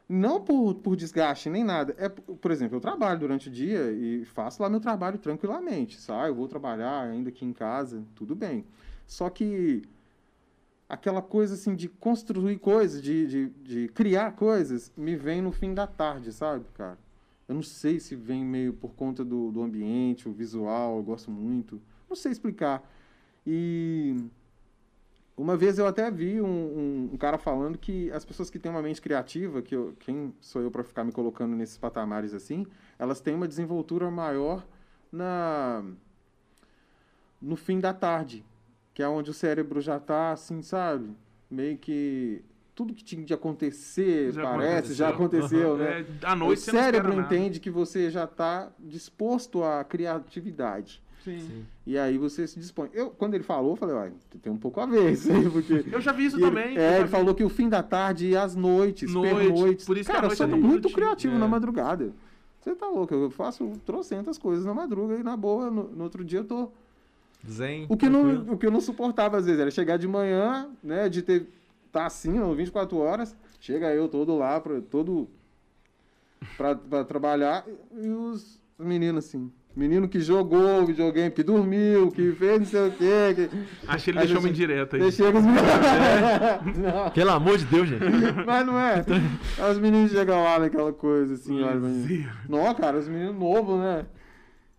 Não 0.07 0.39
por, 0.39 0.75
por 0.75 0.95
desgaste 0.95 1.49
nem 1.49 1.63
nada. 1.63 1.95
É, 1.97 2.07
por 2.07 2.51
exemplo, 2.51 2.77
eu 2.77 2.81
trabalho 2.81 3.19
durante 3.19 3.49
o 3.49 3.51
dia 3.51 3.91
e 3.91 4.23
faço 4.25 4.61
lá 4.61 4.69
meu 4.69 4.79
trabalho 4.79 5.17
tranquilamente. 5.17 5.99
Saio, 5.99 6.35
vou 6.35 6.47
trabalhar 6.47 7.01
ainda 7.01 7.29
aqui 7.29 7.43
em 7.43 7.51
casa, 7.51 8.03
tudo 8.15 8.35
bem. 8.35 8.63
Só 9.07 9.29
que 9.29 9.81
aquela 10.89 11.21
coisa 11.21 11.53
assim 11.55 11.75
de 11.75 11.87
construir 11.89 12.57
coisas, 12.59 13.01
de, 13.01 13.27
de, 13.27 13.49
de 13.49 13.87
criar 13.89 14.31
coisas, 14.33 14.91
me 14.95 15.15
vem 15.15 15.41
no 15.41 15.51
fim 15.51 15.73
da 15.73 15.85
tarde, 15.87 16.31
sabe, 16.31 16.65
cara? 16.73 16.97
Eu 17.47 17.55
não 17.55 17.63
sei 17.63 17.99
se 17.99 18.15
vem 18.15 18.43
meio 18.43 18.73
por 18.73 18.93
conta 18.93 19.23
do, 19.23 19.51
do 19.51 19.61
ambiente, 19.61 20.27
o 20.27 20.31
visual, 20.33 20.97
eu 20.97 21.03
gosto 21.03 21.31
muito. 21.31 21.81
Não 22.09 22.15
sei 22.15 22.31
explicar. 22.31 22.83
E 23.45 24.17
uma 25.37 25.55
vez 25.55 25.77
eu 25.77 25.87
até 25.87 26.09
vi 26.11 26.41
um, 26.41 26.45
um- 26.47 27.09
um 27.13 27.17
cara 27.17 27.37
falando 27.37 27.77
que 27.77 28.11
as 28.11 28.25
pessoas 28.25 28.49
que 28.49 28.59
têm 28.59 28.69
uma 28.71 28.81
mente 28.81 29.01
criativa, 29.01 29.61
que 29.61 29.75
eu- 29.75 29.93
quem 29.99 30.33
sou 30.41 30.61
eu 30.61 30.69
para 30.71 30.83
ficar 30.83 31.03
me 31.05 31.11
colocando 31.11 31.55
nesses 31.55 31.77
patamares 31.77 32.33
assim, 32.33 32.65
elas 32.99 33.21
têm 33.21 33.33
uma 33.35 33.47
desenvoltura 33.47 34.09
maior 34.11 34.65
na 35.11 35.83
no 37.41 37.55
fim 37.55 37.79
da 37.79 37.93
tarde, 37.93 38.43
que 38.97 39.03
é 39.03 39.07
onde 39.07 39.29
o 39.29 39.33
cérebro 39.33 39.79
já 39.79 39.99
tá 39.99 40.31
assim, 40.31 40.63
sabe? 40.63 41.11
Meio 41.51 41.77
que 41.77 42.41
tudo 42.73 42.95
que 42.95 43.03
tinha 43.03 43.23
de 43.23 43.31
acontecer, 43.31 44.31
Já 44.31 44.41
parece, 44.41 44.95
já 44.95 45.09
aconteceu. 45.09 45.75
aconteceu, 45.75 45.77
né? 45.77 46.03
É, 46.23 46.25
à 46.25 46.35
noite 46.35 46.57
o 46.57 46.61
você 46.63 46.71
não 46.71 46.79
espera 46.79 46.83
cérebro 46.97 47.15
nada. 47.15 47.35
entende 47.35 47.59
que 47.59 47.69
você 47.69 48.09
já 48.09 48.23
está 48.23 48.71
disposto 48.79 49.63
à 49.63 49.83
criatividade. 49.83 50.99
Sim. 51.23 51.63
E 51.85 51.95
aí 51.95 52.17
você 52.17 52.47
se 52.47 52.59
dispõe. 52.59 52.89
Eu, 52.91 53.11
quando 53.11 53.35
ele 53.35 53.43
falou, 53.43 53.73
eu 53.73 53.75
falei, 53.75 53.93
olha, 53.95 54.13
tem 54.41 54.51
um 54.51 54.57
pouco 54.57 54.79
a 54.81 54.87
ver 54.87 55.11
isso 55.11 55.31
aí, 55.31 55.47
porque. 55.47 55.85
Eu 55.93 56.01
já 56.01 56.11
vi 56.11 56.25
isso 56.25 56.37
ele- 56.37 56.45
também. 56.47 56.75
É, 56.75 56.97
ele 56.97 57.07
falou 57.07 57.35
que 57.35 57.43
o 57.43 57.49
fim 57.49 57.69
da 57.69 57.83
tarde 57.83 58.29
e 58.29 58.35
as 58.35 58.55
noites, 58.55 59.13
Noite, 59.13 59.35
pernoites. 59.35 59.85
por 59.85 59.95
isso 59.95 60.05
que 60.09 60.11
a 60.11 60.15
Cara, 60.15 60.27
noite 60.27 60.39
eu 60.41 60.47
é 60.47 60.49
sou 60.49 60.57
tão 60.59 60.67
muito 60.67 60.89
criativo 60.89 61.35
É. 61.35 61.37
na 61.37 61.47
madrugada. 61.47 62.13
Você 62.61 62.73
tá 62.73 62.87
louco? 62.87 63.13
Eu 63.13 63.29
faço 63.29 63.71
trocentas 63.85 64.39
coisas 64.39 64.65
na 64.65 64.73
madruga 64.73 65.15
e 65.17 65.21
na 65.23 65.37
boa, 65.37 65.69
no, 65.69 65.83
no 65.83 66.03
outro 66.03 66.25
dia 66.25 66.39
eu 66.39 66.45
tô. 66.45 66.71
Zen. 67.49 67.85
O 67.89 67.97
que, 67.97 68.09
não, 68.09 68.53
o 68.53 68.57
que 68.57 68.65
eu 68.65 68.71
não 68.71 68.81
suportava 68.81 69.37
às 69.37 69.45
vezes 69.45 69.59
era 69.59 69.71
chegar 69.71 69.97
de 69.97 70.07
manhã, 70.07 70.69
né, 70.83 71.09
de 71.09 71.21
ter. 71.21 71.47
tá 71.91 72.05
assim, 72.05 72.31
não, 72.31 72.53
24 72.55 72.97
horas, 72.97 73.35
chega 73.59 73.93
eu 73.93 74.07
todo 74.07 74.37
lá, 74.37 74.59
pra, 74.59 74.81
todo. 74.81 75.27
Pra, 76.55 76.75
pra 76.75 77.03
trabalhar, 77.03 77.65
e 77.95 78.09
os 78.09 78.59
meninos 78.77 79.25
assim. 79.25 79.51
Menino 79.75 80.07
que 80.09 80.19
jogou 80.19 80.87
videogame, 80.87 81.29
que 81.29 81.43
dormiu, 81.43 82.09
que 82.09 82.31
fez 82.31 82.59
não 82.59 82.65
sei 82.65 82.87
o 82.87 82.91
quê. 82.93 83.35
Que... 83.35 83.49
Achei 83.87 84.11
ele 84.11 84.19
Aí 84.19 84.25
deixou 84.25 84.41
uma 84.41 84.49
indireta 84.49 84.97
aí. 84.97 85.11
Chega 85.11 85.37
os 85.37 85.45
meninos. 85.45 85.63
Não, 86.81 87.11
Pelo 87.11 87.29
amor 87.29 87.59
de 87.59 87.65
Deus, 87.65 87.87
gente. 87.87 88.03
mas 88.43 88.65
não 88.65 88.79
é. 88.79 89.05
Aí 89.59 89.71
os 89.71 89.77
meninos 89.77 90.11
chegam 90.11 90.43
lá 90.43 90.57
naquela 90.57 90.91
coisa 90.91 91.35
assim, 91.35 91.61
olha. 91.61 91.79
Não, 92.49 92.73
cara, 92.73 92.97
os 92.97 93.07
meninos 93.07 93.35
novos, 93.35 93.79
né? 93.79 94.07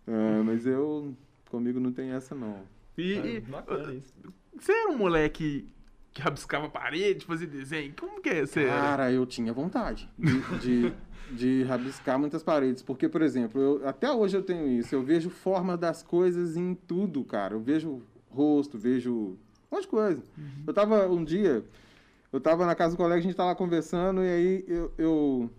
É, 0.05 0.41
mas 0.43 0.65
eu. 0.65 1.13
Comigo 1.49 1.79
não 1.79 1.91
tem 1.91 2.11
essa, 2.11 2.35
não. 2.35 2.61
E, 2.97 3.13
É, 3.13 3.25
e- 3.35 3.39
bacana 3.41 3.93
isso. 3.93 4.13
você 4.57 4.71
era 4.71 4.89
um 4.91 4.97
moleque 4.97 5.67
que 6.11 6.21
rabiscava 6.21 6.69
parede, 6.69 7.25
fazia 7.25 7.47
desenho? 7.47 7.93
Como 7.99 8.21
que 8.21 8.29
é? 8.29 8.45
Você 8.45 8.61
era? 8.63 8.81
Cara, 8.81 9.11
eu 9.11 9.25
tinha 9.25 9.51
vontade 9.53 10.09
de, 10.17 10.41
de, 10.59 10.93
de 11.35 11.63
rabiscar 11.63 12.19
muitas 12.19 12.43
paredes. 12.43 12.81
Porque, 12.83 13.07
por 13.09 13.21
exemplo, 13.21 13.61
eu- 13.61 13.87
até 13.87 14.11
hoje 14.11 14.35
eu 14.37 14.43
tenho 14.43 14.67
isso. 14.67 14.93
Eu 14.93 15.01
vejo 15.03 15.29
forma 15.29 15.77
das 15.77 16.03
coisas 16.03 16.55
em 16.57 16.73
tudo, 16.75 17.23
cara. 17.23 17.53
Eu 17.55 17.59
vejo 17.61 18.01
rosto, 18.29 18.77
vejo 18.77 19.11
um 19.13 19.37
monte 19.71 19.83
de 19.83 19.87
coisa. 19.87 20.23
Eu 20.67 20.73
tava 20.73 21.07
um 21.07 21.23
dia, 21.23 21.63
eu 22.31 22.39
tava 22.39 22.65
na 22.65 22.75
casa 22.75 22.95
do 22.95 22.97
colega, 22.97 23.19
a 23.19 23.23
gente 23.23 23.35
tava 23.35 23.49
lá 23.49 23.55
conversando, 23.55 24.21
e 24.23 24.27
aí 24.29 24.65
eu, 24.67 24.91
eu 24.97 25.49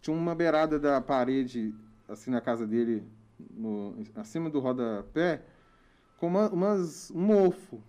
tinha 0.00 0.16
uma 0.16 0.34
beirada 0.34 0.78
da 0.78 1.00
parede, 1.00 1.74
assim, 2.08 2.30
na 2.30 2.40
casa 2.40 2.66
dele, 2.66 3.02
no- 3.38 3.96
acima 4.16 4.48
do 4.50 4.60
rodapé, 4.60 5.42
com 6.18 6.26
uma, 6.28 6.48
umas, 6.48 7.10
um 7.10 7.20
mofo. 7.20 7.80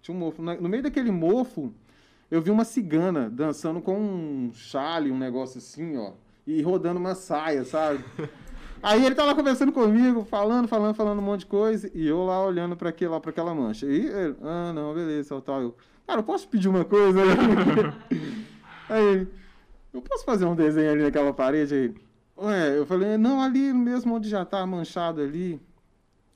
Tinha 0.00 0.16
um 0.16 0.18
mofo. 0.18 0.42
No 0.42 0.68
meio 0.68 0.82
daquele 0.82 1.10
mofo, 1.10 1.72
eu 2.30 2.40
vi 2.42 2.50
uma 2.50 2.64
cigana 2.64 3.28
dançando 3.30 3.80
com 3.80 3.98
um 3.98 4.50
chale, 4.54 5.10
um 5.10 5.18
negócio 5.18 5.58
assim, 5.58 5.96
ó, 5.96 6.12
e 6.46 6.60
rodando 6.62 6.98
uma 6.98 7.14
saia, 7.14 7.64
sabe? 7.64 8.04
Aí 8.82 9.04
ele 9.06 9.14
tá 9.14 9.24
lá 9.24 9.32
conversando 9.32 9.70
comigo, 9.70 10.24
falando, 10.24 10.66
falando, 10.66 10.94
falando 10.96 11.20
um 11.20 11.22
monte 11.22 11.40
de 11.40 11.46
coisa, 11.46 11.88
e 11.94 12.04
eu 12.04 12.24
lá 12.24 12.44
olhando 12.44 12.76
para 12.76 12.88
aquela, 12.88 13.20
para 13.20 13.30
aquela 13.30 13.54
mancha. 13.54 13.86
E 13.86 14.06
ele, 14.06 14.36
ah, 14.42 14.72
não, 14.72 14.92
beleza, 14.92 15.28
tal, 15.28 15.40
tal. 15.40 15.62
Eu, 15.62 15.76
cara, 16.04 16.18
eu 16.18 16.24
posso 16.24 16.48
pedir 16.48 16.66
uma 16.68 16.84
coisa? 16.84 17.20
Aí 18.90 19.28
eu 19.94 20.02
posso 20.02 20.24
fazer 20.24 20.46
um 20.46 20.56
desenho 20.56 20.90
ali 20.90 21.02
naquela 21.02 21.32
parede? 21.32 21.74
Aí, 21.74 21.94
ué, 22.46 22.78
eu 22.78 22.86
falei, 22.86 23.16
não, 23.16 23.40
ali 23.40 23.72
mesmo 23.72 24.14
onde 24.14 24.28
já 24.28 24.44
tá 24.44 24.66
manchado 24.66 25.20
ali. 25.20 25.60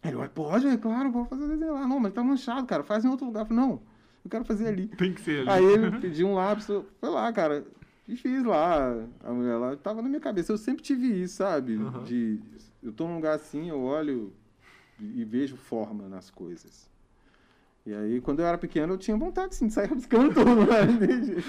Ele, 0.05 0.17
ué, 0.17 0.29
pode, 0.29 0.67
é 0.67 0.77
claro, 0.77 1.11
vou 1.11 1.25
fazer 1.25 1.49
desenho 1.49 1.75
lá. 1.75 1.87
Não, 1.87 1.99
mas 1.99 2.13
tá 2.13 2.23
manchado, 2.23 2.67
cara, 2.67 2.83
faz 2.83 3.05
em 3.05 3.09
outro 3.09 3.27
lugar. 3.27 3.41
Eu 3.41 3.47
falei, 3.47 3.63
não, 3.65 3.83
eu 4.25 4.31
quero 4.31 4.45
fazer 4.45 4.69
ali. 4.69 4.89
Tem 4.89 5.13
que 5.13 5.21
ser 5.21 5.41
ali. 5.41 5.51
Aí 5.51 5.65
ele 5.65 5.91
pediu 6.01 6.29
um 6.29 6.35
lápis, 6.35 6.67
foi 6.67 7.11
lá, 7.11 7.33
cara. 7.33 7.65
E 8.09 8.17
fiz 8.17 8.45
lá. 8.45 9.05
A 9.25 9.33
mulher 9.33 9.57
lá 9.57 9.77
tava 9.77 10.01
na 10.01 10.09
minha 10.09 10.21
cabeça. 10.21 10.53
Eu 10.53 10.59
sempre 10.59 10.83
tive 10.83 11.23
isso, 11.23 11.37
sabe? 11.37 11.77
Aham. 11.77 12.05
De. 12.05 12.41
Eu 12.83 12.93
tô 12.93 13.09
num 13.09 13.17
lugar 13.17 13.35
assim, 13.35 13.69
eu 13.69 13.81
olho 13.81 14.33
e 15.01 15.25
vejo 15.25 15.57
forma 15.57 16.09
nas 16.09 16.31
coisas. 16.31 16.89
E 17.85 17.95
aí, 17.95 18.21
quando 18.21 18.41
eu 18.41 18.47
era 18.47 18.59
pequeno, 18.59 18.95
eu 18.95 18.99
tinha 18.99 19.17
vontade 19.17 19.55
sim, 19.55 19.67
de 19.67 19.73
sair 19.73 19.87
rabiscando 19.91 20.33
tudo, 20.33 20.67
né? 20.67 21.43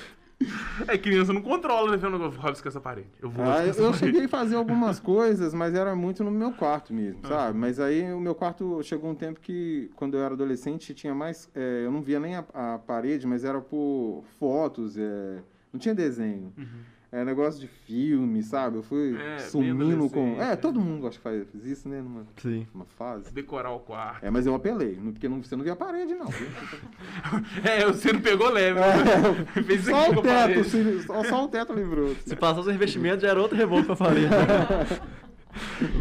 É, 0.87 0.97
criança 0.97 1.33
não 1.33 1.41
controla, 1.41 1.97
né? 1.97 1.99
Eu 2.03 2.29
vou 2.29 2.29
rabiscar 2.41 2.67
essa 2.69 2.79
parede. 2.79 3.09
Eu 3.19 3.29
vou 3.29 3.43
Ah, 3.43 3.65
eu, 3.65 3.73
parede. 3.73 3.97
cheguei 3.97 4.25
a 4.25 4.29
fazer 4.29 4.55
algumas 4.55 4.99
coisas, 5.01 5.53
mas 5.53 5.73
era 5.73 5.95
muito 5.95 6.23
no 6.23 6.29
meu 6.31 6.51
quarto 6.51 6.93
mesmo, 6.93 7.19
Aham. 7.23 7.27
sabe? 7.29 7.57
Mas 7.57 7.79
aí 7.79 8.13
o 8.13 8.19
meu 8.19 8.35
quarto 8.35 8.81
chegou 8.83 9.09
um 9.09 9.15
tempo 9.15 9.39
que, 9.39 9.89
quando 9.95 10.15
eu 10.15 10.21
era 10.23 10.33
adolescente, 10.35 10.93
tinha 10.93 11.15
mais. 11.15 11.49
é, 11.55 11.83
eu 11.85 11.91
não 11.91 12.01
via 12.01 12.19
nem 12.19 12.35
a, 12.35 12.45
a 12.53 12.77
parede, 12.77 13.25
mas 13.25 13.43
era 13.43 13.59
por 13.59 14.23
fotos, 14.39 14.95
é, 14.97 15.39
não 15.73 15.79
tinha 15.79 15.95
desenho. 15.95 16.53
Uhum. 16.57 16.65
É 17.09 17.23
negócio 17.23 17.61
de 17.61 17.67
filme, 17.67 18.43
sabe? 18.43 18.75
Eu 18.77 18.83
fui 18.83 19.17
É, 19.17 19.39
sumindo 19.39 20.09
com. 20.09 20.41
É, 20.41 20.51
é. 20.51 20.55
todo 20.57 20.77
mundo 20.79 21.07
acho 21.07 21.17
que 21.17 21.23
faz, 21.23 21.45
isso, 21.63 21.87
né? 21.87 22.01
Numa, 22.01 22.27
Sim. 22.35 22.67
numa 22.73 22.83
fase. 22.83 23.33
Decorar 23.33 23.71
o 23.71 23.79
quarto. 23.79 24.25
É, 24.25 24.29
mas 24.29 24.45
eu 24.45 24.53
apelei, 24.53 24.99
não- 25.01 25.13
porque 25.13 25.29
não, 25.29 25.41
você 25.41 25.55
não 25.55 25.63
via 25.63 25.71
a 25.71 25.75
parede, 25.77 26.13
não. 26.13 26.27
É, 27.63 27.85
você 27.85 28.11
não 28.11 28.19
pegou 28.19 28.49
leve. 28.49 28.79
É, 28.79 29.53
Fez 29.63 29.81
isso 29.81 29.89
só 29.91 30.09
o 30.09 30.15
teto, 30.15 30.23
parede. 30.23 30.63
se- 30.69 31.03
só, 31.03 31.23
só 31.23 31.45
o 31.45 31.47
teto 31.47 31.73
livrou. 31.73 32.13
Se 32.27 32.35
passasse 32.35 32.67
o 32.67 32.73
investimento, 32.73 33.21
já 33.21 33.29
era 33.29 33.41
outro 33.41 33.55
revolto 33.57 33.85
pra 33.85 33.95
falir. 33.95 34.29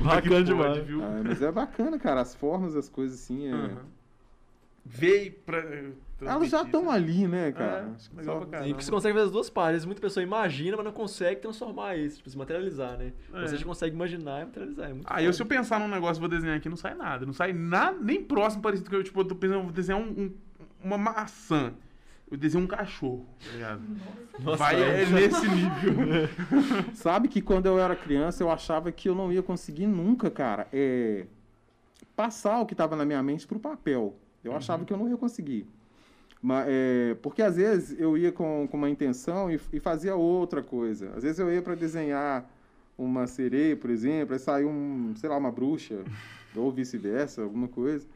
Bacana 0.03 0.21
Pode, 0.29 0.45
demais. 0.45 0.85
viu? 0.87 1.03
Ah, 1.05 1.21
mas 1.25 1.41
é 1.41 1.53
bacana, 1.53 1.99
cara. 1.99 2.21
As 2.21 2.35
formas, 2.35 2.75
as 2.77 2.89
coisas 2.89 3.19
assim. 3.21 3.47
É... 3.49 3.53
Aham. 3.53 3.79
Veio 4.85 5.33
pra. 5.45 5.63
Elas 6.21 6.49
já 6.49 6.63
estão 6.63 6.91
ali, 6.91 7.27
né, 7.29 7.53
cara? 7.53 7.89
É, 7.91 7.95
Acho 7.95 8.11
que 8.11 8.17
legal 8.17 8.35
só- 8.35 8.41
pra 8.41 8.51
caramba. 8.51 8.69
porque 8.71 8.85
você 8.85 8.91
consegue 8.91 9.15
ver 9.15 9.25
as 9.25 9.31
duas 9.31 9.51
partes. 9.51 9.85
Muita 9.85 10.01
pessoa 10.01 10.23
imagina, 10.25 10.77
mas 10.77 10.85
não 10.87 10.93
consegue 10.93 11.41
transformar 11.43 11.97
isso, 11.97 12.17
tipo, 12.19 12.31
se 12.31 12.39
materializar, 12.39 12.97
né? 12.97 13.13
É. 13.35 13.41
Você 13.43 13.57
já 13.59 13.65
consegue 13.67 13.95
imaginar 13.95 14.41
e 14.41 14.45
materializar. 14.47 14.91
É 14.91 14.93
muito 14.95 15.07
Aí 15.11 15.25
eu, 15.27 15.33
se 15.33 15.43
eu 15.43 15.47
pensar 15.47 15.79
num 15.79 15.89
negócio, 15.89 16.19
vou 16.21 16.29
desenhar 16.29 16.57
aqui, 16.57 16.69
não 16.71 16.77
sai 16.77 16.95
nada. 16.95 17.27
Não 17.27 17.35
sai 17.35 17.53
nada, 17.53 17.99
nem 18.01 18.23
próximo 18.25 18.63
parecido 18.63 18.89
que 18.89 18.97
eu, 18.97 19.03
tipo, 19.05 19.21
eu 19.21 19.25
tô 19.27 19.35
pensando, 19.35 19.63
vou 19.65 19.73
desenhar 19.73 20.01
um- 20.01 20.05
um- 20.23 20.35
uma 20.83 20.97
maçã. 20.97 21.75
Eu 22.31 22.37
desenho 22.37 22.65
um 22.65 22.67
cachorro, 22.67 23.25
tá 23.39 23.53
ligado? 23.53 23.83
Nossa, 24.41 24.57
Vai 24.57 24.83
é. 24.83 25.03
é 25.03 25.07
nesse 25.07 25.47
nível. 25.49 25.97
Sabe 26.95 27.29
que 27.29 27.41
quando 27.41 27.67
eu 27.67 27.79
era 27.79 27.95
criança, 27.95 28.43
eu 28.43 28.51
achava 28.51 28.91
que 28.91 29.09
eu 29.09 29.15
não 29.15 29.31
ia 29.33 29.43
conseguir 29.43 29.87
nunca, 29.87 30.29
cara, 30.31 30.67
é... 30.73 31.27
passar 32.17 32.59
o 32.61 32.67
que 32.67 32.75
estava 32.75 32.97
na 32.97 33.05
minha 33.05 33.23
mente 33.23 33.47
pro 33.47 33.61
papel. 33.61 34.17
Eu 34.43 34.57
achava 34.57 34.85
que 34.85 34.93
eu 34.93 34.97
não 34.97 35.09
ia 35.09 35.17
conseguir. 35.17 35.67
Mas, 36.43 36.67
é, 36.69 37.17
porque 37.23 37.43
às 37.43 37.57
vezes 37.57 37.99
eu 37.99 38.17
ia 38.17 38.31
com, 38.31 38.69
com 38.71 38.77
uma 38.77 38.91
intenção 38.91 39.51
e, 39.51 39.61
e 39.73 39.81
fazia 39.81 40.15
outra 40.15 40.63
coisa. 40.63 41.11
Às 41.17 41.23
vezes 41.23 41.39
eu 41.39 41.53
ia 41.53 41.63
para 41.63 41.75
desenhar 41.75 42.49
uma 42.97 43.27
sereia, 43.27 43.77
por 43.77 43.91
exemplo, 43.91 44.35
aí 44.35 44.39
saiu 44.39 44.69
um, 44.69 45.15
sei 45.17 45.29
lá, 45.29 45.37
uma 45.37 45.51
bruxa, 45.51 46.03
ou 46.55 46.71
vice-versa, 46.71 47.43
alguma 47.43 47.69
coisa. 47.69 48.07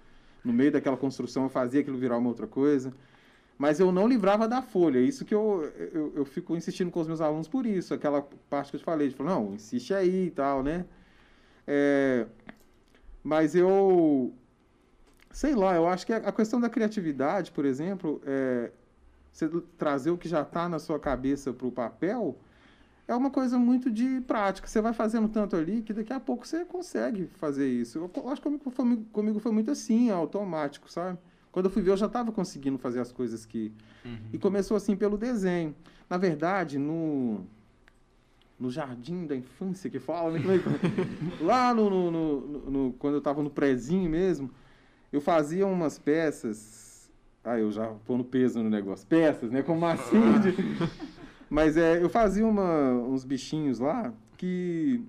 No 0.45 0.53
meio 0.53 0.73
daquela 0.73 0.97
construção 0.97 1.45
eu 1.45 1.49
fazia 1.49 1.81
aquilo 1.81 1.99
virar 1.99 2.19
uma 2.19 2.29
outra 2.29 2.47
coisa. 2.47 2.93
Mas 3.59 3.79
eu 3.79 3.93
não 3.93 4.09
livrava 4.09 4.49
da 4.49 4.63
folha. 4.63 4.99
Isso 5.01 5.23
que 5.23 5.35
eu, 5.35 5.71
eu, 5.93 6.13
eu 6.17 6.25
fico 6.25 6.57
insistindo 6.57 6.91
com 6.91 6.99
os 6.99 7.07
meus 7.07 7.21
alunos 7.21 7.47
por 7.47 7.67
isso. 7.67 7.93
Aquela 7.93 8.27
parte 8.49 8.71
que 8.71 8.77
eu 8.77 8.81
te 8.81 8.85
falei, 8.85 9.09
de 9.11 9.15
falar, 9.15 9.35
não, 9.35 9.53
insiste 9.53 9.93
aí 9.93 10.29
e 10.29 10.31
tal, 10.31 10.63
né? 10.63 10.87
É, 11.67 12.27
mas 13.23 13.55
eu. 13.55 14.33
Sei 15.33 15.55
lá, 15.55 15.75
eu 15.77 15.87
acho 15.87 16.05
que 16.07 16.13
a 16.13 16.33
questão 16.33 16.61
da 16.61 16.69
criatividade, 16.69 17.53
por 17.53 17.65
exemplo, 17.65 18.21
é, 18.27 18.71
você 19.33 19.49
trazer 19.79 20.11
o 20.11 20.19
que 20.19 20.29
já 20.29 20.43
está 20.43 20.69
na 20.69 20.79
sua 20.79 20.99
cabeça 20.99 21.53
para 21.53 21.67
o 21.67 21.73
papel, 21.73 22.37
é 23.07 23.15
uma 23.15 23.31
coisa 23.31 23.59
muito 23.59 23.91
de 23.91 24.21
prática. 24.23 24.67
Você 24.67 24.81
vai 24.81 24.93
fazendo 24.93 25.29
tanto 25.29 25.55
ali 25.57 25.83
que 25.83 25.93
daqui 25.93 26.13
a 26.13 26.19
pouco 26.21 26.47
você 26.47 26.65
consegue 26.65 27.27
fazer 27.37 27.69
isso. 27.69 27.99
Eu 27.99 28.29
acho 28.29 28.41
que 28.41 28.49
comigo 28.49 28.71
foi, 28.71 28.97
comigo 29.13 29.39
foi 29.39 29.53
muito 29.53 29.71
assim, 29.71 30.11
automático, 30.11 30.91
sabe? 30.91 31.17
Quando 31.53 31.67
eu 31.67 31.71
fui 31.71 31.83
ver, 31.83 31.91
eu 31.93 31.97
já 31.97 32.07
estava 32.07 32.31
conseguindo 32.33 32.79
fazer 32.79 33.01
as 33.01 33.11
coisas 33.13 33.45
que. 33.47 33.73
E 34.33 34.39
começou 34.39 34.77
assim 34.77 34.97
pelo 34.97 35.17
desenho. 35.17 35.75
Na 36.09 36.17
verdade, 36.17 36.79
no. 36.79 37.41
No 38.59 38.71
jardim 38.71 39.27
da 39.27 39.35
infância 39.35 39.89
que 39.89 39.99
fala, 39.99 40.33
né? 40.39 40.41
É 41.41 41.43
Lá 41.43 41.73
no- 41.73 41.89
no- 41.89 42.11
no- 42.11 42.71
no- 42.71 42.93
quando 42.99 43.15
eu 43.15 43.19
estava 43.19 43.43
no 43.43 43.49
prezinho 43.49 44.09
mesmo, 44.11 44.51
eu 45.13 45.21
fazia 45.21 45.67
umas 45.67 45.99
peças. 45.99 47.11
Ah, 47.43 47.59
eu 47.59 47.71
já 47.73 47.87
pondo 48.05 48.23
peso 48.25 48.63
no 48.63 48.69
negócio. 48.71 49.07
Peças, 49.07 49.51
né? 49.51 49.63
Como 49.63 49.81
massinha 49.81 50.39
de. 50.41 50.55
Mas 51.49 51.77
é, 51.77 52.03
eu 52.03 52.09
fazia 52.09 52.47
uma- 52.47 52.93
uns 52.93 53.25
bichinhos 53.25 53.79
lá 53.79 54.13
que 54.37 55.03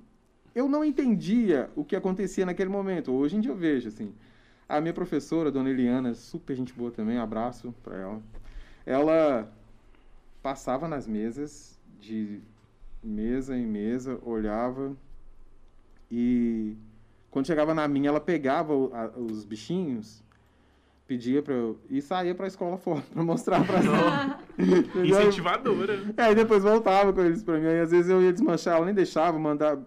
eu 0.56 0.68
não 0.68 0.84
entendia 0.84 1.70
o 1.76 1.84
que 1.84 1.96
acontecia 1.96 2.46
naquele 2.46 2.70
momento. 2.70 3.12
Hoje 3.12 3.36
em 3.38 3.40
dia 3.42 3.52
eu 3.52 3.56
vejo, 3.56 3.90
assim. 3.90 4.14
A 4.68 4.80
minha 4.80 4.94
professora, 4.94 5.52
dona 5.52 5.70
Eliana, 5.70 6.14
super 6.14 6.56
gente 6.56 6.74
boa 6.74 6.90
também, 6.92 7.18
abraço 7.18 7.74
pra 7.84 7.98
ela. 7.98 8.22
Ela 8.86 9.52
passava 10.42 10.88
nas 10.88 11.06
mesas, 11.06 11.78
de 12.00 12.40
mesa 13.04 13.56
em 13.58 13.66
mesa, 13.68 14.18
olhava 14.24 14.96
e 16.10 16.76
quando 17.32 17.48
chegava 17.48 17.74
na 17.74 17.88
minha, 17.88 18.10
ela 18.10 18.20
pegava 18.20 18.76
o- 18.76 18.92
a- 18.94 19.10
os 19.18 19.44
bichinhos, 19.46 20.22
pedia 21.08 21.42
pra 21.42 21.54
eu 21.54 21.80
e 21.90 22.02
saía 22.02 22.36
pra 22.36 22.46
escola 22.48 22.78
fora 22.78 23.02
pra 23.14 23.24
mostrar 23.24 23.66
pra 23.66 23.80
ela. 23.84 24.40
Incentivadora. 25.04 26.00
É, 26.18 26.24
aí 26.24 26.36
depois 26.36 26.62
voltava 26.64 27.12
com 27.12 27.22
eles 27.22 27.42
pra 27.44 27.58
mim. 27.60 27.66
Aí 27.68 27.80
às 27.80 27.92
vezes 27.92 28.10
eu 28.12 28.22
ia 28.22 28.32
desmanchar, 28.32 28.76
ela 28.76 28.86
nem 28.86 28.94
deixava, 28.94 29.38
mandar, 29.40 29.78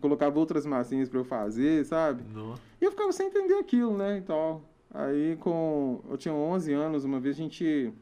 colocava 0.00 0.38
outras 0.38 0.66
massinhas 0.66 1.08
pra 1.08 1.20
eu 1.20 1.24
fazer, 1.24 1.84
sabe? 1.84 2.22
Não. 2.34 2.54
E 2.80 2.84
eu 2.84 2.90
ficava 2.90 3.12
sem 3.12 3.26
entender 3.28 3.54
aquilo, 3.54 3.96
né, 3.96 4.18
e 4.18 4.22
tal. 4.22 4.62
Aí 4.92 5.36
com... 5.40 6.00
Eu 6.08 6.16
tinha 6.16 6.32
11 6.34 6.72
anos, 6.72 7.04
uma 7.04 7.18
vez 7.20 7.34
a 7.36 7.38
gente 7.38 7.92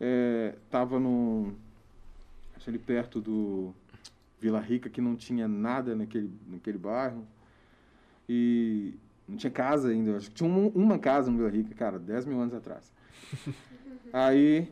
é, 0.00 0.54
tava 0.70 0.98
num... 0.98 1.52
Acho 2.56 2.70
ali 2.70 2.78
perto 2.78 3.20
do 3.20 3.74
Vila 4.40 4.60
Rica, 4.60 4.88
que 4.88 5.00
não 5.00 5.16
tinha 5.16 5.46
nada 5.48 5.94
naquele, 5.94 6.30
naquele 6.48 6.78
bairro. 6.78 7.26
E 8.28 8.94
não 9.28 9.36
tinha 9.36 9.50
casa 9.50 9.88
ainda. 9.90 10.16
Acho 10.16 10.28
que 10.30 10.36
tinha 10.36 10.48
um- 10.48 10.68
uma 10.68 10.98
casa 10.98 11.30
no 11.30 11.38
Vila 11.38 11.50
Rica, 11.50 11.74
cara, 11.74 11.98
10 11.98 12.24
mil 12.24 12.40
anos 12.40 12.54
atrás. 12.54 12.92
Aí 14.12 14.68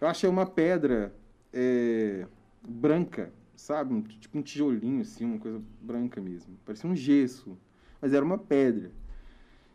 eu 0.00 0.08
achei 0.08 0.28
uma 0.28 0.46
pedra 0.46 1.12
é, 1.52 2.26
branca, 2.66 3.32
sabe? 3.56 3.94
Um- 3.94 4.02
tipo 4.02 4.38
um 4.38 4.42
tijolinho, 4.42 5.00
assim, 5.02 5.24
uma 5.24 5.38
coisa 5.38 5.60
branca 5.80 6.20
mesmo. 6.20 6.56
Parecia 6.64 6.88
um 6.90 6.96
gesso, 6.96 7.56
mas 8.00 8.12
era 8.12 8.24
uma 8.24 8.38
pedra. 8.38 8.90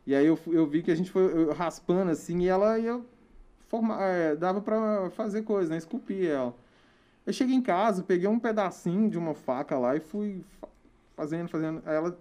E 0.05 0.15
aí 0.15 0.25
eu, 0.25 0.39
eu 0.47 0.65
vi 0.67 0.81
que 0.81 0.89
a 0.91 0.95
gente 0.95 1.11
foi 1.11 1.21
eu 1.31 1.53
raspando 1.53 2.09
assim 2.11 2.39
e 2.41 2.47
ela 2.47 2.79
ia 2.79 2.99
formar, 3.67 4.01
é, 4.01 4.35
dava 4.35 4.59
pra 4.59 5.09
fazer 5.11 5.43
coisa, 5.43 5.69
né? 5.69 5.77
Esculpir 5.77 6.29
ela. 6.29 6.55
Eu 7.25 7.31
cheguei 7.33 7.53
em 7.55 7.61
casa, 7.61 8.01
peguei 8.01 8.27
um 8.27 8.39
pedacinho 8.39 9.07
de 9.09 9.17
uma 9.19 9.35
faca 9.35 9.77
lá 9.77 9.95
e 9.95 9.99
fui 9.99 10.43
fa- 10.59 10.67
fazendo, 11.15 11.47
fazendo. 11.47 11.81
Aí 11.85 11.95
ela 11.95 12.17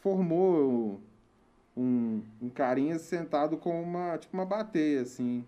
formou 0.00 1.00
um, 1.76 2.22
um 2.42 2.48
carinha 2.48 2.98
sentado 2.98 3.56
com 3.56 3.80
uma, 3.82 4.18
tipo 4.18 4.36
uma 4.36 4.44
bateia, 4.46 5.02
assim, 5.02 5.44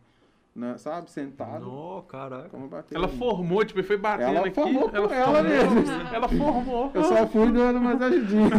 né? 0.55 0.77
sabe? 0.79 1.11
Sentado 1.11 1.65
Não, 1.67 2.03
caraca. 2.09 2.49
com 2.49 2.59
uma 2.59 2.69
bateia. 2.69 2.99
Ela 2.99 3.09
formou, 3.09 3.65
tipo, 3.65 3.81
e 3.81 3.83
foi 3.83 3.97
batendo 3.97 4.37
Ela 4.37 4.47
aqui. 4.47 4.55
formou 4.55 4.89
com 4.89 4.97
ela 4.97 5.43
mesmo. 5.43 5.81
Ela 6.15 6.29
formou. 6.29 6.91
Eu 6.95 7.05
só 7.05 7.27
fui 7.27 7.51
dando 7.53 7.79
umas 7.79 8.01
ajudinhas. 8.01 8.53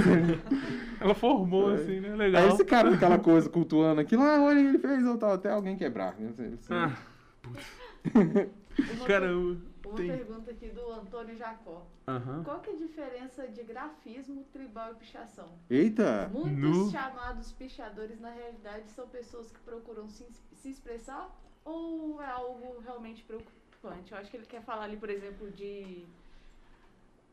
Ela 0.99 1.13
formou, 1.15 1.71
É. 1.71 1.75
assim, 1.75 1.99
né? 1.99 2.09
Aí 2.11 2.17
Legal. 2.17 2.47
esse 2.49 2.65
cara, 2.65 2.93
aquela 2.93 3.19
coisa, 3.19 3.49
cultuando 3.49 4.01
aquilo, 4.01 4.23
ah, 4.23 4.41
olha, 4.41 4.59
ele 4.59 4.79
fez 4.79 5.05
ou 5.05 5.17
tal, 5.17 5.33
até 5.33 5.51
alguém 5.51 5.75
quebrar. 5.77 6.15
né? 6.19 6.29
Assim, 6.29 6.57
Ah, 6.69 6.91
caramba. 9.05 9.57
Uma 9.85 9.95
Tem. 9.97 10.07
pergunta 10.07 10.51
aqui 10.51 10.69
do 10.69 10.91
Antônio 10.91 11.35
Jacó. 11.35 11.85
Aham. 12.07 12.43
Qual 12.43 12.59
que 12.59 12.69
é 12.69 12.73
a 12.73 12.77
diferença 12.77 13.47
de 13.47 13.63
grafismo, 13.63 14.43
tribal 14.51 14.91
e 14.93 14.95
pichação? 14.95 15.49
Eita! 15.69 16.29
Muitos 16.33 16.59
Nu. 16.59 16.91
chamados 16.91 17.51
pichadores, 17.51 18.19
na 18.19 18.29
realidade, 18.31 18.89
são 18.91 19.07
pessoas 19.07 19.51
que 19.51 19.59
procuram 19.59 20.07
se, 20.09 20.25
se 20.53 20.69
expressar 20.69 21.29
ou 21.65 22.21
é 22.21 22.25
algo 22.27 22.79
realmente 22.81 23.23
preocupante? 23.23 24.11
Eu 24.11 24.17
acho 24.17 24.31
que 24.31 24.37
ele 24.37 24.45
quer 24.45 24.61
falar 24.63 24.83
ali, 24.85 24.97
por 24.97 25.09
exemplo, 25.09 25.49
de. 25.51 26.05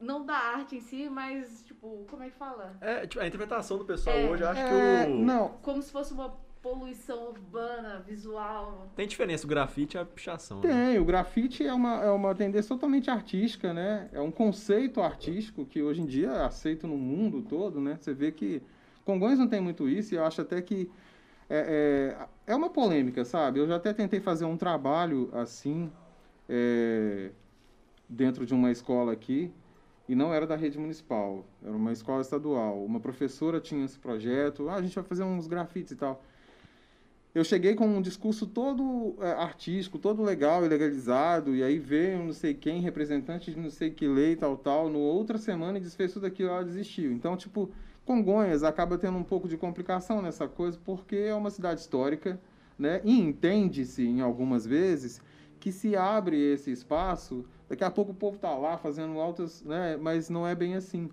Não 0.01 0.24
da 0.24 0.35
arte 0.35 0.77
em 0.77 0.81
si, 0.81 1.09
mas, 1.10 1.62
tipo, 1.62 2.06
como 2.09 2.22
é 2.22 2.31
que 2.31 2.36
fala? 2.36 2.74
É, 2.81 3.06
tipo, 3.06 3.22
a 3.22 3.27
interpretação 3.27 3.77
do 3.77 3.85
pessoal 3.85 4.16
É. 4.16 4.31
hoje, 4.31 4.43
eu 4.43 4.48
acho 4.48 4.60
É, 4.62 5.05
que 5.06 5.10
o. 5.12 5.18
Não, 5.24 5.48
Como 5.62 5.82
se 5.82 5.93
fosse 5.93 6.12
uma 6.14 6.35
poluição 6.62 7.28
urbana, 7.28 8.05
visual. 8.07 8.91
Tem 8.95 9.07
diferença 9.07 9.47
o 9.47 9.49
grafite 9.49 9.97
e 9.97 10.01
a 10.01 10.05
pichação. 10.05 10.61
né? 10.61 10.93
tem. 10.93 10.99
O 10.99 11.05
grafite 11.05 11.65
é 11.65 11.73
uma, 11.73 12.03
é 12.03 12.11
uma 12.11 12.35
tendência 12.35 12.69
totalmente 12.69 13.11
artística, 13.11 13.73
né? 13.73 14.09
É 14.12 14.20
um 14.20 14.31
conceito 14.31 15.01
artístico 15.01 15.65
que 15.65 15.82
hoje 15.82 16.03
em 16.03 16.07
dia 16.07 16.28
é 16.28 16.45
aceito 16.45 16.87
no 16.87 16.97
mundo 16.97 17.43
todo, 17.43 17.81
né? 17.81 17.97
Você 18.01 18.12
vê 18.12 18.31
que 18.31 18.62
Congonhas 19.05 19.39
não 19.39 19.49
tem 19.49 19.61
muito 19.61 19.89
isso 19.89 20.15
e 20.15 20.19
eu 20.19 20.24
acho 20.24 20.41
até 20.41 20.61
que 20.61 20.91
é, 21.49 22.16
é, 22.47 22.53
é 22.53 22.55
uma 22.55 22.70
polêmica, 22.70 23.24
sabe? 23.24 23.59
Eu 23.59 23.66
já 23.66 23.77
até 23.77 23.93
tentei 23.93 24.20
fazer 24.20 24.45
um 24.45 24.57
trabalho 24.57 25.31
assim, 25.32 25.91
é, 26.49 27.31
dentro 28.09 28.47
de 28.47 28.55
uma 28.55 28.70
escola 28.70 29.12
aqui 29.12 29.53
e 30.09 30.15
não 30.15 30.32
era 30.32 30.47
da 30.47 30.57
rede 30.57 30.78
municipal, 30.78 31.45
era 31.62 31.73
uma 31.73 31.93
escola 31.93 32.20
estadual. 32.20 32.85
Uma 32.85 33.01
professora 33.01 33.61
tinha 33.61 33.85
esse 33.85 33.99
projeto, 33.99 34.69
ah, 34.69 34.74
a 34.74 34.82
gente 34.82 34.95
vai 34.95 35.05
fazer 35.05 35.24
uns 35.24 35.47
grafites 35.47 35.93
e 35.93 35.97
tal. 35.97 36.23
Eu 37.32 37.44
cheguei 37.44 37.77
com 37.77 37.86
um 37.86 38.02
discurso 38.02 38.44
todo 38.47 39.15
é, 39.20 39.31
artístico, 39.32 39.98
todo 39.98 40.23
legal 40.23 40.65
e 40.65 40.69
legalizado, 40.69 41.55
e 41.55 41.62
aí 41.62 41.78
veio 41.78 42.24
não 42.24 42.32
sei 42.32 42.55
quem, 42.55 42.81
representante 42.81 43.52
de 43.52 43.61
não 43.61 43.70
sei 43.70 43.90
que 43.90 44.09
lei, 44.09 44.35
tal, 44.35 44.57
tal, 44.57 44.89
no 44.89 44.98
outra 44.98 45.39
semana 45.39 45.78
e 45.78 45.81
desfez 45.81 46.12
tudo 46.12 46.27
aquilo, 46.27 46.51
ela 46.51 46.65
desistiu. 46.65 47.12
Então, 47.12 47.36
tipo, 47.36 47.70
Congonhas 48.05 48.65
acaba 48.65 48.98
tendo 48.98 49.16
um 49.16 49.23
pouco 49.23 49.48
de 49.48 49.57
complicação 49.57 50.20
nessa 50.20 50.48
coisa, 50.48 50.77
porque 50.85 51.15
é 51.15 51.35
uma 51.35 51.51
cidade 51.51 51.81
histórica, 51.81 52.40
né? 52.77 53.01
E 53.05 53.20
entende-se, 53.20 54.05
em 54.05 54.20
algumas 54.20 54.66
vezes, 54.66 55.23
que 55.61 55.70
se 55.70 55.94
abre 55.94 56.36
esse 56.36 56.73
espaço, 56.73 57.44
daqui 57.69 57.85
a 57.85 57.90
pouco 57.90 58.11
o 58.11 58.15
povo 58.15 58.35
está 58.35 58.52
lá 58.57 58.77
fazendo 58.77 59.20
altas, 59.20 59.62
né? 59.62 59.97
Mas 59.97 60.28
não 60.28 60.44
é 60.44 60.57
bem 60.57 60.74
assim. 60.74 61.09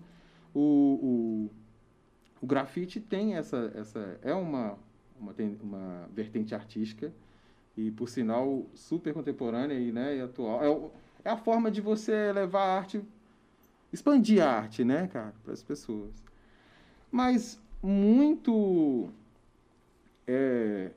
O, 0.52 0.60
o, 0.60 1.50
o 2.42 2.46
grafite 2.46 2.98
tem 2.98 3.36
essa, 3.36 3.70
essa 3.76 4.18
é 4.22 4.34
uma, 4.34 4.76
uma, 5.20 5.34
uma 5.62 6.08
vertente 6.12 6.54
artística 6.54 7.12
e, 7.76 7.90
por 7.90 8.08
sinal, 8.08 8.66
super 8.74 9.12
contemporânea 9.14 9.78
e, 9.78 9.92
né, 9.92 10.16
e 10.16 10.20
atual. 10.20 10.92
É, 11.24 11.28
é 11.28 11.30
a 11.30 11.36
forma 11.36 11.70
de 11.70 11.80
você 11.80 12.32
levar 12.32 12.62
a 12.64 12.76
arte, 12.76 13.02
expandir 13.92 14.42
a 14.42 14.50
arte, 14.50 14.84
né, 14.84 15.06
cara, 15.06 15.34
para 15.44 15.52
as 15.52 15.62
pessoas. 15.62 16.12
Mas 17.10 17.60
muito 17.82 19.08
é, 20.26 20.90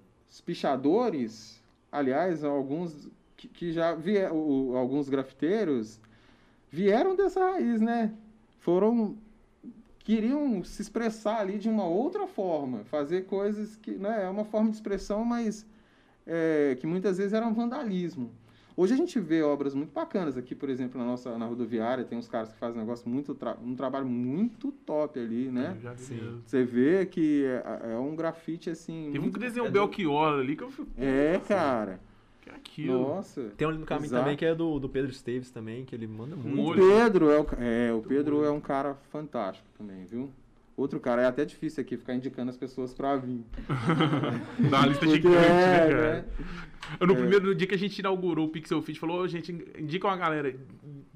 pichadores, 0.45 1.61
aliás, 1.91 2.43
alguns 2.43 3.09
que, 3.37 3.47
que 3.47 3.71
já 3.71 3.93
vieram, 3.93 4.75
alguns 4.75 5.09
grafiteiros 5.09 5.99
vieram 6.69 7.15
dessa 7.15 7.39
raiz, 7.39 7.81
né? 7.81 8.13
Foram 8.59 9.17
queriam 10.15 10.61
se 10.63 10.81
expressar 10.81 11.39
ali 11.39 11.57
de 11.57 11.69
uma 11.69 11.85
outra 11.85 12.27
forma, 12.27 12.83
fazer 12.85 13.21
coisas 13.25 13.77
que, 13.77 13.91
né, 13.91 14.25
é 14.25 14.29
uma 14.29 14.43
forma 14.43 14.69
de 14.69 14.75
expressão, 14.75 15.23
mas 15.23 15.65
é, 16.27 16.75
que 16.79 16.85
muitas 16.85 17.17
vezes 17.17 17.31
eram 17.33 17.53
vandalismo. 17.53 18.29
Hoje 18.75 18.93
a 18.93 18.97
gente 18.97 19.19
vê 19.19 19.41
obras 19.41 19.73
muito 19.73 19.91
bacanas 19.93 20.35
aqui, 20.37 20.53
por 20.55 20.69
exemplo, 20.69 20.99
na 20.99 21.05
nossa 21.05 21.37
na 21.37 21.45
rodoviária, 21.45 22.03
tem 22.03 22.17
uns 22.17 22.27
caras 22.27 22.51
que 22.51 22.57
fazem 22.57 22.77
um 22.77 22.81
negócio 22.81 23.07
muito 23.09 23.33
tra- 23.35 23.57
um 23.63 23.73
trabalho 23.75 24.05
muito 24.05 24.71
top 24.71 25.17
ali, 25.19 25.49
né? 25.49 25.77
Você 26.45 26.63
vê 26.63 27.05
que 27.05 27.45
é, 27.45 27.91
é 27.93 27.97
um 27.97 28.15
grafite 28.15 28.69
assim. 28.69 29.05
Teve 29.07 29.19
um 29.19 29.21
muito- 29.23 29.33
que 29.39 29.45
desenhou 29.45 29.67
o 29.67 29.71
Belchior 29.71 30.39
ali 30.39 30.55
que 30.55 30.63
eu 30.63 30.71
fui. 30.71 30.85
É, 30.97 31.39
cara. 31.47 31.99
Que 32.41 32.49
é 32.49 32.53
aquilo. 32.53 32.99
Nossa. 32.99 33.51
Tem 33.55 33.67
um 33.67 33.69
ali 33.69 33.79
no 33.79 33.85
caminho 33.85 34.07
Exato. 34.07 34.23
também 34.23 34.35
que 34.35 34.45
é 34.45 34.55
do, 34.55 34.79
do 34.79 34.89
Pedro 34.89 35.11
Esteves 35.11 35.51
também, 35.51 35.85
que 35.85 35.93
ele 35.93 36.07
manda 36.07 36.35
muito. 36.35 36.59
Um 36.59 36.71
O. 36.71 36.73
Pedro 36.75 37.29
é 37.29 37.39
o, 37.39 37.47
é, 37.59 37.93
o 37.93 38.01
Pedro 38.01 38.43
é 38.43 38.51
um 38.51 38.59
cara 38.59 38.95
fantástico 39.11 39.67
também, 39.77 40.05
viu? 40.05 40.31
Outro 40.77 40.99
cara, 40.99 41.21
é 41.21 41.25
até 41.25 41.43
difícil 41.45 41.81
aqui 41.81 41.97
ficar 41.97 42.15
indicando 42.15 42.49
as 42.49 42.57
pessoas 42.57 42.93
pra 42.93 43.15
vir. 43.17 43.41
Dá 44.69 44.79
uma 44.79 44.87
lista 44.87 45.05
Porque 45.05 45.21
gigante, 45.21 45.35
né, 45.37 45.75
é, 45.75 45.79
cara? 45.89 46.11
né? 46.13 46.25
Eu, 46.99 47.07
no 47.07 47.13
É. 47.13 47.17
primeiro 47.17 47.53
dia 47.55 47.67
que 47.67 47.75
a 47.75 47.77
gente 47.77 47.99
inaugurou 47.99 48.47
o 48.47 48.49
Pixel 48.49 48.81
Fit, 48.81 48.99
falou, 48.99 49.21
"Ô, 49.21 49.27
gente, 49.27 49.51
indica 49.77 50.07
uma 50.07 50.17
galera. 50.17 50.55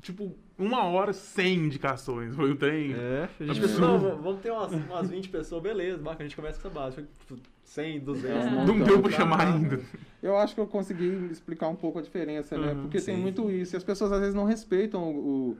Tipo, 0.01 0.35
uma 0.57 0.83
hora 0.83 1.11
sem 1.13 1.55
indicações. 1.55 2.35
Foi 2.35 2.51
o 2.51 2.55
trem. 2.55 2.93
É, 2.93 3.27
a 3.39 3.43
gente 3.45 3.59
pensou, 3.61 3.81
não, 3.81 3.99
vamos- 3.99 4.41
ter 4.41 4.51
umas, 4.51 4.71
umas 4.71 5.09
20 5.09 5.29
pessoas, 5.29 5.63
beleza, 5.63 5.97
bacana, 5.97 6.19
a 6.19 6.23
gente 6.27 6.35
começa 6.35 6.61
com 6.61 6.67
essa 6.67 6.79
base. 6.79 6.95
Foi 6.95 7.05
tipo, 7.19 7.39
100, 7.63 7.99
200. 8.01 8.29
É, 8.45 8.51
Não 8.51 8.63
então, 8.75 8.87
deu 8.87 9.01
pra 9.01 9.11
chamar 9.11 9.41
ainda. 9.47 9.81
Eu 10.21 10.37
acho 10.37 10.53
que 10.53 10.61
eu 10.61 10.67
consegui 10.67 11.27
explicar 11.31 11.67
um 11.69 11.75
pouco 11.75 11.97
a 11.97 12.01
diferença, 12.01 12.57
né? 12.57 12.73
Uhum, 12.73 12.81
Porque 12.83 13.01
tem 13.01 13.15
sim. 13.15 13.21
muito 13.21 13.49
isso. 13.49 13.75
E 13.75 13.77
as 13.77 13.83
pessoas 13.83 14.11
às 14.11 14.19
vezes 14.19 14.35
não 14.35 14.45
respeitam 14.45 15.01
o, 15.03 15.57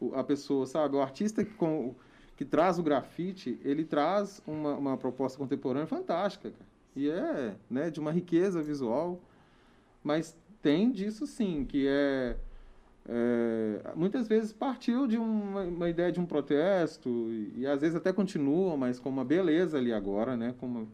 o- 0.00 0.14
a 0.14 0.22
pessoa, 0.22 0.66
sabe? 0.66 0.94
O 0.96 1.00
artista 1.00 1.42
que, 1.44 1.52
com- 1.54 1.94
que 2.38 2.44
traz 2.44 2.78
o 2.78 2.84
grafite, 2.84 3.58
ele 3.64 3.84
traz 3.84 4.40
uma, 4.46 4.76
uma 4.76 4.96
proposta 4.96 5.36
contemporânea 5.36 5.88
fantástica, 5.88 6.52
cara. 6.52 6.70
E 6.94 7.10
é, 7.10 7.56
né, 7.68 7.90
de 7.90 7.98
uma 7.98 8.12
riqueza 8.12 8.62
visual. 8.62 9.20
Mas 10.04 10.38
tem 10.62 10.92
disso 10.92 11.26
sim, 11.26 11.64
que 11.68 11.84
é, 11.88 12.36
é, 13.08 13.92
muitas 13.96 14.28
vezes 14.28 14.52
partiu 14.52 15.08
de 15.08 15.18
uma, 15.18 15.62
uma 15.62 15.90
ideia 15.90 16.12
de 16.12 16.20
um 16.20 16.24
protesto 16.26 17.08
e, 17.08 17.54
e 17.56 17.66
às 17.66 17.80
vezes 17.80 17.96
até 17.96 18.12
continua, 18.12 18.76
mas 18.76 19.00
com 19.00 19.08
uma 19.08 19.24
beleza 19.24 19.76
ali 19.76 19.92
agora, 19.92 20.36
né? 20.36 20.54
Como, 20.60 20.88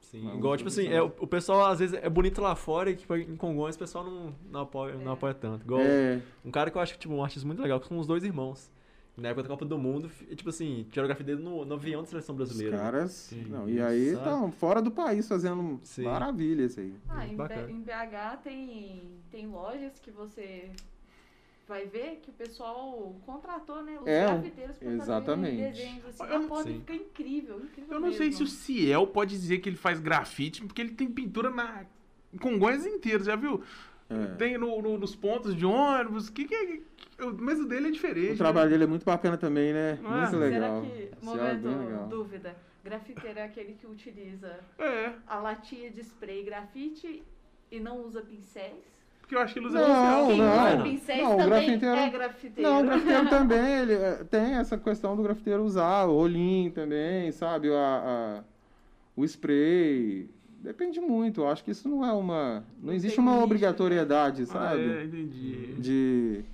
Sim, 0.00 0.22
Uma 0.22 0.34
igual, 0.34 0.56
tipo 0.56 0.68
assim, 0.68 0.86
é, 0.86 1.02
o, 1.02 1.06
o 1.18 1.26
pessoal 1.26 1.66
às 1.66 1.80
vezes 1.80 1.98
é 2.00 2.08
bonito 2.08 2.40
lá 2.40 2.54
fora 2.54 2.90
e 2.90 2.96
tipo, 2.96 3.16
em 3.16 3.36
Congonhas 3.36 3.74
o 3.74 3.78
pessoal 3.80 4.04
não, 4.04 4.34
não, 4.50 4.60
apoia, 4.60 4.94
não 4.94 5.10
É. 5.10 5.14
apoia 5.14 5.34
tanto. 5.34 5.64
Igual 5.64 5.80
é, 5.82 6.20
um 6.44 6.50
cara 6.52 6.70
que 6.70 6.76
eu 6.76 6.80
acho 6.80 6.96
tipo, 6.96 7.12
um 7.12 7.22
artista 7.24 7.44
muito 7.44 7.60
legal, 7.60 7.80
que 7.80 7.88
são 7.88 7.98
os 7.98 8.06
dois 8.06 8.22
irmãos. 8.22 8.70
Na 9.16 9.28
época 9.28 9.42
da 9.42 9.48
Copa 9.48 9.64
do 9.66 9.76
Mundo, 9.76 10.10
tipo 10.34 10.48
assim, 10.48 10.86
tiraram 10.90 11.06
o 11.06 11.08
grafite 11.08 11.26
dele 11.26 11.42
no, 11.42 11.64
no 11.64 11.74
avião 11.74 12.00
da 12.02 12.06
seleção 12.08 12.34
Os 12.34 12.38
brasileira. 12.38 12.76
né? 12.76 12.82
caras. 12.82 13.10
Sim, 13.12 13.44
não, 13.48 13.68
e 13.68 13.80
aí 13.80 14.08
estão 14.14 14.50
fora 14.50 14.80
do 14.80 14.90
país 14.90 15.28
fazendo 15.28 15.78
Sim. 15.82 16.04
maravilhas 16.04 16.78
aí. 16.78 16.94
Ah, 17.08 17.26
em, 17.26 17.32
em 17.32 17.80
BH 17.82 18.36
tem, 18.42 19.02
tem 19.30 19.46
lojas 19.48 19.98
que 19.98 20.10
você 20.10 20.70
vai 21.68 21.86
ver 21.86 22.20
que 22.22 22.30
o 22.30 22.32
pessoal 22.32 23.14
contratou, 23.26 23.82
né? 23.82 23.98
Os 24.00 24.06
É, 24.06 24.22
grafiteiros 24.26 24.78
pra 24.78 24.92
exatamente. 24.92 25.56
fazer 25.56 25.70
desenhos 25.72 26.04
assim. 26.06 26.22
Eu 26.24 26.36
A 26.36 26.38
não- 26.38 26.48
foto 26.48 26.62
Sim. 26.68 26.78
fica 26.80 26.94
incrível, 26.94 27.60
incrível 27.60 27.92
Eu 27.94 28.00
não 28.00 28.12
sei 28.12 28.32
se 28.32 28.38
o 28.38 28.44
mesmo. 28.44 28.56
Ciel 28.58 29.06
pode 29.06 29.32
dizer 29.38 29.58
que 29.58 29.68
ele 29.68 29.76
faz 29.76 30.00
grafite, 30.00 30.62
porque 30.64 30.80
ele 30.80 30.92
tem 30.94 31.08
pintura 31.10 31.50
na. 31.50 31.84
em 32.32 32.38
Congonhas 32.38 32.86
inteiro, 32.86 33.22
já 33.22 33.36
viu? 33.36 33.62
É. 34.10 34.34
Tem 34.34 34.58
no- 34.58 34.82
no- 34.82 34.98
nos 34.98 35.14
pontos 35.14 35.54
de 35.54 35.64
ônibus. 35.64 36.28
Que 36.28 36.44
que 36.44 36.54
é. 36.54 36.66
que- 36.66 36.82
mas 37.38 37.60
o 37.60 37.66
dele 37.66 37.88
é 37.88 37.90
diferente. 37.90 38.32
O 38.34 38.38
trabalho 38.38 38.68
dele 38.70 38.84
é 38.84 38.86
muito 38.86 39.04
bacana 39.04 39.36
também, 39.36 39.72
né? 39.72 39.98
Não 40.02 40.16
é? 40.16 40.20
Muito 40.22 40.36
legal. 40.36 40.82
Será 40.82 40.94
que, 40.96 41.02
é 41.02 41.24
momento, 41.24 41.68
legal. 41.84 42.08
dúvida, 42.08 42.56
grafiteiro 42.82 43.38
é 43.38 43.42
aquele 43.44 43.74
que 43.74 43.86
utiliza 43.86 44.48
né? 44.48 44.58
É, 44.78 45.12
a 45.26 45.38
latinha 45.38 45.90
de 45.90 46.00
spray 46.00 46.42
grafite 46.42 47.22
e 47.70 47.78
não 47.80 48.04
usa 48.04 48.20
pincéis? 48.20 48.90
porque 49.20 49.36
eu 49.38 49.42
acho 49.44 49.52
que 49.52 49.60
ele 49.60 49.66
usa 49.68 49.78
Não, 49.78 50.26
pincel. 50.26 50.44
Não. 50.44 50.64
usa 50.74 50.82
pincéis 50.82 51.22
Não, 51.22 51.34
o 51.34 51.36
também 51.38 51.48
grafiteiro- 51.66 51.94
é 51.96 52.10
grafiteiro. 52.10 52.68
Não, 52.70 52.80
o 52.80 52.82
grafiteiro 52.84 53.28
também, 53.30 53.78
ele 53.82 53.92
é, 53.94 54.24
tem 54.24 54.54
essa 54.54 54.76
questão 54.76 55.14
do 55.14 55.22
grafiteiro 55.22 55.62
usar 55.62 56.06
o 56.06 56.16
rolinho 56.16 56.72
também, 56.72 57.30
sabe? 57.30 57.72
A, 57.72 57.76
a- 58.40 58.44
o 59.14 59.24
spray. 59.24 60.28
Depende 60.60 61.00
muito. 61.00 61.40
Eu 61.40 61.48
acho 61.48 61.64
que 61.64 61.70
isso 61.70 61.88
não 61.88 62.04
é 62.04 62.12
uma. 62.12 62.64
Não 62.78 62.88
Não 62.88 62.92
existe 62.92 63.18
uma 63.18 63.42
obrigatoriedade, 63.42 64.42
Ah, 64.42 64.46
sabe? 64.46 64.82
é, 64.82 65.04
entendi. 65.04 65.74
De. 65.78 66.44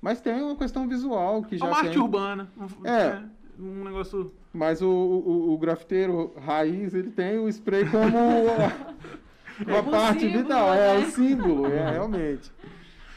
Mas 0.00 0.20
tem 0.20 0.40
uma 0.40 0.54
questão 0.56 0.86
visual 0.88 1.42
que 1.42 1.56
É 1.56 1.58
já 1.58 1.66
uma 1.66 1.78
arte 1.78 1.90
tem. 1.90 2.00
urbana. 2.00 2.48
Um, 2.56 2.86
É. 2.86 3.22
Um 3.58 3.84
negócio. 3.84 4.32
Mas 4.52 4.80
o, 4.82 4.88
o, 4.88 5.52
o 5.54 5.58
grafiteiro 5.58 6.32
raiz, 6.38 6.94
ele 6.94 7.10
tem 7.10 7.38
o 7.38 7.48
spray 7.48 7.84
como 7.90 8.06
uma 9.66 9.82
Como 9.82 9.90
parte 9.90 10.20
símbolo, 10.20 10.42
vital, 10.42 10.74
é 10.74 10.98
né? 10.98 11.06
o 11.06 11.10
símbolo, 11.10 11.66
é 11.66 11.90
realmente. 11.90 12.52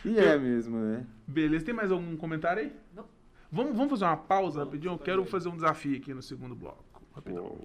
E 0.06 0.18
é 0.18 0.38
mesmo, 0.38 0.78
né? 0.78 1.06
Beleza, 1.28 1.66
tem 1.66 1.74
mais 1.76 1.92
algum 1.92 2.16
comentário 2.18 2.64
aí? 2.64 2.72
Não. 2.96 3.04
Vamos, 3.52 3.74
vamos 3.76 3.90
fazer 3.92 4.06
uma 4.06 4.18
pausa 4.18 4.64
rapidinho? 4.64 4.94
Eu 4.94 4.98
quero 4.98 5.26
fazer 5.26 5.50
um 5.50 5.56
desafio 5.56 5.98
aqui 5.98 6.14
no 6.14 6.22
segundo 6.22 6.56
bloco. 6.56 6.84
Rapidão. 7.14 7.58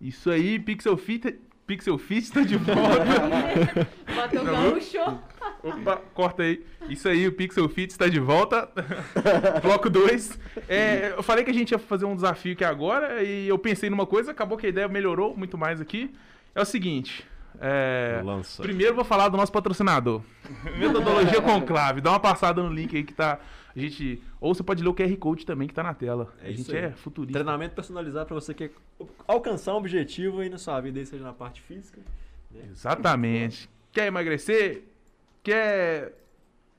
Isso 0.00 0.30
aí, 0.30 0.58
Pixel 0.58 0.96
Fit, 0.96 1.38
Pixel 1.66 1.98
Fit 1.98 2.30
tá 2.30 2.42
de 2.42 2.56
volta. 2.56 3.86
Bateu 4.14 4.42
o 4.42 4.44
Tá 4.44 4.50
gaúcho. 4.52 4.98
Opa, 5.62 5.96
corta 6.14 6.42
aí. 6.42 6.64
Isso 6.88 7.08
aí, 7.08 7.26
o 7.26 7.32
Pixel 7.32 7.68
Fit 7.68 7.90
está 7.90 8.06
de 8.06 8.20
volta. 8.20 8.68
Bloco 9.62 9.88
2. 9.90 10.38
eu 11.16 11.22
falei 11.22 11.44
que 11.44 11.50
a 11.50 11.54
gente 11.54 11.72
ia 11.72 11.78
fazer 11.78 12.04
um 12.04 12.14
desafio 12.14 12.52
aqui 12.52 12.64
agora 12.64 13.22
e 13.22 13.48
eu 13.48 13.58
pensei 13.58 13.90
numa 13.90 14.06
coisa, 14.06 14.30
acabou 14.30 14.56
que 14.58 14.66
a 14.66 14.68
ideia 14.68 14.86
melhorou 14.86 15.36
muito 15.36 15.56
mais 15.58 15.80
aqui. 15.80 16.14
É 16.54 16.60
o 16.60 16.64
seguinte. 16.64 17.24
É, 17.60 18.20
Lança. 18.24 18.62
primeiro 18.62 18.94
vou 18.94 19.04
falar 19.04 19.28
do 19.28 19.36
nosso 19.36 19.52
patrocinador. 19.52 20.22
Metodologia 20.78 21.40
Conclave. 21.40 22.00
Dá 22.00 22.10
uma 22.10 22.20
passada 22.20 22.62
no 22.62 22.72
link 22.72 22.96
aí 22.96 23.04
que 23.04 23.14
tá. 23.14 23.38
A 23.74 23.78
gente. 23.78 24.22
Ou 24.40 24.54
você 24.54 24.62
pode 24.62 24.82
ler 24.82 24.88
o 24.88 24.94
QR 24.94 25.16
Code 25.16 25.44
também 25.44 25.68
que 25.68 25.74
tá 25.74 25.82
na 25.82 25.94
tela. 25.94 26.32
É 26.42 26.48
a 26.48 26.52
gente 26.52 26.74
é 26.74 26.90
futurista. 26.92 27.38
Treinamento 27.38 27.74
personalizado 27.74 28.26
pra 28.26 28.34
você 28.34 28.54
que 28.54 28.68
quer 28.68 28.74
alcançar 29.26 29.74
um 29.74 29.78
objetivo 29.78 30.40
aí 30.40 30.48
na 30.48 30.58
sua 30.58 30.80
vida, 30.80 31.04
seja 31.04 31.24
na 31.24 31.32
parte 31.32 31.60
física. 31.60 32.00
Exatamente. 32.70 33.68
Quer 33.92 34.06
emagrecer? 34.06 34.84
Quer 35.42 36.14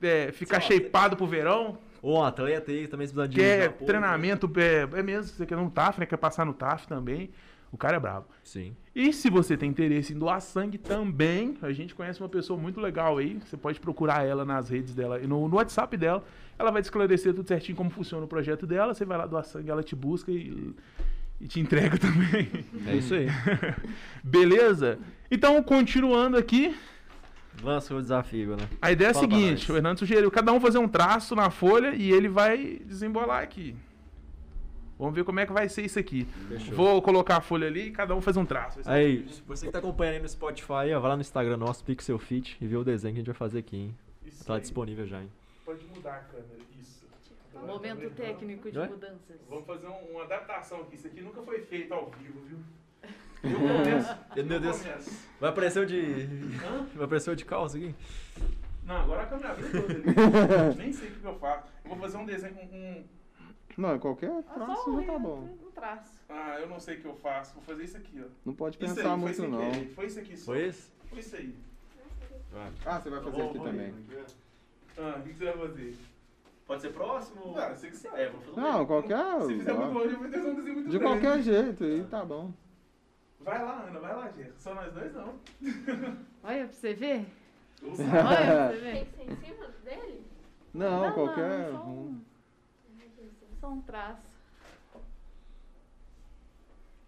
é, 0.02 0.32
ficar 0.32 0.60
shapeado 0.60 1.16
pro 1.16 1.26
verão? 1.26 1.78
Ou 2.00 2.18
um 2.18 2.22
atleta 2.24 2.70
aí 2.70 2.86
também 2.86 3.06
precisa 3.06 3.26
de 3.26 3.36
Quer 3.36 3.68
apoio, 3.68 3.86
treinamento, 3.86 4.50
é, 4.56 4.98
é 4.98 5.02
mesmo, 5.02 5.24
você 5.24 5.44
quer 5.44 5.56
um 5.56 5.68
TAF, 5.68 5.98
né? 5.98 6.06
Quer 6.06 6.16
passar 6.16 6.44
no 6.44 6.54
TAF 6.54 6.86
também. 6.86 7.30
O 7.70 7.76
cara 7.76 7.96
é 7.96 8.00
brabo. 8.00 8.26
Sim. 8.42 8.74
E 8.94 9.12
se 9.12 9.28
você 9.28 9.56
tem 9.56 9.68
interesse 9.68 10.12
em 10.12 10.18
doar 10.18 10.40
sangue 10.40 10.78
também, 10.78 11.56
a 11.60 11.70
gente 11.70 11.94
conhece 11.94 12.20
uma 12.20 12.28
pessoa 12.28 12.58
muito 12.58 12.80
legal 12.80 13.18
aí. 13.18 13.38
Você 13.44 13.56
pode 13.56 13.78
procurar 13.78 14.26
ela 14.26 14.44
nas 14.44 14.70
redes 14.70 14.94
dela 14.94 15.20
e 15.20 15.26
no, 15.26 15.46
no 15.48 15.56
WhatsApp 15.56 15.96
dela. 15.96 16.24
Ela 16.58 16.70
vai 16.70 16.80
te 16.80 16.86
esclarecer 16.86 17.34
tudo 17.34 17.46
certinho 17.46 17.76
como 17.76 17.90
funciona 17.90 18.24
o 18.24 18.28
projeto 18.28 18.66
dela. 18.66 18.94
Você 18.94 19.04
vai 19.04 19.18
lá 19.18 19.26
doar 19.26 19.44
sangue, 19.44 19.70
ela 19.70 19.82
te 19.82 19.94
busca 19.94 20.32
e, 20.32 20.74
e 21.40 21.46
te 21.46 21.60
entrega 21.60 21.96
também. 21.98 22.48
É 22.86 22.96
isso 22.96 23.14
aí. 23.14 23.26
Beleza? 24.24 24.98
Então, 25.30 25.62
continuando 25.62 26.36
aqui. 26.36 26.74
Lança 27.62 27.94
o 27.94 28.00
desafio, 28.00 28.56
né? 28.56 28.68
A 28.80 28.92
ideia 28.92 29.08
é 29.08 29.10
a 29.10 29.14
Fala 29.14 29.26
seguinte, 29.26 29.70
o 29.70 29.76
Hernando 29.76 29.98
sugeriu 29.98 30.30
cada 30.30 30.52
um 30.52 30.60
fazer 30.60 30.78
um 30.78 30.88
traço 30.88 31.34
na 31.34 31.50
folha 31.50 31.92
e 31.94 32.10
ele 32.10 32.28
vai 32.28 32.80
desembolar 32.84 33.42
aqui. 33.42 33.74
Vamos 34.98 35.14
ver 35.14 35.24
como 35.24 35.38
é 35.40 35.46
que 35.46 35.52
vai 35.52 35.68
ser 35.68 35.82
isso 35.82 35.98
aqui. 35.98 36.24
Fechou. 36.48 36.74
Vou 36.74 37.00
colocar 37.00 37.36
a 37.36 37.40
folha 37.40 37.66
ali 37.68 37.86
e 37.88 37.90
cada 37.92 38.14
um 38.16 38.20
faz 38.20 38.36
um 38.36 38.44
traço. 38.44 38.80
Aí, 38.84 39.24
você 39.46 39.66
que 39.66 39.72
tá 39.72 39.78
acompanhando 39.78 40.14
aí 40.16 40.22
no 40.22 40.28
Spotify, 40.28 40.92
ó, 40.94 41.00
vai 41.00 41.10
lá 41.10 41.16
no 41.16 41.20
Instagram 41.20 41.56
nosso, 41.56 41.84
Pixel 41.84 42.18
Fit, 42.18 42.56
e 42.60 42.66
vê 42.66 42.76
o 42.76 42.82
desenho 42.84 43.14
que 43.14 43.18
a 43.18 43.22
gente 43.22 43.26
vai 43.26 43.34
fazer 43.36 43.60
aqui, 43.60 43.76
hein? 43.76 43.94
Isso 44.26 44.44
Tá 44.44 44.54
aí. 44.54 44.60
disponível 44.60 45.06
já, 45.06 45.20
hein? 45.20 45.30
Pode 45.64 45.84
mudar 45.86 46.14
a 46.16 46.18
câmera, 46.20 46.58
isso. 46.80 47.06
Momento 47.66 48.10
técnico 48.14 48.70
de 48.70 48.78
Oi? 48.78 48.88
mudanças. 48.88 49.36
Vamos 49.48 49.66
fazer 49.66 49.86
um- 49.88 50.12
uma 50.12 50.24
adaptação 50.24 50.80
aqui. 50.82 50.94
Isso 50.96 51.06
aqui 51.06 51.20
nunca 51.20 51.42
foi 51.42 51.60
feito 51.62 51.92
ao 51.94 52.10
vivo, 52.10 52.40
viu? 52.48 52.58
Eu 53.42 53.56
começo. 53.58 54.16
Meu 54.36 54.44
eu 54.56 54.60
Deus. 54.60 54.82
começo. 54.82 55.28
Vai 55.40 55.50
aparecer 55.50 55.80
o 55.80 55.86
de. 55.86 56.00
Hã? 56.64 56.86
Vai 56.94 57.04
aparecer 57.04 57.30
o 57.30 57.36
de 57.36 57.44
calça 57.44 57.76
aqui? 57.76 57.94
Não, 58.84 58.96
agora 58.96 59.22
a 59.22 59.26
câmera 59.26 59.50
abriu 59.50 59.70
toda 59.70 59.92
ali. 59.94 60.74
Nem 60.78 60.92
sei 60.92 61.08
o 61.08 61.12
que 61.12 61.20
que 61.20 61.26
eu 61.26 61.38
faço. 61.38 61.64
Eu 61.84 61.90
vou 61.90 61.98
fazer 61.98 62.16
um 62.16 62.24
desenho 62.24 62.54
com 62.54 62.64
um. 62.66 63.04
Não, 63.78 63.96
qualquer 63.98 64.28
Ah, 64.30 64.42
traço 64.54 64.90
um, 64.90 65.00
já 65.00 65.06
tá 65.12 65.18
bom. 65.20 65.48
um 65.64 65.70
traço. 65.70 66.12
Ah, 66.28 66.56
eu 66.58 66.68
não 66.68 66.80
sei 66.80 66.96
o 66.96 67.00
que 67.00 67.04
eu 67.06 67.14
faço. 67.14 67.54
Vou 67.54 67.62
fazer 67.62 67.84
isso 67.84 67.96
aqui, 67.96 68.20
ó. 68.20 68.28
Não 68.44 68.52
pode 68.52 68.76
pensar 68.76 69.00
aí, 69.00 69.06
foi 69.06 69.16
muito, 69.16 69.36
sem 69.36 69.48
não. 69.48 69.94
Foi 69.94 70.06
isso 70.06 70.18
aqui 70.18 70.36
só. 70.36 70.46
Foi 70.46 70.66
esse? 70.66 70.90
Foi 71.08 71.18
isso 71.20 71.36
aí. 71.36 71.54
Ah, 72.84 73.00
você 73.00 73.08
vai 73.10 73.22
fazer 73.22 73.42
aqui 73.42 73.58
também. 73.60 73.94
Ah, 74.98 75.14
o 75.18 75.22
que 75.22 75.32
você 75.32 75.44
vai 75.44 75.56
fazer? 75.68 75.96
Pode 76.66 76.82
ser 76.82 76.92
próximo? 76.92 77.54
Ah, 77.56 77.68
você 77.68 77.88
que 77.88 77.96
sabe. 77.96 78.20
É, 78.20 78.28
vou 78.30 78.40
fazer 78.40 78.60
Não, 78.60 78.84
qualquer. 78.84 79.42
Se 79.42 79.54
fizer 79.58 79.72
muito 79.74 79.92
longe, 79.94 80.12
eu 80.14 80.18
vou 80.18 80.28
fazer 80.28 80.38
um 80.50 80.54
desenho 80.56 80.74
muito 80.74 80.90
De 80.90 80.98
grande. 80.98 81.20
qualquer 81.22 81.42
jeito, 81.42 81.84
aí 81.84 82.04
tá 82.10 82.24
bom. 82.24 82.52
Vai 83.40 83.62
lá, 83.64 83.84
Ana, 83.88 84.00
vai 84.00 84.14
lá, 84.16 84.28
Gê. 84.32 84.50
Só 84.58 84.74
nós 84.74 84.92
dois 84.92 85.14
não. 85.14 85.34
Olha 86.42 86.64
pra 86.66 86.72
você 86.72 86.94
ver. 86.94 87.26
Olha 87.82 87.94
pra 87.96 88.68
você 88.72 88.80
Tem 88.80 88.92
ver. 88.92 89.06
que 89.06 89.16
ser 89.16 89.32
em 89.32 89.36
cima 89.54 89.68
dele? 89.84 90.22
Não, 90.74 91.12
qualquer. 91.12 91.72
Não, 91.72 91.78
só, 91.78 92.12
só 93.60 93.68
um 93.68 93.80
traço. 93.82 94.38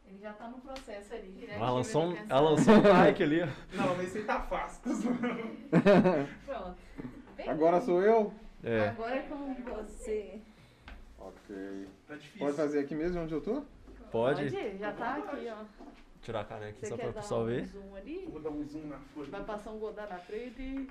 Ele 0.06 0.18
já 0.18 0.32
tá 0.32 0.48
no 0.48 0.59
processo 0.60 1.14
ali. 1.14 1.31
direto, 1.32 1.56
Ela 1.56 1.70
lançou 1.70 2.02
um, 2.06 2.10
ele 2.12 2.27
ela 2.28 2.51
lançou 2.51 2.74
um 2.74 2.82
like 2.89 3.22
ali. 3.22 3.40
Não, 3.72 3.97
mas 3.97 4.09
esse 4.09 4.18
aí 4.18 4.24
tá 4.24 4.40
fácil. 4.43 4.82
Pronto. 6.44 6.77
Bem, 7.36 7.48
Agora 7.48 7.81
sou 7.81 8.02
eu? 8.02 8.35
É. 8.64 8.89
Agora 8.89 9.14
é 9.14 9.22
com 9.22 9.55
você. 9.55 10.40
Ok. 11.18 11.89
Tá 12.09 12.16
difícil. 12.16 12.39
Pode 12.40 12.56
fazer 12.56 12.81
aqui 12.81 12.94
mesmo 12.94 13.20
onde 13.22 13.32
eu 13.35 13.40
tô? 13.40 13.62
Pode 14.10 14.48
Já 14.78 14.93
tá 14.93 15.14
aqui, 15.18 15.48
ó. 15.48 15.64
tirar 16.20 16.40
a 16.40 16.44
caneca 16.44 16.70
aqui 16.70 16.81
Você 16.81 16.86
só 16.89 16.97
pra 16.97 17.10
o 17.10 17.12
pessoal 17.12 17.43
um 17.43 17.47
ver. 17.47 17.64
zoom 17.66 17.94
ali? 17.94 18.27
Vou 18.27 18.40
dar 18.40 18.51
um 18.51 18.64
zoom 18.64 18.86
na 18.89 18.98
folha. 18.98 19.31
Vai 19.31 19.44
passar 19.44 19.70
um 19.70 19.78
godá 19.78 20.06
na 20.09 20.18
frente 20.18 20.60
e... 20.60 20.90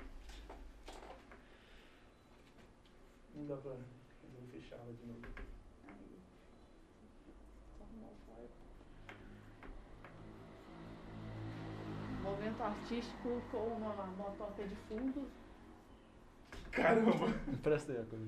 Não 3.36 3.46
dá 3.46 3.56
pra. 3.56 3.70
Eu 3.72 3.78
vou 4.40 4.48
fechar 4.50 4.76
ela 4.76 4.92
de 4.94 5.06
novo. 5.06 5.20
Momento 12.30 12.62
artístico 12.62 13.42
com 13.50 13.58
uma 13.58 14.06
motoca 14.16 14.62
de 14.62 14.76
fundo. 14.88 15.26
Caramba. 16.70 17.10
Presta 17.62 17.92
aí 17.92 17.98
a 17.98 18.04
coisa. 18.04 18.26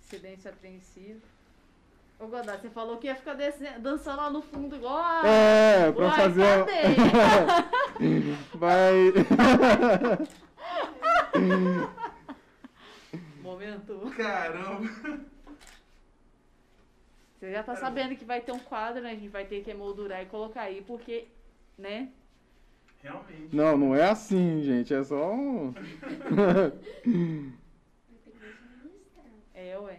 Silêncio 0.00 0.50
apreensivo. 0.50 1.20
Ô 2.18 2.26
Godá, 2.26 2.56
você 2.56 2.70
falou 2.70 2.96
que 2.98 3.06
ia 3.08 3.14
ficar 3.16 3.34
descendo- 3.34 3.80
dançando 3.80 4.16
lá 4.16 4.30
no 4.30 4.40
fundo 4.42 4.76
igual 4.76 4.96
a... 4.96 5.26
É, 5.26 5.92
pra 5.92 6.06
Uai, 6.06 6.16
fazer. 6.16 6.64
Vai. 8.54 9.12
Momento. 13.42 14.10
Caramba. 14.16 15.20
Você 17.42 17.50
já 17.50 17.64
tá 17.64 17.74
sabendo 17.74 18.14
que 18.14 18.24
vai 18.24 18.40
ter 18.40 18.52
um 18.52 18.58
quadro, 18.60 19.02
né? 19.02 19.10
A 19.10 19.14
gente 19.16 19.26
vai 19.26 19.44
ter 19.44 19.64
que 19.64 19.70
emoldurar 19.72 20.22
e 20.22 20.26
colocar 20.26 20.60
aí, 20.60 20.80
porque, 20.80 21.26
né? 21.76 22.10
Realmente. 23.02 23.48
Não, 23.52 23.76
não 23.76 23.96
é 23.96 24.08
assim, 24.08 24.62
gente. 24.62 24.94
É 24.94 25.02
só 25.02 25.34
um. 25.34 25.74
É, 29.54 29.78
ué. 29.78 29.98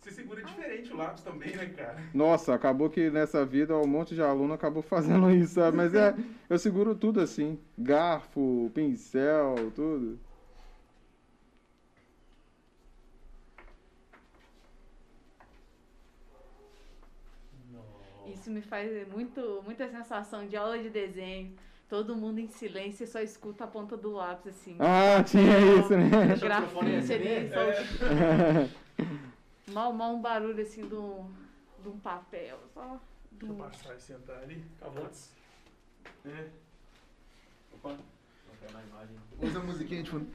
Você 0.00 0.12
segura 0.12 0.42
diferente 0.42 0.92
o 0.92 0.96
lápis 0.96 1.22
também, 1.22 1.54
né, 1.56 1.66
cara? 1.66 1.98
Nossa, 2.14 2.54
acabou 2.54 2.88
que 2.88 3.10
nessa 3.10 3.44
vida 3.44 3.76
um 3.76 3.86
monte 3.86 4.14
de 4.14 4.22
aluno 4.22 4.54
acabou 4.54 4.82
fazendo 4.86 5.30
isso, 5.32 5.54
sabe? 5.54 5.76
Mas 5.76 5.94
é, 5.94 6.14
eu 6.48 6.58
seguro 6.60 6.94
tudo 6.94 7.20
assim: 7.20 7.58
garfo, 7.76 8.70
pincel, 8.72 9.72
tudo. 9.74 10.18
Isso 18.42 18.50
me 18.50 18.60
faz 18.60 19.06
muito, 19.06 19.62
muita 19.64 19.88
sensação 19.88 20.48
de 20.48 20.56
aula 20.56 20.76
de 20.76 20.90
desenho. 20.90 21.56
Todo 21.88 22.16
mundo 22.16 22.40
em 22.40 22.48
silêncio 22.48 23.04
e 23.04 23.06
só 23.06 23.20
escuta 23.20 23.62
a 23.62 23.68
ponta 23.68 23.96
do 23.96 24.10
lápis, 24.10 24.48
assim. 24.48 24.76
Ah, 24.80 25.22
tinha 25.22 25.60
isso, 25.78 25.96
né? 25.96 26.34
Grafite 26.40 26.96
assim, 26.96 27.14
ali, 27.14 27.48
né? 27.48 28.66
só 29.68 29.72
mal, 29.72 29.92
mal 29.94 30.12
um 30.12 30.20
barulho 30.20 30.60
assim 30.60 30.88
de 30.88 30.94
um, 30.96 31.30
de 31.80 31.88
um 31.88 32.00
papel. 32.00 32.58
Só 32.74 32.98
de 33.30 33.46
Deixa 33.46 33.52
eu 33.52 33.56
passar 33.56 33.94
e 33.94 34.00
sentar 34.00 34.42
ali. 34.42 34.64
Antes. 34.82 35.30
É. 36.26 36.48
Opa. 37.74 37.96
Usa 39.40 39.58
a 39.58 39.62
musiquinha 39.64 40.02
de 40.04 40.10
fundo. 40.10 40.26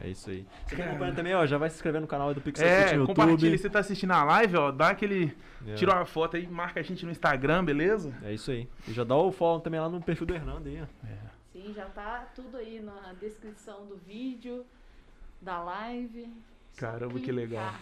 É 0.00 0.08
isso 0.08 0.30
aí. 0.30 0.44
Você 0.66 0.76
tá 0.76 0.84
acompanhando 0.84 1.16
também, 1.16 1.34
ó, 1.34 1.46
já 1.46 1.56
vai 1.56 1.70
se 1.70 1.76
inscrever 1.76 2.00
no 2.00 2.06
canal 2.08 2.34
do 2.34 2.40
Pixel 2.40 2.66
É, 2.66 2.96
no 2.96 3.06
compartilha. 3.06 3.34
YouTube. 3.36 3.58
Você 3.58 3.70
tá 3.70 3.78
assistindo 3.78 4.10
a 4.10 4.24
live, 4.24 4.56
ó. 4.56 4.72
Dá 4.72 4.88
aquele. 4.90 5.36
É. 5.66 5.74
Tira 5.74 5.94
uma 5.94 6.04
foto 6.04 6.36
aí, 6.36 6.46
marca 6.48 6.80
a 6.80 6.82
gente 6.82 7.04
no 7.04 7.12
Instagram, 7.12 7.64
beleza? 7.64 8.12
É 8.22 8.32
isso 8.32 8.50
aí. 8.50 8.68
E 8.88 8.92
já 8.92 9.04
dá 9.04 9.14
o 9.14 9.30
follow 9.30 9.60
também 9.60 9.78
lá 9.80 9.88
no 9.88 10.00
perfil 10.02 10.26
do 10.26 10.34
Hernando 10.34 10.66
aí, 10.66 10.82
ó. 10.82 10.86
Sim, 11.52 11.72
já 11.74 11.86
tá 11.86 12.28
tudo 12.34 12.56
aí 12.56 12.80
na 12.80 13.12
descrição 13.20 13.86
do 13.86 13.96
vídeo, 13.96 14.64
da 15.40 15.62
live. 15.62 16.28
Caramba, 16.76 17.20
que 17.20 17.30
legal. 17.30 17.72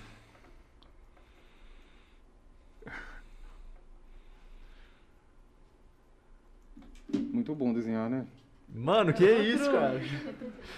Muito 7.13 7.55
bom 7.55 7.73
desenhar, 7.73 8.09
né? 8.11 8.27
Mano, 8.69 9.13
que 9.15 9.25
isso, 9.25 9.71
cara? 9.71 10.01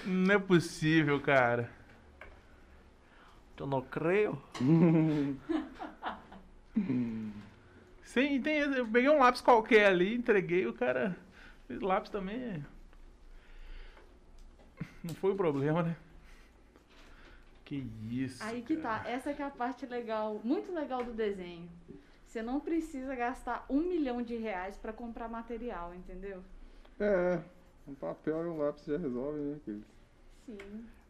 Não 0.07 0.35
é 0.35 0.39
possível, 0.39 1.20
cara. 1.20 1.70
Eu 3.59 3.66
não 3.66 3.82
creio. 3.82 4.40
Sim, 8.02 8.40
tem, 8.40 8.59
eu 8.59 8.86
peguei 8.86 9.11
um 9.11 9.19
lápis 9.19 9.40
qualquer 9.43 9.86
ali, 9.86 10.15
entreguei, 10.15 10.66
o 10.66 10.73
cara. 10.73 11.16
Esse 11.69 11.85
lápis 11.85 12.11
também 12.11 12.36
é- 12.36 12.61
Não 15.05 15.15
foi 15.15 15.32
o 15.32 15.36
problema, 15.36 15.82
né? 15.82 15.97
Que 17.65 17.86
isso. 18.11 18.43
Aí 18.43 18.62
que 18.62 18.77
cara. 18.77 19.01
tá, 19.01 19.11
essa 19.11 19.35
que 19.35 19.43
é 19.43 19.44
a 19.44 19.51
parte 19.51 19.85
legal, 19.86 20.40
muito 20.43 20.73
legal 20.73 21.05
do 21.05 21.12
desenho. 21.12 21.69
Você 22.31 22.43
não 22.43 22.61
precisa 22.61 23.12
gastar 23.16 23.66
um 23.69 23.81
milhão 23.81 24.23
de 24.23 24.36
reais 24.36 24.77
pra 24.77 24.93
comprar 24.93 25.28
material, 25.28 25.93
entendeu? 25.93 26.39
É, 27.01 27.40
um 27.89 27.93
papel 27.93 28.44
e 28.44 28.47
um 28.47 28.57
lápis 28.57 28.85
já 28.85 28.97
resolve, 28.97 29.40
né? 29.40 29.57
Sim. 30.47 30.59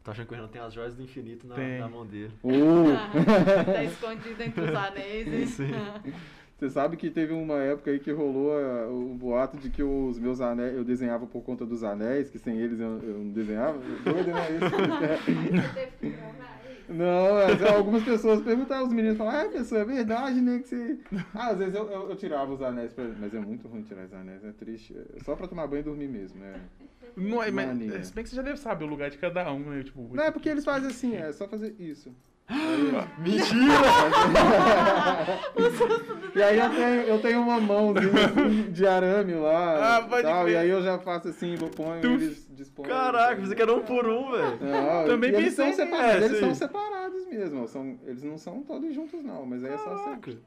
Tô 0.02 0.12
achando 0.12 0.26
que 0.26 0.32
o 0.32 0.34
Hernando 0.34 0.50
tem 0.50 0.62
as 0.62 0.72
joias 0.72 0.94
do 0.94 1.02
infinito 1.02 1.46
na, 1.46 1.58
na 1.58 1.88
mão 1.90 2.06
dele. 2.06 2.32
Uh, 2.42 2.96
tá 3.70 3.84
escondido 3.84 4.42
entre 4.42 4.62
os 4.62 4.74
anéis. 4.74 5.28
hein? 5.28 5.46
Sim. 5.46 6.14
Você 6.56 6.70
sabe 6.70 6.96
que 6.96 7.10
teve 7.10 7.34
uma 7.34 7.58
época 7.58 7.90
aí 7.90 8.00
que 8.00 8.10
rolou 8.10 8.54
ah, 8.54 8.88
o 8.88 9.14
boato 9.14 9.58
de 9.58 9.68
que 9.68 9.82
os 9.82 10.18
meus 10.18 10.40
anéis, 10.40 10.74
eu 10.74 10.84
desenhava 10.84 11.26
por 11.26 11.42
conta 11.42 11.66
dos 11.66 11.84
anéis, 11.84 12.30
que 12.30 12.38
sem 12.38 12.56
eles 12.56 12.80
eu, 12.80 12.98
eu 13.02 13.18
não 13.18 13.30
desenhava. 13.30 13.78
Doido, 13.78 14.30
né? 14.30 14.48
Isso. 14.52 14.70
Você 15.68 15.74
teve 15.74 15.92
que? 15.98 16.59
Não, 16.90 17.34
mas 17.34 17.62
algumas 17.62 18.02
pessoas 18.02 18.42
perguntavam, 18.42 18.88
os 18.88 18.92
meninos 18.92 19.16
falavam, 19.16 19.46
ah, 19.46 19.48
pessoa, 19.48 19.80
é 19.82 19.84
verdade, 19.84 20.40
né? 20.40 20.58
Que 20.58 20.68
você... 20.68 20.98
Ah, 21.32 21.50
às 21.50 21.58
vezes 21.58 21.74
eu, 21.74 21.88
eu, 21.88 22.10
eu 22.10 22.16
tirava 22.16 22.52
os 22.52 22.60
anéis, 22.60 22.92
pra... 22.92 23.04
mas 23.18 23.32
é 23.32 23.38
muito 23.38 23.68
ruim 23.68 23.82
tirar 23.82 24.06
os 24.06 24.12
anéis, 24.12 24.44
é 24.44 24.52
triste. 24.52 24.96
É 25.16 25.22
só 25.22 25.36
pra 25.36 25.46
tomar 25.46 25.68
banho 25.68 25.80
e 25.80 25.84
dormir 25.84 26.08
mesmo, 26.08 26.40
né? 26.40 26.60
Não, 27.16 27.42
é, 27.42 27.50
mas, 27.50 27.80
é, 27.92 28.02
se 28.02 28.12
bem 28.12 28.24
que 28.24 28.30
você 28.30 28.36
já 28.36 28.42
deve 28.42 28.58
saber 28.58 28.84
o 28.84 28.88
lugar 28.88 29.08
de 29.08 29.18
cada 29.18 29.52
um, 29.52 29.70
né? 29.70 29.82
Tipo, 29.84 30.10
Não, 30.12 30.24
é 30.24 30.30
porque 30.30 30.48
eles 30.48 30.64
fazem 30.64 30.88
assim, 30.88 31.14
é 31.14 31.32
só 31.32 31.46
fazer 31.46 31.74
isso. 31.78 32.12
E 36.34 36.42
aí 36.42 36.58
eu 36.58 36.70
tenho, 36.70 37.02
eu 37.02 37.18
tenho 37.20 37.40
uma 37.40 37.60
mãozinha 37.60 38.26
assim, 38.26 38.70
de 38.70 38.86
arame 38.86 39.34
lá. 39.34 39.96
Ah, 39.96 40.02
pode 40.02 40.22
tal, 40.22 40.48
e 40.48 40.56
aí 40.56 40.68
eu 40.68 40.82
já 40.82 40.98
faço 40.98 41.28
assim, 41.28 41.56
vou 41.56 41.68
ponho, 41.68 42.00
Tuf. 42.00 42.22
eles 42.22 42.46
dispõem. 42.50 42.88
Caraca, 42.88 43.40
você 43.40 43.54
quer 43.54 43.68
um 43.68 43.80
por 43.80 44.06
um, 44.06 44.30
velho. 44.30 44.58
Não, 44.60 45.04
Também 45.06 45.30
eles 45.30 45.54
pensei 45.56 45.72
são 45.72 45.84
separados, 45.84 46.14
É, 46.14 46.24
eles 46.24 46.38
sim. 46.38 46.44
são 46.44 46.54
separados 46.54 47.26
mesmo. 47.26 47.68
São, 47.68 47.98
eles 48.06 48.22
não 48.22 48.38
são 48.38 48.62
todos 48.62 48.94
juntos, 48.94 49.22
não, 49.24 49.44
mas 49.44 49.64
aí 49.64 49.72
é 49.72 49.78
só 49.78 49.96
você. 49.96 50.38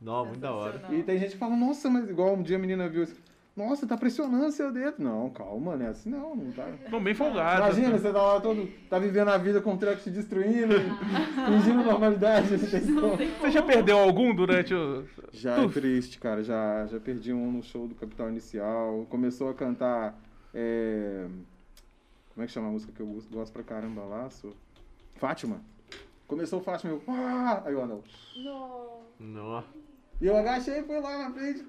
Não, 0.00 0.26
muito 0.26 0.40
da 0.40 0.52
hora. 0.52 0.80
E 0.90 1.02
tem 1.02 1.18
gente 1.18 1.32
que 1.32 1.38
fala, 1.38 1.56
nossa, 1.56 1.88
mas 1.90 2.08
igual 2.08 2.34
um 2.34 2.42
dia 2.42 2.56
a 2.56 2.60
menina 2.60 2.88
viu 2.88 3.02
isso. 3.04 3.16
Nossa, 3.56 3.86
tá 3.86 3.96
pressionando 3.96 4.50
seu 4.50 4.72
dedo. 4.72 4.96
Não, 4.98 5.30
calma, 5.30 5.76
né? 5.76 5.88
Assim 5.88 6.10
não, 6.10 6.34
não 6.34 6.50
tá. 6.50 6.68
Estão 6.70 7.00
bem 7.00 7.14
folgados. 7.14 7.78
Imagina, 7.78 7.96
você 7.98 8.12
tá 8.12 8.20
lá 8.20 8.40
todo. 8.40 8.68
tá 8.90 8.98
vivendo 8.98 9.28
a 9.28 9.38
vida 9.38 9.60
com 9.60 9.74
o 9.74 9.78
truck 9.78 10.02
te 10.02 10.10
destruindo, 10.10 10.74
fingindo 11.46 11.84
normalidade. 11.84 12.48
Como. 12.58 13.16
Você 13.16 13.50
já 13.52 13.62
perdeu 13.62 13.96
algum 13.98 14.34
durante 14.34 14.74
o. 14.74 15.04
Já 15.30 15.62
é 15.62 15.68
triste, 15.68 16.18
cara. 16.18 16.42
Já, 16.42 16.86
já 16.86 16.98
perdi 16.98 17.32
um 17.32 17.52
no 17.52 17.62
show 17.62 17.86
do 17.86 17.94
Capital 17.94 18.28
Inicial. 18.28 19.06
Começou 19.08 19.48
a 19.48 19.54
cantar. 19.54 20.18
é, 20.52 21.26
Como 22.34 22.42
é 22.42 22.46
que 22.46 22.52
chama 22.52 22.66
a 22.68 22.72
música 22.72 22.92
que 22.92 23.00
eu 23.00 23.06
gosto- 23.06 23.52
pra 23.52 23.62
caramba 23.62 24.02
lá? 24.02 24.28
Sou... 24.30 24.52
Fátima. 25.14 25.60
Começou 26.26 26.58
o 26.58 26.62
Fátima 26.62 26.94
eu. 26.94 27.02
Ah! 27.06 27.62
Aí 27.66 27.72
eu 27.72 27.86
não. 27.86 28.02
Não. 28.36 29.00
Não. 29.20 29.64
E 30.20 30.26
eu 30.26 30.36
agachei 30.36 30.80
e 30.80 30.82
fui 30.84 31.00
lá 31.00 31.18
na 31.18 31.30
frente, 31.32 31.64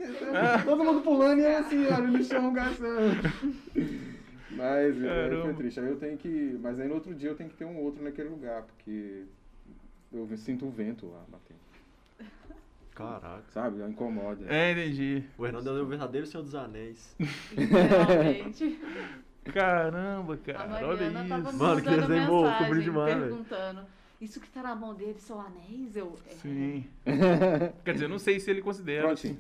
todo 0.64 0.84
mundo 0.84 1.02
pulando 1.02 1.40
e 1.40 1.44
eu 1.44 1.58
assim, 1.58 1.86
olha, 1.88 2.08
no 2.08 2.24
chão 2.24 2.54
gastando. 2.54 3.22
Mas 4.52 5.04
é, 5.04 5.08
Caramba. 5.08 5.44
foi 5.44 5.54
triste. 5.56 5.80
Aí 5.80 5.88
eu 5.88 5.98
tenho 5.98 6.18
que. 6.18 6.58
Mas 6.62 6.80
aí 6.80 6.88
no 6.88 6.94
outro 6.94 7.14
dia 7.14 7.30
eu 7.30 7.36
tenho 7.36 7.50
que 7.50 7.58
ter 7.58 7.66
um 7.66 7.78
outro 7.78 8.04
naquele 8.04 8.30
lugar, 8.30 8.64
porque 8.64 9.24
eu 10.14 10.38
sinto 10.38 10.66
o 10.66 10.72
vento 10.72 11.08
lá 11.08 11.24
batendo. 11.28 11.66
Caraca. 12.96 13.44
Sabe? 13.50 13.84
Incomoda. 13.84 14.46
É, 14.48 14.72
entendi. 14.72 15.24
O 15.38 15.46
Hernando 15.46 15.78
é 15.78 15.82
o 15.82 15.86
verdadeiro 15.86 16.26
Senhor 16.26 16.44
dos 16.44 16.56
Anéis. 16.56 17.14
Realmente. 17.54 18.80
Caramba, 19.54 20.34
A 20.34 20.38
cara. 20.38 20.88
Olha 20.88 21.12
tava 21.12 21.38
me 21.38 21.50
isso. 21.50 21.58
Mano, 21.58 21.82
que 21.82 21.90
desenho 21.90 22.28
bom, 22.28 22.66
bonito 22.66 22.84
demais, 22.84 23.16
perguntando, 23.16 23.82
isso 24.20 24.40
que 24.40 24.50
tá 24.50 24.64
na 24.64 24.74
mão 24.76 24.94
dele 24.94 25.20
são 25.20 25.40
anéis? 25.40 25.96
Eu, 25.96 26.18
é. 26.28 26.34
Sim. 26.36 26.86
Quer 27.84 27.94
dizer, 27.94 28.06
eu 28.06 28.10
não 28.10 28.20
sei 28.20 28.40
se 28.40 28.50
ele 28.50 28.62
considera. 28.62 29.04
Prontinho. 29.04 29.38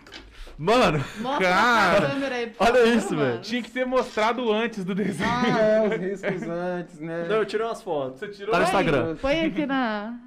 Mano, 0.58 1.00
Mostra 1.20 1.48
Cara, 1.48 2.10
câmera 2.10 2.36
aí, 2.36 2.44
olha 2.60 2.74
favor, 2.74 2.88
isso, 2.88 3.16
velho. 3.16 3.42
Tinha 3.42 3.64
que 3.64 3.72
ter 3.72 3.86
mostrado 3.86 4.52
antes 4.52 4.84
do 4.86 4.94
desenho. 4.94 5.30
Ah, 5.30 5.60
é, 5.60 5.88
os 5.88 6.02
riscos 6.02 6.44
antes, 6.44 7.00
né? 7.00 7.28
não, 7.28 7.38
eu 7.38 7.46
tirei 7.46 7.66
umas 7.66 7.82
fotos. 7.82 8.20
Você 8.20 8.28
tirou 8.30 8.52
Tá 8.52 8.60
no 8.60 8.64
aí? 8.66 8.70
Instagram. 8.70 9.16
Põe 9.18 9.46
aqui 9.46 9.66
na, 9.66 10.20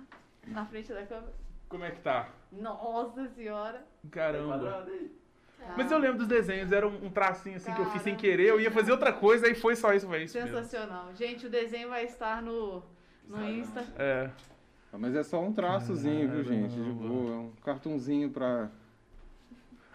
na 0.47 0.65
frente 0.67 0.93
da 0.93 1.03
câmera. 1.03 1.33
Como 1.69 1.85
é 1.85 1.91
que 1.91 2.01
tá? 2.01 2.29
Nossa 2.51 3.29
senhora. 3.29 3.87
Caramba. 4.11 4.87
aí. 4.89 5.11
Tá. 5.59 5.75
Mas 5.77 5.91
eu 5.91 5.99
lembro 5.99 6.19
dos 6.19 6.27
desenhos, 6.29 6.73
era 6.73 6.87
um, 6.89 7.07
um 7.07 7.11
tracinho 7.11 7.57
assim 7.57 7.73
que 7.75 7.81
eu 7.81 7.91
fiz 7.91 8.01
sem 8.03 8.17
querer, 8.17 8.49
eu 8.49 8.61
ia 8.61 8.71
fazer 8.71 8.93
outra 8.93 9.13
coisa, 9.13 9.47
aí 9.47 9.55
foi 9.55 9.75
só 9.77 9.93
isso, 9.93 10.07
foi 10.07 10.23
isso 10.23 10.39
mesmo. 10.39 10.57
Sensacional. 10.57 11.11
Gente, 11.15 11.47
o 11.47 11.51
desenho 11.51 11.89
vai 11.89 12.05
estar 12.05 12.41
no, 12.41 12.83
no 13.29 13.49
Insta. 13.51 13.85
É. 13.99 14.31
Ah, 14.93 14.97
Mas 14.99 15.15
é 15.15 15.23
só 15.23 15.43
um 15.43 15.53
traçozinho, 15.53 16.31
viu, 16.31 16.43
gente? 16.45 16.71
De 16.75 16.81
Caramba. 16.81 17.09
boa. 17.09 17.33
É 17.35 17.37
um 17.37 17.51
cartãozinho 17.65 18.31
pra. 18.31 18.69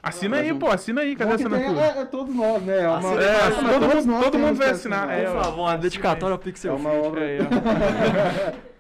Assina 0.02 0.38
aí, 0.38 0.54
pô, 0.54 0.68
assina 0.70 1.02
aí, 1.02 1.16
cadê 1.16 1.32
a 1.32 1.36
assinatura? 1.36 1.80
é, 1.80 2.02
é 2.02 2.06
todos 2.06 2.36
nós, 2.36 2.62
né? 2.62 2.82
É 2.82 2.90
uma, 2.90 3.24
É, 3.24 3.36
Ah, 3.36 3.52
todo, 3.52 3.90
todos 3.90 4.06
mundo, 4.06 4.16
nós 4.16 4.24
todo 4.26 4.38
mundo 4.40 4.56
vai 4.58 4.70
assinar. 4.72 5.10
assinar. 5.10 5.20
É, 5.20 5.34
Por 5.34 5.44
favor, 5.44 5.62
uma 5.62 5.78
dedicatória 5.78 6.34
ao 6.34 6.40
Pixel 6.40 6.74
É 6.74 6.76
uma 6.76 6.92
obra. 6.92 7.24
É, 7.26 7.40
ó. 7.42 7.44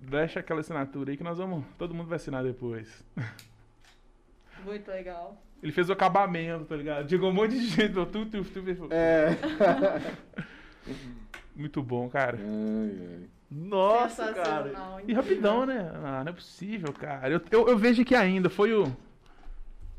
Deixa 0.00 0.40
aquela 0.40 0.60
assinatura 0.60 1.10
aí 1.10 1.16
que 1.16 1.24
nós 1.24 1.38
vamos. 1.38 1.64
Todo 1.76 1.92
mundo 1.94 2.06
vai 2.08 2.16
assinar 2.16 2.42
depois. 2.44 3.04
Muito 4.64 4.88
legal. 4.90 5.36
Ele 5.62 5.72
fez 5.72 5.88
o 5.88 5.92
acabamento, 5.92 6.64
tá 6.64 6.76
ligado? 6.76 7.08
Chegou 7.08 7.30
um 7.30 7.34
monte 7.34 7.50
de 7.58 7.66
gente, 7.66 7.92
tu, 7.92 8.06
tu, 8.06 8.26
tu, 8.26 8.42
tu, 8.44 8.88
É. 8.92 9.36
Muito 11.60 11.82
bom, 11.82 12.08
cara. 12.08 12.38
Ai, 12.40 12.98
ai. 13.00 13.28
Nossa, 13.50 14.32
cara. 14.32 14.72
E 15.06 15.12
rapidão, 15.12 15.66
né? 15.66 15.90
Ah, 15.94 16.24
não 16.24 16.30
é 16.30 16.34
possível, 16.34 16.92
cara. 16.92 17.28
Eu, 17.34 17.40
eu, 17.50 17.68
eu 17.68 17.76
vejo 17.76 18.00
aqui 18.00 18.14
ainda, 18.14 18.48
foi 18.48 18.72
o. 18.72 18.90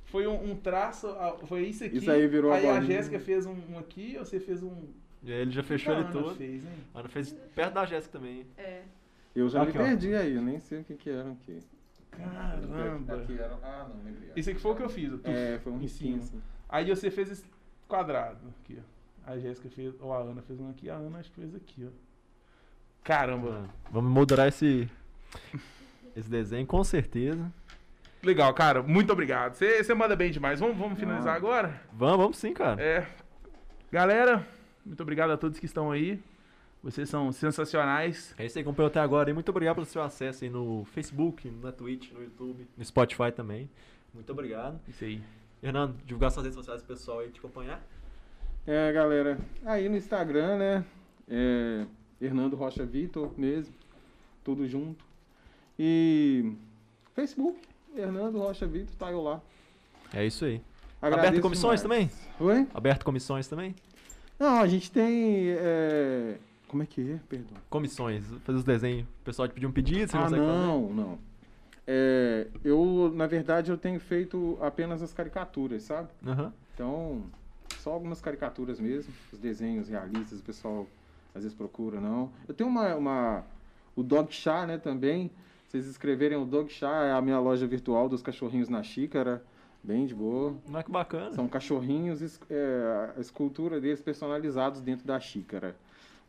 Foi 0.05 0.25
um, 0.25 0.51
um 0.51 0.55
traço. 0.55 1.07
ah, 1.07 1.37
Foi 1.45 1.61
isso 1.67 1.83
aqui. 1.83 1.97
Isso 1.97 2.09
aí 2.09 2.27
virou 2.27 2.51
Aí 2.51 2.67
a. 2.67 2.81
Jéssica 2.81 3.19
fez 3.19 3.45
um, 3.45 3.55
um 3.69 3.77
aqui, 3.77 4.17
você 4.17 4.39
fez 4.39 4.63
um. 4.63 4.87
E 5.23 5.31
aí 5.31 5.39
ele 5.41 5.51
já 5.51 5.61
fechou 5.61 5.93
ele 5.93 6.05
todo. 6.11 6.33
Fez, 6.35 6.63
hein? 6.65 6.71
A 6.95 6.99
Ana 6.99 7.09
fez 7.09 7.31
perto 7.53 7.73
da 7.73 7.85
Jéssica 7.85 8.17
também. 8.17 8.45
É. 8.57 8.81
Eu 9.35 9.47
já 9.47 9.61
Aqui, 9.61 9.77
ó. 9.77 9.81
me 9.81 9.87
perdi 9.87 10.15
aí, 10.15 10.33
eu 10.33 10.41
nem 10.41 10.59
sei 10.59 10.79
o 10.79 10.83
que 10.83 10.95
que 10.95 11.09
era 11.09 11.31
aqui. 11.31 11.59
Caramba. 12.09 13.15
Aqui 13.15 13.33
era... 13.33 13.57
Ah, 13.63 13.87
não, 13.87 14.03
lembrei. 14.03 14.31
Esse 14.35 14.49
aqui 14.51 14.59
foi 14.59 14.71
o 14.71 14.75
que 14.75 14.83
eu 14.83 14.89
fiz. 14.89 15.13
É, 15.23 15.59
foi 15.63 15.71
um 15.71 15.77
em 15.77 15.81
risquinho. 15.81 16.17
assim. 16.17 16.41
Aí 16.67 16.89
você 16.89 17.09
fez 17.11 17.31
esse 17.31 17.45
quadrado 17.87 18.39
aqui, 18.61 18.77
ó. 18.79 18.90
A 19.25 19.37
Jéssica 19.37 19.69
fez, 19.69 19.93
ou 19.99 20.13
a 20.13 20.19
Ana 20.19 20.41
fez 20.41 20.59
um 20.59 20.69
aqui, 20.69 20.89
a 20.89 20.95
Ana 20.95 21.19
acho 21.19 21.29
que 21.31 21.39
fez 21.41 21.55
aqui, 21.55 21.85
ó. 21.87 21.91
Caramba. 23.03 23.51
Mano, 23.51 23.69
vamos 23.91 24.11
moderar 24.11 24.47
esse, 24.47 24.89
esse 26.15 26.29
desenho, 26.29 26.65
com 26.65 26.83
certeza. 26.83 27.51
Legal, 28.23 28.53
cara. 28.53 28.83
Muito 28.83 29.11
obrigado. 29.11 29.53
Você 29.55 29.83
você 29.83 29.93
manda 29.93 30.15
bem 30.15 30.31
demais. 30.31 30.59
Vamos, 30.59 30.77
vamos 30.77 30.99
finalizar 30.99 31.33
Ah. 31.33 31.37
agora? 31.37 31.81
Vamos, 31.93 32.17
vamos 32.17 32.37
sim, 32.37 32.53
cara. 32.53 32.81
É. 32.81 33.07
Galera, 33.91 34.47
muito 34.85 35.01
obrigado 35.01 35.31
a 35.31 35.37
todos 35.37 35.59
que 35.59 35.65
estão 35.65 35.91
aí. 35.91 36.21
Vocês 36.83 37.09
são 37.09 37.31
sensacionais. 37.31 38.33
É 38.37 38.45
isso 38.45 38.57
aí, 38.57 38.61
acompanhou 38.63 38.87
até 38.87 38.99
agora. 38.99 39.29
E 39.29 39.33
muito 39.33 39.49
obrigado 39.49 39.75
pelo 39.75 39.85
seu 39.85 40.01
acesso 40.01 40.43
aí 40.43 40.49
no 40.49 40.83
Facebook, 40.85 41.49
na 41.61 41.71
Twitch, 41.71 42.11
no 42.11 42.23
YouTube, 42.23 42.67
no 42.77 42.85
Spotify 42.85 43.31
também. 43.31 43.69
Muito 44.13 44.31
obrigado. 44.31 44.79
Isso 44.87 45.03
aí. 45.03 45.21
Hernando, 45.61 45.95
divulgar 46.05 46.31
suas 46.31 46.43
redes 46.45 46.55
sociais 46.57 46.81
pro 46.81 46.95
pessoal 46.95 47.19
aí 47.19 47.29
te 47.29 47.39
acompanhar. 47.39 47.81
É, 48.65 48.91
galera, 48.91 49.39
aí 49.65 49.89
no 49.89 49.97
Instagram, 49.97 50.57
né? 50.57 50.85
É, 51.27 51.85
Hernando 52.21 52.55
Rocha 52.55 52.85
Vitor 52.85 53.31
mesmo, 53.37 53.73
tudo 54.43 54.67
junto. 54.67 55.03
E 55.79 56.53
Facebook, 57.15 57.59
Hernando 57.95 58.37
Rocha 58.37 58.67
Vitor, 58.67 58.95
tá 58.97 59.11
eu 59.11 59.21
lá. 59.21 59.41
É 60.13 60.25
isso 60.25 60.45
aí. 60.45 60.61
Agradeço 61.01 61.27
Aberto 61.29 61.41
comissões 61.41 61.81
demais. 61.81 62.11
também? 62.37 62.47
Oi? 62.47 62.67
Aberto 62.73 63.03
comissões 63.03 63.47
também? 63.47 63.75
Não, 64.37 64.59
a 64.59 64.67
gente 64.67 64.91
tem. 64.91 65.49
é, 65.57 66.37
Como 66.67 66.83
é 66.83 66.85
que 66.85 67.13
é? 67.13 67.19
Perdão. 67.27 67.57
Comissões, 67.69 68.23
fazer 68.43 68.57
os 68.59 68.63
desenhos. 68.63 69.07
O 69.21 69.23
pessoal 69.23 69.47
te 69.47 69.53
pediu 69.55 69.69
um 69.69 69.71
pedido, 69.71 70.11
você 70.11 70.17
ah, 70.17 70.21
consegue 70.21 70.45
fazer? 70.45 70.57
não, 70.57 70.93
não. 70.93 71.19
É, 71.87 72.47
eu, 72.63 73.11
na 73.15 73.25
verdade, 73.25 73.71
eu 73.71 73.77
tenho 73.77 73.99
feito 73.99 74.57
apenas 74.61 75.01
as 75.01 75.11
caricaturas, 75.11 75.81
sabe? 75.81 76.09
Aham. 76.25 76.53
Então, 76.73 77.23
só 77.79 77.91
algumas 77.91 78.21
caricaturas 78.21 78.79
mesmo, 78.79 79.13
os 79.31 79.39
desenhos 79.39 79.89
realistas, 79.89 80.39
o 80.39 80.43
pessoal 80.43 80.87
às 81.33 81.43
vezes 81.43 81.55
procura, 81.57 81.99
não. 81.99 82.29
Eu 82.47 82.53
tenho 82.53 82.69
uma, 82.69 82.95
uma 82.95 83.43
o 83.95 84.03
Dog 84.03 84.33
Chá, 84.33 84.65
né, 84.65 84.77
também. 84.77 85.31
Vocês 85.67 85.85
escreverem 85.87 86.37
o 86.37 86.45
Dog 86.45 86.71
Chá, 86.71 87.05
é 87.05 87.11
a 87.11 87.21
minha 87.21 87.39
loja 87.39 87.65
virtual 87.65 88.09
dos 88.09 88.21
cachorrinhos 88.21 88.67
na 88.67 88.83
xícara, 88.83 89.41
bem 89.81 90.05
de 90.05 90.13
boa. 90.13 90.53
Não 90.67 90.79
é 90.79 90.83
que 90.83 90.91
bacana. 90.91 91.33
São 91.33 91.47
cachorrinhos, 91.47 92.39
é, 92.49 93.13
a 93.15 93.21
escultura 93.21 93.79
deles 93.79 94.01
personalizados 94.01 94.81
dentro 94.81 95.07
da 95.07 95.19
xícara. 95.19 95.75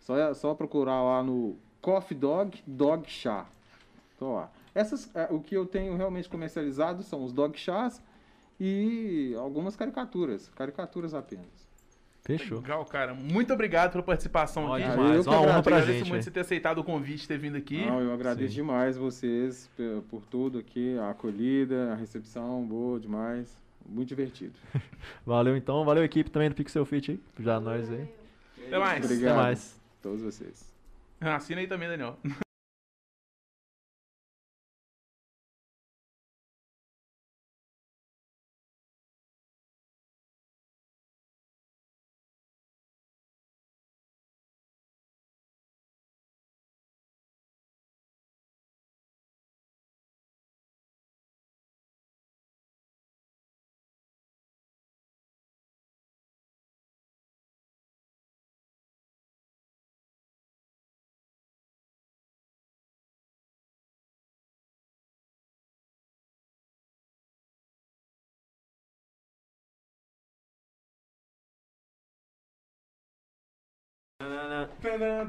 Só, 0.01 0.17
é- 0.17 0.35
só 0.35 0.55
procurar 0.55 1.03
lá 1.03 1.23
no 1.23 1.57
Coffee 1.81 2.17
Dog 2.17 2.63
Dog 2.67 3.09
Chá. 3.11 3.47
Então, 4.17 4.35
lá. 4.35 4.51
Essas, 4.75 5.15
é, 5.15 5.27
o 5.31 5.41
que 5.41 5.55
eu 5.55 5.67
tenho 5.67 5.97
realmente 5.97 6.29
comercializado 6.29 7.03
são 7.03 7.25
os 7.25 7.33
dog 7.33 7.59
chás 7.59 8.01
e 8.65 9.35
algumas 9.37 9.75
caricaturas. 9.75 10.49
Caricaturas 10.55 11.15
apenas. 11.15 11.47
Fechou. 12.25 12.59
Legal, 12.61 12.85
cara. 12.85 13.13
Muito 13.13 13.53
obrigado 13.53 13.91
pela 13.91 14.05
participação 14.05 14.67
Ó, 14.67 14.77
aqui. 14.77 14.89
Demais. 14.89 15.17
eu 15.17 15.23
que 15.25 15.29
Uma 15.29 15.39
honra 15.39 15.45
agradeço. 15.59 15.63
pra 15.65 15.77
Agradeço 15.79 15.99
gente. 15.99 16.09
muito 16.11 16.23
você 16.25 16.31
ter 16.31 16.41
aceitado 16.41 16.79
o 16.79 16.85
convite, 16.85 17.27
ter 17.27 17.37
vindo 17.37 17.57
aqui. 17.57 17.85
Não, 17.85 18.01
eu 18.01 18.13
agradeço 18.13 18.51
Sim. 18.51 18.55
demais 18.55 18.97
vocês 18.97 19.69
por 20.09 20.23
tudo 20.27 20.59
aqui, 20.61 20.97
a 20.99 21.11
acolhida, 21.11 21.93
a 21.93 21.97
recepção, 21.97 22.65
boa 22.65 23.01
demais. 23.01 23.61
Muito 23.85 24.09
divertido. 24.11 24.53
Valeu 25.27 25.57
então, 25.57 25.85
valeu 25.85 26.05
equipe 26.05 26.31
também 26.31 26.49
do 26.49 26.55
Pixel 26.55 26.85
Fit 26.85 27.11
aí. 27.11 27.21
Já 27.41 27.59
nós 27.59 27.91
aí. 27.91 28.09
Até 28.69 28.79
mais. 28.79 29.05
Obrigado. 29.05 29.33
Até 29.33 29.43
mais. 29.43 29.81
Todos 30.01 30.23
vocês. 30.23 30.73
Assina 31.21 31.61
aí 31.61 31.67
também, 31.67 31.89
Daniel. 31.89 32.17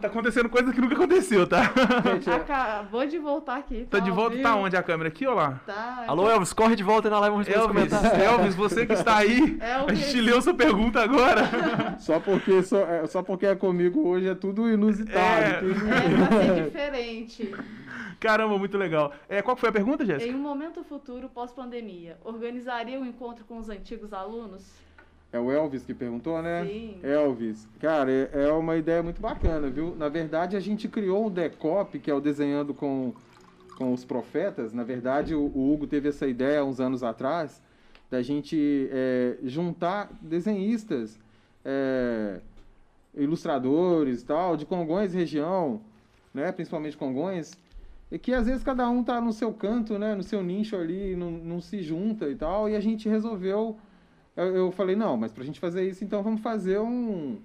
Tá 0.01 0.07
acontecendo 0.07 0.49
coisa 0.49 0.71
que 0.73 0.81
nunca 0.81 0.95
aconteceu, 0.95 1.47
tá? 1.47 1.63
Gente, 2.13 2.29
é- 2.29 2.33
Acabou 2.35 3.05
de 3.05 3.17
voltar 3.17 3.57
aqui. 3.57 3.85
Tá 3.89 3.99
de 3.99 4.09
ao 4.09 4.15
volta, 4.15 4.37
tá 4.41 4.55
onde 4.55 4.75
a 4.75 4.83
câmera? 4.83 5.09
Aqui 5.09 5.25
ou 5.27 5.33
lá? 5.35 5.61
Tá. 5.65 6.03
Alô, 6.07 6.29
Elvis, 6.29 6.53
corre 6.53 6.75
de 6.75 6.83
volta 6.83 7.07
aí 7.07 7.11
na 7.11 7.19
live, 7.19 7.31
vamos 7.33 7.47
Elvis. 7.47 7.93
Elvis, 7.93 8.55
você 8.55 8.85
que 8.85 8.93
está 8.93 9.17
aí, 9.17 9.57
Elvis. 9.61 9.87
a 9.89 9.93
gente 9.93 10.21
leu 10.21 10.41
sua 10.41 10.53
pergunta 10.53 11.01
agora. 11.01 11.43
Só 11.99 12.19
porque, 12.19 12.61
só, 12.63 12.79
é, 12.81 13.05
só 13.07 13.21
porque 13.23 13.45
é 13.45 13.55
comigo 13.55 14.07
hoje 14.07 14.27
é 14.27 14.35
tudo 14.35 14.69
inusitado. 14.69 15.17
É. 15.19 15.53
tudo- 15.59 15.87
É, 15.87 16.27
pra 16.27 16.37
ser 16.55 16.63
diferente. 16.63 17.51
Caramba, 18.19 18.57
muito 18.57 18.77
legal. 18.77 19.11
É, 19.27 19.41
qual 19.41 19.55
foi 19.57 19.69
a 19.69 19.71
pergunta, 19.71 20.05
Jéssica? 20.05 20.31
Em 20.31 20.35
um 20.35 20.39
momento 20.39 20.83
futuro, 20.83 21.29
pós-pandemia, 21.29 22.17
organizaria 22.23 22.99
um 22.99 23.05
encontro 23.05 23.43
com 23.45 23.57
os 23.57 23.69
antigos 23.69 24.13
alunos? 24.13 24.63
É 25.33 25.39
o 25.39 25.51
Elvis 25.51 25.83
que 25.83 25.95
perguntou, 25.95 26.39
né? 26.43 26.63
Sim. 26.63 26.99
Elvis, 27.01 27.67
cara, 27.79 28.11
é, 28.11 28.29
é 28.33 28.51
uma 28.51 28.77
ideia 28.77 29.01
muito 29.01 29.19
bacana, 29.19 29.67
viu? 29.67 29.95
Na 29.95 30.07
verdade, 30.07 30.55
a 30.55 30.59
gente 30.59 30.87
criou 30.87 31.25
o 31.25 31.29
Decop, 31.31 31.97
que 31.97 32.11
é 32.11 32.13
o 32.13 32.21
Desenhando 32.21 32.71
com, 32.71 33.11
com 33.75 33.91
os 33.91 34.05
Profetas. 34.05 34.73
Na 34.73 34.83
verdade, 34.83 35.33
o, 35.33 35.41
o 35.41 35.73
Hugo 35.73 35.87
teve 35.87 36.09
essa 36.09 36.27
ideia 36.27 36.63
uns 36.63 36.79
anos 36.79 37.01
atrás, 37.01 37.63
da 38.11 38.21
gente 38.21 38.87
é, 38.91 39.37
juntar 39.41 40.11
desenhistas, 40.21 41.19
é, 41.65 42.39
ilustradores 43.15 44.21
e 44.21 44.25
tal, 44.25 44.55
de 44.55 44.67
Congonhas 44.67 45.15
região, 45.15 45.81
né? 46.31 46.51
Principalmente 46.51 46.95
Congonhas, 46.95 47.57
e 48.11 48.19
que 48.19 48.35
às 48.35 48.45
vezes 48.45 48.61
cada 48.61 48.87
um 48.87 49.03
tá 49.03 49.19
no 49.19 49.33
seu 49.33 49.51
canto, 49.51 49.97
né? 49.97 50.13
No 50.13 50.21
seu 50.21 50.43
nicho 50.43 50.75
ali, 50.75 51.15
não, 51.15 51.31
não 51.31 51.59
se 51.59 51.81
junta 51.81 52.29
e 52.29 52.35
tal, 52.35 52.69
e 52.69 52.75
a 52.75 52.79
gente 52.79 53.09
resolveu 53.09 53.79
eu, 54.35 54.55
eu 54.55 54.71
falei, 54.71 54.95
não, 54.95 55.15
mas 55.17 55.31
pra 55.31 55.43
gente 55.43 55.59
fazer 55.59 55.87
isso, 55.87 56.03
então 56.03 56.23
vamos 56.23 56.41
fazer 56.41 56.79
um. 56.79 57.37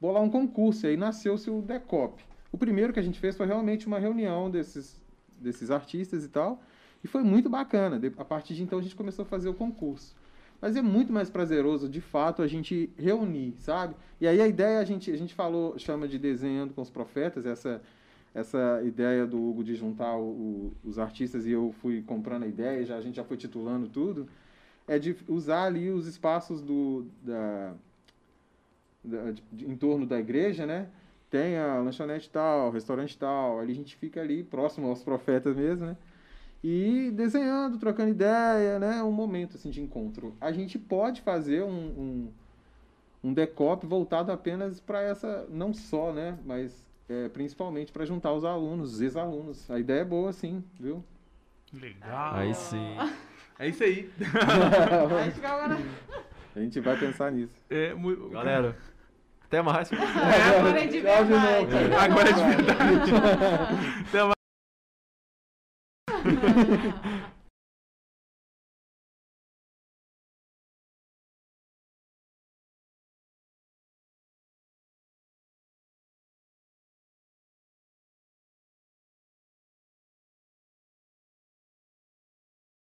bolar 0.00 0.22
um 0.22 0.28
concurso. 0.30 0.86
E 0.86 0.90
aí 0.90 0.96
nasceu-se 0.96 1.48
o 1.50 1.62
Decop. 1.62 2.22
O 2.50 2.58
primeiro 2.58 2.92
que 2.92 3.00
a 3.00 3.02
gente 3.02 3.18
fez 3.18 3.36
foi 3.36 3.46
realmente 3.46 3.86
uma 3.86 3.98
reunião 3.98 4.50
desses, 4.50 5.00
desses 5.38 5.70
artistas 5.70 6.24
e 6.24 6.28
tal. 6.28 6.60
E 7.02 7.08
foi 7.08 7.22
muito 7.22 7.48
bacana. 7.48 8.00
A 8.18 8.24
partir 8.24 8.54
de 8.54 8.62
então 8.62 8.78
a 8.78 8.82
gente 8.82 8.94
começou 8.96 9.24
a 9.24 9.26
fazer 9.26 9.48
o 9.48 9.54
concurso. 9.54 10.14
Mas 10.60 10.76
é 10.76 10.82
muito 10.82 11.12
mais 11.12 11.28
prazeroso, 11.28 11.88
de 11.88 12.00
fato, 12.00 12.40
a 12.40 12.46
gente 12.46 12.88
reunir, 12.96 13.54
sabe? 13.58 13.96
E 14.20 14.28
aí 14.28 14.40
a 14.40 14.46
ideia, 14.46 14.78
a 14.78 14.84
gente, 14.84 15.10
a 15.10 15.16
gente 15.16 15.34
falou, 15.34 15.76
chama 15.76 16.06
de 16.06 16.20
desenhando 16.20 16.72
com 16.72 16.80
os 16.80 16.88
profetas, 16.88 17.44
essa, 17.44 17.82
essa 18.32 18.80
ideia 18.84 19.26
do 19.26 19.42
Hugo 19.42 19.64
de 19.64 19.74
juntar 19.74 20.14
o- 20.16 20.22
o- 20.30 20.72
os 20.84 21.00
artistas 21.00 21.46
e 21.46 21.50
eu 21.50 21.74
fui 21.82 22.00
comprando 22.02 22.44
a 22.44 22.46
ideia, 22.46 22.84
já, 22.86 22.96
a 22.96 23.00
gente 23.00 23.16
já 23.16 23.24
foi 23.24 23.36
titulando 23.36 23.88
tudo 23.88 24.28
é 24.88 24.98
de 24.98 25.16
usar 25.28 25.64
ali 25.64 25.90
os 25.90 26.06
espaços 26.06 26.60
do, 26.62 27.06
da, 27.22 27.74
da- 29.04 29.30
de- 29.30 29.42
de- 29.52 29.66
em 29.70 29.76
torno 29.76 30.06
da 30.06 30.18
igreja, 30.18 30.66
né? 30.66 30.88
Tem 31.30 31.56
a 31.56 31.78
lanchonete 31.78 32.28
tal, 32.28 32.70
restaurante 32.70 33.16
tal, 33.16 33.58
ali 33.58 33.72
a 33.72 33.76
gente 33.76 33.96
fica 33.96 34.20
ali 34.20 34.42
próximo 34.44 34.86
aos 34.88 35.02
profetas 35.02 35.56
mesmo, 35.56 35.86
né? 35.86 35.96
E 36.62 37.10
desenhando, 37.12 37.78
trocando 37.78 38.10
ideia, 38.10 38.78
né? 38.78 39.02
Um 39.02 39.10
momento 39.12 39.56
assim 39.56 39.70
de 39.70 39.80
encontro. 39.80 40.36
A 40.40 40.52
gente 40.52 40.78
pode 40.78 41.20
fazer 41.22 41.64
um, 41.64 41.68
um, 41.70 42.32
um 43.24 43.34
decop 43.34 43.84
voltado 43.86 44.30
apenas 44.30 44.78
para 44.78 45.00
essa, 45.00 45.46
não 45.50 45.72
só, 45.74 46.12
né? 46.12 46.38
Mas 46.44 46.88
é, 47.08 47.28
principalmente 47.30 47.90
para 47.90 48.04
juntar 48.04 48.32
os 48.32 48.44
alunos, 48.44 48.94
os 48.94 49.00
ex-alunos. 49.00 49.68
A 49.70 49.78
ideia 49.80 50.02
é 50.02 50.04
boa, 50.04 50.32
sim, 50.32 50.62
viu? 50.78 51.02
Legal. 51.72 52.34
Aí 52.34 52.54
sim. 52.54 52.94
É 53.58 53.68
isso 53.68 53.82
aí. 53.84 54.10
Agora. 55.44 55.78
A 56.54 56.60
gente 56.60 56.80
vai 56.80 56.96
pensar 56.96 57.30
nisso. 57.32 57.52
É, 57.70 57.94
mu- 57.94 58.28
Galera, 58.30 58.76
até 59.44 59.62
mais. 59.62 59.90
Agora 59.92 60.80
é 60.80 60.86
de 60.86 61.00
Tchau 61.02 61.24
de 61.24 61.30
verdade. 61.32 61.94
Agora 61.94 62.28
é 62.28 62.32
de 62.32 62.42
verdade. 62.42 63.10
Até 64.08 64.22
mais. 64.24 64.32